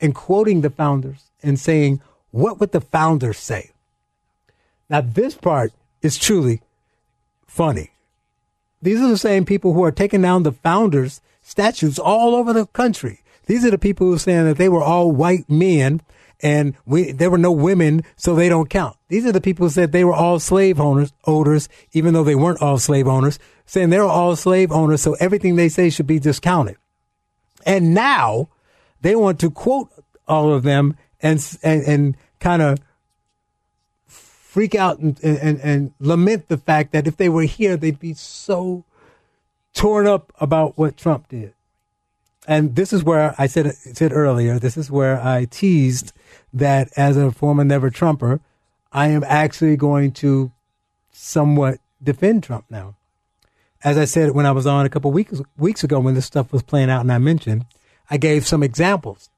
and 0.00 0.14
quoting 0.14 0.60
the 0.60 0.70
founders 0.70 1.30
and 1.42 1.58
saying, 1.58 2.00
what 2.30 2.60
would 2.60 2.72
the 2.72 2.80
founders 2.80 3.38
say? 3.38 3.70
Now, 4.88 5.00
this 5.00 5.34
part 5.34 5.72
is 6.02 6.18
truly 6.18 6.62
funny. 7.46 7.90
These 8.82 9.00
are 9.00 9.08
the 9.08 9.16
same 9.16 9.44
people 9.44 9.72
who 9.72 9.84
are 9.84 9.92
taking 9.92 10.22
down 10.22 10.42
the 10.42 10.52
founders' 10.52 11.20
statues 11.42 11.98
all 11.98 12.34
over 12.34 12.52
the 12.52 12.66
country. 12.66 13.20
These 13.46 13.64
are 13.64 13.70
the 13.70 13.78
people 13.78 14.06
who 14.06 14.14
are 14.14 14.18
saying 14.18 14.44
that 14.44 14.58
they 14.58 14.68
were 14.68 14.82
all 14.82 15.12
white 15.12 15.48
men 15.48 16.02
and 16.40 16.76
we, 16.84 17.12
there 17.12 17.30
were 17.30 17.38
no 17.38 17.52
women, 17.52 18.02
so 18.16 18.34
they 18.34 18.50
don't 18.50 18.68
count. 18.68 18.96
These 19.08 19.24
are 19.24 19.32
the 19.32 19.40
people 19.40 19.66
who 19.66 19.70
said 19.70 19.92
they 19.92 20.04
were 20.04 20.12
all 20.14 20.38
slave 20.38 20.78
owners, 20.78 21.12
owners, 21.26 21.68
even 21.92 22.12
though 22.12 22.24
they 22.24 22.34
weren't 22.34 22.60
all 22.60 22.78
slave 22.78 23.06
owners, 23.06 23.38
saying 23.64 23.88
they're 23.88 24.02
all 24.02 24.36
slave 24.36 24.70
owners, 24.70 25.00
so 25.00 25.14
everything 25.14 25.56
they 25.56 25.70
say 25.70 25.88
should 25.88 26.06
be 26.06 26.18
discounted. 26.18 26.76
And 27.64 27.94
now 27.94 28.48
they 29.04 29.14
want 29.14 29.38
to 29.38 29.50
quote 29.50 29.90
all 30.26 30.52
of 30.52 30.62
them 30.62 30.96
and 31.20 31.58
and, 31.62 31.82
and 31.82 32.16
kind 32.40 32.62
of 32.62 32.78
freak 34.06 34.74
out 34.74 34.98
and, 34.98 35.18
and, 35.22 35.60
and 35.60 35.92
lament 36.00 36.48
the 36.48 36.56
fact 36.56 36.92
that 36.92 37.06
if 37.06 37.16
they 37.16 37.28
were 37.28 37.42
here, 37.42 37.76
they'd 37.76 37.98
be 37.98 38.14
so 38.14 38.84
torn 39.74 40.06
up 40.06 40.32
about 40.40 40.78
what 40.78 40.96
Trump 40.96 41.28
did. 41.28 41.52
And 42.46 42.76
this 42.76 42.92
is 42.92 43.04
where 43.04 43.34
I 43.36 43.46
said 43.46 43.74
said 43.74 44.12
earlier. 44.12 44.58
This 44.58 44.78
is 44.78 44.90
where 44.90 45.20
I 45.20 45.46
teased 45.46 46.12
that 46.54 46.88
as 46.96 47.16
a 47.18 47.30
former 47.30 47.64
never 47.64 47.90
Trumper, 47.90 48.40
I 48.90 49.08
am 49.08 49.24
actually 49.24 49.76
going 49.76 50.12
to 50.12 50.50
somewhat 51.12 51.78
defend 52.02 52.42
Trump 52.42 52.64
now. 52.70 52.94
As 53.82 53.98
I 53.98 54.06
said 54.06 54.30
when 54.30 54.46
I 54.46 54.52
was 54.52 54.66
on 54.66 54.86
a 54.86 54.88
couple 54.88 55.10
weeks 55.12 55.42
weeks 55.58 55.84
ago 55.84 56.00
when 56.00 56.14
this 56.14 56.24
stuff 56.24 56.54
was 56.54 56.62
playing 56.62 56.88
out, 56.88 57.02
and 57.02 57.12
I 57.12 57.18
mentioned, 57.18 57.66
I 58.10 58.16
gave 58.16 58.46
some 58.46 58.62
examples 58.62 59.30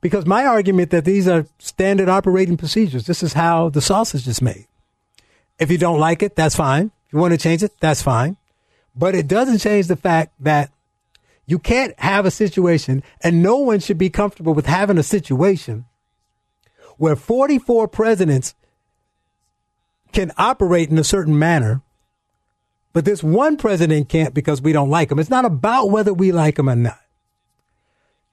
because 0.00 0.26
my 0.26 0.46
argument 0.46 0.90
that 0.90 1.04
these 1.04 1.26
are 1.26 1.46
standard 1.58 2.08
operating 2.08 2.56
procedures. 2.56 3.06
This 3.06 3.22
is 3.22 3.32
how 3.32 3.68
the 3.68 3.80
sausage 3.80 4.28
is 4.28 4.40
made. 4.40 4.66
If 5.58 5.70
you 5.70 5.78
don't 5.78 5.98
like 6.00 6.22
it, 6.22 6.36
that's 6.36 6.56
fine. 6.56 6.92
If 7.06 7.12
you 7.12 7.18
want 7.18 7.32
to 7.32 7.38
change 7.38 7.62
it, 7.62 7.72
that's 7.80 8.02
fine. 8.02 8.36
But 8.94 9.14
it 9.14 9.28
doesn't 9.28 9.58
change 9.58 9.86
the 9.86 9.96
fact 9.96 10.32
that 10.40 10.70
you 11.46 11.58
can't 11.58 11.98
have 11.98 12.26
a 12.26 12.30
situation, 12.30 13.02
and 13.20 13.42
no 13.42 13.56
one 13.56 13.78
should 13.80 13.98
be 13.98 14.10
comfortable 14.10 14.52
with 14.52 14.66
having 14.66 14.98
a 14.98 15.02
situation 15.02 15.84
where 16.96 17.16
44 17.16 17.88
presidents 17.88 18.54
can 20.12 20.32
operate 20.38 20.90
in 20.90 20.98
a 20.98 21.04
certain 21.04 21.38
manner, 21.38 21.82
but 22.92 23.04
this 23.04 23.22
one 23.22 23.56
president 23.56 24.08
can't 24.08 24.34
because 24.34 24.62
we 24.62 24.72
don't 24.72 24.90
like 24.90 25.12
him. 25.12 25.18
It's 25.18 25.30
not 25.30 25.44
about 25.44 25.90
whether 25.90 26.14
we 26.14 26.32
like 26.32 26.58
him 26.58 26.70
or 26.70 26.76
not. 26.76 26.98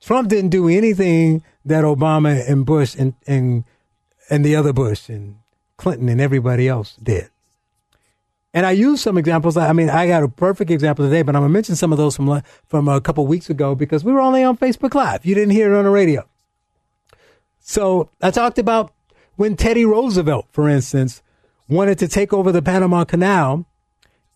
Trump 0.03 0.27
didn't 0.27 0.49
do 0.49 0.67
anything 0.67 1.43
that 1.63 1.85
Obama 1.85 2.49
and 2.49 2.65
Bush 2.65 2.95
and, 2.97 3.13
and, 3.25 3.63
and 4.29 4.43
the 4.43 4.55
other 4.55 4.73
Bush 4.73 5.07
and 5.07 5.37
Clinton 5.77 6.09
and 6.09 6.19
everybody 6.19 6.67
else 6.67 6.97
did. 7.01 7.29
And 8.53 8.65
I 8.65 8.71
use 8.71 9.01
some 9.01 9.17
examples. 9.17 9.55
I 9.57 9.71
mean, 9.73 9.89
I 9.89 10.07
got 10.07 10.21
a 10.21 10.27
perfect 10.27 10.69
example 10.69 11.05
today, 11.05 11.21
but 11.21 11.35
I'm 11.35 11.41
gonna 11.41 11.53
mention 11.53 11.75
some 11.75 11.91
of 11.91 11.97
those 11.97 12.15
from 12.15 12.43
from 12.67 12.87
a 12.87 13.01
couple 13.01 13.25
weeks 13.25 13.49
ago 13.49 13.73
because 13.73 14.03
we 14.03 14.11
were 14.11 14.19
only 14.19 14.43
on 14.43 14.57
Facebook 14.57 14.93
Live. 14.93 15.25
You 15.25 15.33
didn't 15.33 15.51
hear 15.51 15.73
it 15.73 15.77
on 15.77 15.85
the 15.85 15.89
radio. 15.89 16.27
So 17.59 18.09
I 18.21 18.29
talked 18.29 18.59
about 18.59 18.93
when 19.37 19.55
Teddy 19.55 19.85
Roosevelt, 19.85 20.47
for 20.51 20.69
instance, 20.69 21.23
wanted 21.67 21.97
to 21.99 22.07
take 22.07 22.31
over 22.31 22.51
the 22.51 22.61
Panama 22.61 23.05
Canal, 23.05 23.65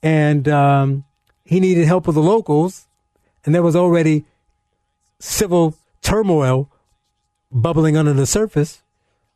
and 0.02 0.48
um, 0.48 1.04
he 1.46 1.60
needed 1.60 1.86
help 1.86 2.08
with 2.08 2.16
the 2.16 2.22
locals, 2.22 2.88
and 3.46 3.54
there 3.54 3.62
was 3.62 3.76
already 3.76 4.26
civil 5.20 5.76
turmoil 6.02 6.72
bubbling 7.52 7.98
under 7.98 8.14
the 8.14 8.26
surface. 8.26 8.82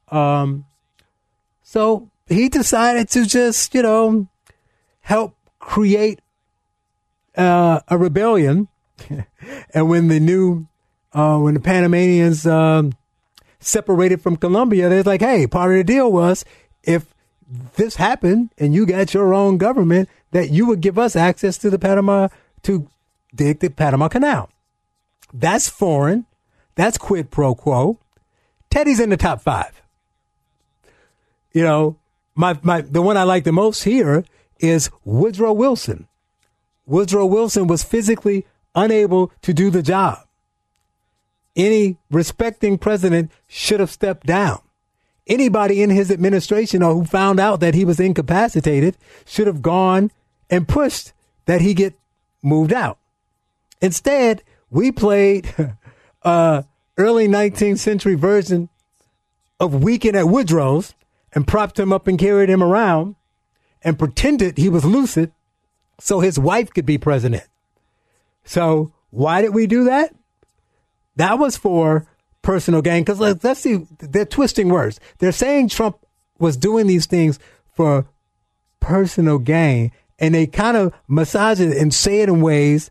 Um, 0.10 0.66
so 1.64 2.10
he 2.28 2.50
decided 2.50 3.10
to 3.10 3.26
just, 3.26 3.74
you 3.74 3.82
know, 3.82 4.28
help 5.02 5.36
create 5.60 6.22
uh, 7.36 7.82
a 7.88 7.98
rebellion. 7.98 8.68
and 9.74 9.90
when 9.90 10.08
the 10.08 10.20
new, 10.20 10.68
uh, 11.14 11.38
when 11.40 11.54
the 11.54 11.60
Panamanians 11.60 12.46
um, 12.46 12.94
separated 13.60 14.22
from 14.22 14.36
Colombia, 14.36 14.90
they're 14.90 15.04
like, 15.04 15.22
hey, 15.22 15.48
part 15.48 15.72
of 15.72 15.78
the 15.78 15.84
deal 15.84 16.12
was 16.12 16.46
if 16.84 17.14
this 17.76 17.96
happened 17.96 18.52
and 18.58 18.74
you 18.74 18.86
got 18.86 19.14
your 19.14 19.34
own 19.34 19.58
government, 19.58 20.10
that 20.32 20.50
you 20.50 20.66
would 20.66 20.82
give 20.82 20.98
us 20.98 21.16
access 21.16 21.58
to 21.58 21.70
the 21.70 21.80
Panama, 21.80 22.30
to 22.64 22.88
dig 23.36 23.60
the 23.60 23.70
Panama 23.70 24.08
Canal. 24.08 24.50
That's 25.34 25.70
foreign. 25.70 26.26
That's 26.76 26.98
quid 26.98 27.32
pro 27.32 27.56
quo. 27.56 28.00
Teddy's 28.70 29.00
in 29.00 29.10
the 29.10 29.18
top 29.18 29.42
five. 29.42 29.82
You 31.54 31.64
know, 31.64 31.98
my, 32.36 32.58
my, 32.64 32.82
the 32.82 33.02
one 33.02 33.18
I 33.18 33.24
like 33.24 33.44
the 33.44 33.52
most 33.52 33.84
here 33.84 34.24
is 34.60 34.90
Woodrow 35.04 35.54
Wilson. 35.54 36.08
Woodrow 36.86 37.26
Wilson 37.26 37.68
was 37.68 37.84
physically 37.84 38.46
unable 38.74 39.32
to 39.42 39.54
do 39.54 39.70
the 39.70 39.84
job. 39.84 40.20
Any 41.56 41.98
respecting 42.10 42.78
president 42.78 43.32
should 43.48 43.82
have 43.82 43.92
stepped 43.92 44.26
down. 44.26 44.62
Anybody 45.28 45.82
in 45.82 45.90
his 45.90 46.10
administration 46.10 46.82
or 46.82 46.94
who 46.94 47.06
found 47.06 47.40
out 47.40 47.60
that 47.60 47.76
he 47.76 47.86
was 47.86 48.00
incapacitated 48.00 48.98
should 49.26 49.48
have 49.48 49.62
gone 49.62 50.12
and 50.50 50.68
pushed 50.68 51.14
that 51.46 51.62
he 51.62 51.74
get 51.74 51.94
moved 52.42 52.74
out. 52.74 52.98
Instead, 53.82 54.44
we 54.72 54.92
played 54.92 55.54
a 55.58 55.78
uh, 56.28 56.62
early 56.98 57.28
19th 57.28 57.78
century 57.78 58.16
version 58.16 58.70
of 59.60 59.84
Weekend 59.84 60.16
at 60.16 60.28
Woodrow's 60.28 60.96
and 61.34 61.48
propped 61.48 61.78
him 61.78 61.94
up 61.94 62.08
and 62.08 62.18
carried 62.18 62.50
him 62.50 62.64
around 62.64 63.16
and 63.84 64.00
pretended 64.00 64.58
he 64.58 64.70
was 64.70 64.84
lucid 64.84 65.32
so 66.00 66.20
his 66.20 66.40
wife 66.40 66.72
could 66.74 66.86
be 66.86 66.98
president. 66.98 67.44
So 68.44 68.92
why 69.12 69.42
did 69.42 69.54
we 69.54 69.68
do 69.68 69.84
that? 69.84 70.16
That 71.18 71.38
was 71.38 71.58
for 71.58 72.08
personal 72.42 72.82
gain. 72.82 73.04
Because 73.04 73.20
let's, 73.20 73.44
let's 73.44 73.60
see, 73.60 73.86
they're 74.00 74.26
twisting 74.26 74.70
words. 74.70 75.00
They're 75.20 75.32
saying 75.32 75.70
Trump 75.70 75.98
was 76.40 76.58
doing 76.58 76.88
these 76.88 77.06
things 77.06 77.38
for 77.76 78.08
personal 78.80 79.38
gain, 79.38 79.92
and 80.18 80.34
they 80.34 80.48
kind 80.48 80.76
of 80.76 80.94
massage 81.08 81.60
it 81.60 81.78
and 81.78 81.94
say 81.94 82.22
it 82.22 82.30
in 82.30 82.42
ways 82.42 82.90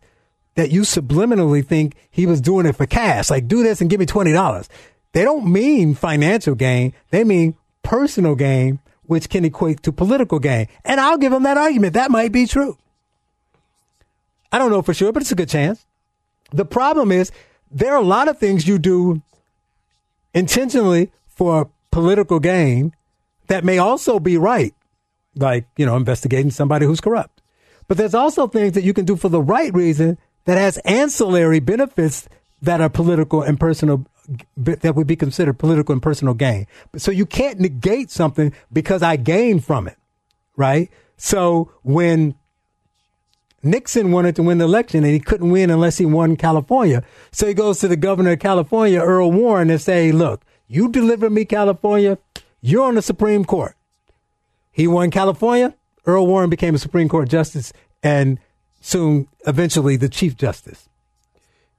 that 0.55 0.71
you 0.71 0.81
subliminally 0.81 1.65
think 1.65 1.95
he 2.09 2.25
was 2.25 2.41
doing 2.41 2.65
it 2.65 2.75
for 2.75 2.85
cash. 2.85 3.29
Like, 3.29 3.47
do 3.47 3.63
this 3.63 3.81
and 3.81 3.89
give 3.89 3.99
me 3.99 4.05
$20. 4.05 4.67
They 5.13 5.23
don't 5.23 5.51
mean 5.51 5.95
financial 5.95 6.55
gain. 6.55 6.93
They 7.09 7.23
mean 7.23 7.55
personal 7.83 8.35
gain 8.35 8.79
which 9.03 9.29
can 9.29 9.43
equate 9.43 9.83
to 9.83 9.91
political 9.91 10.39
gain. 10.39 10.67
And 10.85 11.01
I'll 11.01 11.17
give 11.17 11.33
them 11.33 11.43
that 11.43 11.57
argument. 11.57 11.95
That 11.95 12.11
might 12.11 12.31
be 12.31 12.47
true. 12.47 12.77
I 14.53 14.57
don't 14.57 14.71
know 14.71 14.81
for 14.81 14.93
sure, 14.93 15.11
but 15.11 15.21
it's 15.21 15.33
a 15.33 15.35
good 15.35 15.49
chance. 15.49 15.85
The 16.51 16.63
problem 16.63 17.11
is 17.11 17.31
there 17.69 17.93
are 17.93 18.01
a 18.01 18.05
lot 18.05 18.29
of 18.29 18.37
things 18.37 18.67
you 18.67 18.79
do 18.79 19.21
intentionally 20.33 21.11
for 21.27 21.69
political 21.91 22.39
gain 22.39 22.93
that 23.47 23.65
may 23.65 23.77
also 23.77 24.19
be 24.19 24.37
right, 24.37 24.73
like, 25.35 25.65
you 25.75 25.85
know, 25.85 25.97
investigating 25.97 26.51
somebody 26.51 26.85
who's 26.85 27.01
corrupt. 27.01 27.41
But 27.89 27.97
there's 27.97 28.15
also 28.15 28.47
things 28.47 28.73
that 28.73 28.83
you 28.83 28.93
can 28.93 29.03
do 29.03 29.17
for 29.17 29.27
the 29.27 29.41
right 29.41 29.73
reason 29.73 30.17
that 30.45 30.57
has 30.57 30.77
ancillary 30.79 31.59
benefits 31.59 32.27
that 32.61 32.81
are 32.81 32.89
political 32.89 33.41
and 33.41 33.59
personal 33.59 34.05
that 34.55 34.95
would 34.95 35.07
be 35.07 35.15
considered 35.15 35.57
political 35.57 35.93
and 35.93 36.01
personal 36.01 36.33
gain. 36.33 36.67
So 36.95 37.11
you 37.11 37.25
can't 37.25 37.59
negate 37.59 38.11
something 38.11 38.53
because 38.71 39.01
I 39.01 39.15
gained 39.15 39.65
from 39.65 39.87
it, 39.87 39.97
right? 40.55 40.89
So 41.17 41.71
when 41.81 42.35
Nixon 43.63 44.11
wanted 44.11 44.35
to 44.37 44.43
win 44.43 44.57
the 44.57 44.65
election 44.65 45.03
and 45.03 45.13
he 45.13 45.19
couldn't 45.19 45.51
win 45.51 45.69
unless 45.69 45.97
he 45.97 46.05
won 46.05 46.35
California. 46.35 47.03
So 47.31 47.47
he 47.47 47.53
goes 47.53 47.79
to 47.79 47.87
the 47.87 47.95
governor 47.95 48.31
of 48.31 48.39
California, 48.39 48.99
Earl 48.99 49.31
Warren, 49.31 49.69
and 49.69 49.81
say, 49.81 50.11
look, 50.11 50.43
you 50.67 50.89
deliver 50.89 51.29
me 51.29 51.45
California, 51.45 52.17
you're 52.61 52.87
on 52.87 52.95
the 52.95 53.01
Supreme 53.01 53.45
Court. 53.45 53.75
He 54.71 54.87
won 54.87 55.11
California. 55.11 55.75
Earl 56.05 56.25
Warren 56.27 56.49
became 56.49 56.73
a 56.73 56.79
Supreme 56.79 57.09
Court 57.09 57.29
justice 57.29 57.73
and 58.01 58.39
soon, 58.81 59.27
eventually, 59.47 59.95
the 59.95 60.09
Chief 60.09 60.35
Justice. 60.35 60.89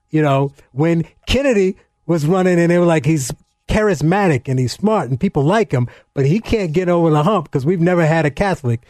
You 0.09 0.21
know, 0.21 0.53
when 0.71 1.05
Kennedy 1.27 1.77
was 2.05 2.25
running 2.25 2.59
and 2.59 2.71
they 2.71 2.79
were 2.79 2.85
like, 2.85 3.05
he's 3.05 3.31
charismatic 3.67 4.47
and 4.47 4.59
he's 4.59 4.73
smart 4.73 5.09
and 5.09 5.19
people 5.19 5.43
like 5.43 5.71
him, 5.71 5.87
but 6.13 6.25
he 6.25 6.39
can't 6.39 6.73
get 6.73 6.89
over 6.89 7.09
the 7.09 7.23
hump 7.23 7.45
because 7.45 7.65
we've 7.65 7.81
never 7.81 8.05
had 8.05 8.25
a 8.25 8.31
Catholic. 8.31 8.81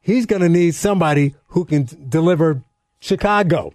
He's 0.00 0.26
going 0.26 0.42
to 0.42 0.48
need 0.48 0.74
somebody 0.74 1.34
who 1.48 1.64
can 1.64 1.88
deliver 2.08 2.62
Chicago, 3.00 3.72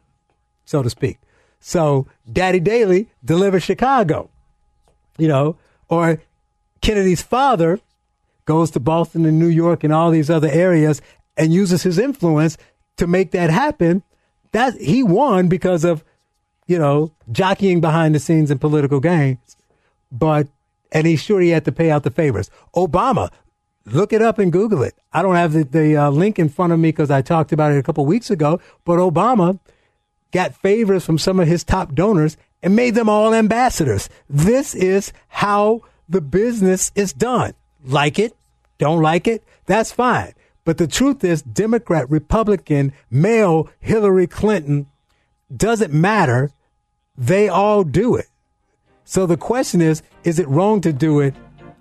so 0.66 0.84
to 0.84 0.90
speak. 0.90 1.20
So 1.60 2.08
Daddy 2.32 2.60
Daley 2.60 3.10
delivers 3.24 3.64
Chicago, 3.64 4.30
you 5.18 5.28
know, 5.28 5.58
or 5.88 6.22
Kennedy's 6.82 7.22
father 7.22 7.80
goes 8.46 8.72
to 8.72 8.80
Boston 8.80 9.26
and 9.26 9.40
New 9.40 9.48
York 9.48 9.84
and 9.84 9.94
all 9.94 10.12
these 10.12 10.30
other 10.30 10.50
areas 10.50 11.02
and 11.38 11.54
uses 11.54 11.84
his 11.84 12.00
influence 12.00 12.58
to 13.00 13.08
make 13.08 13.32
that 13.32 13.50
happen. 13.50 14.04
That 14.52 14.76
he 14.76 15.04
won 15.04 15.47
because 15.47 15.84
of, 15.84 16.04
you 16.66 16.80
know, 16.80 17.12
jockeying 17.32 17.82
behind 17.82 18.16
the 18.16 18.20
scenes 18.20 18.50
in 18.50 18.60
political 18.60 19.00
games. 19.00 19.58
But 20.12 20.47
and 20.91 21.06
he's 21.06 21.22
sure 21.22 21.39
he 21.39 21.50
had 21.50 21.66
to 21.66 21.72
pay 21.72 21.91
out 21.91 22.04
the 22.04 22.10
favors. 22.10 22.50
Obama, 22.76 23.32
look 23.86 24.12
it 24.12 24.22
up 24.22 24.39
and 24.39 24.52
Google 24.52 24.84
it. 24.84 24.95
I 25.14 25.22
don't 25.22 25.36
have 25.36 25.54
the, 25.54 25.64
the 25.64 25.97
uh, 25.97 26.10
link 26.10 26.39
in 26.39 26.50
front 26.50 26.74
of 26.74 26.80
me 26.80 26.89
because 26.89 27.12
I 27.12 27.22
talked 27.22 27.52
about 27.52 27.72
it 27.72 27.78
a 27.78 27.84
couple 27.84 28.06
weeks 28.06 28.32
ago. 28.32 28.60
But 28.86 28.97
Obama 28.97 29.60
got 30.32 30.56
favors 30.56 31.06
from 31.06 31.18
some 31.18 31.39
of 31.39 31.47
his 31.47 31.64
top 31.64 31.93
donors 31.93 32.38
and 32.62 32.76
made 32.76 32.95
them 32.95 33.10
all 33.10 33.34
ambassadors. 33.34 34.10
This 34.30 34.76
is 34.76 35.14
how 35.28 35.82
the 36.08 36.22
business 36.22 36.91
is 36.95 37.14
done. 37.14 37.54
Like 37.84 38.20
it, 38.20 38.36
don't 38.78 39.02
like 39.02 39.28
it, 39.28 39.43
that's 39.66 39.91
fine. 39.91 40.34
But 40.66 40.78
the 40.78 40.88
truth 40.88 41.24
is, 41.24 41.41
Democrat, 41.41 42.10
Republican, 42.10 42.93
male, 43.10 43.70
Hillary 43.80 44.28
Clinton, 44.28 44.88
doesn't 45.55 45.93
matter. 45.93 46.51
They 47.18 47.49
all 47.49 47.84
do 47.84 48.16
it. 48.16 48.28
So 49.03 49.26
the 49.26 49.38
question 49.38 49.82
is, 49.82 50.03
is 50.24 50.39
it 50.39 50.47
wrong 50.47 50.82
to 50.82 50.93
do 50.93 51.20
it 51.20 51.34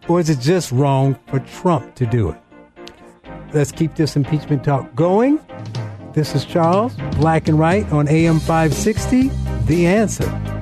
or 0.08 0.20
is 0.20 0.30
it 0.30 0.40
just 0.40 0.72
wrong 0.72 1.18
for 1.26 1.40
Trump 1.40 1.94
to 1.96 2.06
do 2.06 2.30
it? 2.30 2.40
Let's 3.52 3.72
keep 3.72 3.94
this 3.94 4.16
impeachment 4.16 4.64
talk 4.64 4.94
going. 4.94 5.38
This 6.12 6.34
is 6.34 6.44
Charles, 6.44 6.94
Black 7.16 7.48
and 7.48 7.58
Right 7.58 7.90
on 7.92 8.08
AM 8.08 8.40
560, 8.40 9.30
The 9.66 9.86
Answer. 9.86 10.57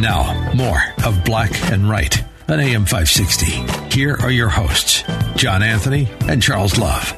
And 0.00 0.08
now, 0.08 0.52
more 0.54 0.82
of 1.04 1.22
Black 1.26 1.50
and 1.70 1.86
Right 1.86 2.24
on 2.48 2.58
AM 2.58 2.86
560. 2.86 3.94
Here 3.94 4.16
are 4.22 4.30
your 4.30 4.48
hosts, 4.48 5.04
John 5.36 5.62
Anthony 5.62 6.08
and 6.22 6.42
Charles 6.42 6.78
Love. 6.78 7.14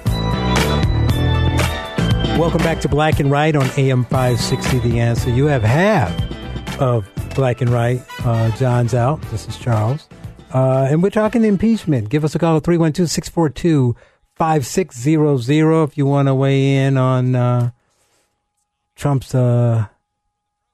Welcome 2.37 2.59
back 2.59 2.81
to 2.81 2.89
Black 2.89 3.21
and 3.21 3.31
Right 3.31 3.55
on 3.55 3.71
AM 3.77 4.03
560 4.03 4.81
The 4.81 4.99
Answer. 4.99 5.31
You 5.31 5.47
have 5.47 5.63
half 5.63 6.11
of 6.81 7.09
Black 7.37 7.61
and 7.61 7.71
Right. 7.71 8.03
Uh, 8.25 8.51
John's 8.57 8.95
out. 8.95 9.23
This 9.31 9.47
is 9.47 9.57
Charles. 9.57 10.09
Uh, 10.53 10.89
and 10.91 11.05
we're 11.05 11.11
talking 11.11 11.45
impeachment. 11.45 12.09
Give 12.09 12.25
us 12.25 12.35
a 12.35 12.41
call 12.41 12.57
at 12.57 12.65
312 12.65 13.09
642 13.09 13.95
5600 14.35 15.85
if 15.85 15.97
you 15.97 16.05
want 16.05 16.27
to 16.27 16.35
weigh 16.35 16.79
in 16.79 16.97
on 16.97 17.37
uh, 17.37 17.71
Trump's 18.97 19.37
uh, 19.37 19.87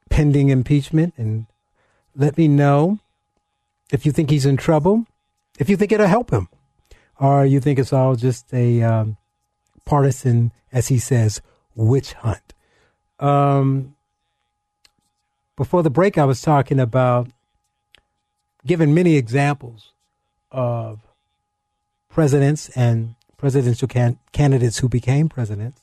pending 0.09 0.48
impeachment. 0.48 1.12
And 1.18 1.47
let 2.19 2.37
me 2.37 2.49
know 2.49 2.99
if 3.93 4.05
you 4.05 4.12
think 4.12 4.29
he's 4.29 4.45
in 4.45 4.57
trouble, 4.57 5.07
if 5.59 5.71
you 5.71 5.77
think 5.77 5.93
it'll 5.93 6.07
help 6.07 6.31
him, 6.31 6.49
or 7.19 7.47
you 7.47 7.61
think 7.61 7.79
it's 7.79 7.93
all 7.93 8.16
just 8.16 8.53
a 8.53 8.83
um, 8.83 9.16
partisan, 9.87 10.53
as 10.73 10.89
he 10.89 10.99
says, 10.99 11.41
witch 11.75 12.12
hunt. 12.14 12.55
Um, 13.21 13.95
before 15.57 15.83
the 15.83 15.91
break, 15.91 16.19
I 16.19 16.25
was 16.25 16.43
talking 16.43 16.81
about 16.81 17.29
giving 18.66 18.93
many 18.93 19.16
examples 19.16 19.93
of 20.51 21.01
presidents 22.11 22.69
and 22.71 23.14
presidential 23.37 23.87
can- 23.87 24.19
candidates 24.33 24.79
who 24.79 24.89
became 24.89 25.29
presidents 25.29 25.83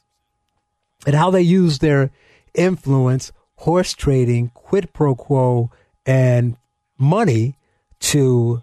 and 1.06 1.16
how 1.16 1.32
they 1.32 1.42
used 1.42 1.82
their 1.82 2.12
influence, 2.54 3.32
horse 3.58 3.94
trading, 3.94 4.50
quid 4.54 4.92
pro 4.92 5.16
quo, 5.16 5.72
and 6.06 6.58
money 6.97 7.58
to 7.99 8.62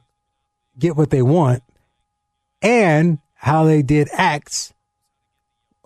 get 0.79 0.97
what 0.97 1.11
they 1.11 1.23
want, 1.23 1.63
and 2.61 3.19
how 3.35 3.65
they 3.65 3.83
did 3.83 4.09
acts, 4.13 4.73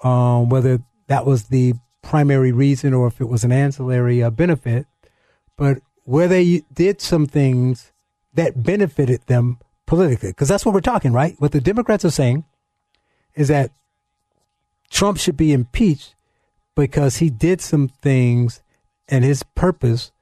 um, 0.02 0.48
whether 0.48 0.80
that 1.06 1.24
was 1.24 1.44
the 1.44 1.74
primary 2.02 2.52
reason 2.52 2.94
or 2.94 3.06
if 3.08 3.20
it 3.20 3.28
was 3.28 3.44
an 3.44 3.52
ancillary 3.52 4.22
uh, 4.22 4.30
benefit, 4.30 4.86
but 5.56 5.78
where 6.04 6.28
they 6.28 6.62
did 6.72 7.00
some 7.00 7.26
things 7.26 7.92
that 8.34 8.62
benefited 8.62 9.22
them 9.26 9.58
politically. 9.86 10.30
Because 10.30 10.48
that's 10.48 10.64
what 10.64 10.74
we're 10.74 10.80
talking, 10.80 11.12
right? 11.12 11.34
What 11.38 11.52
the 11.52 11.60
Democrats 11.60 12.04
are 12.04 12.10
saying 12.10 12.44
is 13.34 13.48
that 13.48 13.72
Trump 14.90 15.18
should 15.18 15.36
be 15.36 15.52
impeached 15.52 16.14
because 16.74 17.16
he 17.16 17.30
did 17.30 17.60
some 17.60 17.88
things 17.88 18.62
and 19.08 19.24
his 19.24 19.42
purpose 19.42 20.12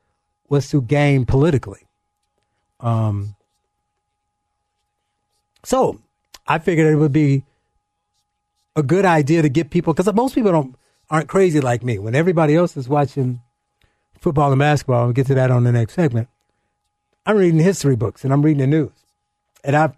was 0.48 0.68
to 0.70 0.82
gain 0.82 1.26
politically. 1.26 1.86
Um, 2.80 3.36
so 5.62 6.00
I 6.46 6.58
figured 6.58 6.92
it 6.92 6.96
would 6.96 7.12
be 7.12 7.44
a 8.76 8.82
good 8.82 9.04
idea 9.04 9.42
to 9.42 9.48
get 9.48 9.70
people 9.70 9.94
because 9.94 10.12
most 10.14 10.34
people 10.34 10.52
don't 10.52 10.76
aren't 11.10 11.28
crazy 11.28 11.60
like 11.60 11.82
me. 11.82 11.98
When 11.98 12.14
everybody 12.14 12.54
else 12.54 12.76
is 12.76 12.88
watching 12.88 13.40
football 14.18 14.52
and 14.52 14.58
basketball, 14.58 15.04
we'll 15.04 15.12
get 15.12 15.26
to 15.28 15.34
that 15.34 15.50
on 15.50 15.64
the 15.64 15.72
next 15.72 15.94
segment. 15.94 16.28
I'm 17.26 17.36
reading 17.36 17.60
history 17.60 17.96
books 17.96 18.24
and 18.24 18.32
I'm 18.32 18.42
reading 18.42 18.60
the 18.60 18.66
news. 18.66 18.92
And 19.62 19.76
I've 19.76 19.96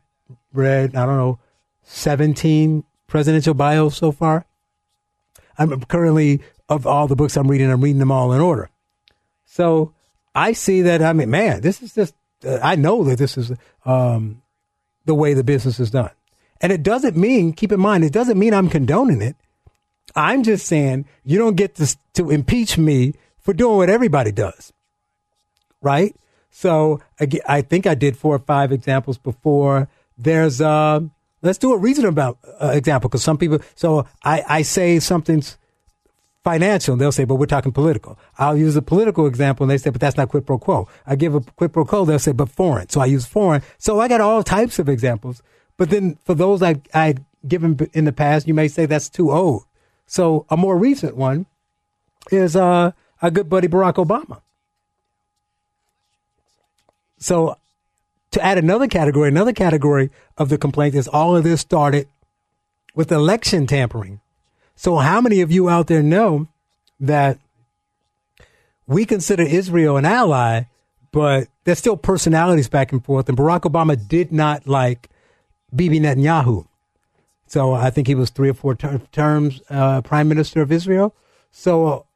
read, 0.52 0.94
I 0.94 1.06
don't 1.06 1.16
know, 1.16 1.38
17 1.82 2.84
presidential 3.06 3.54
bios 3.54 3.96
so 3.96 4.12
far. 4.12 4.46
I'm 5.58 5.80
currently, 5.82 6.40
of 6.68 6.86
all 6.86 7.08
the 7.08 7.16
books 7.16 7.36
I'm 7.36 7.48
reading, 7.48 7.70
I'm 7.70 7.80
reading 7.80 7.98
them 7.98 8.12
all 8.12 8.32
in 8.32 8.40
order. 8.40 8.70
So 9.44 9.94
I 10.36 10.52
see 10.52 10.82
that, 10.82 11.00
I 11.00 11.14
mean, 11.14 11.30
man, 11.30 11.62
this 11.62 11.82
is 11.82 11.94
just, 11.94 12.14
uh, 12.44 12.58
I 12.62 12.76
know 12.76 13.02
that 13.04 13.16
this 13.16 13.38
is 13.38 13.52
um, 13.86 14.42
the 15.06 15.14
way 15.14 15.32
the 15.32 15.42
business 15.42 15.80
is 15.80 15.90
done. 15.90 16.10
And 16.60 16.70
it 16.72 16.82
doesn't 16.82 17.16
mean, 17.16 17.54
keep 17.54 17.72
in 17.72 17.80
mind, 17.80 18.04
it 18.04 18.12
doesn't 18.12 18.38
mean 18.38 18.52
I'm 18.52 18.68
condoning 18.68 19.22
it. 19.22 19.34
I'm 20.14 20.42
just 20.42 20.66
saying 20.66 21.06
you 21.24 21.38
don't 21.38 21.56
get 21.56 21.76
to, 21.76 21.96
to 22.14 22.30
impeach 22.30 22.76
me 22.76 23.14
for 23.38 23.54
doing 23.54 23.78
what 23.78 23.88
everybody 23.88 24.30
does. 24.30 24.74
Right? 25.80 26.14
So 26.50 27.00
I 27.48 27.62
think 27.62 27.86
I 27.86 27.94
did 27.94 28.16
four 28.16 28.34
or 28.34 28.38
five 28.38 28.72
examples 28.72 29.16
before. 29.16 29.88
There's, 30.18 30.60
uh, 30.60 31.00
let's 31.40 31.58
do 31.58 31.72
a 31.72 31.78
reasonable 31.78 32.38
uh, 32.60 32.72
example 32.74 33.08
because 33.08 33.22
some 33.22 33.38
people, 33.38 33.60
so 33.74 34.06
I, 34.22 34.44
I 34.46 34.62
say 34.62 35.00
something's 35.00 35.56
financial 36.46 36.92
and 36.92 37.00
they'll 37.00 37.10
say, 37.10 37.24
but 37.24 37.34
we're 37.34 37.46
talking 37.46 37.72
political. 37.72 38.16
I'll 38.38 38.56
use 38.56 38.76
a 38.76 38.82
political 38.82 39.26
example 39.26 39.64
and 39.64 39.70
they 39.72 39.78
say, 39.78 39.90
but 39.90 40.00
that's 40.00 40.16
not 40.16 40.28
quid 40.28 40.46
pro 40.46 40.58
quo. 40.58 40.86
I 41.04 41.16
give 41.16 41.34
a 41.34 41.40
quid 41.40 41.72
pro 41.72 41.84
quo, 41.84 42.04
they'll 42.04 42.20
say, 42.20 42.30
but 42.30 42.48
foreign. 42.48 42.88
So 42.88 43.00
I 43.00 43.06
use 43.06 43.26
foreign. 43.26 43.62
So 43.78 43.98
I 43.98 44.06
got 44.06 44.20
all 44.20 44.44
types 44.44 44.78
of 44.78 44.88
examples. 44.88 45.42
But 45.76 45.90
then 45.90 46.18
for 46.24 46.34
those 46.34 46.62
I, 46.62 46.80
I 46.94 47.16
given 47.48 47.76
in 47.92 48.04
the 48.04 48.12
past, 48.12 48.46
you 48.46 48.54
may 48.54 48.68
say 48.68 48.86
that's 48.86 49.08
too 49.08 49.32
old. 49.32 49.64
So 50.06 50.46
a 50.48 50.56
more 50.56 50.78
recent 50.78 51.16
one 51.16 51.46
is, 52.30 52.54
uh, 52.54 52.92
good 53.32 53.48
buddy 53.48 53.66
Barack 53.66 53.94
Obama. 53.94 54.40
So 57.18 57.58
to 58.30 58.40
add 58.40 58.56
another 58.56 58.86
category, 58.86 59.28
another 59.30 59.52
category 59.52 60.10
of 60.38 60.48
the 60.48 60.58
complaint 60.58 60.94
is 60.94 61.08
all 61.08 61.34
of 61.34 61.42
this 61.42 61.60
started 61.60 62.06
with 62.94 63.10
election 63.10 63.66
tampering. 63.66 64.20
So 64.76 64.96
how 64.96 65.20
many 65.20 65.40
of 65.40 65.50
you 65.50 65.68
out 65.68 65.86
there 65.86 66.02
know 66.02 66.48
that 67.00 67.38
we 68.86 69.04
consider 69.04 69.42
Israel 69.42 69.96
an 69.96 70.04
ally, 70.04 70.64
but 71.10 71.48
there's 71.64 71.78
still 71.78 71.96
personalities 71.96 72.68
back 72.68 72.92
and 72.92 73.04
forth. 73.04 73.28
And 73.28 73.36
Barack 73.36 73.62
Obama 73.62 73.96
did 73.96 74.32
not 74.32 74.68
like 74.68 75.08
Bibi 75.74 76.00
Netanyahu. 76.00 76.66
So 77.46 77.72
I 77.72 77.90
think 77.90 78.06
he 78.06 78.14
was 78.14 78.30
three 78.30 78.50
or 78.50 78.54
four 78.54 78.74
ter- 78.74 79.00
terms 79.12 79.60
uh, 79.70 80.02
prime 80.02 80.28
minister 80.28 80.62
of 80.62 80.70
Israel. 80.70 81.14
So 81.50 82.06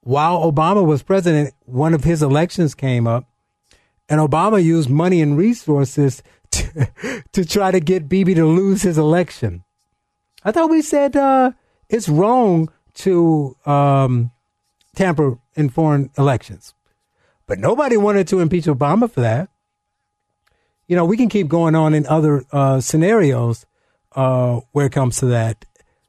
while 0.00 0.50
Obama 0.50 0.84
was 0.84 1.02
president, 1.02 1.54
one 1.64 1.94
of 1.94 2.04
his 2.04 2.22
elections 2.22 2.74
came 2.74 3.06
up 3.06 3.28
and 4.08 4.20
Obama 4.20 4.62
used 4.62 4.90
money 4.90 5.20
and 5.20 5.36
resources 5.36 6.22
to, 6.50 7.24
to 7.32 7.44
try 7.44 7.70
to 7.70 7.80
get 7.80 8.08
Bibi 8.08 8.34
to 8.34 8.46
lose 8.46 8.82
his 8.82 8.98
election. 8.98 9.64
I 10.44 10.52
thought 10.52 10.70
we 10.70 10.82
said 10.82 11.16
uh, 11.16 11.52
it's 11.88 12.08
wrong 12.08 12.70
to 12.94 13.56
um, 13.66 14.30
tamper 14.94 15.38
in 15.54 15.68
foreign 15.68 16.10
elections, 16.16 16.74
but 17.46 17.58
nobody 17.58 17.96
wanted 17.96 18.28
to 18.28 18.40
impeach 18.40 18.64
Obama 18.64 19.10
for 19.10 19.20
that. 19.20 19.48
You 20.86 20.96
know, 20.96 21.04
we 21.04 21.16
can 21.16 21.28
keep 21.28 21.48
going 21.48 21.74
on 21.74 21.94
in 21.94 22.06
other 22.06 22.44
uh, 22.52 22.80
scenarios 22.80 23.64
uh, 24.12 24.60
where 24.72 24.86
it 24.86 24.92
comes 24.92 25.18
to 25.18 25.26
that. 25.26 25.64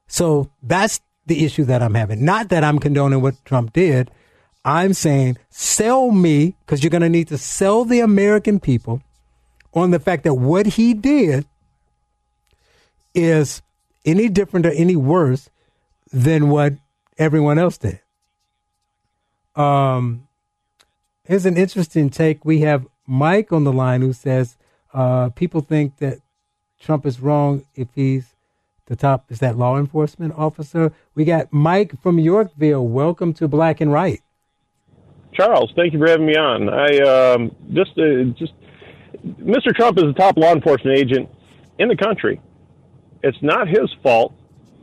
So 0.07 0.51
that's 0.61 0.99
the 1.25 1.45
issue 1.45 1.63
that 1.65 1.81
I'm 1.81 1.95
having. 1.95 2.23
Not 2.23 2.49
that 2.49 2.63
I'm 2.63 2.79
condoning 2.79 3.21
what 3.21 3.43
Trump 3.45 3.73
did. 3.73 4.11
I'm 4.63 4.93
saying 4.93 5.37
sell 5.49 6.11
me 6.11 6.55
because 6.65 6.83
you're 6.83 6.91
going 6.91 7.01
to 7.01 7.09
need 7.09 7.27
to 7.29 7.37
sell 7.37 7.85
the 7.85 7.99
American 7.99 8.59
people 8.59 9.01
on 9.73 9.91
the 9.91 9.99
fact 9.99 10.23
that 10.23 10.33
what 10.33 10.65
he 10.65 10.93
did 10.93 11.45
is 13.13 13.61
any 14.05 14.29
different 14.29 14.65
or 14.65 14.71
any 14.71 14.95
worse 14.95 15.49
than 16.11 16.49
what 16.49 16.73
everyone 17.17 17.57
else 17.57 17.77
did. 17.77 17.99
Um, 19.55 20.27
here's 21.23 21.45
an 21.45 21.57
interesting 21.57 22.09
take. 22.09 22.43
We 22.45 22.61
have 22.61 22.87
Mike 23.07 23.51
on 23.51 23.63
the 23.63 23.73
line 23.73 24.01
who 24.01 24.13
says 24.13 24.57
uh, 24.93 25.29
people 25.29 25.61
think 25.61 25.97
that 25.97 26.19
Trump 26.79 27.05
is 27.05 27.19
wrong 27.19 27.65
if 27.75 27.87
he's 27.95 28.35
the 28.87 28.95
top. 28.95 29.31
Is 29.31 29.39
that 29.39 29.57
law 29.57 29.77
enforcement 29.77 30.33
officer? 30.37 30.93
We 31.15 31.25
got 31.25 31.51
Mike 31.51 31.99
from 32.01 32.19
Yorkville. 32.19 32.87
Welcome 32.87 33.33
to 33.35 33.47
Black 33.47 33.81
and 33.81 33.91
Right. 33.91 34.21
Charles, 35.33 35.73
thank 35.75 35.91
you 35.91 35.99
for 35.99 36.07
having 36.07 36.25
me 36.25 36.35
on. 36.37 36.69
I 36.69 37.33
um, 37.33 37.55
just 37.73 37.91
uh, 37.97 38.23
just 38.37 38.53
Mr. 39.25 39.75
Trump 39.75 39.97
is 39.97 40.03
the 40.05 40.13
top 40.13 40.37
law 40.37 40.53
enforcement 40.53 40.97
agent 40.97 41.29
in 41.77 41.89
the 41.89 41.95
country. 41.97 42.39
It's 43.21 43.37
not 43.41 43.67
his 43.67 43.93
fault 44.01 44.33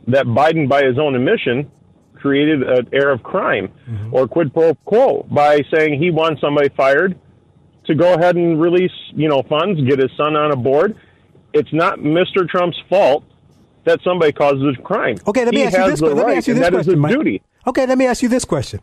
that 0.07 0.25
Biden, 0.25 0.67
by 0.67 0.83
his 0.83 0.97
own 0.99 1.15
admission, 1.15 1.71
created 2.15 2.63
an 2.63 2.87
air 2.93 3.11
of 3.11 3.21
crime 3.23 3.71
mm-hmm. 3.87 4.13
or 4.13 4.27
quid 4.27 4.53
pro 4.53 4.73
quo 4.85 5.25
by 5.29 5.61
saying 5.73 6.01
he 6.01 6.09
wants 6.09 6.41
somebody 6.41 6.69
fired 6.69 7.19
to 7.85 7.95
go 7.95 8.13
ahead 8.13 8.35
and 8.35 8.61
release, 8.61 8.91
you 9.13 9.27
know, 9.27 9.43
funds, 9.43 9.81
get 9.81 9.99
his 9.99 10.11
son 10.15 10.35
on 10.35 10.51
a 10.51 10.55
board. 10.55 10.95
It's 11.53 11.71
not 11.73 11.99
Mr. 11.99 12.47
Trump's 12.47 12.77
fault 12.89 13.23
that 13.83 13.99
somebody 14.03 14.31
causes 14.31 14.77
a 14.79 14.81
crime. 14.81 15.17
Okay, 15.27 15.43
let 15.43 15.53
me 15.53 15.59
he 15.59 15.65
ask 15.65 15.77
you 15.77 15.89
this. 15.89 15.99
the 15.99 16.15
Let 16.15 16.27
me 16.27 16.35
ask 16.35 16.47
you 16.47 16.53
this 16.53 16.61
that 16.61 16.73
is 16.73 16.85
question, 16.85 17.03
his 17.03 17.15
duty. 17.15 17.41
Okay, 17.67 17.85
let 17.85 17.97
me 17.97 18.05
ask 18.05 18.23
you 18.23 18.29
this 18.29 18.45
question. 18.45 18.81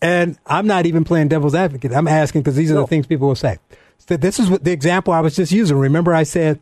And 0.00 0.36
I'm 0.46 0.66
not 0.66 0.84
even 0.84 1.04
playing 1.04 1.28
devil's 1.28 1.54
advocate. 1.54 1.92
I'm 1.92 2.08
asking 2.08 2.42
because 2.42 2.56
these 2.56 2.72
are 2.72 2.74
the 2.74 2.86
things 2.88 3.06
people 3.06 3.28
will 3.28 3.36
say. 3.36 3.58
So 3.98 4.16
this 4.16 4.40
is 4.40 4.50
what 4.50 4.64
the 4.64 4.72
example 4.72 5.12
I 5.12 5.20
was 5.20 5.36
just 5.36 5.52
using. 5.52 5.76
Remember, 5.76 6.12
I 6.12 6.24
said, 6.24 6.60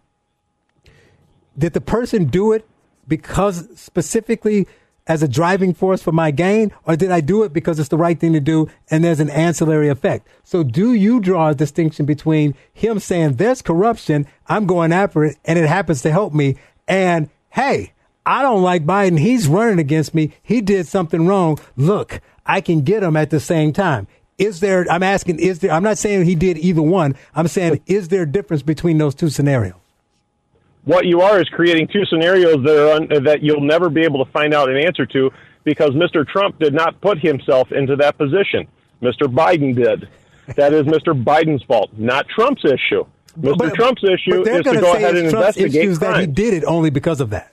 did 1.57 1.73
the 1.73 1.81
person 1.81 2.27
do 2.27 2.53
it 2.53 2.67
because 3.11 3.69
specifically 3.79 4.67
as 5.07 5.23
a 5.23 5.29
driving 5.29 5.75
force 5.75 6.01
for 6.01 6.13
my 6.13 6.31
gain, 6.31 6.73
or 6.87 6.95
did 6.97 7.11
I 7.11 7.21
do 7.21 7.43
it 7.43 7.53
because 7.53 7.79
it's 7.79 7.89
the 7.89 7.99
right 7.99 8.19
thing 8.19 8.33
to 8.33 8.41
do 8.41 8.69
and 8.91 9.03
there's 9.03 9.21
an 9.21 9.29
ancillary 9.29 9.89
effect? 9.89 10.27
So 10.45 10.63
do 10.63 10.95
you 10.95 11.21
draw 11.21 11.49
a 11.49 11.55
distinction 11.55 12.07
between 12.07 12.55
him 12.73 13.01
saying 13.01 13.35
there's 13.35 13.61
corruption, 13.61 14.27
I'm 14.47 14.67
going 14.67 14.93
after 14.93 15.25
it, 15.25 15.37
and 15.45 15.59
it 15.59 15.67
happens 15.67 16.01
to 16.03 16.13
help 16.13 16.33
me, 16.33 16.57
and 16.87 17.29
hey, 17.51 17.93
I 18.25 18.43
don't 18.43 18.63
like 18.63 18.87
Biden. 18.87 19.19
He's 19.19 19.49
running 19.49 19.81
against 19.81 20.15
me. 20.15 20.33
He 20.43 20.61
did 20.61 20.87
something 20.87 21.27
wrong. 21.27 21.59
Look, 21.77 22.21
I 22.47 22.61
can 22.61 22.83
get 22.83 23.03
him 23.03 23.17
at 23.17 23.31
the 23.31 23.41
same 23.41 23.73
time. 23.73 24.07
Is 24.39 24.61
there, 24.61 24.87
I'm 24.91 25.03
asking, 25.03 25.41
is 25.41 25.59
there, 25.59 25.73
I'm 25.73 25.83
not 25.83 25.99
saying 25.99 26.25
he 26.25 26.35
did 26.35 26.57
either 26.59 26.83
one. 26.83 27.17
I'm 27.35 27.49
saying, 27.49 27.83
is 27.87 28.09
there 28.09 28.23
a 28.23 28.31
difference 28.31 28.63
between 28.63 28.99
those 28.99 29.15
two 29.15 29.31
scenarios? 29.31 29.80
What 30.85 31.07
you 31.07 31.21
are 31.21 31.41
is 31.41 31.49
creating 31.49 31.89
two 31.89 32.05
scenarios 32.07 32.65
that 32.65 32.77
are 32.77 32.93
un- 32.93 33.25
that 33.25 33.43
you'll 33.43 33.61
never 33.61 33.89
be 33.91 34.03
able 34.03 34.25
to 34.25 34.31
find 34.33 34.55
out 34.55 34.69
an 34.71 34.77
answer 34.77 35.07
to 35.07 35.31
because 35.65 35.91
Mr. 35.91 36.27
Trump 36.27 36.59
did 36.59 36.73
not 36.73 37.01
put 37.01 37.19
himself 37.19 37.71
into 37.73 37.97
that 37.97 38.17
position. 38.17 38.67
Mr. 39.03 39.27
Biden 39.27 39.75
did. 39.75 40.09
That 40.57 40.73
is 40.73 40.85
Mr. 40.87 41.21
Biden's 41.23 41.63
fault, 41.65 41.91
not 41.97 42.29
Trump's 42.29 42.65
issue. 42.65 43.05
Mr. 43.39 43.73
Trump's 43.73 44.03
issue 44.03 44.45
But 44.45 44.49
is 44.49 44.65
to 44.65 44.81
go 44.81 44.95
ahead 44.95 45.17
and 45.17 45.31
Trump's 45.31 45.57
investigate 45.57 45.83
issues 45.83 45.99
that 46.01 46.21
he 46.21 46.27
did 46.27 46.55
it 46.55 46.65
only 46.65 46.91
because 46.91 47.21
of 47.21 47.31
that. 47.31 47.53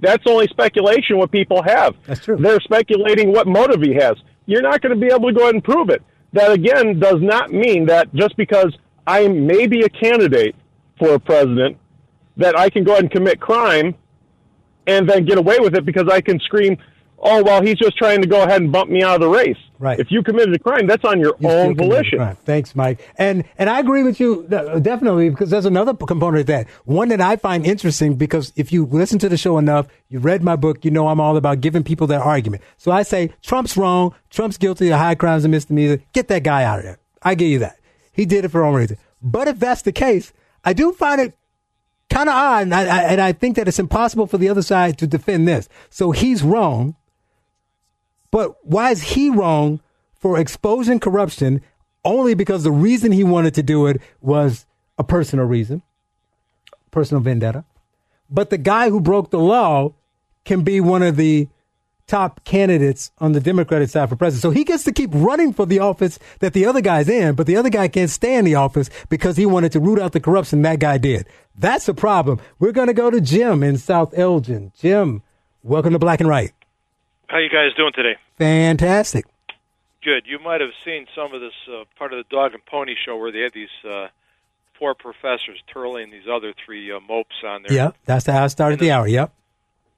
That's 0.00 0.24
only 0.26 0.48
speculation 0.48 1.18
what 1.18 1.30
people 1.30 1.62
have. 1.62 1.94
That's 2.06 2.24
true. 2.24 2.36
They're 2.36 2.60
speculating 2.60 3.32
what 3.32 3.46
motive 3.46 3.82
he 3.82 3.94
has. 3.94 4.16
You're 4.46 4.62
not 4.62 4.80
going 4.80 4.98
to 4.98 5.00
be 5.00 5.12
able 5.12 5.28
to 5.28 5.32
go 5.32 5.42
ahead 5.42 5.54
and 5.54 5.62
prove 5.62 5.90
it. 5.90 6.02
That 6.32 6.50
again 6.50 6.98
does 6.98 7.20
not 7.20 7.52
mean 7.52 7.86
that 7.86 8.12
just 8.14 8.36
because 8.36 8.74
I 9.06 9.28
may 9.28 9.66
be 9.66 9.82
a 9.82 9.88
candidate 9.88 10.56
for 10.98 11.14
a 11.14 11.20
president 11.20 11.76
that 12.36 12.58
I 12.58 12.70
can 12.70 12.84
go 12.84 12.92
ahead 12.92 13.04
and 13.04 13.12
commit 13.12 13.40
crime 13.40 13.94
and 14.86 15.08
then 15.08 15.24
get 15.24 15.38
away 15.38 15.58
with 15.60 15.74
it 15.74 15.84
because 15.84 16.08
I 16.10 16.20
can 16.20 16.40
scream, 16.40 16.76
"Oh, 17.18 17.42
well, 17.42 17.62
he's 17.62 17.76
just 17.76 17.96
trying 17.96 18.20
to 18.22 18.28
go 18.28 18.42
ahead 18.42 18.62
and 18.62 18.72
bump 18.72 18.90
me 18.90 19.02
out 19.02 19.16
of 19.16 19.20
the 19.20 19.28
race." 19.28 19.56
Right. 19.78 19.98
If 19.98 20.12
you 20.12 20.22
committed 20.22 20.54
a 20.54 20.60
crime, 20.60 20.86
that's 20.86 21.04
on 21.04 21.18
your 21.18 21.34
You 21.40 21.48
own 21.48 21.76
volition. 21.76 22.36
Thanks, 22.44 22.76
Mike. 22.76 23.00
And 23.18 23.42
and 23.58 23.68
I 23.68 23.80
agree 23.80 24.04
with 24.04 24.20
you 24.20 24.46
uh, 24.52 24.78
definitely 24.78 25.28
because 25.28 25.50
there's 25.50 25.66
another 25.66 25.92
component 25.92 26.42
of 26.42 26.46
that. 26.46 26.68
One 26.84 27.08
that 27.08 27.20
I 27.20 27.34
find 27.34 27.66
interesting 27.66 28.14
because 28.14 28.52
if 28.54 28.72
you 28.72 28.86
listen 28.86 29.18
to 29.18 29.28
the 29.28 29.36
show 29.36 29.58
enough, 29.58 29.88
you 30.08 30.20
read 30.20 30.44
my 30.44 30.54
book, 30.54 30.84
you 30.84 30.92
know 30.92 31.08
I'm 31.08 31.18
all 31.20 31.36
about 31.36 31.60
giving 31.60 31.82
people 31.82 32.06
their 32.06 32.22
argument. 32.22 32.62
So 32.76 32.92
I 32.92 33.02
say 33.02 33.32
Trump's 33.42 33.76
wrong, 33.76 34.14
Trump's 34.30 34.56
guilty 34.56 34.90
of 34.90 34.98
high 35.00 35.16
crimes 35.16 35.44
and 35.44 35.50
misdemeanors. 35.50 35.98
Get 36.12 36.28
that 36.28 36.44
guy 36.44 36.62
out 36.62 36.78
of 36.78 36.84
there. 36.84 36.98
I 37.20 37.34
give 37.34 37.48
you 37.48 37.58
that. 37.58 37.76
He 38.12 38.24
did 38.24 38.44
it 38.44 38.50
for 38.50 38.62
own 38.62 38.74
reason. 38.74 38.98
But 39.20 39.48
if 39.48 39.58
that's 39.58 39.82
the 39.82 39.90
case, 39.92 40.32
I 40.64 40.74
do 40.74 40.92
find 40.92 41.20
it 41.20 41.36
kind 42.12 42.28
of 42.28 42.34
odd, 42.34 42.62
and 42.62 42.74
I, 42.74 42.82
I, 42.82 43.02
and 43.04 43.20
I 43.20 43.32
think 43.32 43.56
that 43.56 43.68
it's 43.68 43.78
impossible 43.78 44.26
for 44.26 44.38
the 44.38 44.48
other 44.48 44.62
side 44.62 44.98
to 44.98 45.06
defend 45.06 45.48
this. 45.48 45.68
So 45.90 46.10
he's 46.10 46.42
wrong, 46.42 46.96
but 48.30 48.56
why 48.64 48.90
is 48.90 49.02
he 49.02 49.30
wrong 49.30 49.80
for 50.14 50.38
exposing 50.38 51.00
corruption 51.00 51.62
only 52.04 52.34
because 52.34 52.64
the 52.64 52.72
reason 52.72 53.12
he 53.12 53.24
wanted 53.24 53.54
to 53.54 53.62
do 53.62 53.86
it 53.86 54.00
was 54.20 54.66
a 54.98 55.04
personal 55.04 55.46
reason, 55.46 55.82
personal 56.90 57.22
vendetta? 57.22 57.64
But 58.30 58.50
the 58.50 58.58
guy 58.58 58.90
who 58.90 59.00
broke 59.00 59.30
the 59.30 59.38
law 59.38 59.94
can 60.44 60.62
be 60.62 60.80
one 60.80 61.02
of 61.02 61.16
the 61.16 61.48
top 62.06 62.44
candidates 62.44 63.10
on 63.18 63.32
the 63.32 63.40
Democratic 63.40 63.88
side 63.88 64.08
for 64.08 64.16
president. 64.16 64.42
So 64.42 64.50
he 64.50 64.64
gets 64.64 64.84
to 64.84 64.92
keep 64.92 65.10
running 65.12 65.52
for 65.52 65.66
the 65.66 65.78
office 65.78 66.18
that 66.40 66.52
the 66.52 66.66
other 66.66 66.80
guy's 66.80 67.08
in, 67.08 67.34
but 67.34 67.46
the 67.46 67.56
other 67.56 67.70
guy 67.70 67.88
can't 67.88 68.10
stay 68.10 68.34
in 68.34 68.44
the 68.44 68.54
office 68.54 68.90
because 69.08 69.36
he 69.36 69.46
wanted 69.46 69.72
to 69.72 69.80
root 69.80 69.98
out 69.98 70.12
the 70.12 70.20
corruption 70.20 70.62
that 70.62 70.78
guy 70.78 70.98
did. 70.98 71.26
That's 71.56 71.88
a 71.88 71.94
problem. 71.94 72.40
We're 72.58 72.72
going 72.72 72.88
to 72.88 72.94
go 72.94 73.10
to 73.10 73.20
Jim 73.20 73.62
in 73.62 73.78
South 73.78 74.16
Elgin. 74.16 74.72
Jim, 74.78 75.22
welcome 75.62 75.92
to 75.92 75.98
Black 75.98 76.20
and 76.20 76.28
Right. 76.28 76.52
How 77.28 77.38
you 77.38 77.48
guys 77.48 77.72
doing 77.76 77.92
today? 77.94 78.16
Fantastic. 78.38 79.24
Good. 80.04 80.24
You 80.26 80.38
might 80.38 80.60
have 80.60 80.70
seen 80.84 81.06
some 81.14 81.32
of 81.32 81.40
this 81.40 81.54
uh, 81.68 81.84
part 81.96 82.12
of 82.12 82.18
the 82.18 82.24
Dog 82.34 82.54
and 82.54 82.64
Pony 82.66 82.94
Show 83.06 83.16
where 83.16 83.30
they 83.30 83.40
had 83.40 83.52
these 83.52 83.68
uh, 83.88 84.08
four 84.78 84.94
professors 84.94 85.62
twirling 85.68 86.10
these 86.10 86.26
other 86.30 86.52
three 86.64 86.90
uh, 86.90 86.98
mopes 87.00 87.36
on 87.46 87.62
there. 87.62 87.76
Yep, 87.76 87.96
that's 88.04 88.26
how 88.26 88.44
I 88.44 88.48
started 88.48 88.80
the 88.80 88.90
hour. 88.90 89.06
Yep. 89.06 89.32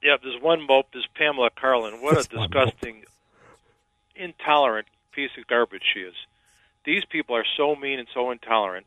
Yep. 0.04 0.20
There's 0.22 0.40
one 0.40 0.64
mope. 0.66 0.86
There's 0.92 1.08
Pamela 1.14 1.50
Karlan. 1.50 2.00
What 2.00 2.14
That's 2.14 2.26
a 2.26 2.36
disgusting, 2.38 3.04
intolerant 4.14 4.86
piece 5.12 5.30
of 5.38 5.46
garbage 5.46 5.82
she 5.92 6.00
is. 6.00 6.14
These 6.84 7.04
people 7.06 7.34
are 7.36 7.44
so 7.56 7.74
mean 7.74 7.98
and 7.98 8.08
so 8.12 8.30
intolerant, 8.30 8.86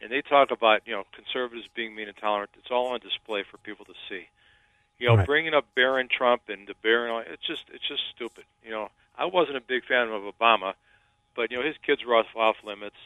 and 0.00 0.10
they 0.10 0.22
talk 0.22 0.50
about 0.50 0.82
you 0.86 0.94
know 0.94 1.04
conservatives 1.12 1.66
being 1.74 1.94
mean 1.94 2.08
and 2.08 2.16
intolerant. 2.16 2.50
It's 2.58 2.70
all 2.70 2.88
on 2.88 3.00
display 3.00 3.42
for 3.42 3.58
people 3.58 3.84
to 3.86 3.94
see. 4.08 4.28
You 4.98 5.08
know, 5.08 5.16
Right. 5.16 5.26
bringing 5.26 5.52
up 5.54 5.66
Barron 5.74 6.06
Trump 6.08 6.42
and 6.48 6.66
the 6.68 6.74
Barron, 6.82 7.24
it's 7.28 7.44
just 7.44 7.64
it's 7.72 7.86
just 7.86 8.02
stupid. 8.14 8.44
You 8.64 8.70
know, 8.70 8.90
I 9.18 9.24
wasn't 9.24 9.56
a 9.56 9.60
big 9.60 9.84
fan 9.84 10.08
of 10.08 10.22
Obama, 10.22 10.74
but 11.34 11.50
you 11.50 11.58
know 11.58 11.64
his 11.64 11.76
kids 11.84 12.04
were 12.04 12.14
off, 12.14 12.34
off 12.36 12.56
limits. 12.64 12.96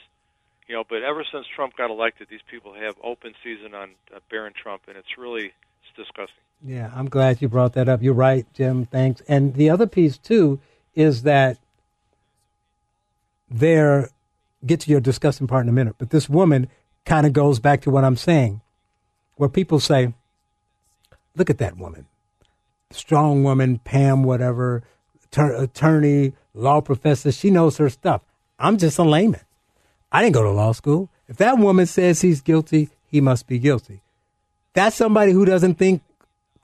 You 0.68 0.74
know, 0.74 0.84
but 0.86 1.02
ever 1.02 1.24
since 1.24 1.46
Trump 1.46 1.76
got 1.76 1.90
elected, 1.90 2.26
these 2.28 2.42
people 2.50 2.74
have 2.74 2.96
open 3.02 3.34
season 3.42 3.72
on 3.72 3.90
uh, 4.14 4.18
Barron 4.30 4.52
Trump, 4.52 4.82
and 4.88 4.96
it's 4.98 5.16
really 5.16 5.46
it's 5.46 5.96
disgusting. 5.96 6.42
Yeah, 6.64 6.90
I'm 6.94 7.08
glad 7.08 7.40
you 7.40 7.48
brought 7.48 7.74
that 7.74 7.88
up. 7.88 8.02
You're 8.02 8.14
right, 8.14 8.46
Jim. 8.54 8.86
Thanks. 8.86 9.22
And 9.28 9.54
the 9.54 9.70
other 9.70 9.86
piece 9.86 10.18
too 10.18 10.58
is 10.94 11.22
that 11.22 11.58
there 13.50 14.10
get 14.64 14.80
to 14.80 14.90
your 14.90 15.00
discussing 15.00 15.46
part 15.46 15.64
in 15.64 15.68
a 15.68 15.72
minute, 15.72 15.94
but 15.98 16.10
this 16.10 16.28
woman 16.28 16.68
kind 17.04 17.26
of 17.26 17.32
goes 17.32 17.60
back 17.60 17.82
to 17.82 17.90
what 17.90 18.04
I'm 18.04 18.16
saying, 18.16 18.60
where 19.36 19.48
people 19.48 19.78
say, 19.78 20.14
"Look 21.36 21.50
at 21.50 21.58
that 21.58 21.76
woman, 21.76 22.06
strong 22.90 23.44
woman, 23.44 23.78
Pam, 23.78 24.24
whatever, 24.24 24.82
attor- 25.30 25.60
attorney, 25.60 26.32
law 26.54 26.80
professor. 26.80 27.30
She 27.30 27.50
knows 27.50 27.76
her 27.76 27.90
stuff. 27.90 28.22
I'm 28.58 28.78
just 28.78 28.98
a 28.98 29.04
layman. 29.04 29.42
I 30.10 30.22
didn't 30.22 30.34
go 30.34 30.42
to 30.42 30.50
law 30.50 30.72
school. 30.72 31.10
If 31.28 31.36
that 31.36 31.58
woman 31.58 31.86
says 31.86 32.22
he's 32.22 32.40
guilty, 32.40 32.88
he 33.06 33.20
must 33.20 33.46
be 33.46 33.58
guilty." 33.58 34.00
That's 34.72 34.96
somebody 34.96 35.32
who 35.32 35.44
doesn't 35.44 35.76
think 35.76 36.02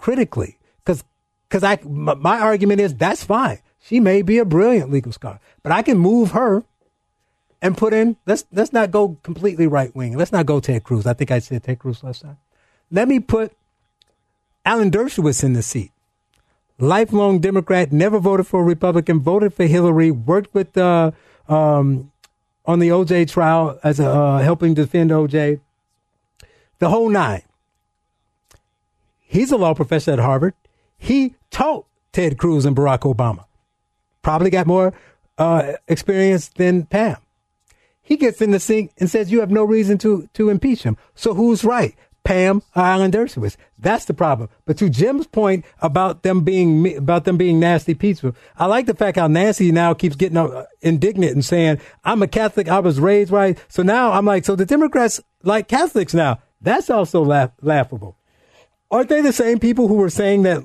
critically. 0.03 0.59
Because 0.85 1.05
because 1.49 1.63
I 1.63 1.79
my, 1.85 2.15
my 2.15 2.39
argument 2.41 2.81
is 2.81 2.95
that's 2.95 3.25
fine. 3.25 3.61
She 3.79 4.01
may 4.01 4.21
be 4.23 4.39
a 4.39 4.45
brilliant 4.45 4.91
legal 4.91 5.13
scholar, 5.13 5.41
but 5.63 5.73
I 5.73 5.83
can 5.83 5.97
move 5.97 6.33
her 6.33 6.65
and 7.63 7.79
put 7.79 7.95
in. 7.95 8.17
Let's 8.27 8.45
let's 8.53 8.73
not 8.73 8.91
go 8.91 9.17
completely 9.23 9.67
right 9.67 9.95
wing. 9.95 10.17
Let's 10.17 10.33
not 10.33 10.45
go 10.45 10.61
Ted 10.61 10.85
Cruz. 10.85 11.07
I 11.07 11.15
think 11.15 11.31
I 11.31 11.39
said 11.39 11.63
Ted 11.63 11.79
Cruz 11.79 12.03
last 12.03 12.23
time. 12.23 12.37
Let 12.91 13.09
me 13.09 13.21
put 13.21 13.53
Alan 14.67 14.91
Dershowitz 14.91 15.43
in 15.43 15.55
the 15.55 15.63
seat. 15.63 15.93
Lifelong 16.79 17.39
Democrat, 17.39 17.93
never 17.93 18.19
voted 18.19 18.47
for 18.47 18.61
a 18.61 18.65
Republican, 18.65 19.21
voted 19.21 19.55
for 19.55 19.67
Hillary, 19.67 20.11
worked 20.11 20.53
with 20.53 20.77
uh, 20.77 21.13
um, 21.49 22.11
on 22.67 22.81
the 22.81 22.89
OJ 22.89 23.31
trial 23.31 23.79
as 23.85 24.01
a, 24.01 24.09
uh, 24.09 24.39
helping 24.39 24.75
defend 24.75 25.11
OJ. 25.11 25.61
The 26.81 26.89
whole 26.89 27.09
nine. 27.09 27.43
He's 29.33 29.51
a 29.51 29.57
law 29.57 29.73
professor 29.73 30.11
at 30.11 30.19
Harvard. 30.19 30.53
He 30.99 31.37
taught 31.51 31.87
Ted 32.13 32.37
Cruz 32.37 32.67
and 32.67 32.77
Barack 32.77 33.01
Obama. 33.11 33.47
Probably 34.21 34.51
got 34.51 34.67
more 34.67 34.93
uh, 35.39 35.73
experience 35.89 36.49
than 36.49 36.85
Pam. 36.85 37.17
He 38.03 38.19
gets 38.19 38.43
in 38.43 38.51
the 38.51 38.61
sink 38.61 38.93
and 38.99 39.11
says 39.11 39.33
you 39.33 39.41
have 39.41 39.51
no 39.51 39.65
reason 39.65 39.97
to 39.99 40.29
to 40.35 40.51
impeach 40.51 40.83
him. 40.83 40.99
So 41.15 41.33
who's 41.33 41.65
right? 41.65 41.95
Pam 42.25 42.61
or 42.77 42.83
Alan 42.83 43.11
Dershowitz. 43.11 43.57
That's 43.79 44.05
the 44.05 44.13
problem. 44.13 44.51
But 44.67 44.77
to 44.77 44.91
Jim's 44.91 45.27
point 45.27 45.65
about 45.81 46.25
them 46.25 46.43
being 46.43 46.95
about 46.95 47.25
them 47.25 47.39
being 47.39 47.59
nasty 47.59 47.95
people, 47.95 48.37
I 48.59 48.67
like 48.67 48.85
the 48.85 48.93
fact 48.95 49.17
how 49.17 49.29
Nancy 49.29 49.73
now 49.73 49.95
keeps 49.95 50.15
getting 50.15 50.37
uh, 50.37 50.67
indignant 50.83 51.33
and 51.33 51.43
saying, 51.43 51.81
"I'm 52.05 52.21
a 52.21 52.29
Catholic. 52.29 52.69
I 52.69 52.81
was 52.81 53.01
raised 53.01 53.31
right." 53.33 53.59
So 53.69 53.83
now 53.83 54.13
I'm 54.13 54.27
like, 54.27 54.45
so 54.45 54.57
the 54.57 54.67
Democrats 54.67 55.23
like 55.43 55.69
Catholics 55.69 56.13
now. 56.13 56.41
That's 56.61 56.91
also 56.91 57.25
laugh- 57.25 57.53
laughable. 57.63 58.19
Aren't 58.93 59.09
they 59.09 59.23
the 59.23 59.33
same 59.33 59.59
people 59.59 59.89
who 59.89 59.95
were 59.95 60.11
saying 60.11 60.43
that 60.43 60.63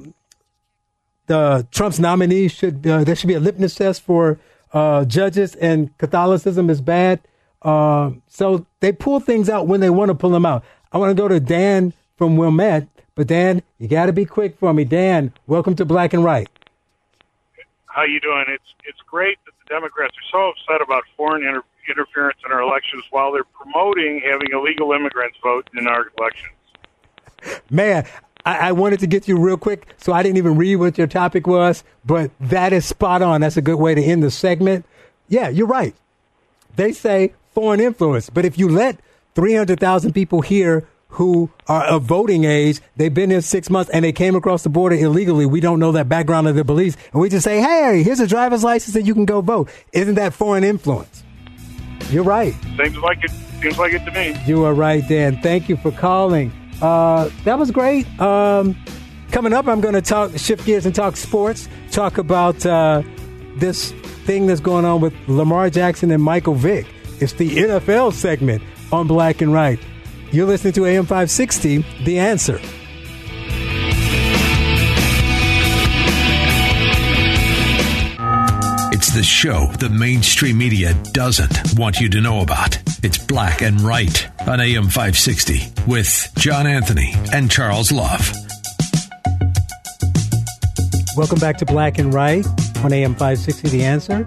the 1.27 1.65
Trump's 1.71 1.97
nominee 1.97 2.49
should 2.49 2.85
uh, 2.85 3.05
there 3.05 3.15
should 3.15 3.27
be 3.27 3.35
a 3.35 3.39
litmus 3.39 3.75
test 3.75 4.01
for 4.01 4.37
uh, 4.73 5.05
judges 5.05 5.55
and 5.55 5.97
Catholicism 5.97 6.69
is 6.69 6.81
bad? 6.81 7.21
Uh, 7.61 8.11
so 8.27 8.65
they 8.81 8.91
pull 8.91 9.21
things 9.21 9.49
out 9.49 9.65
when 9.67 9.79
they 9.79 9.89
want 9.89 10.09
to 10.09 10.15
pull 10.15 10.29
them 10.29 10.45
out. 10.45 10.65
I 10.91 10.97
want 10.97 11.09
to 11.09 11.15
go 11.15 11.29
to 11.29 11.39
Dan 11.39 11.93
from 12.17 12.35
Wilmette, 12.35 12.89
but 13.15 13.27
Dan, 13.27 13.63
you 13.79 13.87
got 13.87 14.07
to 14.07 14.13
be 14.13 14.25
quick 14.25 14.57
for 14.57 14.73
me. 14.73 14.83
Dan, 14.83 15.31
welcome 15.47 15.75
to 15.77 15.85
Black 15.85 16.13
and 16.13 16.21
Right. 16.21 16.49
How 17.85 18.03
you 18.03 18.19
doing? 18.19 18.43
It's 18.49 18.73
it's 18.83 19.01
great 19.09 19.37
that 19.45 19.53
the 19.63 19.73
Democrats 19.73 20.13
are 20.17 20.29
so 20.31 20.49
upset 20.49 20.81
about 20.81 21.03
foreign 21.15 21.47
inter- 21.47 21.63
interference 21.89 22.39
in 22.45 22.51
our 22.51 22.61
elections 22.61 23.05
while 23.09 23.31
they're 23.31 23.45
promoting 23.45 24.21
having 24.29 24.49
illegal 24.51 24.91
immigrants 24.91 25.37
vote 25.41 25.69
in 25.77 25.87
our 25.87 26.11
elections. 26.19 26.56
Man, 27.69 28.05
I, 28.45 28.69
I 28.69 28.71
wanted 28.71 28.99
to 29.01 29.07
get 29.07 29.27
you 29.27 29.37
real 29.37 29.57
quick, 29.57 29.87
so 29.97 30.13
I 30.13 30.23
didn't 30.23 30.37
even 30.37 30.55
read 30.55 30.77
what 30.77 30.97
your 30.97 31.07
topic 31.07 31.47
was, 31.47 31.83
but 32.05 32.31
that 32.39 32.73
is 32.73 32.85
spot 32.85 33.21
on. 33.21 33.41
That's 33.41 33.57
a 33.57 33.61
good 33.61 33.77
way 33.77 33.93
to 33.93 34.01
end 34.01 34.23
the 34.23 34.31
segment. 34.31 34.85
Yeah, 35.27 35.49
you're 35.49 35.67
right. 35.67 35.95
They 36.75 36.93
say 36.93 37.33
foreign 37.53 37.79
influence, 37.79 38.29
but 38.29 38.45
if 38.45 38.57
you 38.57 38.69
let 38.69 38.99
300,000 39.35 40.13
people 40.13 40.41
here 40.41 40.87
who 41.09 41.49
are 41.67 41.83
of 41.85 42.03
voting 42.03 42.43
age, 42.43 42.79
they've 42.95 43.13
been 43.13 43.31
here 43.31 43.41
six 43.41 43.69
months 43.69 43.89
and 43.91 44.05
they 44.05 44.11
came 44.11 44.35
across 44.35 44.63
the 44.63 44.69
border 44.69 44.95
illegally. 44.95 45.45
We 45.45 45.59
don't 45.59 45.79
know 45.79 45.91
that 45.93 46.07
background 46.07 46.47
of 46.47 46.55
their 46.55 46.63
beliefs. 46.63 46.97
And 47.11 47.21
we 47.21 47.29
just 47.29 47.43
say, 47.43 47.59
hey, 47.59 48.03
here's 48.03 48.19
a 48.19 48.27
driver's 48.27 48.63
license 48.63 48.95
and 48.95 49.07
you 49.07 49.13
can 49.13 49.25
go 49.25 49.41
vote. 49.41 49.69
Isn't 49.93 50.15
that 50.15 50.33
foreign 50.33 50.63
influence? 50.63 51.23
You're 52.09 52.23
right. 52.23 52.53
Seems 52.77 52.97
like 52.97 53.23
it. 53.23 53.31
Seems 53.61 53.77
like 53.77 53.93
it 53.93 54.05
to 54.05 54.11
me. 54.11 54.39
You 54.45 54.63
are 54.65 54.73
right, 54.73 55.03
Dan. 55.07 55.41
Thank 55.41 55.67
you 55.67 55.77
for 55.77 55.91
calling. 55.91 56.51
Uh, 56.81 57.29
that 57.43 57.57
was 57.57 57.71
great. 57.71 58.07
Um, 58.19 58.75
coming 59.31 59.53
up, 59.53 59.67
I'm 59.67 59.81
going 59.81 59.93
to 59.93 60.01
talk, 60.01 60.31
shift 60.37 60.65
gears 60.65 60.85
and 60.85 60.93
talk 60.93 61.15
sports. 61.17 61.67
Talk 61.91 62.17
about 62.17 62.65
uh, 62.65 63.01
this 63.57 63.91
thing 64.25 64.47
that's 64.47 64.59
going 64.61 64.85
on 64.85 65.01
with 65.01 65.13
Lamar 65.27 65.69
Jackson 65.69 66.11
and 66.11 66.21
Michael 66.21 66.53
Vick. 66.55 66.85
It's 67.19 67.33
the 67.33 67.49
NFL 67.49 68.13
segment 68.13 68.61
on 68.91 69.07
Black 69.07 69.41
and 69.41 69.51
Right. 69.51 69.79
You're 70.31 70.45
listening 70.45 70.73
to 70.73 70.85
AM 70.85 71.03
560, 71.03 71.85
The 72.03 72.19
Answer. 72.19 72.59
The 79.17 79.23
show 79.23 79.65
the 79.79 79.89
mainstream 79.89 80.55
media 80.59 80.93
doesn't 81.11 81.73
want 81.75 81.99
you 81.99 82.07
to 82.07 82.21
know 82.21 82.41
about. 82.41 82.77
It's 83.03 83.17
Black 83.17 83.63
and 83.63 83.81
Right 83.81 84.29
on 84.47 84.61
AM 84.61 84.83
560 84.83 85.73
with 85.87 86.31
John 86.37 86.67
Anthony 86.67 87.15
and 87.33 87.49
Charles 87.49 87.91
Love. 87.91 88.31
Welcome 91.15 91.39
back 91.39 91.57
to 91.57 91.65
Black 91.65 91.97
and 91.97 92.13
Right 92.13 92.45
on 92.83 92.93
AM 92.93 93.13
560, 93.13 93.69
The 93.69 93.83
Answer. 93.85 94.23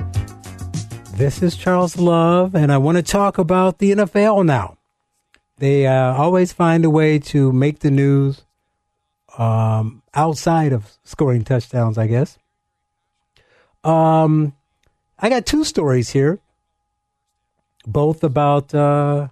This 1.14 1.40
is 1.40 1.54
Charles 1.54 1.96
Love, 1.96 2.56
and 2.56 2.72
I 2.72 2.78
want 2.78 2.96
to 2.96 3.02
talk 3.04 3.38
about 3.38 3.78
the 3.78 3.92
NFL 3.92 4.44
now. 4.44 4.76
They 5.58 5.86
uh, 5.86 6.14
always 6.14 6.52
find 6.52 6.84
a 6.84 6.90
way 6.90 7.20
to 7.20 7.52
make 7.52 7.78
the 7.78 7.92
news 7.92 8.42
um, 9.38 10.02
outside 10.14 10.72
of 10.72 10.90
scoring 11.04 11.44
touchdowns, 11.44 11.96
I 11.96 12.08
guess. 12.08 12.36
Um, 13.84 14.52
I 15.22 15.28
got 15.28 15.44
two 15.44 15.64
stories 15.64 16.10
here, 16.10 16.38
both 17.86 18.24
about, 18.24 18.74
uh, 18.74 19.28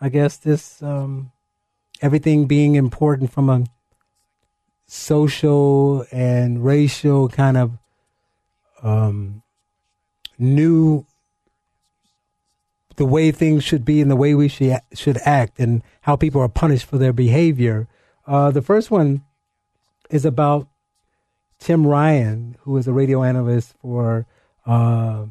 I 0.00 0.08
guess, 0.08 0.36
this 0.36 0.82
um, 0.82 1.30
everything 2.00 2.46
being 2.46 2.74
important 2.74 3.32
from 3.32 3.48
a 3.48 3.64
social 4.86 6.04
and 6.10 6.64
racial 6.64 7.28
kind 7.28 7.56
of 7.56 7.78
um, 8.82 9.42
new 10.36 11.06
the 12.96 13.06
way 13.06 13.30
things 13.30 13.62
should 13.62 13.84
be 13.84 14.00
and 14.00 14.10
the 14.10 14.16
way 14.16 14.34
we 14.34 14.48
should 14.48 14.80
should 14.92 15.18
act 15.24 15.60
and 15.60 15.82
how 16.02 16.16
people 16.16 16.40
are 16.40 16.48
punished 16.48 16.86
for 16.86 16.98
their 16.98 17.12
behavior. 17.12 17.86
Uh, 18.26 18.50
the 18.50 18.62
first 18.62 18.90
one 18.90 19.22
is 20.10 20.24
about 20.24 20.66
Tim 21.60 21.86
Ryan, 21.86 22.56
who 22.62 22.76
is 22.76 22.88
a 22.88 22.92
radio 22.92 23.22
analyst 23.22 23.74
for 23.80 24.26
uh, 24.66 25.26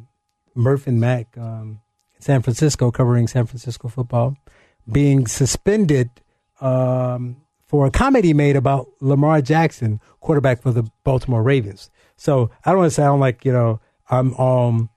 Murph 0.55 0.88
and 0.88 0.99
Mac 0.99 1.38
um, 1.38 1.82
San 2.19 2.41
Francisco, 2.41 2.91
covering 2.91 3.27
San 3.27 3.45
Francisco 3.45 3.88
football, 3.88 4.36
being 4.91 5.27
suspended 5.27 6.09
um, 6.61 7.38
for 7.65 7.88
a 7.88 8.21
he 8.21 8.34
made 8.34 8.55
about 8.55 8.88
Lamar 8.99 9.41
Jackson, 9.41 10.01
quarterback 10.19 10.61
for 10.61 10.71
the 10.71 10.89
Baltimore 11.03 11.43
Ravens. 11.43 11.89
So 12.17 12.49
I 12.65 12.71
don't 12.71 12.80
want 12.80 12.91
to 12.91 12.95
sound 12.95 13.21
like 13.21 13.45
you 13.45 13.53
know 13.53 13.80
I'm 14.09 14.34
um, 14.36 14.89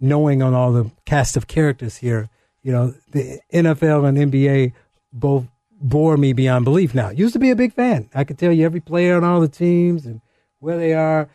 knowing 0.00 0.42
on 0.42 0.54
all 0.54 0.72
the 0.72 0.90
cast 1.04 1.36
of 1.36 1.46
characters 1.46 1.96
here. 1.96 2.28
You 2.62 2.72
know, 2.72 2.94
the 3.10 3.40
NFL 3.52 4.06
and 4.06 4.32
NBA 4.32 4.72
both 5.12 5.46
bore 5.80 6.16
me 6.16 6.32
beyond 6.32 6.64
belief. 6.64 6.94
Now, 6.94 7.10
used 7.10 7.32
to 7.32 7.38
be 7.38 7.50
a 7.50 7.56
big 7.56 7.72
fan. 7.72 8.10
I 8.14 8.24
could 8.24 8.38
tell 8.38 8.52
you 8.52 8.64
every 8.64 8.80
player 8.80 9.16
on 9.16 9.24
all 9.24 9.40
the 9.40 9.48
teams 9.48 10.06
and 10.06 10.20
where 10.58 10.76
they 10.76 10.92
are. 10.92 11.28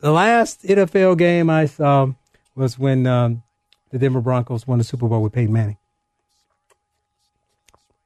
The 0.00 0.10
last 0.10 0.62
NFL 0.62 1.18
game 1.18 1.50
I 1.50 1.66
saw 1.66 2.12
was 2.54 2.78
when 2.78 3.06
um, 3.06 3.42
the 3.90 3.98
Denver 3.98 4.20
Broncos 4.20 4.66
won 4.66 4.78
the 4.78 4.84
Super 4.84 5.06
Bowl 5.08 5.22
with 5.22 5.32
Peyton 5.32 5.52
Manning. 5.52 5.76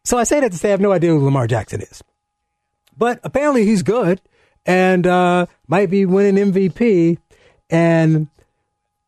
So 0.03 0.19
I 0.19 0.25
say 0.25 0.41
that 0.41 0.53
to 0.53 0.59
say 0.59 0.69
I 0.69 0.71
have 0.73 0.81
no 0.81 0.93
idea 0.93 1.11
who 1.11 1.25
Lamar 1.25 1.47
Jackson 1.47 1.81
is. 1.81 2.03
But 2.97 3.21
apparently 3.23 3.65
he's 3.65 3.83
good 3.83 4.21
and 4.67 5.07
uh, 5.07 5.47
might 5.67 5.89
be 5.89 6.05
winning 6.05 6.53
MVP. 6.53 7.19
And 7.71 8.29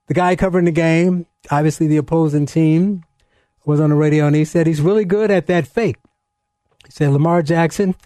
the 0.07 0.14
guy 0.14 0.37
covering 0.37 0.64
the 0.64 0.72
game, 0.72 1.26
obviously 1.51 1.87
the 1.87 1.97
opposing 1.97 2.47
team, 2.47 3.05
was 3.64 3.80
on 3.80 3.91
the 3.91 3.97
radio 3.97 4.26
and 4.26 4.37
he 4.37 4.45
said 4.45 4.66
he's 4.66 4.80
really 4.80 5.05
good 5.05 5.30
at 5.30 5.49
that 5.49 5.66
fake. 5.66 5.97
He 6.84 6.93
said 6.93 7.11
Lamar 7.11 7.43
Jackson, 7.43 7.97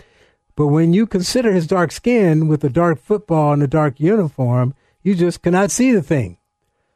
but 0.60 0.66
when 0.66 0.92
you 0.92 1.06
consider 1.06 1.52
his 1.52 1.66
dark 1.66 1.90
skin 1.90 2.46
with 2.46 2.60
the 2.60 2.68
dark 2.68 3.00
football 3.00 3.54
and 3.54 3.62
the 3.62 3.66
dark 3.66 3.98
uniform, 3.98 4.74
you 5.02 5.14
just 5.14 5.40
cannot 5.40 5.70
see 5.70 5.90
the 5.90 6.02
thing. 6.02 6.36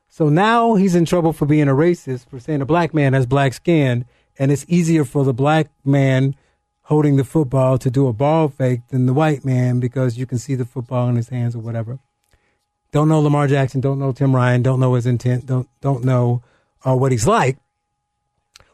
So 0.06 0.28
now 0.28 0.74
he's 0.74 0.94
in 0.94 1.06
trouble 1.06 1.32
for 1.32 1.46
being 1.46 1.68
a 1.68 1.72
racist, 1.72 2.28
for 2.28 2.38
saying 2.38 2.60
a 2.60 2.66
black 2.66 2.92
man 2.92 3.14
has 3.14 3.24
black 3.24 3.54
skin, 3.54 4.04
and 4.38 4.52
it's 4.52 4.66
easier 4.68 5.02
for 5.02 5.24
the 5.24 5.32
black 5.32 5.70
man 5.82 6.36
holding 6.82 7.16
the 7.16 7.24
football 7.24 7.78
to 7.78 7.90
do 7.90 8.06
a 8.06 8.12
ball 8.12 8.48
fake 8.48 8.86
than 8.88 9.06
the 9.06 9.14
white 9.14 9.46
man 9.46 9.80
because 9.80 10.18
you 10.18 10.26
can 10.26 10.36
see 10.36 10.54
the 10.54 10.66
football 10.66 11.08
in 11.08 11.16
his 11.16 11.30
hands 11.30 11.56
or 11.56 11.60
whatever. 11.60 11.98
Don't 12.92 13.08
know 13.08 13.20
Lamar 13.20 13.46
Jackson, 13.46 13.80
don't 13.80 13.98
know 13.98 14.12
Tim 14.12 14.36
Ryan, 14.36 14.60
don't 14.62 14.78
know 14.78 14.92
his 14.92 15.06
intent, 15.06 15.46
don't 15.46 15.70
don't 15.80 16.04
know 16.04 16.42
uh, 16.86 16.94
what 16.94 17.12
he's 17.12 17.26
like. 17.26 17.56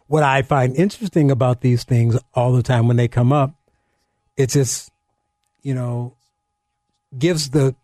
What 0.09 0.25
I 0.25 0.43
find 0.43 0.75
interesting 0.75 1.31
about 1.31 1.61
these 1.61 1.85
things 1.85 2.19
all 2.35 2.51
the 2.51 2.65
time 2.65 2.89
when 2.89 2.97
they 2.97 3.07
come 3.07 3.33
up, 3.33 3.55
it 4.41 4.51
just, 4.51 4.91
you 5.63 5.75
know, 5.75 6.15
gives 7.17 7.51
the 7.51 7.75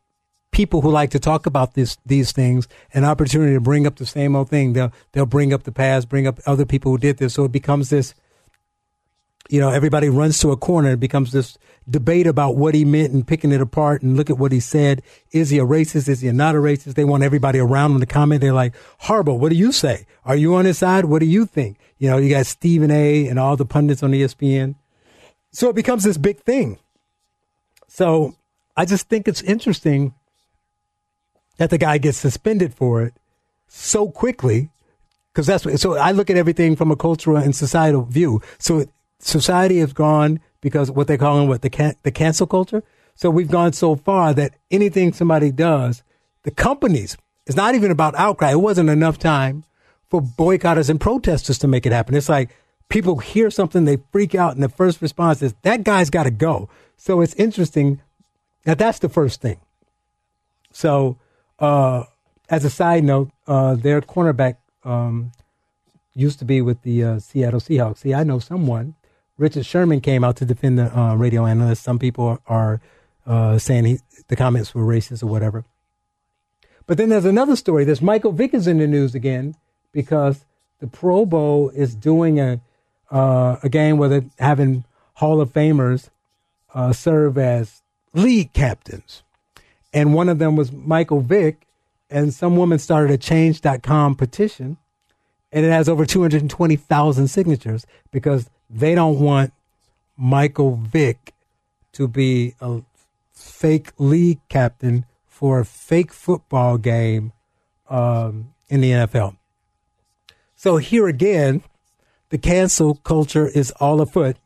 people 0.50 0.80
who 0.80 0.90
like 0.90 1.10
to 1.10 1.18
talk 1.18 1.44
about 1.44 1.74
this 1.74 1.98
these 2.06 2.32
things 2.32 2.66
an 2.94 3.04
opportunity 3.04 3.52
to 3.52 3.60
bring 3.60 3.86
up 3.86 3.96
the 3.96 4.06
same 4.06 4.34
old 4.34 4.48
thing. 4.48 4.72
They'll 4.72 4.92
they'll 5.12 5.26
bring 5.26 5.52
up 5.52 5.64
the 5.64 5.72
past, 5.72 6.08
bring 6.08 6.26
up 6.26 6.40
other 6.46 6.64
people 6.64 6.92
who 6.92 6.98
did 6.98 7.18
this, 7.18 7.34
so 7.34 7.44
it 7.44 7.52
becomes 7.52 7.90
this. 7.90 8.14
You 9.48 9.60
know, 9.60 9.70
everybody 9.70 10.08
runs 10.08 10.40
to 10.40 10.50
a 10.50 10.56
corner. 10.56 10.92
It 10.92 11.00
becomes 11.00 11.30
this 11.30 11.56
debate 11.88 12.26
about 12.26 12.56
what 12.56 12.74
he 12.74 12.84
meant 12.84 13.12
and 13.12 13.24
picking 13.24 13.52
it 13.52 13.60
apart 13.60 14.02
and 14.02 14.16
look 14.16 14.28
at 14.28 14.38
what 14.38 14.50
he 14.50 14.58
said. 14.58 15.02
Is 15.30 15.50
he 15.50 15.58
a 15.58 15.64
racist? 15.64 16.08
Is 16.08 16.20
he 16.20 16.32
not 16.32 16.56
a 16.56 16.58
racist? 16.58 16.94
They 16.94 17.04
want 17.04 17.22
everybody 17.22 17.60
around 17.60 17.92
him 17.92 18.00
to 18.00 18.06
comment. 18.06 18.40
They're 18.40 18.52
like, 18.52 18.74
Harbaugh, 19.02 19.38
what 19.38 19.50
do 19.50 19.56
you 19.56 19.70
say? 19.70 20.06
Are 20.24 20.34
you 20.34 20.56
on 20.56 20.64
his 20.64 20.78
side? 20.78 21.04
What 21.04 21.20
do 21.20 21.26
you 21.26 21.46
think? 21.46 21.78
You 21.98 22.10
know, 22.10 22.16
you 22.16 22.28
got 22.28 22.46
Stephen 22.46 22.90
A. 22.90 23.28
and 23.28 23.38
all 23.38 23.56
the 23.56 23.66
pundits 23.66 24.02
on 24.02 24.10
ESPN. 24.10 24.74
So 25.56 25.70
it 25.70 25.74
becomes 25.74 26.04
this 26.04 26.18
big 26.18 26.40
thing. 26.40 26.78
So 27.88 28.34
I 28.76 28.84
just 28.84 29.08
think 29.08 29.26
it's 29.26 29.40
interesting 29.40 30.12
that 31.56 31.70
the 31.70 31.78
guy 31.78 31.96
gets 31.96 32.18
suspended 32.18 32.74
for 32.74 33.02
it 33.02 33.14
so 33.66 34.10
quickly 34.10 34.68
because 35.32 35.46
that's 35.46 35.64
what, 35.64 35.80
so 35.80 35.96
I 35.96 36.12
look 36.12 36.28
at 36.28 36.36
everything 36.36 36.76
from 36.76 36.90
a 36.90 36.96
cultural 36.96 37.38
and 37.38 37.56
societal 37.56 38.02
view. 38.02 38.42
So 38.58 38.84
society 39.18 39.78
has 39.78 39.94
gone 39.94 40.40
because 40.60 40.90
what 40.90 41.06
they're 41.06 41.16
calling 41.16 41.48
what 41.48 41.62
the 41.62 41.70
can, 41.70 41.94
the 42.02 42.10
cancel 42.10 42.46
culture. 42.46 42.82
So 43.14 43.30
we've 43.30 43.50
gone 43.50 43.72
so 43.72 43.96
far 43.96 44.34
that 44.34 44.52
anything 44.70 45.14
somebody 45.14 45.52
does, 45.52 46.02
the 46.42 46.50
companies, 46.50 47.16
it's 47.46 47.56
not 47.56 47.74
even 47.74 47.90
about 47.90 48.14
outcry. 48.16 48.50
It 48.50 48.60
wasn't 48.60 48.90
enough 48.90 49.18
time 49.18 49.64
for 50.10 50.20
boycotters 50.20 50.90
and 50.90 51.00
protesters 51.00 51.56
to 51.60 51.66
make 51.66 51.86
it 51.86 51.92
happen. 51.92 52.14
It's 52.14 52.28
like 52.28 52.54
people 52.88 53.18
hear 53.18 53.50
something, 53.50 53.84
they 53.84 53.98
freak 54.12 54.34
out, 54.34 54.54
and 54.54 54.62
the 54.62 54.68
first 54.68 55.02
response 55.02 55.42
is, 55.42 55.54
that 55.62 55.84
guy's 55.84 56.10
got 56.10 56.24
to 56.24 56.30
go. 56.30 56.68
So 56.96 57.20
it's 57.20 57.34
interesting 57.34 58.00
that 58.64 58.78
that's 58.78 58.98
the 58.98 59.08
first 59.08 59.40
thing. 59.40 59.60
So, 60.72 61.18
uh, 61.58 62.04
as 62.48 62.64
a 62.64 62.70
side 62.70 63.02
note, 63.02 63.30
uh, 63.46 63.74
their 63.74 64.00
cornerback 64.00 64.56
um, 64.84 65.32
used 66.14 66.38
to 66.38 66.44
be 66.44 66.60
with 66.60 66.82
the 66.82 67.02
uh, 67.02 67.18
Seattle 67.18 67.60
Seahawks. 67.60 67.98
See, 67.98 68.14
I 68.14 68.24
know 68.24 68.38
someone. 68.38 68.94
Richard 69.38 69.66
Sherman 69.66 70.00
came 70.00 70.24
out 70.24 70.36
to 70.36 70.44
defend 70.44 70.78
the 70.78 70.96
uh, 70.98 71.14
radio 71.14 71.44
analyst. 71.44 71.82
Some 71.82 71.98
people 71.98 72.38
are 72.46 72.80
uh, 73.26 73.58
saying 73.58 73.84
he, 73.84 73.98
the 74.28 74.36
comments 74.36 74.74
were 74.74 74.84
racist 74.84 75.22
or 75.22 75.26
whatever. 75.26 75.64
But 76.86 76.98
then 76.98 77.08
there's 77.08 77.24
another 77.24 77.56
story. 77.56 77.84
There's 77.84 78.00
Michael 78.00 78.32
Vick 78.32 78.54
is 78.54 78.66
in 78.66 78.78
the 78.78 78.86
news 78.86 79.14
again 79.14 79.56
because 79.92 80.44
the 80.78 80.86
Pro 80.86 81.26
Bowl 81.26 81.70
is 81.70 81.94
doing 81.94 82.38
a 82.38 82.60
uh, 83.10 83.56
a 83.62 83.68
game 83.68 83.98
where 83.98 84.08
they're 84.08 84.24
having 84.38 84.84
Hall 85.14 85.40
of 85.40 85.52
Famers 85.52 86.10
uh, 86.74 86.92
serve 86.92 87.38
as 87.38 87.82
league 88.12 88.52
captains. 88.52 89.22
And 89.92 90.12
one 90.14 90.28
of 90.28 90.38
them 90.38 90.56
was 90.56 90.72
Michael 90.72 91.20
Vick. 91.20 91.66
And 92.10 92.32
some 92.32 92.56
woman 92.56 92.78
started 92.78 93.10
a 93.10 93.18
change.com 93.18 94.14
petition. 94.14 94.76
And 95.50 95.64
it 95.64 95.70
has 95.70 95.88
over 95.88 96.04
220,000 96.04 97.28
signatures 97.28 97.86
because 98.10 98.50
they 98.68 98.94
don't 98.94 99.18
want 99.18 99.52
Michael 100.16 100.76
Vick 100.76 101.32
to 101.92 102.06
be 102.06 102.54
a 102.60 102.82
fake 103.32 103.92
league 103.98 104.40
captain 104.48 105.04
for 105.26 105.60
a 105.60 105.64
fake 105.64 106.12
football 106.12 106.78
game 106.78 107.32
um, 107.88 108.52
in 108.68 108.80
the 108.80 108.90
NFL. 108.90 109.36
So 110.56 110.78
here 110.78 111.06
again, 111.06 111.62
the 112.30 112.38
cancel 112.38 112.96
culture 112.96 113.46
is 113.46 113.70
all 113.72 114.00
afoot, 114.00 114.36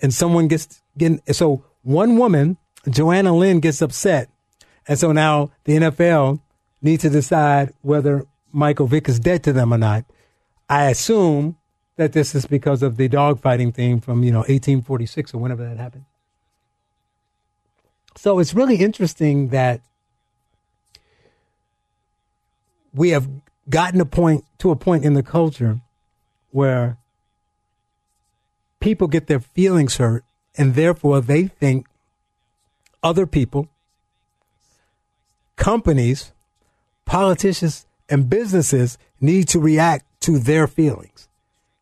and 0.00 0.12
someone 0.12 0.48
gets 0.48 0.82
getting. 0.96 1.20
So 1.30 1.64
one 1.82 2.16
woman, 2.16 2.56
Joanna 2.88 3.34
Lynn, 3.34 3.60
gets 3.60 3.82
upset, 3.82 4.30
and 4.88 4.98
so 4.98 5.12
now 5.12 5.50
the 5.64 5.74
NFL 5.74 6.40
needs 6.80 7.02
to 7.02 7.10
decide 7.10 7.72
whether 7.82 8.26
Michael 8.52 8.86
Vick 8.86 9.08
is 9.08 9.20
dead 9.20 9.44
to 9.44 9.52
them 9.52 9.72
or 9.72 9.78
not. 9.78 10.04
I 10.68 10.90
assume 10.90 11.56
that 11.96 12.12
this 12.12 12.34
is 12.34 12.46
because 12.46 12.82
of 12.82 12.96
the 12.96 13.08
dogfighting 13.08 13.74
thing 13.74 14.00
from 14.00 14.24
you 14.24 14.32
know 14.32 14.40
1846 14.40 15.34
or 15.34 15.38
whenever 15.38 15.64
that 15.64 15.78
happened. 15.78 16.04
So 18.16 18.38
it's 18.38 18.54
really 18.54 18.76
interesting 18.76 19.48
that 19.48 19.80
we 22.92 23.10
have 23.10 23.28
gotten 23.68 24.00
a 24.00 24.04
point 24.04 24.44
to 24.58 24.70
a 24.70 24.76
point 24.76 25.04
in 25.04 25.14
the 25.14 25.22
culture 25.22 25.80
where 26.50 26.98
people 28.82 29.06
get 29.08 29.28
their 29.28 29.40
feelings 29.40 29.96
hurt 29.96 30.24
and 30.58 30.74
therefore 30.74 31.20
they 31.20 31.46
think 31.46 31.86
other 33.02 33.26
people, 33.26 33.68
companies, 35.56 36.32
politicians, 37.06 37.86
and 38.10 38.28
businesses 38.28 38.98
need 39.20 39.48
to 39.48 39.58
react 39.58 40.04
to 40.20 40.38
their 40.38 40.66
feelings. 40.66 41.28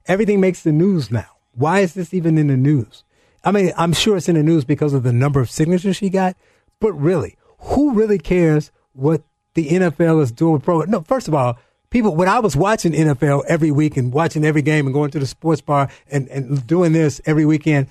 Everything 0.07 0.41
makes 0.41 0.63
the 0.63 0.73
news 0.73 1.11
now. 1.11 1.27
Why 1.55 1.81
is 1.81 1.95
this 1.95 2.15
even 2.15 2.39
in 2.39 2.47
the 2.47 2.57
news? 2.57 3.03
I 3.45 3.51
mean, 3.51 3.73
I'm 3.77 3.93
sure 3.93 4.17
it's 4.17 4.29
in 4.29 4.37
the 4.37 4.43
news 4.43 4.65
because 4.65 4.93
of 4.93 5.03
the 5.03 5.13
number 5.13 5.41
of 5.41 5.51
signatures 5.51 5.97
she 5.97 6.11
got, 6.11 6.37
but 6.79 6.93
really, 6.93 7.37
who 7.59 7.93
really 7.93 8.19
cares 8.19 8.71
what 8.93 9.23
the 9.55 9.69
NFL 9.71 10.23
is 10.23 10.33
doing? 10.33 10.61
Pro? 10.61 10.83
No, 10.83 11.01
first 11.01 11.29
of 11.29 11.35
all, 11.35 11.59
people, 11.91 12.15
when 12.15 12.29
I 12.29 12.39
was 12.39 12.57
watching 12.57 12.93
NFL 12.93 13.45
every 13.47 13.71
week 13.71 13.97
and 13.97 14.13
watching 14.13 14.45
every 14.45 14.63
game 14.63 14.87
and 14.87 14.95
going 14.95 15.11
to 15.11 15.19
the 15.19 15.27
sports 15.27 15.61
bar 15.61 15.91
and, 16.11 16.29
and 16.29 16.67
doing 16.67 16.93
this 16.93 17.21
every 17.27 17.45
weekend, 17.45 17.89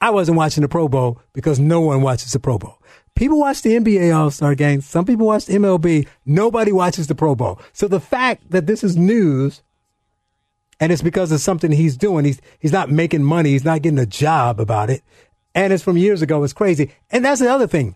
I 0.00 0.10
wasn't 0.10 0.36
watching 0.36 0.62
the 0.62 0.68
Pro 0.68 0.88
Bowl 0.88 1.20
because 1.32 1.60
no 1.60 1.80
one 1.80 2.02
watches 2.02 2.32
the 2.32 2.40
Pro 2.40 2.58
Bowl. 2.58 2.78
People 3.14 3.38
watch 3.38 3.62
the 3.62 3.70
NBA 3.70 4.14
All 4.16 4.30
Star 4.30 4.54
game. 4.54 4.80
Some 4.80 5.04
people 5.04 5.26
watch 5.26 5.44
the 5.44 5.54
MLB. 5.54 6.08
Nobody 6.26 6.72
watches 6.72 7.06
the 7.06 7.14
Pro 7.14 7.34
Bowl. 7.34 7.60
So 7.72 7.86
the 7.86 8.00
fact 8.00 8.50
that 8.50 8.66
this 8.66 8.82
is 8.82 8.96
news 8.96 9.62
and 10.80 10.90
it's 10.90 11.02
because 11.02 11.30
of 11.30 11.40
something 11.40 11.70
he's 11.70 11.96
doing, 11.96 12.24
he's, 12.24 12.40
he's 12.58 12.72
not 12.72 12.90
making 12.90 13.22
money. 13.22 13.50
He's 13.50 13.64
not 13.64 13.82
getting 13.82 13.98
a 13.98 14.06
job 14.06 14.58
about 14.58 14.90
it. 14.90 15.02
And 15.54 15.72
it's 15.72 15.84
from 15.84 15.98
years 15.98 16.22
ago. 16.22 16.42
It's 16.42 16.52
crazy. 16.52 16.92
And 17.10 17.24
that's 17.24 17.40
the 17.40 17.52
other 17.52 17.66
thing. 17.66 17.94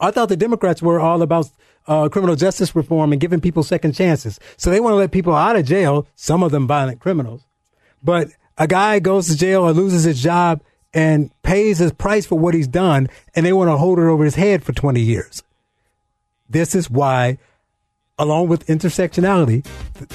I 0.00 0.10
thought 0.10 0.30
the 0.30 0.36
Democrats 0.36 0.82
were 0.82 0.98
all 0.98 1.20
about 1.22 1.50
uh, 1.86 2.08
criminal 2.08 2.36
justice 2.36 2.74
reform 2.74 3.12
and 3.12 3.20
giving 3.20 3.40
people 3.40 3.62
second 3.62 3.94
chances. 3.94 4.38
So 4.56 4.70
they 4.70 4.80
want 4.80 4.92
to 4.92 4.96
let 4.96 5.10
people 5.10 5.34
out 5.34 5.56
of 5.56 5.66
jail, 5.66 6.06
some 6.14 6.42
of 6.42 6.52
them 6.52 6.66
violent 6.66 7.00
criminals. 7.00 7.46
But 8.02 8.28
a 8.58 8.66
guy 8.66 8.98
goes 8.98 9.28
to 9.28 9.36
jail 9.36 9.62
or 9.62 9.72
loses 9.72 10.04
his 10.04 10.22
job 10.22 10.62
and 10.92 11.30
pays 11.42 11.78
his 11.78 11.92
price 11.92 12.26
for 12.26 12.38
what 12.38 12.54
he's 12.54 12.68
done, 12.68 13.08
and 13.34 13.46
they 13.46 13.52
want 13.52 13.68
to 13.68 13.76
hold 13.76 13.98
it 13.98 14.02
over 14.02 14.24
his 14.24 14.34
head 14.34 14.64
for 14.64 14.72
20 14.72 15.00
years. 15.00 15.42
This 16.48 16.74
is 16.74 16.90
why, 16.90 17.38
along 18.18 18.48
with 18.48 18.66
intersectionality, 18.66 19.64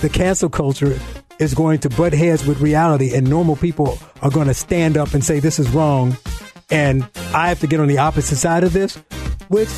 the 0.02 0.10
cancel 0.10 0.50
culture 0.50 1.00
is 1.40 1.54
going 1.54 1.80
to 1.80 1.90
butt 1.90 2.14
heads 2.14 2.46
with 2.46 2.60
reality, 2.60 3.16
and 3.16 3.30
normal 3.30 3.56
people 3.56 3.98
are 4.22 4.30
going 4.30 4.48
to 4.48 4.54
stand 4.54 4.98
up 4.98 5.14
and 5.14 5.24
say, 5.24 5.40
This 5.40 5.60
is 5.60 5.70
wrong. 5.70 6.18
And 6.70 7.08
I 7.34 7.50
have 7.50 7.60
to 7.60 7.68
get 7.68 7.80
on 7.80 7.88
the 7.88 8.00
opposite 8.00 8.38
side 8.38 8.64
of 8.64 8.74
this, 8.74 8.96
which 9.50 9.70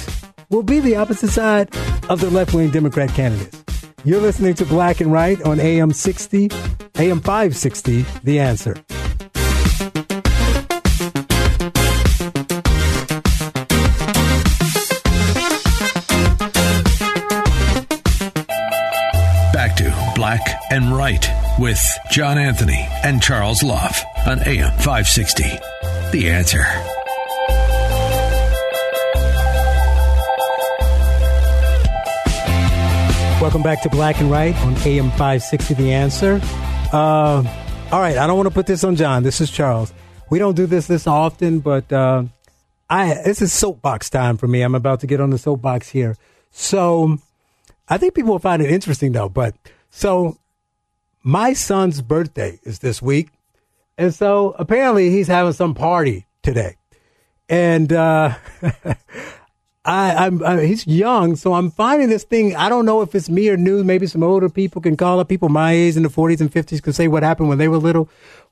will 0.49 0.63
be 0.63 0.79
the 0.79 0.95
opposite 0.95 1.29
side 1.29 1.75
of 2.09 2.21
the 2.21 2.29
left 2.29 2.53
wing 2.53 2.69
Democrat 2.69 3.09
candidates. 3.09 3.63
You're 4.03 4.21
listening 4.21 4.53
to 4.55 4.65
Black 4.65 5.01
and 5.01 5.11
Right 5.11 5.41
on 5.41 5.59
AM 5.59 5.91
60, 5.91 6.49
AM 6.95 7.19
560, 7.19 8.05
The 8.23 8.39
Answer. 8.39 8.73
Back 19.51 19.75
to 19.77 20.13
Black 20.15 20.41
and 20.71 20.95
Right 20.95 21.27
with 21.59 21.83
John 22.11 22.37
Anthony 22.37 22.87
and 23.03 23.21
Charles 23.21 23.63
Love 23.63 24.01
on 24.25 24.39
AM 24.47 24.71
560. 24.77 25.43
The 26.11 26.29
Answer. 26.29 26.96
Welcome 33.39 33.61
back 33.61 33.83
to 33.83 33.89
Black 33.89 34.19
and 34.19 34.31
Right 34.31 34.55
on 34.61 34.73
AM 34.77 35.11
560 35.11 35.75
The 35.75 35.93
Answer. 35.93 36.41
Uh, 36.91 37.43
all 37.91 38.01
right, 38.01 38.17
I 38.17 38.25
don't 38.25 38.35
want 38.35 38.47
to 38.47 38.53
put 38.53 38.65
this 38.65 38.83
on 38.83 38.95
John. 38.95 39.21
This 39.21 39.39
is 39.39 39.51
Charles. 39.51 39.93
We 40.31 40.39
don't 40.39 40.55
do 40.55 40.65
this 40.65 40.87
this 40.87 41.05
often, 41.05 41.59
but 41.59 41.93
uh, 41.93 42.23
I 42.89 43.13
this 43.23 43.43
is 43.43 43.53
soapbox 43.53 44.09
time 44.09 44.37
for 44.37 44.47
me. 44.47 44.63
I'm 44.63 44.73
about 44.73 45.01
to 45.01 45.07
get 45.07 45.21
on 45.21 45.29
the 45.29 45.37
soapbox 45.37 45.87
here. 45.89 46.17
So 46.49 47.19
I 47.87 47.99
think 47.99 48.15
people 48.15 48.31
will 48.31 48.39
find 48.39 48.59
it 48.59 48.71
interesting 48.71 49.11
though. 49.11 49.29
But 49.29 49.55
so 49.91 50.39
my 51.21 51.53
son's 51.53 52.01
birthday 52.01 52.59
is 52.63 52.79
this 52.79 53.03
week. 53.03 53.29
And 53.99 54.15
so 54.15 54.55
apparently 54.57 55.11
he's 55.11 55.27
having 55.27 55.53
some 55.53 55.75
party 55.75 56.25
today. 56.41 56.75
And 57.47 57.93
uh, 57.93 58.33
I, 59.87 60.25
I'm, 60.25 60.43
I, 60.43 60.65
he's 60.65 60.85
young, 60.85 61.37
so 61.37 61.53
I'm 61.53 61.71
finding 61.71 62.09
this 62.09 62.25
thing. 62.25 62.55
I 62.57 62.67
don't 62.67 62.85
know 62.85 63.01
if 63.01 63.15
it's 63.15 63.29
me 63.29 63.49
or 63.49 63.55
new. 63.55 63.85
Maybe 63.85 64.05
some 64.05 64.21
older 64.21 64.49
people 64.49 64.81
can 64.81 64.97
call 64.97 65.21
up. 65.21 65.29
People 65.29 65.47
my 65.47 65.71
age 65.71 65.95
in 65.95 66.03
the 66.03 66.09
40s 66.09 66.41
and 66.41 66.51
50s 66.51 66.83
can 66.83 66.91
say 66.91 67.07
what 67.07 67.23
happened 67.23 67.47
when 67.47 67.57
they 67.57 67.69
were 67.69 67.77
little. 67.77 68.09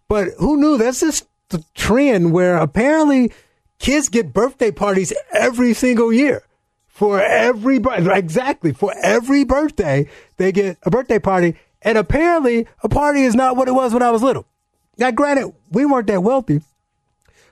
But 0.07 0.30
who 0.40 0.56
knew? 0.56 0.78
That's 0.78 1.02
the 1.49 1.64
trend 1.74 2.32
where 2.32 2.56
apparently 2.56 3.34
kids 3.80 4.07
get 4.07 4.34
birthday 4.34 4.72
parties 4.72 5.14
every 5.34 5.74
single 5.74 6.14
year. 6.14 6.44
For 6.88 7.22
every 7.22 7.82
exactly 7.84 8.72
for 8.72 8.94
every 9.03 9.44
birthday, 9.44 10.07
they 10.38 10.53
get 10.53 10.78
a 10.84 10.90
birthday 10.90 11.20
party, 11.20 11.56
and 11.82 11.98
apparently 11.98 12.68
a 12.84 12.88
party 12.88 13.24
is 13.24 13.36
not 13.36 13.57
what 13.57 13.68
it 13.68 13.74
was 13.74 13.94
when 13.94 14.02
I 14.02 14.12
was 14.12 14.24
little. 14.24 14.48
Now, 14.98 15.12
granted, 15.12 15.53
we 15.72 15.86
weren't 15.86 16.07
that 16.07 16.24
wealthy, 16.24 16.62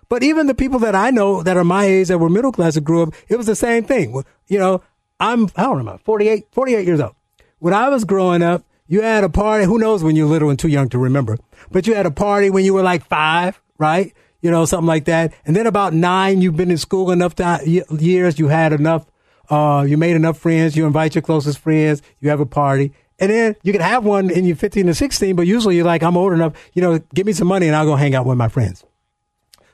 but 0.09 0.23
even 0.23 0.47
the 0.47 0.55
people 0.55 0.79
that 0.79 0.95
I 0.95 1.09
know 1.09 1.43
that 1.43 1.57
are 1.57 1.63
my 1.63 1.85
age 1.85 2.07
that 2.07 2.17
were 2.17 2.29
middle 2.29 2.51
class 2.51 2.75
that 2.75 2.81
grew 2.81 3.03
up, 3.03 3.13
it 3.27 3.37
was 3.37 3.45
the 3.45 3.55
same 3.55 3.83
thing. 3.83 4.23
You 4.47 4.59
know, 4.59 4.81
I'm, 5.19 5.49
I 5.55 5.63
don't 5.63 5.85
know, 5.85 5.99
48, 6.03 6.47
48 6.51 6.85
years 6.85 6.99
old. 6.99 7.15
When 7.59 7.73
I 7.73 7.89
was 7.89 8.03
growing 8.03 8.41
up, 8.41 8.65
you 8.87 9.01
had 9.01 9.23
a 9.23 9.29
party. 9.29 9.65
Who 9.65 9.79
knows 9.79 10.03
when 10.03 10.15
you're 10.15 10.27
little 10.27 10.49
and 10.49 10.59
too 10.59 10.67
young 10.67 10.89
to 10.89 10.99
remember, 10.99 11.37
but 11.71 11.87
you 11.87 11.95
had 11.95 12.05
a 12.05 12.11
party 12.11 12.49
when 12.49 12.65
you 12.65 12.73
were 12.73 12.83
like 12.83 13.05
five, 13.05 13.61
right? 13.77 14.13
You 14.41 14.51
know, 14.51 14.65
something 14.65 14.87
like 14.87 15.05
that. 15.05 15.33
And 15.45 15.55
then 15.55 15.67
about 15.67 15.93
nine, 15.93 16.41
you've 16.41 16.57
been 16.57 16.71
in 16.71 16.77
school 16.77 17.11
enough 17.11 17.35
time, 17.35 17.61
years, 17.65 18.37
you 18.37 18.49
had 18.49 18.73
enough, 18.73 19.05
uh, 19.49 19.85
you 19.87 19.97
made 19.97 20.15
enough 20.15 20.37
friends, 20.37 20.75
you 20.75 20.85
invite 20.85 21.15
your 21.15 21.21
closest 21.21 21.59
friends, 21.59 22.01
you 22.19 22.29
have 22.29 22.41
a 22.41 22.45
party. 22.45 22.91
And 23.19 23.31
then 23.31 23.55
you 23.63 23.71
can 23.71 23.81
have 23.81 24.03
one 24.03 24.29
in 24.29 24.43
your 24.43 24.57
15 24.57 24.87
to 24.87 24.93
16, 24.93 25.35
but 25.35 25.47
usually 25.47 25.77
you're 25.77 25.85
like, 25.85 26.03
I'm 26.03 26.17
old 26.17 26.33
enough, 26.33 26.53
you 26.73 26.81
know, 26.81 26.99
give 27.13 27.25
me 27.25 27.31
some 27.31 27.47
money 27.47 27.67
and 27.67 27.75
I'll 27.75 27.85
go 27.85 27.95
hang 27.95 28.15
out 28.15 28.25
with 28.25 28.37
my 28.37 28.49
friends. 28.49 28.83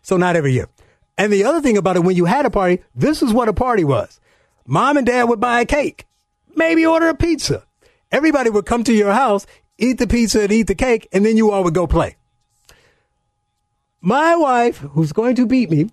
So 0.10 0.18
not 0.18 0.36
every 0.36 0.54
year. 0.54 0.68
And 1.20 1.32
the 1.32 1.44
other 1.44 1.62
thing 1.62 1.78
about 1.78 1.96
it, 1.96 2.04
when 2.04 2.16
you 2.16 2.26
had 2.26 2.44
a 2.44 2.50
party, 2.50 2.82
this 2.96 3.22
is 3.22 3.32
what 3.32 3.48
a 3.48 3.54
party 3.54 3.84
was. 3.84 4.20
Mom 4.66 4.98
and 4.98 5.06
dad 5.06 5.26
would 5.26 5.40
buy 5.40 5.62
a 5.62 5.68
cake, 5.68 6.08
maybe 6.56 6.84
order 6.84 7.10
a 7.10 7.14
pizza. 7.14 7.64
Everybody 8.12 8.50
would 8.50 8.66
come 8.66 8.84
to 8.86 8.92
your 8.92 9.14
house, 9.14 9.46
eat 9.78 10.00
the 10.00 10.08
pizza 10.08 10.42
and 10.42 10.52
eat 10.52 10.64
the 10.64 10.74
cake, 10.74 11.08
and 11.14 11.24
then 11.24 11.38
you 11.38 11.52
all 11.52 11.64
would 11.64 11.76
go 11.76 11.86
play. 11.86 12.16
My 14.02 14.36
wife, 14.36 14.78
who's 14.78 15.12
going 15.12 15.36
to 15.36 15.46
beat 15.46 15.70
me, 15.70 15.92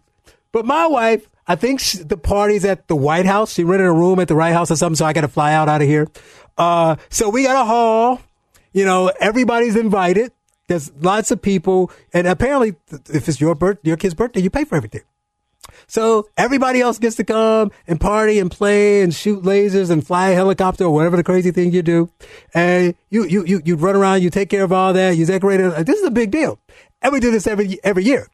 but 0.51 0.65
my 0.65 0.87
wife, 0.87 1.29
I 1.47 1.55
think 1.55 1.81
she, 1.81 1.99
the 1.99 2.17
party's 2.17 2.65
at 2.65 2.89
the 2.89 2.97
White 2.97 3.27
House. 3.27 3.53
She 3.53 3.65
rented 3.65 3.87
a 3.87 3.93
room 3.93 4.19
at 4.19 4.29
the 4.29 4.35
White 4.35 4.55
House 4.55 4.71
or 4.71 4.77
something, 4.77 4.97
so 4.97 5.05
I 5.05 5.13
got 5.13 5.21
to 5.21 5.29
fly 5.29 5.53
out 5.53 5.69
out 5.69 5.83
of 5.83 5.89
here. 5.89 6.09
Uh, 6.57 6.97
so 7.11 7.29
we 7.29 7.43
got 7.43 7.61
a 7.61 7.67
hall. 7.67 8.23
You 8.73 8.87
know, 8.87 9.13
everybody's 9.21 9.77
invited. 9.77 10.33
There's 10.69 10.93
lots 11.01 11.31
of 11.31 11.41
people, 11.41 11.91
and 12.13 12.27
apparently, 12.27 12.75
if 13.09 13.29
it's 13.29 13.41
your 13.41 13.55
birth, 13.55 13.79
your 13.83 13.97
kid's 13.97 14.15
birthday, 14.15 14.41
you 14.41 14.51
pay 14.51 14.65
for 14.65 14.77
everything. 14.77 15.03
So 15.87 16.29
everybody 16.37 16.81
else 16.81 16.99
gets 16.99 17.17
to 17.17 17.25
come 17.25 17.71
and 17.87 18.01
party 18.01 18.39
and 18.39 18.51
play 18.51 19.03
and 19.03 19.15
shoot 19.15 19.43
lasers 19.43 19.91
and 19.91 20.05
fly 20.05 20.31
a 20.31 20.35
helicopter 20.35 20.85
or 20.85 20.91
whatever 20.91 21.17
the 21.17 21.25
crazy 21.25 21.51
thing 21.51 21.73
you 21.73 21.83
do. 21.83 22.11
And 22.55 22.95
you, 23.11 23.25
you, 23.25 23.45
you, 23.45 23.63
you 23.65 23.77
run 23.77 23.97
around, 23.97 24.23
you 24.23 24.31
take 24.31 24.49
care 24.49 24.65
of 24.65 24.73
all 24.73 24.93
that, 24.93 25.17
you 25.17 25.27
decorate 25.27 25.61
it. 25.61 25.87
This 25.87 25.99
is 25.99 26.05
a 26.05 26.11
big 26.11 26.31
deal. 26.31 26.59
And 27.03 27.13
we 27.13 27.21
do 27.21 27.31
this 27.31 27.47
every, 27.47 27.79
every 27.85 28.05
year. 28.05 28.29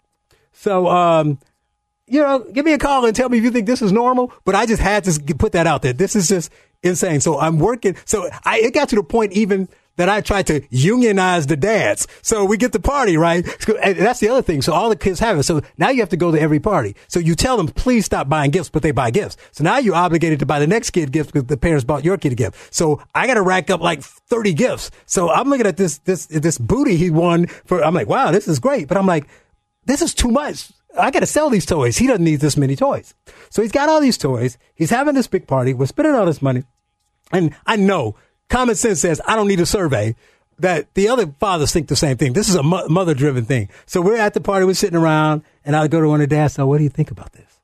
So, 0.53 0.87
um, 0.89 1.39
you 2.07 2.21
know, 2.21 2.41
give 2.41 2.65
me 2.65 2.73
a 2.73 2.79
call 2.79 3.05
and 3.07 3.15
tell 3.15 3.29
me 3.29 3.39
if 3.39 3.45
you 3.45 3.51
think 3.51 3.67
this 3.67 3.83
is 3.83 3.93
normal. 3.93 4.33
But 4.45 4.55
I 4.55 4.67
just 4.67 4.83
had 4.83 5.05
to 5.05 5.35
put 5.35 5.53
that 5.53 5.67
out 5.67 5.83
there. 5.83 5.93
This 5.93 6.15
is 6.15 6.29
just 6.29 6.51
insane. 6.83 7.21
So 7.21 7.39
I'm 7.39 7.59
working. 7.59 7.97
So 8.05 8.29
I, 8.45 8.61
it 8.61 8.75
got 8.75 8.89
to 8.91 8.97
the 8.97 9.03
point 9.03 9.33
even 9.33 9.69
that 9.97 10.09
I 10.09 10.21
tried 10.21 10.47
to 10.49 10.63
unionize 10.71 11.47
the 11.47 11.57
dads. 11.57 12.07
So 12.23 12.45
we 12.45 12.57
get 12.57 12.73
the 12.73 12.81
party, 12.81 13.17
right? 13.17 13.45
And 13.83 13.99
that's 13.99 14.21
the 14.21 14.29
other 14.29 14.43
thing. 14.43 14.63
So 14.63 14.73
all 14.73 14.89
the 14.89 14.97
kids 14.97 15.21
have 15.21 15.39
it. 15.39 15.43
So 15.43 15.63
now 15.77 15.91
you 15.91 16.01
have 16.01 16.09
to 16.11 16.17
go 16.17 16.31
to 16.31 16.41
every 16.41 16.61
party. 16.61 16.97
So 17.09 17.21
you 17.21 17.35
tell 17.35 17.57
them, 17.57 17.69
please 17.69 18.07
stop 18.07 18.29
buying 18.29 18.51
gifts, 18.51 18.69
but 18.69 18.83
they 18.83 18.91
buy 18.91 19.11
gifts. 19.11 19.37
So 19.53 19.65
now 19.65 19.79
you're 19.79 19.95
obligated 19.95 20.39
to 20.41 20.47
buy 20.47 20.59
the 20.59 20.67
next 20.67 20.91
kid 20.91 21.13
gifts 21.13 21.31
because 21.31 21.47
the 21.47 21.57
parents 21.57 21.85
bought 21.85 22.05
your 22.05 22.17
kid 22.17 22.33
a 22.33 22.37
gift. 22.37 22.75
So 22.75 23.03
I 23.15 23.27
got 23.27 23.35
to 23.35 23.43
rack 23.43 23.71
up 23.71 23.81
like 23.81 24.03
30 24.03 24.55
gifts. 24.55 24.91
So 25.07 25.31
I'm 25.31 25.49
looking 25.49 25.67
at 25.67 25.77
this, 25.77 25.99
this, 25.99 26.27
this 26.27 26.59
booty 26.59 26.97
he 26.97 27.11
won 27.11 27.47
for, 27.47 27.85
I'm 27.85 27.95
like, 27.95 28.09
wow, 28.09 28.31
this 28.31 28.49
is 28.49 28.59
great. 28.59 28.89
But 28.89 28.97
I'm 28.97 29.07
like, 29.07 29.29
this 29.85 30.03
is 30.03 30.15
too 30.15 30.31
much. 30.31 30.71
I 30.99 31.11
got 31.11 31.21
to 31.21 31.27
sell 31.27 31.51
these 31.51 31.67
toys. 31.67 31.97
He 31.97 32.07
doesn't 32.07 32.25
need 32.25 32.41
this 32.41 32.57
many 32.57 32.77
toys. 32.77 33.15
So 33.51 33.63
he's 33.63 33.73
got 33.73 33.89
all 33.89 34.01
these 34.01 34.19
toys. 34.19 34.59
He's 34.75 34.91
having 34.91 35.15
this 35.15 35.27
big 35.27 35.47
party. 35.47 35.75
We're 35.75 35.87
spending 35.87 36.15
all 36.15 36.27
this 36.27 36.43
money. 36.43 36.65
And 37.33 37.55
I 37.67 37.77
know 37.77 38.17
common 38.53 38.75
sense 38.77 39.01
says 39.01 39.21
I 39.27 39.35
don't 39.35 39.49
need 39.49 39.61
a 39.61 39.67
survey. 39.67 40.15
That 40.59 40.95
the 40.95 41.09
other 41.09 41.27
fathers 41.41 41.73
think 41.73 41.89
the 41.89 41.97
same 41.97 42.17
thing. 42.19 42.35
This 42.35 42.49
is 42.49 42.55
a 42.55 42.63
mo- 42.63 42.87
mother 42.87 43.15
driven 43.15 43.45
thing. 43.47 43.69
So 43.87 44.01
we're 44.01 44.17
at 44.17 44.35
the 44.35 44.41
party, 44.41 44.65
we're 44.65 44.75
sitting 44.75 44.99
around, 44.99 45.43
and 45.65 45.75
I 45.75 45.89
go 45.89 46.01
to 46.01 46.09
one 46.09 46.21
of 46.21 46.29
the 46.29 46.37
dads. 46.37 46.55
So 46.55 46.67
what 46.67 46.79
do 46.79 46.85
you 46.85 46.91
think 46.91 47.11
about 47.11 47.33
this? 47.33 47.61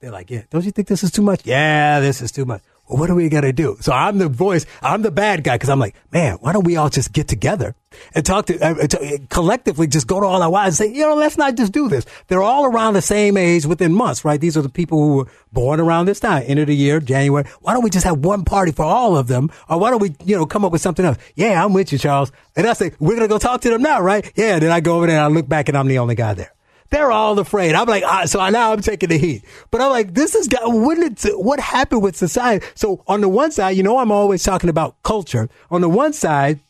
They're 0.00 0.10
like, 0.10 0.30
yeah, 0.30 0.42
don't 0.50 0.64
you 0.64 0.72
think 0.72 0.88
this 0.88 1.02
is 1.02 1.12
too 1.12 1.22
much? 1.22 1.46
Yeah, 1.46 2.00
this 2.00 2.20
is 2.20 2.32
too 2.32 2.44
much. 2.44 2.60
What 2.92 3.06
do 3.06 3.14
we 3.14 3.28
got 3.28 3.42
to 3.42 3.52
do? 3.52 3.76
So 3.80 3.92
I'm 3.92 4.18
the 4.18 4.28
voice. 4.28 4.66
I'm 4.82 5.02
the 5.02 5.10
bad 5.10 5.44
guy 5.44 5.54
because 5.54 5.68
I'm 5.68 5.78
like, 5.78 5.94
man, 6.12 6.34
why 6.40 6.52
don't 6.52 6.64
we 6.64 6.76
all 6.76 6.90
just 6.90 7.12
get 7.12 7.28
together 7.28 7.74
and 8.14 8.24
talk 8.24 8.46
to, 8.46 8.58
uh, 8.60 8.86
to 8.86 9.18
collectively 9.28 9.86
just 9.86 10.06
go 10.06 10.20
to 10.20 10.26
all 10.26 10.42
our 10.42 10.50
wives 10.50 10.80
and 10.80 10.90
say, 10.90 10.96
you 10.96 11.06
know, 11.06 11.14
let's 11.14 11.38
not 11.38 11.56
just 11.56 11.72
do 11.72 11.88
this. 11.88 12.04
They're 12.28 12.42
all 12.42 12.64
around 12.64 12.94
the 12.94 13.02
same 13.02 13.36
age 13.36 13.66
within 13.66 13.92
months, 13.92 14.24
right? 14.24 14.40
These 14.40 14.56
are 14.56 14.62
the 14.62 14.68
people 14.68 14.98
who 14.98 15.16
were 15.16 15.26
born 15.52 15.80
around 15.80 16.06
this 16.06 16.20
time, 16.20 16.44
end 16.46 16.60
of 16.60 16.66
the 16.66 16.76
year, 16.76 17.00
January. 17.00 17.48
Why 17.60 17.72
don't 17.72 17.82
we 17.82 17.90
just 17.90 18.04
have 18.04 18.18
one 18.18 18.44
party 18.44 18.72
for 18.72 18.84
all 18.84 19.16
of 19.16 19.26
them? 19.26 19.50
Or 19.68 19.78
why 19.78 19.90
don't 19.90 20.00
we, 20.00 20.14
you 20.24 20.36
know, 20.36 20.46
come 20.46 20.64
up 20.64 20.72
with 20.72 20.82
something 20.82 21.04
else? 21.04 21.18
Yeah, 21.34 21.64
I'm 21.64 21.72
with 21.72 21.92
you, 21.92 21.98
Charles. 21.98 22.32
And 22.56 22.66
I 22.66 22.72
say, 22.74 22.92
we're 22.98 23.16
going 23.16 23.22
to 23.22 23.28
go 23.28 23.38
talk 23.38 23.60
to 23.62 23.70
them 23.70 23.82
now, 23.82 24.00
right? 24.00 24.30
Yeah. 24.36 24.58
Then 24.58 24.70
I 24.70 24.80
go 24.80 24.96
over 24.96 25.06
there 25.06 25.16
and 25.16 25.24
I 25.24 25.28
look 25.28 25.48
back 25.48 25.68
and 25.68 25.76
I'm 25.76 25.88
the 25.88 25.98
only 25.98 26.14
guy 26.14 26.34
there. 26.34 26.52
They're 26.92 27.10
all 27.10 27.38
afraid. 27.38 27.74
I'm 27.74 27.86
like, 27.88 28.04
ah, 28.04 28.26
so 28.26 28.46
now 28.50 28.74
I'm 28.74 28.82
taking 28.82 29.08
the 29.08 29.16
heat. 29.16 29.44
But 29.70 29.80
I'm 29.80 29.88
like, 29.88 30.12
this 30.12 30.34
is 30.34 30.46
what 30.62 30.98
what 31.38 31.58
happened 31.58 32.02
with 32.02 32.16
society. 32.16 32.66
So 32.74 33.02
on 33.08 33.22
the 33.22 33.30
one 33.30 33.50
side, 33.50 33.78
you 33.78 33.82
know, 33.82 33.96
I'm 33.96 34.12
always 34.12 34.44
talking 34.44 34.68
about 34.68 35.02
culture. 35.02 35.48
On 35.70 35.80
the 35.80 35.88
one 35.88 36.12
side, 36.12 36.60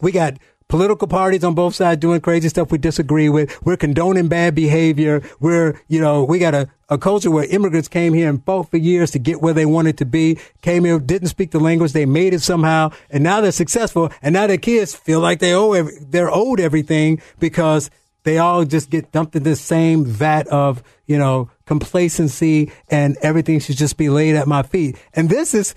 we 0.00 0.12
got 0.12 0.34
political 0.68 1.08
parties 1.08 1.42
on 1.42 1.54
both 1.54 1.74
sides 1.74 2.00
doing 2.00 2.20
crazy 2.20 2.48
stuff 2.48 2.70
we 2.70 2.78
disagree 2.78 3.28
with. 3.28 3.60
We're 3.64 3.76
condoning 3.76 4.28
bad 4.28 4.54
behavior. 4.54 5.20
We're, 5.40 5.80
you 5.88 6.00
know, 6.00 6.22
we 6.22 6.38
got 6.38 6.54
a, 6.54 6.68
a 6.88 6.96
culture 6.96 7.32
where 7.32 7.44
immigrants 7.44 7.88
came 7.88 8.14
here 8.14 8.28
and 8.28 8.44
fought 8.44 8.70
for 8.70 8.76
years 8.76 9.10
to 9.12 9.18
get 9.18 9.42
where 9.42 9.54
they 9.54 9.66
wanted 9.66 9.98
to 9.98 10.04
be, 10.04 10.38
came 10.62 10.84
here, 10.84 11.00
didn't 11.00 11.28
speak 11.28 11.50
the 11.50 11.58
language. 11.58 11.92
They 11.92 12.06
made 12.06 12.34
it 12.34 12.42
somehow. 12.42 12.90
And 13.10 13.24
now 13.24 13.40
they're 13.40 13.50
successful. 13.50 14.12
And 14.22 14.32
now 14.32 14.46
their 14.46 14.58
kids 14.58 14.94
feel 14.94 15.18
like 15.18 15.40
they 15.40 15.54
owe, 15.54 15.72
every, 15.72 15.92
they're 16.00 16.32
owed 16.32 16.60
everything 16.60 17.20
because 17.40 17.90
they 18.26 18.38
all 18.38 18.64
just 18.64 18.90
get 18.90 19.12
dumped 19.12 19.36
in 19.36 19.44
the 19.44 19.54
same 19.54 20.04
vat 20.04 20.48
of, 20.48 20.82
you 21.06 21.16
know, 21.16 21.48
complacency 21.64 22.72
and 22.88 23.16
everything 23.22 23.60
should 23.60 23.76
just 23.76 23.96
be 23.96 24.08
laid 24.08 24.34
at 24.34 24.48
my 24.48 24.64
feet. 24.64 24.96
And 25.14 25.30
this 25.30 25.54
is 25.54 25.76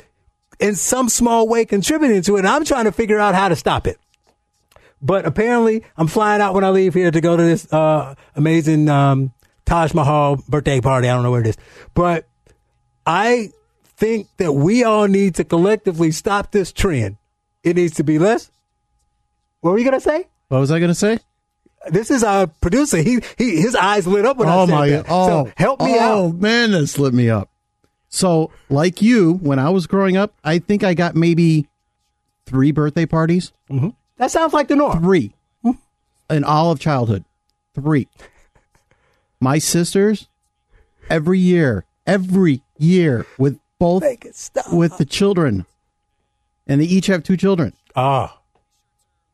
in 0.59 0.73
some 0.73 1.09
small 1.09 1.47
way 1.47 1.63
contributing 1.63 2.23
to 2.23 2.37
it. 2.37 2.39
And 2.39 2.47
I'm 2.47 2.65
trying 2.65 2.85
to 2.85 2.91
figure 2.91 3.19
out 3.19 3.35
how 3.35 3.49
to 3.49 3.55
stop 3.55 3.85
it. 3.85 3.99
But 4.99 5.27
apparently 5.27 5.83
I'm 5.95 6.07
flying 6.07 6.41
out 6.41 6.55
when 6.55 6.63
I 6.63 6.71
leave 6.71 6.95
here 6.95 7.11
to 7.11 7.21
go 7.21 7.37
to 7.37 7.43
this, 7.43 7.71
uh, 7.71 8.15
amazing, 8.35 8.89
um, 8.89 9.31
Taj 9.65 9.93
Mahal 9.93 10.37
birthday 10.49 10.81
party. 10.81 11.07
I 11.07 11.13
don't 11.13 11.21
know 11.21 11.29
where 11.29 11.41
it 11.41 11.47
is, 11.47 11.57
but 11.93 12.27
I 13.05 13.51
think 13.95 14.27
that 14.37 14.53
we 14.53 14.83
all 14.83 15.07
need 15.07 15.35
to 15.35 15.43
collectively 15.43 16.09
stop 16.09 16.51
this 16.51 16.73
trend. 16.73 17.17
It 17.63 17.75
needs 17.75 17.93
to 17.97 18.03
be 18.03 18.17
less. 18.17 18.49
What 19.61 19.73
were 19.73 19.77
you 19.77 19.85
going 19.85 19.99
to 19.99 20.01
say? 20.01 20.25
What 20.47 20.61
was 20.61 20.71
I 20.71 20.79
going 20.79 20.89
to 20.89 20.95
say? 20.95 21.19
This 21.87 22.11
is 22.11 22.23
our 22.23 22.47
producer. 22.47 22.97
He, 22.97 23.21
he 23.37 23.61
his 23.61 23.75
eyes 23.75 24.05
lit 24.05 24.25
up 24.25 24.37
when 24.37 24.49
oh 24.49 24.63
I 24.63 24.65
said 24.65 24.73
my 24.73 24.89
that. 24.89 25.05
oh 25.09 25.27
so 25.45 25.51
help 25.55 25.81
me 25.81 25.95
oh, 25.97 25.99
out. 25.99 26.17
Oh 26.17 26.31
man, 26.33 26.71
that's 26.71 26.99
lit 26.99 27.13
me 27.13 27.29
up. 27.29 27.49
So, 28.09 28.51
like 28.69 29.01
you, 29.01 29.33
when 29.33 29.59
I 29.59 29.69
was 29.69 29.85
growing 29.85 30.17
up, 30.17 30.33
I 30.43 30.59
think 30.59 30.83
I 30.83 30.95
got 30.95 31.15
maybe 31.15 31.67
three 32.45 32.71
birthday 32.71 33.05
parties. 33.05 33.53
Mm-hmm. 33.69 33.89
That 34.17 34.31
sounds 34.31 34.51
like 34.51 34.67
the 34.67 34.75
norm. 34.75 35.01
Three 35.01 35.33
in 36.29 36.43
all 36.43 36.71
of 36.71 36.79
childhood. 36.79 37.25
Three. 37.73 38.07
My 39.39 39.57
sisters, 39.57 40.27
every 41.09 41.39
year, 41.39 41.85
every 42.05 42.61
year 42.77 43.25
with 43.37 43.59
both 43.79 44.03
with 44.71 44.97
the 44.97 45.05
children, 45.05 45.65
and 46.67 46.81
they 46.81 46.85
each 46.85 47.07
have 47.07 47.23
two 47.23 47.37
children. 47.37 47.73
Ah, 47.95 48.39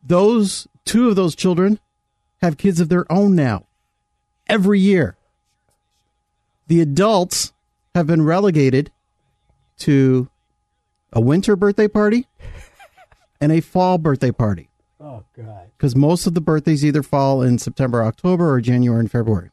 those 0.03 0.67
two 0.85 1.09
of 1.09 1.15
those 1.15 1.35
children 1.35 1.79
have 2.41 2.57
kids 2.57 2.79
of 2.79 2.89
their 2.89 3.11
own 3.11 3.35
now. 3.35 3.65
Every 4.47 4.79
year, 4.79 5.17
the 6.67 6.81
adults 6.81 7.53
have 7.93 8.07
been 8.07 8.23
relegated 8.23 8.91
to 9.79 10.29
a 11.13 11.21
winter 11.21 11.55
birthday 11.55 11.87
party 11.87 12.27
and 13.41 13.51
a 13.51 13.61
fall 13.61 13.97
birthday 13.97 14.31
party. 14.31 14.69
Oh 14.99 15.23
God! 15.35 15.69
Because 15.77 15.95
most 15.95 16.27
of 16.27 16.33
the 16.33 16.41
birthdays 16.41 16.85
either 16.85 17.03
fall 17.03 17.41
in 17.41 17.57
September, 17.57 18.03
October, 18.03 18.51
or 18.51 18.61
January 18.61 18.99
and 18.99 19.11
February. 19.11 19.51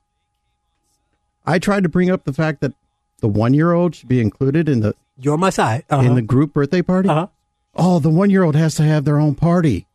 I 1.45 1.59
tried 1.59 1.83
to 1.83 1.89
bring 1.89 2.11
up 2.11 2.25
the 2.25 2.33
fact 2.33 2.61
that 2.61 2.73
the 3.19 3.29
one-year-old 3.29 3.95
should 3.95 4.09
be 4.09 4.21
included 4.21 4.69
in 4.69 4.81
the 4.81 4.95
you're 5.19 5.39
my 5.39 5.51
side 5.51 5.85
uh-huh. 5.91 6.03
in 6.03 6.15
the 6.15 6.23
group 6.23 6.53
birthday 6.53 6.83
party. 6.83 7.09
Uh-huh. 7.09 7.29
Oh, 7.75 7.99
the 7.99 8.11
one-year-old 8.11 8.57
has 8.57 8.75
to 8.77 8.83
have 8.83 9.05
their 9.05 9.19
own 9.19 9.35
party. 9.35 9.87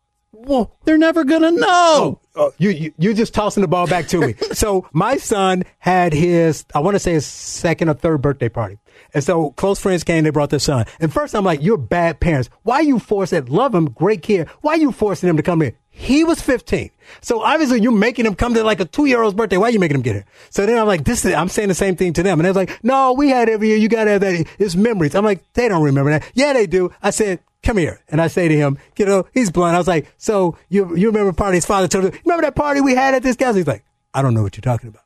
Well, 0.48 0.74
they're 0.84 0.96
never 0.96 1.24
gonna 1.24 1.50
know. 1.50 1.66
Oh, 1.66 2.20
oh, 2.34 2.52
you, 2.56 2.70
you 2.70 2.94
you're 2.96 3.12
just 3.12 3.34
tossing 3.34 3.60
the 3.60 3.68
ball 3.68 3.86
back 3.86 4.08
to 4.08 4.18
me. 4.26 4.34
so 4.52 4.88
my 4.92 5.18
son 5.18 5.64
had 5.78 6.14
his, 6.14 6.64
I 6.74 6.80
want 6.80 6.94
to 6.94 6.98
say 6.98 7.12
his 7.12 7.26
second 7.26 7.90
or 7.90 7.94
third 7.94 8.22
birthday 8.22 8.48
party, 8.48 8.78
and 9.12 9.22
so 9.22 9.50
close 9.50 9.78
friends 9.78 10.04
came. 10.04 10.24
They 10.24 10.30
brought 10.30 10.48
their 10.48 10.58
son. 10.58 10.86
And 11.00 11.12
first, 11.12 11.34
I'm 11.34 11.44
like, 11.44 11.62
"You're 11.62 11.76
bad 11.76 12.18
parents. 12.18 12.48
Why 12.62 12.80
you 12.80 12.98
forcing? 12.98 13.44
Love 13.44 13.74
him, 13.74 13.90
great 13.90 14.22
kid. 14.22 14.48
Why 14.62 14.76
you 14.76 14.90
forcing 14.90 15.28
him 15.28 15.36
to 15.36 15.42
come 15.42 15.60
here?" 15.60 15.74
He 15.98 16.22
was 16.22 16.40
15. 16.40 16.92
So 17.20 17.42
obviously 17.42 17.82
you're 17.82 17.90
making 17.90 18.24
him 18.24 18.36
come 18.36 18.54
to 18.54 18.62
like 18.62 18.78
a 18.78 18.84
two 18.84 19.06
year 19.06 19.20
old's 19.20 19.34
birthday. 19.34 19.56
Why 19.56 19.66
are 19.66 19.70
you 19.70 19.80
making 19.80 19.96
him 19.96 20.02
get 20.02 20.14
here? 20.14 20.24
So 20.48 20.64
then 20.64 20.78
I'm 20.78 20.86
like, 20.86 21.02
this 21.02 21.24
is, 21.24 21.34
I'm 21.34 21.48
saying 21.48 21.70
the 21.70 21.74
same 21.74 21.96
thing 21.96 22.12
to 22.12 22.22
them. 22.22 22.38
And 22.38 22.46
they're 22.46 22.52
like, 22.52 22.84
no, 22.84 23.14
we 23.14 23.30
had 23.30 23.48
every 23.48 23.66
year. 23.66 23.76
You 23.76 23.88
got 23.88 24.04
to 24.04 24.12
have 24.12 24.20
that. 24.20 24.46
It's 24.60 24.76
memories. 24.76 25.16
I'm 25.16 25.24
like, 25.24 25.42
they 25.54 25.68
don't 25.68 25.82
remember 25.82 26.12
that. 26.12 26.30
Yeah, 26.34 26.52
they 26.52 26.68
do. 26.68 26.92
I 27.02 27.10
said, 27.10 27.40
come 27.62 27.76
here. 27.76 28.00
And 28.08 28.20
I 28.20 28.28
say 28.28 28.48
to 28.48 28.56
him, 28.56 28.78
you 28.96 29.06
know, 29.06 29.26
he's 29.32 29.50
blunt. 29.50 29.74
I 29.74 29.78
was 29.78 29.88
like, 29.88 30.12
so 30.16 30.56
you, 30.68 30.96
you 30.96 31.08
remember 31.08 31.32
party 31.32 31.56
his 31.56 31.66
father 31.66 31.88
told 31.88 32.04
him, 32.04 32.20
remember 32.24 32.42
that 32.42 32.54
party 32.54 32.80
we 32.80 32.94
had 32.94 33.14
at 33.14 33.22
this 33.22 33.36
house? 33.38 33.56
He's 33.56 33.66
like, 33.66 33.84
I 34.14 34.22
don't 34.22 34.34
know 34.34 34.42
what 34.42 34.56
you're 34.56 34.62
talking 34.62 34.88
about. 34.88 35.02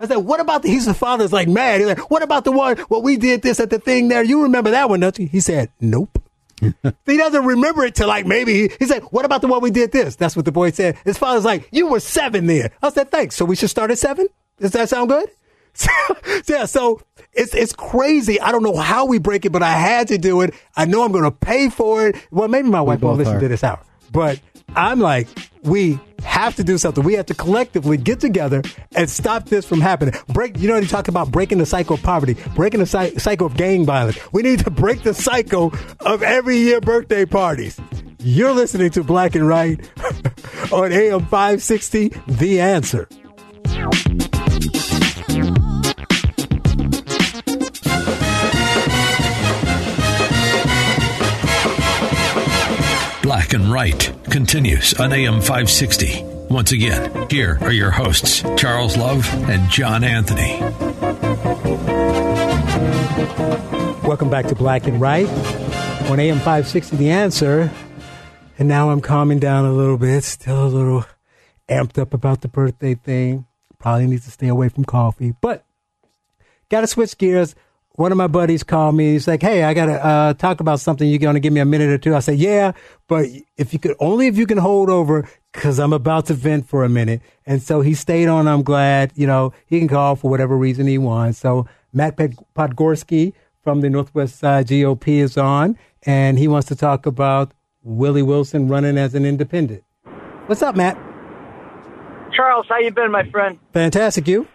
I 0.00 0.06
said, 0.06 0.16
what 0.16 0.40
about 0.40 0.62
the, 0.62 0.68
he's 0.68 0.86
the 0.86 0.94
father's 0.94 1.32
like 1.32 1.46
mad. 1.46 1.80
He's 1.80 1.88
like, 1.88 2.10
what 2.10 2.22
about 2.22 2.44
the 2.44 2.52
one, 2.52 2.78
what 2.88 3.02
we 3.02 3.18
did 3.18 3.42
this 3.42 3.60
at 3.60 3.68
the 3.68 3.78
thing 3.78 4.08
there? 4.08 4.22
You 4.22 4.44
remember 4.44 4.70
that 4.70 4.88
one, 4.88 5.00
don't 5.00 5.18
you? 5.18 5.26
He 5.26 5.40
said, 5.40 5.70
nope. 5.78 6.22
he 6.60 7.16
doesn't 7.16 7.44
remember 7.44 7.84
it 7.84 7.94
till 7.94 8.08
like 8.08 8.26
maybe 8.26 8.54
he, 8.54 8.70
he 8.78 8.86
said, 8.86 9.02
what 9.04 9.24
about 9.24 9.42
the 9.42 9.48
one 9.48 9.60
we 9.60 9.70
did 9.70 9.92
this? 9.92 10.16
That's 10.16 10.36
what 10.36 10.44
the 10.46 10.52
boy 10.52 10.70
said. 10.70 10.96
His 11.04 11.18
father's 11.18 11.44
like, 11.44 11.68
you 11.70 11.86
were 11.86 12.00
seven 12.00 12.46
there. 12.46 12.72
I 12.82 12.90
said, 12.90 13.10
thanks. 13.10 13.36
So 13.36 13.44
we 13.44 13.56
should 13.56 13.70
start 13.70 13.90
at 13.90 13.98
seven? 13.98 14.28
Does 14.58 14.72
that 14.72 14.88
sound 14.88 15.10
good? 15.10 15.30
yeah, 16.48 16.64
so 16.66 17.00
it's 17.32 17.54
it's 17.54 17.72
crazy. 17.72 18.40
I 18.40 18.52
don't 18.52 18.62
know 18.62 18.76
how 18.76 19.06
we 19.06 19.18
break 19.18 19.44
it, 19.44 19.50
but 19.50 19.62
I 19.62 19.72
had 19.72 20.08
to 20.08 20.18
do 20.18 20.40
it. 20.42 20.54
I 20.76 20.84
know 20.84 21.02
I'm 21.04 21.12
going 21.12 21.24
to 21.24 21.30
pay 21.30 21.68
for 21.68 22.06
it. 22.08 22.16
Well, 22.30 22.48
maybe 22.48 22.68
my 22.68 22.80
wife 22.80 23.00
won't 23.00 23.18
listen 23.18 23.36
are. 23.36 23.40
to 23.40 23.48
this 23.48 23.64
hour, 23.64 23.80
but 24.12 24.40
I'm 24.76 25.00
like, 25.00 25.28
we 25.62 25.98
have 26.24 26.56
to 26.56 26.64
do 26.64 26.78
something. 26.78 27.02
We 27.04 27.14
have 27.14 27.26
to 27.26 27.34
collectively 27.34 27.96
get 27.96 28.20
together 28.20 28.62
and 28.94 29.08
stop 29.08 29.46
this 29.46 29.64
from 29.66 29.80
happening. 29.80 30.14
Break, 30.28 30.58
you 30.58 30.68
know, 30.68 30.76
you 30.76 30.86
talk 30.86 31.08
about 31.08 31.30
breaking 31.30 31.58
the 31.58 31.66
cycle 31.66 31.94
of 31.94 32.02
poverty, 32.02 32.36
breaking 32.54 32.80
the 32.80 32.86
cy- 32.86 33.14
cycle 33.14 33.46
of 33.46 33.56
gang 33.56 33.84
violence. 33.84 34.18
We 34.32 34.42
need 34.42 34.60
to 34.60 34.70
break 34.70 35.02
the 35.02 35.14
cycle 35.14 35.72
of 36.00 36.22
every 36.22 36.58
year 36.58 36.80
birthday 36.80 37.24
parties. 37.24 37.80
You're 38.18 38.52
listening 38.52 38.90
to 38.90 39.02
Black 39.02 39.34
and 39.34 39.48
Right 39.48 39.80
on 40.72 40.92
AM 40.92 41.26
560, 41.26 42.08
The 42.28 42.60
Answer. 42.60 43.08
Black 53.50 53.62
and 53.62 53.72
Right 53.72 54.12
continues 54.30 54.94
on 54.94 55.12
AM 55.12 55.40
560. 55.40 56.22
Once 56.50 56.70
again, 56.70 57.28
here 57.28 57.58
are 57.62 57.72
your 57.72 57.90
hosts, 57.90 58.44
Charles 58.56 58.96
Love 58.96 59.26
and 59.50 59.68
John 59.68 60.04
Anthony. 60.04 60.60
Welcome 64.06 64.30
back 64.30 64.46
to 64.46 64.54
Black 64.54 64.86
and 64.86 65.00
Right 65.00 65.26
on 66.08 66.20
AM 66.20 66.36
560 66.36 66.96
The 66.96 67.10
Answer. 67.10 67.72
And 68.56 68.68
now 68.68 68.90
I'm 68.90 69.00
calming 69.00 69.40
down 69.40 69.64
a 69.64 69.72
little 69.72 69.98
bit, 69.98 70.22
still 70.22 70.66
a 70.66 70.68
little 70.68 71.04
amped 71.68 71.98
up 71.98 72.14
about 72.14 72.42
the 72.42 72.48
birthday 72.48 72.94
thing. 72.94 73.46
Probably 73.80 74.06
need 74.06 74.22
to 74.22 74.30
stay 74.30 74.46
away 74.46 74.68
from 74.68 74.84
coffee, 74.84 75.34
but 75.40 75.64
got 76.68 76.82
to 76.82 76.86
switch 76.86 77.18
gears. 77.18 77.56
One 78.00 78.12
of 78.12 78.16
my 78.16 78.28
buddies 78.28 78.62
called 78.62 78.94
me. 78.94 79.12
He's 79.12 79.28
like, 79.28 79.42
"Hey, 79.42 79.62
I 79.62 79.74
got 79.74 79.84
to 79.84 80.02
uh, 80.02 80.32
talk 80.32 80.60
about 80.60 80.80
something. 80.80 81.06
You 81.06 81.18
going 81.18 81.34
to 81.34 81.40
give 81.40 81.52
me 81.52 81.60
a 81.60 81.66
minute 81.66 81.90
or 81.90 81.98
two? 81.98 82.16
I 82.16 82.20
said, 82.20 82.38
"Yeah, 82.38 82.72
but 83.08 83.26
if 83.58 83.74
you 83.74 83.78
could, 83.78 83.94
only 84.00 84.26
if 84.26 84.38
you 84.38 84.46
can 84.46 84.56
hold 84.56 84.88
over, 84.88 85.28
because 85.52 85.78
I'm 85.78 85.92
about 85.92 86.24
to 86.28 86.34
vent 86.34 86.66
for 86.66 86.82
a 86.82 86.88
minute." 86.88 87.20
And 87.44 87.62
so 87.62 87.82
he 87.82 87.92
stayed 87.92 88.26
on. 88.26 88.48
I'm 88.48 88.62
glad. 88.62 89.12
You 89.16 89.26
know, 89.26 89.52
he 89.66 89.80
can 89.80 89.86
call 89.86 90.16
for 90.16 90.30
whatever 90.30 90.56
reason 90.56 90.86
he 90.86 90.96
wants. 90.96 91.40
So 91.40 91.66
Matt 91.92 92.16
Podgorski 92.16 93.34
from 93.62 93.82
the 93.82 93.90
Northwest 93.90 94.38
Side 94.38 94.68
GOP 94.68 95.18
is 95.18 95.36
on, 95.36 95.76
and 96.04 96.38
he 96.38 96.48
wants 96.48 96.68
to 96.68 96.76
talk 96.76 97.04
about 97.04 97.52
Willie 97.82 98.22
Wilson 98.22 98.66
running 98.66 98.96
as 98.96 99.14
an 99.14 99.26
independent. 99.26 99.84
What's 100.46 100.62
up, 100.62 100.74
Matt? 100.74 100.96
Charles, 102.34 102.64
how 102.66 102.78
you 102.78 102.92
been, 102.92 103.10
my 103.12 103.28
friend? 103.30 103.58
Fantastic, 103.74 104.26
you. 104.26 104.48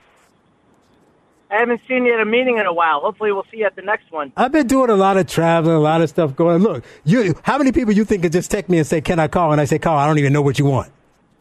I 1.52 1.58
haven't 1.58 1.82
seen 1.88 2.06
you 2.06 2.14
at 2.14 2.20
a 2.20 2.26
meeting 2.26 2.58
in 2.58 2.66
a 2.66 2.74
while. 2.74 3.02
Hopefully, 3.02 3.32
we'll 3.32 3.46
see 3.52 3.58
you 3.58 3.66
at 3.66 3.76
the 3.76 3.82
next 3.82 4.12
one. 4.12 4.34
I've 4.36 4.52
been 4.52 4.68
doing 4.68 4.90
a 4.90 4.96
lot 4.96 5.18
of 5.18 5.28
traveling, 5.28 5.76
a 5.76 5.80
lot 5.80 6.02
of 6.02 6.10
stuff 6.10 6.36
going. 6.36 6.62
Look, 6.62 6.84
you, 7.04 7.36
how 7.44 7.58
many 7.58 7.72
people 7.72 7.94
you 7.94 8.04
think 8.04 8.24
could 8.24 8.32
just 8.32 8.50
text 8.50 8.70
me 8.70 8.78
and 8.80 8.88
say, 8.88 9.02
"Can 9.02 9.20
I 9.20 9.28
call?" 9.28 9.52
And 9.52 9.62
I 9.62 9.66
say, 9.66 9.80
"Call." 9.80 9.98
I 9.98 10.08
don't 10.08 10.18
even 10.18 10.34
know 10.34 10.42
what 10.42 10.58
you 10.58 10.66
want. 10.66 10.92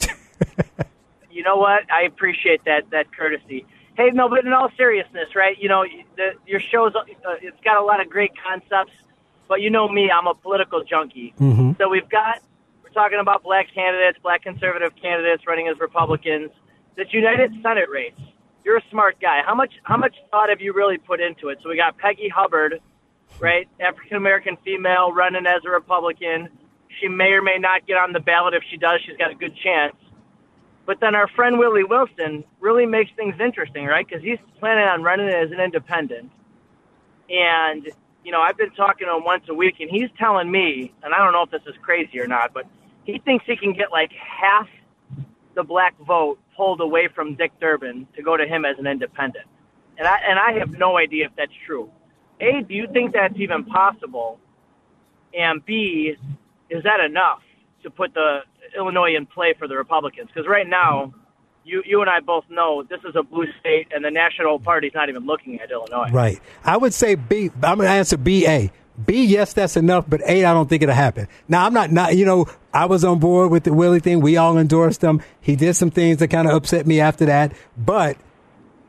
You 1.34 1.42
know 1.42 1.56
what? 1.56 1.82
I 1.92 2.02
appreciate 2.02 2.64
that 2.64 2.90
that 2.90 3.12
courtesy. 3.12 3.66
Hey, 3.96 4.10
no, 4.12 4.28
but 4.28 4.46
in 4.46 4.52
all 4.52 4.70
seriousness, 4.76 5.34
right? 5.34 5.58
You 5.58 5.68
know, 5.68 5.84
the, 6.16 6.30
your 6.46 6.60
show's 6.60 6.94
uh, 6.94 7.02
it's 7.42 7.60
got 7.64 7.76
a 7.76 7.84
lot 7.84 8.00
of 8.00 8.08
great 8.08 8.30
concepts, 8.38 8.92
but 9.48 9.60
you 9.60 9.68
know 9.68 9.88
me, 9.88 10.10
I'm 10.10 10.28
a 10.28 10.34
political 10.34 10.84
junkie. 10.84 11.34
Mm-hmm. 11.40 11.72
So 11.78 11.88
we've 11.88 12.08
got 12.08 12.38
we're 12.84 12.90
talking 12.90 13.18
about 13.18 13.42
black 13.42 13.66
candidates, 13.74 14.18
black 14.22 14.42
conservative 14.42 14.94
candidates 14.94 15.44
running 15.44 15.66
as 15.66 15.78
Republicans. 15.80 16.52
This 16.94 17.12
United 17.12 17.52
Senate 17.62 17.90
race. 17.90 18.12
You're 18.64 18.78
a 18.78 18.82
smart 18.90 19.20
guy. 19.20 19.42
How 19.44 19.54
much 19.54 19.72
how 19.82 19.96
much 19.96 20.14
thought 20.30 20.48
have 20.48 20.60
you 20.60 20.72
really 20.72 20.98
put 20.98 21.20
into 21.20 21.48
it? 21.48 21.58
So 21.62 21.68
we 21.68 21.76
got 21.76 21.98
Peggy 21.98 22.28
Hubbard, 22.28 22.80
right? 23.38 23.68
African 23.80 24.16
American 24.16 24.56
female 24.64 25.12
running 25.12 25.46
as 25.46 25.62
a 25.66 25.70
Republican. 25.70 26.48
She 27.00 27.08
may 27.08 27.32
or 27.32 27.42
may 27.42 27.58
not 27.58 27.86
get 27.86 27.96
on 27.96 28.12
the 28.12 28.20
ballot. 28.20 28.54
If 28.54 28.62
she 28.70 28.76
does, 28.76 29.00
she's 29.04 29.16
got 29.16 29.30
a 29.30 29.34
good 29.34 29.54
chance. 29.56 29.94
But 30.86 31.00
then 31.00 31.14
our 31.14 31.28
friend 31.28 31.58
Willie 31.58 31.84
Wilson 31.84 32.44
really 32.60 32.86
makes 32.86 33.10
things 33.16 33.34
interesting, 33.40 33.86
right? 33.86 34.06
Because 34.06 34.22
he's 34.22 34.38
planning 34.60 34.84
on 34.84 35.02
running 35.02 35.28
as 35.28 35.50
an 35.50 35.60
independent. 35.60 36.30
And, 37.30 37.88
you 38.22 38.32
know, 38.32 38.40
I've 38.40 38.58
been 38.58 38.70
talking 38.72 39.06
to 39.06 39.16
him 39.16 39.24
once 39.24 39.44
a 39.48 39.54
week, 39.54 39.76
and 39.80 39.90
he's 39.90 40.10
telling 40.18 40.50
me, 40.50 40.92
and 41.02 41.14
I 41.14 41.18
don't 41.18 41.32
know 41.32 41.42
if 41.42 41.50
this 41.50 41.62
is 41.66 41.74
crazy 41.80 42.20
or 42.20 42.26
not, 42.26 42.52
but 42.52 42.66
he 43.04 43.18
thinks 43.18 43.46
he 43.46 43.56
can 43.56 43.72
get 43.72 43.90
like 43.90 44.12
half 44.12 44.68
the 45.54 45.62
black 45.62 45.98
vote 46.06 46.38
pulled 46.56 46.80
away 46.80 47.08
from 47.14 47.34
Dick 47.34 47.52
Durbin 47.60 48.06
to 48.16 48.22
go 48.22 48.36
to 48.36 48.46
him 48.46 48.64
as 48.64 48.78
an 48.78 48.86
independent. 48.86 49.46
And 49.98 50.08
I, 50.08 50.18
and 50.28 50.38
I 50.38 50.58
have 50.58 50.72
no 50.72 50.96
idea 50.98 51.26
if 51.26 51.32
that's 51.36 51.52
true. 51.66 51.90
A, 52.40 52.62
do 52.62 52.74
you 52.74 52.88
think 52.92 53.12
that's 53.12 53.34
even 53.36 53.64
possible? 53.64 54.38
And 55.38 55.64
B, 55.64 56.16
is 56.70 56.82
that 56.82 57.00
enough 57.00 57.40
to 57.82 57.90
put 57.90 58.14
the 58.14 58.40
Illinois 58.76 59.14
in 59.14 59.26
play 59.26 59.54
for 59.58 59.68
the 59.68 59.76
Republicans? 59.76 60.28
Because 60.32 60.48
right 60.48 60.66
now, 60.66 61.12
you 61.64 61.82
you 61.86 62.00
and 62.00 62.10
I 62.10 62.20
both 62.20 62.44
know 62.50 62.82
this 62.82 63.00
is 63.08 63.16
a 63.16 63.22
blue 63.22 63.46
state, 63.60 63.88
and 63.94 64.04
the 64.04 64.10
national 64.10 64.58
party's 64.58 64.92
not 64.94 65.08
even 65.08 65.24
looking 65.24 65.60
at 65.60 65.70
Illinois. 65.70 66.10
Right. 66.10 66.40
I 66.62 66.76
would 66.76 66.92
say 66.92 67.14
B. 67.14 67.50
I'm 67.62 67.78
going 67.78 67.88
to 67.88 67.94
answer 67.94 68.16
B. 68.16 68.46
A. 68.46 68.70
B. 69.04 69.24
Yes, 69.24 69.52
that's 69.52 69.76
enough, 69.76 70.04
but 70.08 70.20
A. 70.26 70.44
I 70.44 70.52
don't 70.54 70.68
think 70.68 70.82
it'll 70.82 70.94
happen. 70.94 71.26
Now, 71.48 71.66
I'm 71.66 71.72
not. 71.74 71.90
Not 71.90 72.16
you 72.16 72.24
know. 72.24 72.46
I 72.72 72.86
was 72.86 73.04
on 73.04 73.18
board 73.18 73.50
with 73.50 73.64
the 73.64 73.72
Willie 73.72 74.00
thing. 74.00 74.20
We 74.20 74.36
all 74.36 74.58
endorsed 74.58 75.02
him. 75.02 75.22
He 75.40 75.56
did 75.56 75.74
some 75.74 75.90
things 75.90 76.18
that 76.18 76.28
kind 76.28 76.48
of 76.48 76.54
upset 76.54 76.86
me 76.86 77.00
after 77.00 77.26
that, 77.26 77.52
but 77.76 78.16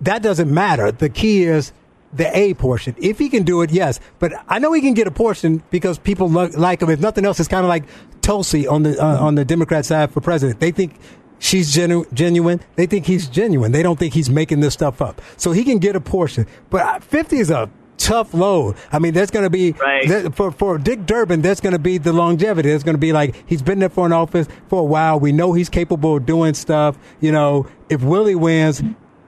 that 0.01 0.21
doesn't 0.21 0.51
matter. 0.53 0.91
The 0.91 1.09
key 1.09 1.43
is 1.43 1.71
the 2.13 2.35
A 2.37 2.53
portion. 2.53 2.95
If 2.97 3.19
he 3.19 3.29
can 3.29 3.43
do 3.43 3.61
it, 3.61 3.71
yes. 3.71 3.99
But 4.19 4.33
I 4.47 4.59
know 4.59 4.73
he 4.73 4.81
can 4.81 4.93
get 4.93 5.07
a 5.07 5.11
portion 5.11 5.63
because 5.69 5.97
people 5.97 6.29
lo- 6.29 6.49
like 6.55 6.81
him. 6.81 6.89
If 6.89 6.99
nothing 6.99 7.25
else, 7.25 7.39
it's 7.39 7.49
kind 7.49 7.63
of 7.65 7.69
like 7.69 7.83
Tulsi 8.21 8.67
on 8.67 8.83
the 8.83 8.99
uh, 9.03 9.19
on 9.19 9.35
the 9.35 9.45
Democrat 9.45 9.85
side 9.85 10.11
for 10.11 10.21
president. 10.21 10.59
They 10.59 10.71
think 10.71 10.95
she's 11.39 11.73
genu- 11.73 12.05
genuine. 12.13 12.61
They 12.75 12.85
think 12.85 13.05
he's 13.05 13.27
genuine. 13.27 13.71
They 13.71 13.83
don't 13.83 13.97
think 13.99 14.13
he's 14.13 14.29
making 14.29 14.59
this 14.61 14.73
stuff 14.73 15.01
up. 15.01 15.21
So 15.37 15.51
he 15.51 15.63
can 15.63 15.79
get 15.79 15.95
a 15.95 16.01
portion. 16.01 16.47
But 16.69 16.81
uh, 16.81 16.99
50 16.99 17.37
is 17.37 17.49
a 17.51 17.69
tough 17.97 18.33
load. 18.33 18.75
I 18.91 18.99
mean, 18.99 19.13
there's 19.13 19.31
going 19.31 19.43
to 19.45 19.49
be 19.49 19.73
there- 20.07 20.29
for 20.31 20.51
for 20.51 20.77
Dick 20.77 21.05
Durbin. 21.05 21.41
There's 21.41 21.61
going 21.61 21.73
to 21.73 21.79
be 21.79 21.97
the 21.97 22.13
longevity. 22.13 22.69
There's 22.69 22.83
going 22.83 22.95
to 22.95 22.99
be 22.99 23.13
like 23.13 23.35
he's 23.47 23.61
been 23.61 23.79
there 23.79 23.89
for 23.89 24.05
an 24.05 24.11
office 24.13 24.47
for 24.67 24.81
a 24.81 24.85
while. 24.85 25.19
We 25.19 25.31
know 25.31 25.53
he's 25.53 25.69
capable 25.69 26.17
of 26.17 26.25
doing 26.25 26.53
stuff. 26.53 26.97
You 27.21 27.31
know, 27.31 27.67
if 27.89 28.01
Willie 28.03 28.35
wins, 28.35 28.81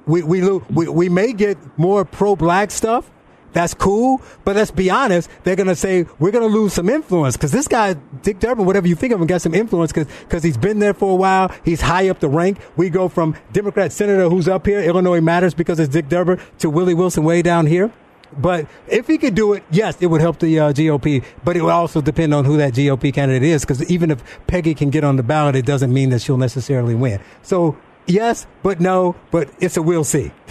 we 0.05 0.23
we 0.23 0.41
lo- 0.41 0.63
we, 0.69 0.87
we 0.87 1.09
may 1.09 1.33
get 1.33 1.57
more 1.77 2.05
pro 2.05 2.35
black 2.35 2.71
stuff. 2.71 3.11
That's 3.53 3.73
cool, 3.73 4.21
but 4.43 4.55
let's 4.55 4.69
be 4.69 4.91
honest. 4.91 5.29
They're 5.43 5.55
gonna 5.55 5.75
say 5.75 6.05
we're 6.19 6.31
gonna 6.31 6.45
lose 6.45 6.73
some 6.73 6.89
influence 6.89 7.35
because 7.37 7.51
this 7.51 7.67
guy, 7.67 7.95
Dick 8.21 8.39
Durbin, 8.39 8.65
whatever 8.65 8.87
you 8.87 8.93
think 8.93 9.13
of 9.13 9.19
him, 9.19 9.25
got 9.25 9.41
some 9.41 9.55
influence 9.55 9.91
because 9.91 10.07
because 10.23 10.43
he's 10.43 10.57
been 10.57 10.77
there 10.77 10.93
for 10.93 11.11
a 11.13 11.15
while. 11.15 11.51
He's 11.65 11.81
high 11.81 12.09
up 12.09 12.19
the 12.19 12.29
rank. 12.29 12.59
We 12.75 12.89
go 12.91 13.07
from 13.07 13.35
Democrat 13.53 13.91
senator 13.91 14.29
who's 14.29 14.47
up 14.47 14.67
here, 14.67 14.81
Illinois 14.81 15.21
matters 15.21 15.55
because 15.55 15.79
it's 15.79 15.91
Dick 15.91 16.07
Durbin, 16.07 16.39
to 16.59 16.69
Willie 16.69 16.93
Wilson 16.93 17.23
way 17.23 17.41
down 17.41 17.65
here. 17.65 17.91
But 18.35 18.67
if 18.87 19.07
he 19.07 19.17
could 19.17 19.35
do 19.35 19.53
it, 19.53 19.63
yes, 19.69 19.97
it 20.01 20.07
would 20.07 20.21
help 20.21 20.39
the 20.39 20.59
uh, 20.59 20.73
GOP. 20.73 21.23
But 21.43 21.55
it 21.57 21.61
would 21.61 21.71
also 21.71 22.01
depend 22.01 22.33
on 22.33 22.45
who 22.45 22.57
that 22.57 22.73
GOP 22.73 23.13
candidate 23.13 23.43
is, 23.43 23.63
because 23.63 23.89
even 23.89 24.11
if 24.11 24.23
Peggy 24.47 24.73
can 24.73 24.89
get 24.89 25.03
on 25.03 25.15
the 25.15 25.23
ballot, 25.23 25.55
it 25.55 25.65
doesn't 25.65 25.93
mean 25.93 26.09
that 26.09 26.21
she'll 26.21 26.37
necessarily 26.37 26.95
win. 26.95 27.21
So 27.41 27.77
yes, 28.05 28.47
but 28.63 28.79
no, 28.79 29.15
but 29.31 29.49
it's 29.59 29.77
a 29.77 29.81
we'll 29.81 30.03
see. 30.03 30.31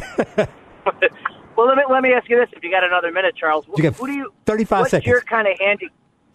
Well, 1.57 1.67
let 1.69 1.79
me 1.79 1.85
let 1.91 2.03
me 2.03 2.13
ask 2.13 2.29
you 2.29 2.37
this: 2.37 2.51
If 2.53 2.63
you 2.63 2.71
got 2.71 2.85
another 2.85 3.11
minute, 3.11 3.35
Charles, 3.35 3.65
You 3.77 3.83
got 3.83 3.95
who 3.97 4.07
do 4.07 4.13
you? 4.13 4.33
35 4.45 4.79
what's 4.79 4.91
seconds. 4.91 5.07
your 5.07 5.23
kind 5.23 5.49
of 5.49 5.59
handy? 5.59 5.89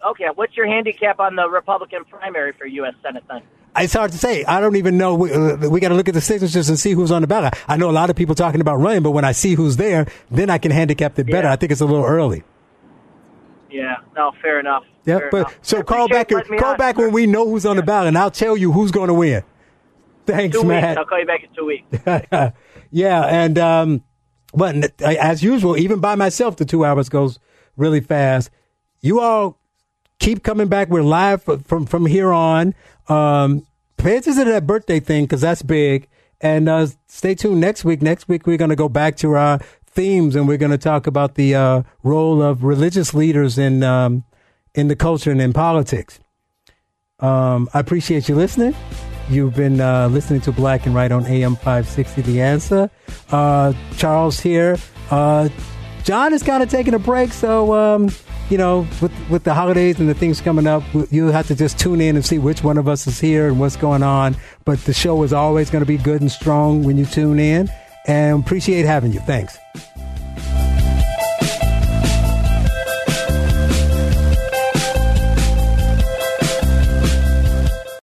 Okay, 0.04 0.26
what's 0.34 0.56
your 0.56 0.66
handicap 0.66 1.20
on 1.20 1.36
the 1.36 1.48
Republican 1.48 2.04
primary 2.04 2.52
for 2.52 2.66
U.S. 2.66 2.94
Senate 3.02 3.22
then? 3.30 3.42
It's 3.76 3.94
hard 3.94 4.12
to 4.12 4.18
say. 4.18 4.44
I 4.44 4.60
don't 4.60 4.76
even 4.76 4.98
know. 4.98 5.14
We, 5.14 5.32
uh, 5.32 5.56
we 5.70 5.80
got 5.80 5.88
to 5.88 5.94
look 5.94 6.08
at 6.08 6.14
the 6.14 6.20
signatures 6.20 6.68
and 6.68 6.78
see 6.78 6.92
who's 6.92 7.10
on 7.10 7.22
the 7.22 7.26
ballot. 7.28 7.54
I 7.68 7.76
know 7.78 7.88
a 7.88 7.92
lot 7.92 8.10
of 8.10 8.16
people 8.16 8.34
talking 8.34 8.60
about 8.60 8.76
running, 8.76 9.02
but 9.02 9.12
when 9.12 9.24
I 9.24 9.32
see 9.32 9.54
who's 9.54 9.76
there, 9.78 10.06
then 10.30 10.50
I 10.50 10.58
can 10.58 10.70
handicap 10.70 11.18
it 11.18 11.26
better. 11.26 11.48
I 11.48 11.56
think 11.56 11.72
it's 11.72 11.80
a 11.80 11.86
little 11.86 12.04
early. 12.04 12.42
Yeah, 13.70 13.96
no, 14.14 14.32
fair 14.42 14.60
enough. 14.60 14.84
Yeah, 15.06 15.18
Fair 15.18 15.30
but 15.30 15.36
enough. 15.38 15.58
so 15.62 15.82
call 15.82 16.06
back. 16.08 16.30
you 16.30 16.36
letting 16.36 16.52
me 16.52 16.58
Call 16.58 16.72
on. 16.72 16.76
back 16.76 16.96
when 16.98 17.10
we 17.12 17.26
know 17.26 17.48
who's 17.48 17.64
on 17.64 17.76
the 17.76 17.82
ballot, 17.82 18.08
and 18.08 18.18
I'll 18.18 18.30
tell 18.30 18.56
you 18.56 18.70
who's 18.72 18.90
going 18.90 19.08
to 19.08 19.14
win. 19.14 19.42
Thanks, 20.26 20.56
Two 20.56 20.64
Matt. 20.64 20.90
weeks. 20.90 20.98
I'll 20.98 21.04
call 21.06 21.18
you 21.18 21.26
back 21.26 21.42
in 21.42 21.48
two 21.54 21.64
weeks. 21.64 22.54
yeah, 22.90 23.22
and 23.24 23.58
um, 23.58 24.04
but 24.54 25.00
as 25.00 25.42
usual, 25.42 25.76
even 25.78 25.98
by 26.00 26.14
myself, 26.14 26.56
the 26.56 26.64
two 26.66 26.84
hours 26.84 27.08
goes 27.08 27.38
really 27.76 28.00
fast. 28.00 28.50
You 29.00 29.20
all 29.20 29.58
keep 30.18 30.42
coming 30.44 30.68
back. 30.68 30.88
We're 30.88 31.02
live 31.02 31.42
from 31.42 31.86
from 31.86 32.06
here 32.06 32.30
on. 32.32 32.74
Um, 33.08 33.66
pay 33.96 34.16
attention 34.16 34.46
to 34.46 34.52
that 34.52 34.66
birthday 34.66 35.00
thing 35.00 35.24
because 35.24 35.40
that's 35.40 35.62
big. 35.62 36.08
And 36.40 36.68
uh, 36.68 36.88
stay 37.06 37.34
tuned 37.34 37.60
next 37.60 37.84
week. 37.84 38.02
Next 38.02 38.28
week 38.28 38.46
we're 38.46 38.56
going 38.56 38.70
to 38.70 38.76
go 38.76 38.88
back 38.88 39.16
to 39.18 39.32
our 39.32 39.60
themes 39.86 40.34
and 40.34 40.48
we're 40.48 40.56
going 40.56 40.72
to 40.72 40.78
talk 40.78 41.06
about 41.06 41.34
the 41.34 41.54
uh, 41.54 41.82
role 42.02 42.42
of 42.42 42.64
religious 42.64 43.14
leaders 43.14 43.58
in 43.58 43.82
um, 43.82 44.24
in 44.74 44.88
the 44.88 44.96
culture 44.96 45.30
and 45.30 45.40
in 45.40 45.52
politics. 45.52 46.18
Um, 47.20 47.68
I 47.72 47.80
appreciate 47.80 48.28
you 48.28 48.34
listening. 48.34 48.74
You've 49.30 49.54
been 49.54 49.80
uh, 49.80 50.08
listening 50.08 50.40
to 50.42 50.52
Black 50.52 50.86
and 50.86 50.94
Right 50.94 51.12
on 51.12 51.24
AM 51.26 51.54
560 51.54 52.22
The 52.22 52.40
Answer. 52.40 52.90
Uh, 53.30 53.72
Charles 53.96 54.40
here. 54.40 54.76
Uh, 55.10 55.48
John 56.02 56.34
is 56.34 56.42
kind 56.42 56.62
of 56.62 56.68
taking 56.68 56.94
a 56.94 56.98
break, 56.98 57.32
so 57.32 57.72
um, 57.72 58.10
you 58.52 58.58
know, 58.58 58.86
with 59.00 59.12
with 59.30 59.44
the 59.44 59.54
holidays 59.54 59.98
and 59.98 60.10
the 60.10 60.14
things 60.14 60.42
coming 60.42 60.66
up, 60.66 60.82
you'll 61.10 61.32
have 61.32 61.46
to 61.46 61.54
just 61.54 61.78
tune 61.78 62.02
in 62.02 62.16
and 62.16 62.24
see 62.24 62.38
which 62.38 62.62
one 62.62 62.76
of 62.76 62.86
us 62.86 63.06
is 63.06 63.18
here 63.18 63.48
and 63.48 63.58
what's 63.58 63.76
going 63.76 64.02
on. 64.02 64.36
But 64.66 64.78
the 64.84 64.92
show 64.92 65.22
is 65.22 65.32
always 65.32 65.70
going 65.70 65.80
to 65.80 65.86
be 65.86 65.96
good 65.96 66.20
and 66.20 66.30
strong 66.30 66.84
when 66.84 66.98
you 66.98 67.06
tune 67.06 67.38
in. 67.38 67.70
And 68.06 68.44
appreciate 68.44 68.84
having 68.84 69.12
you. 69.12 69.20
Thanks. 69.20 69.56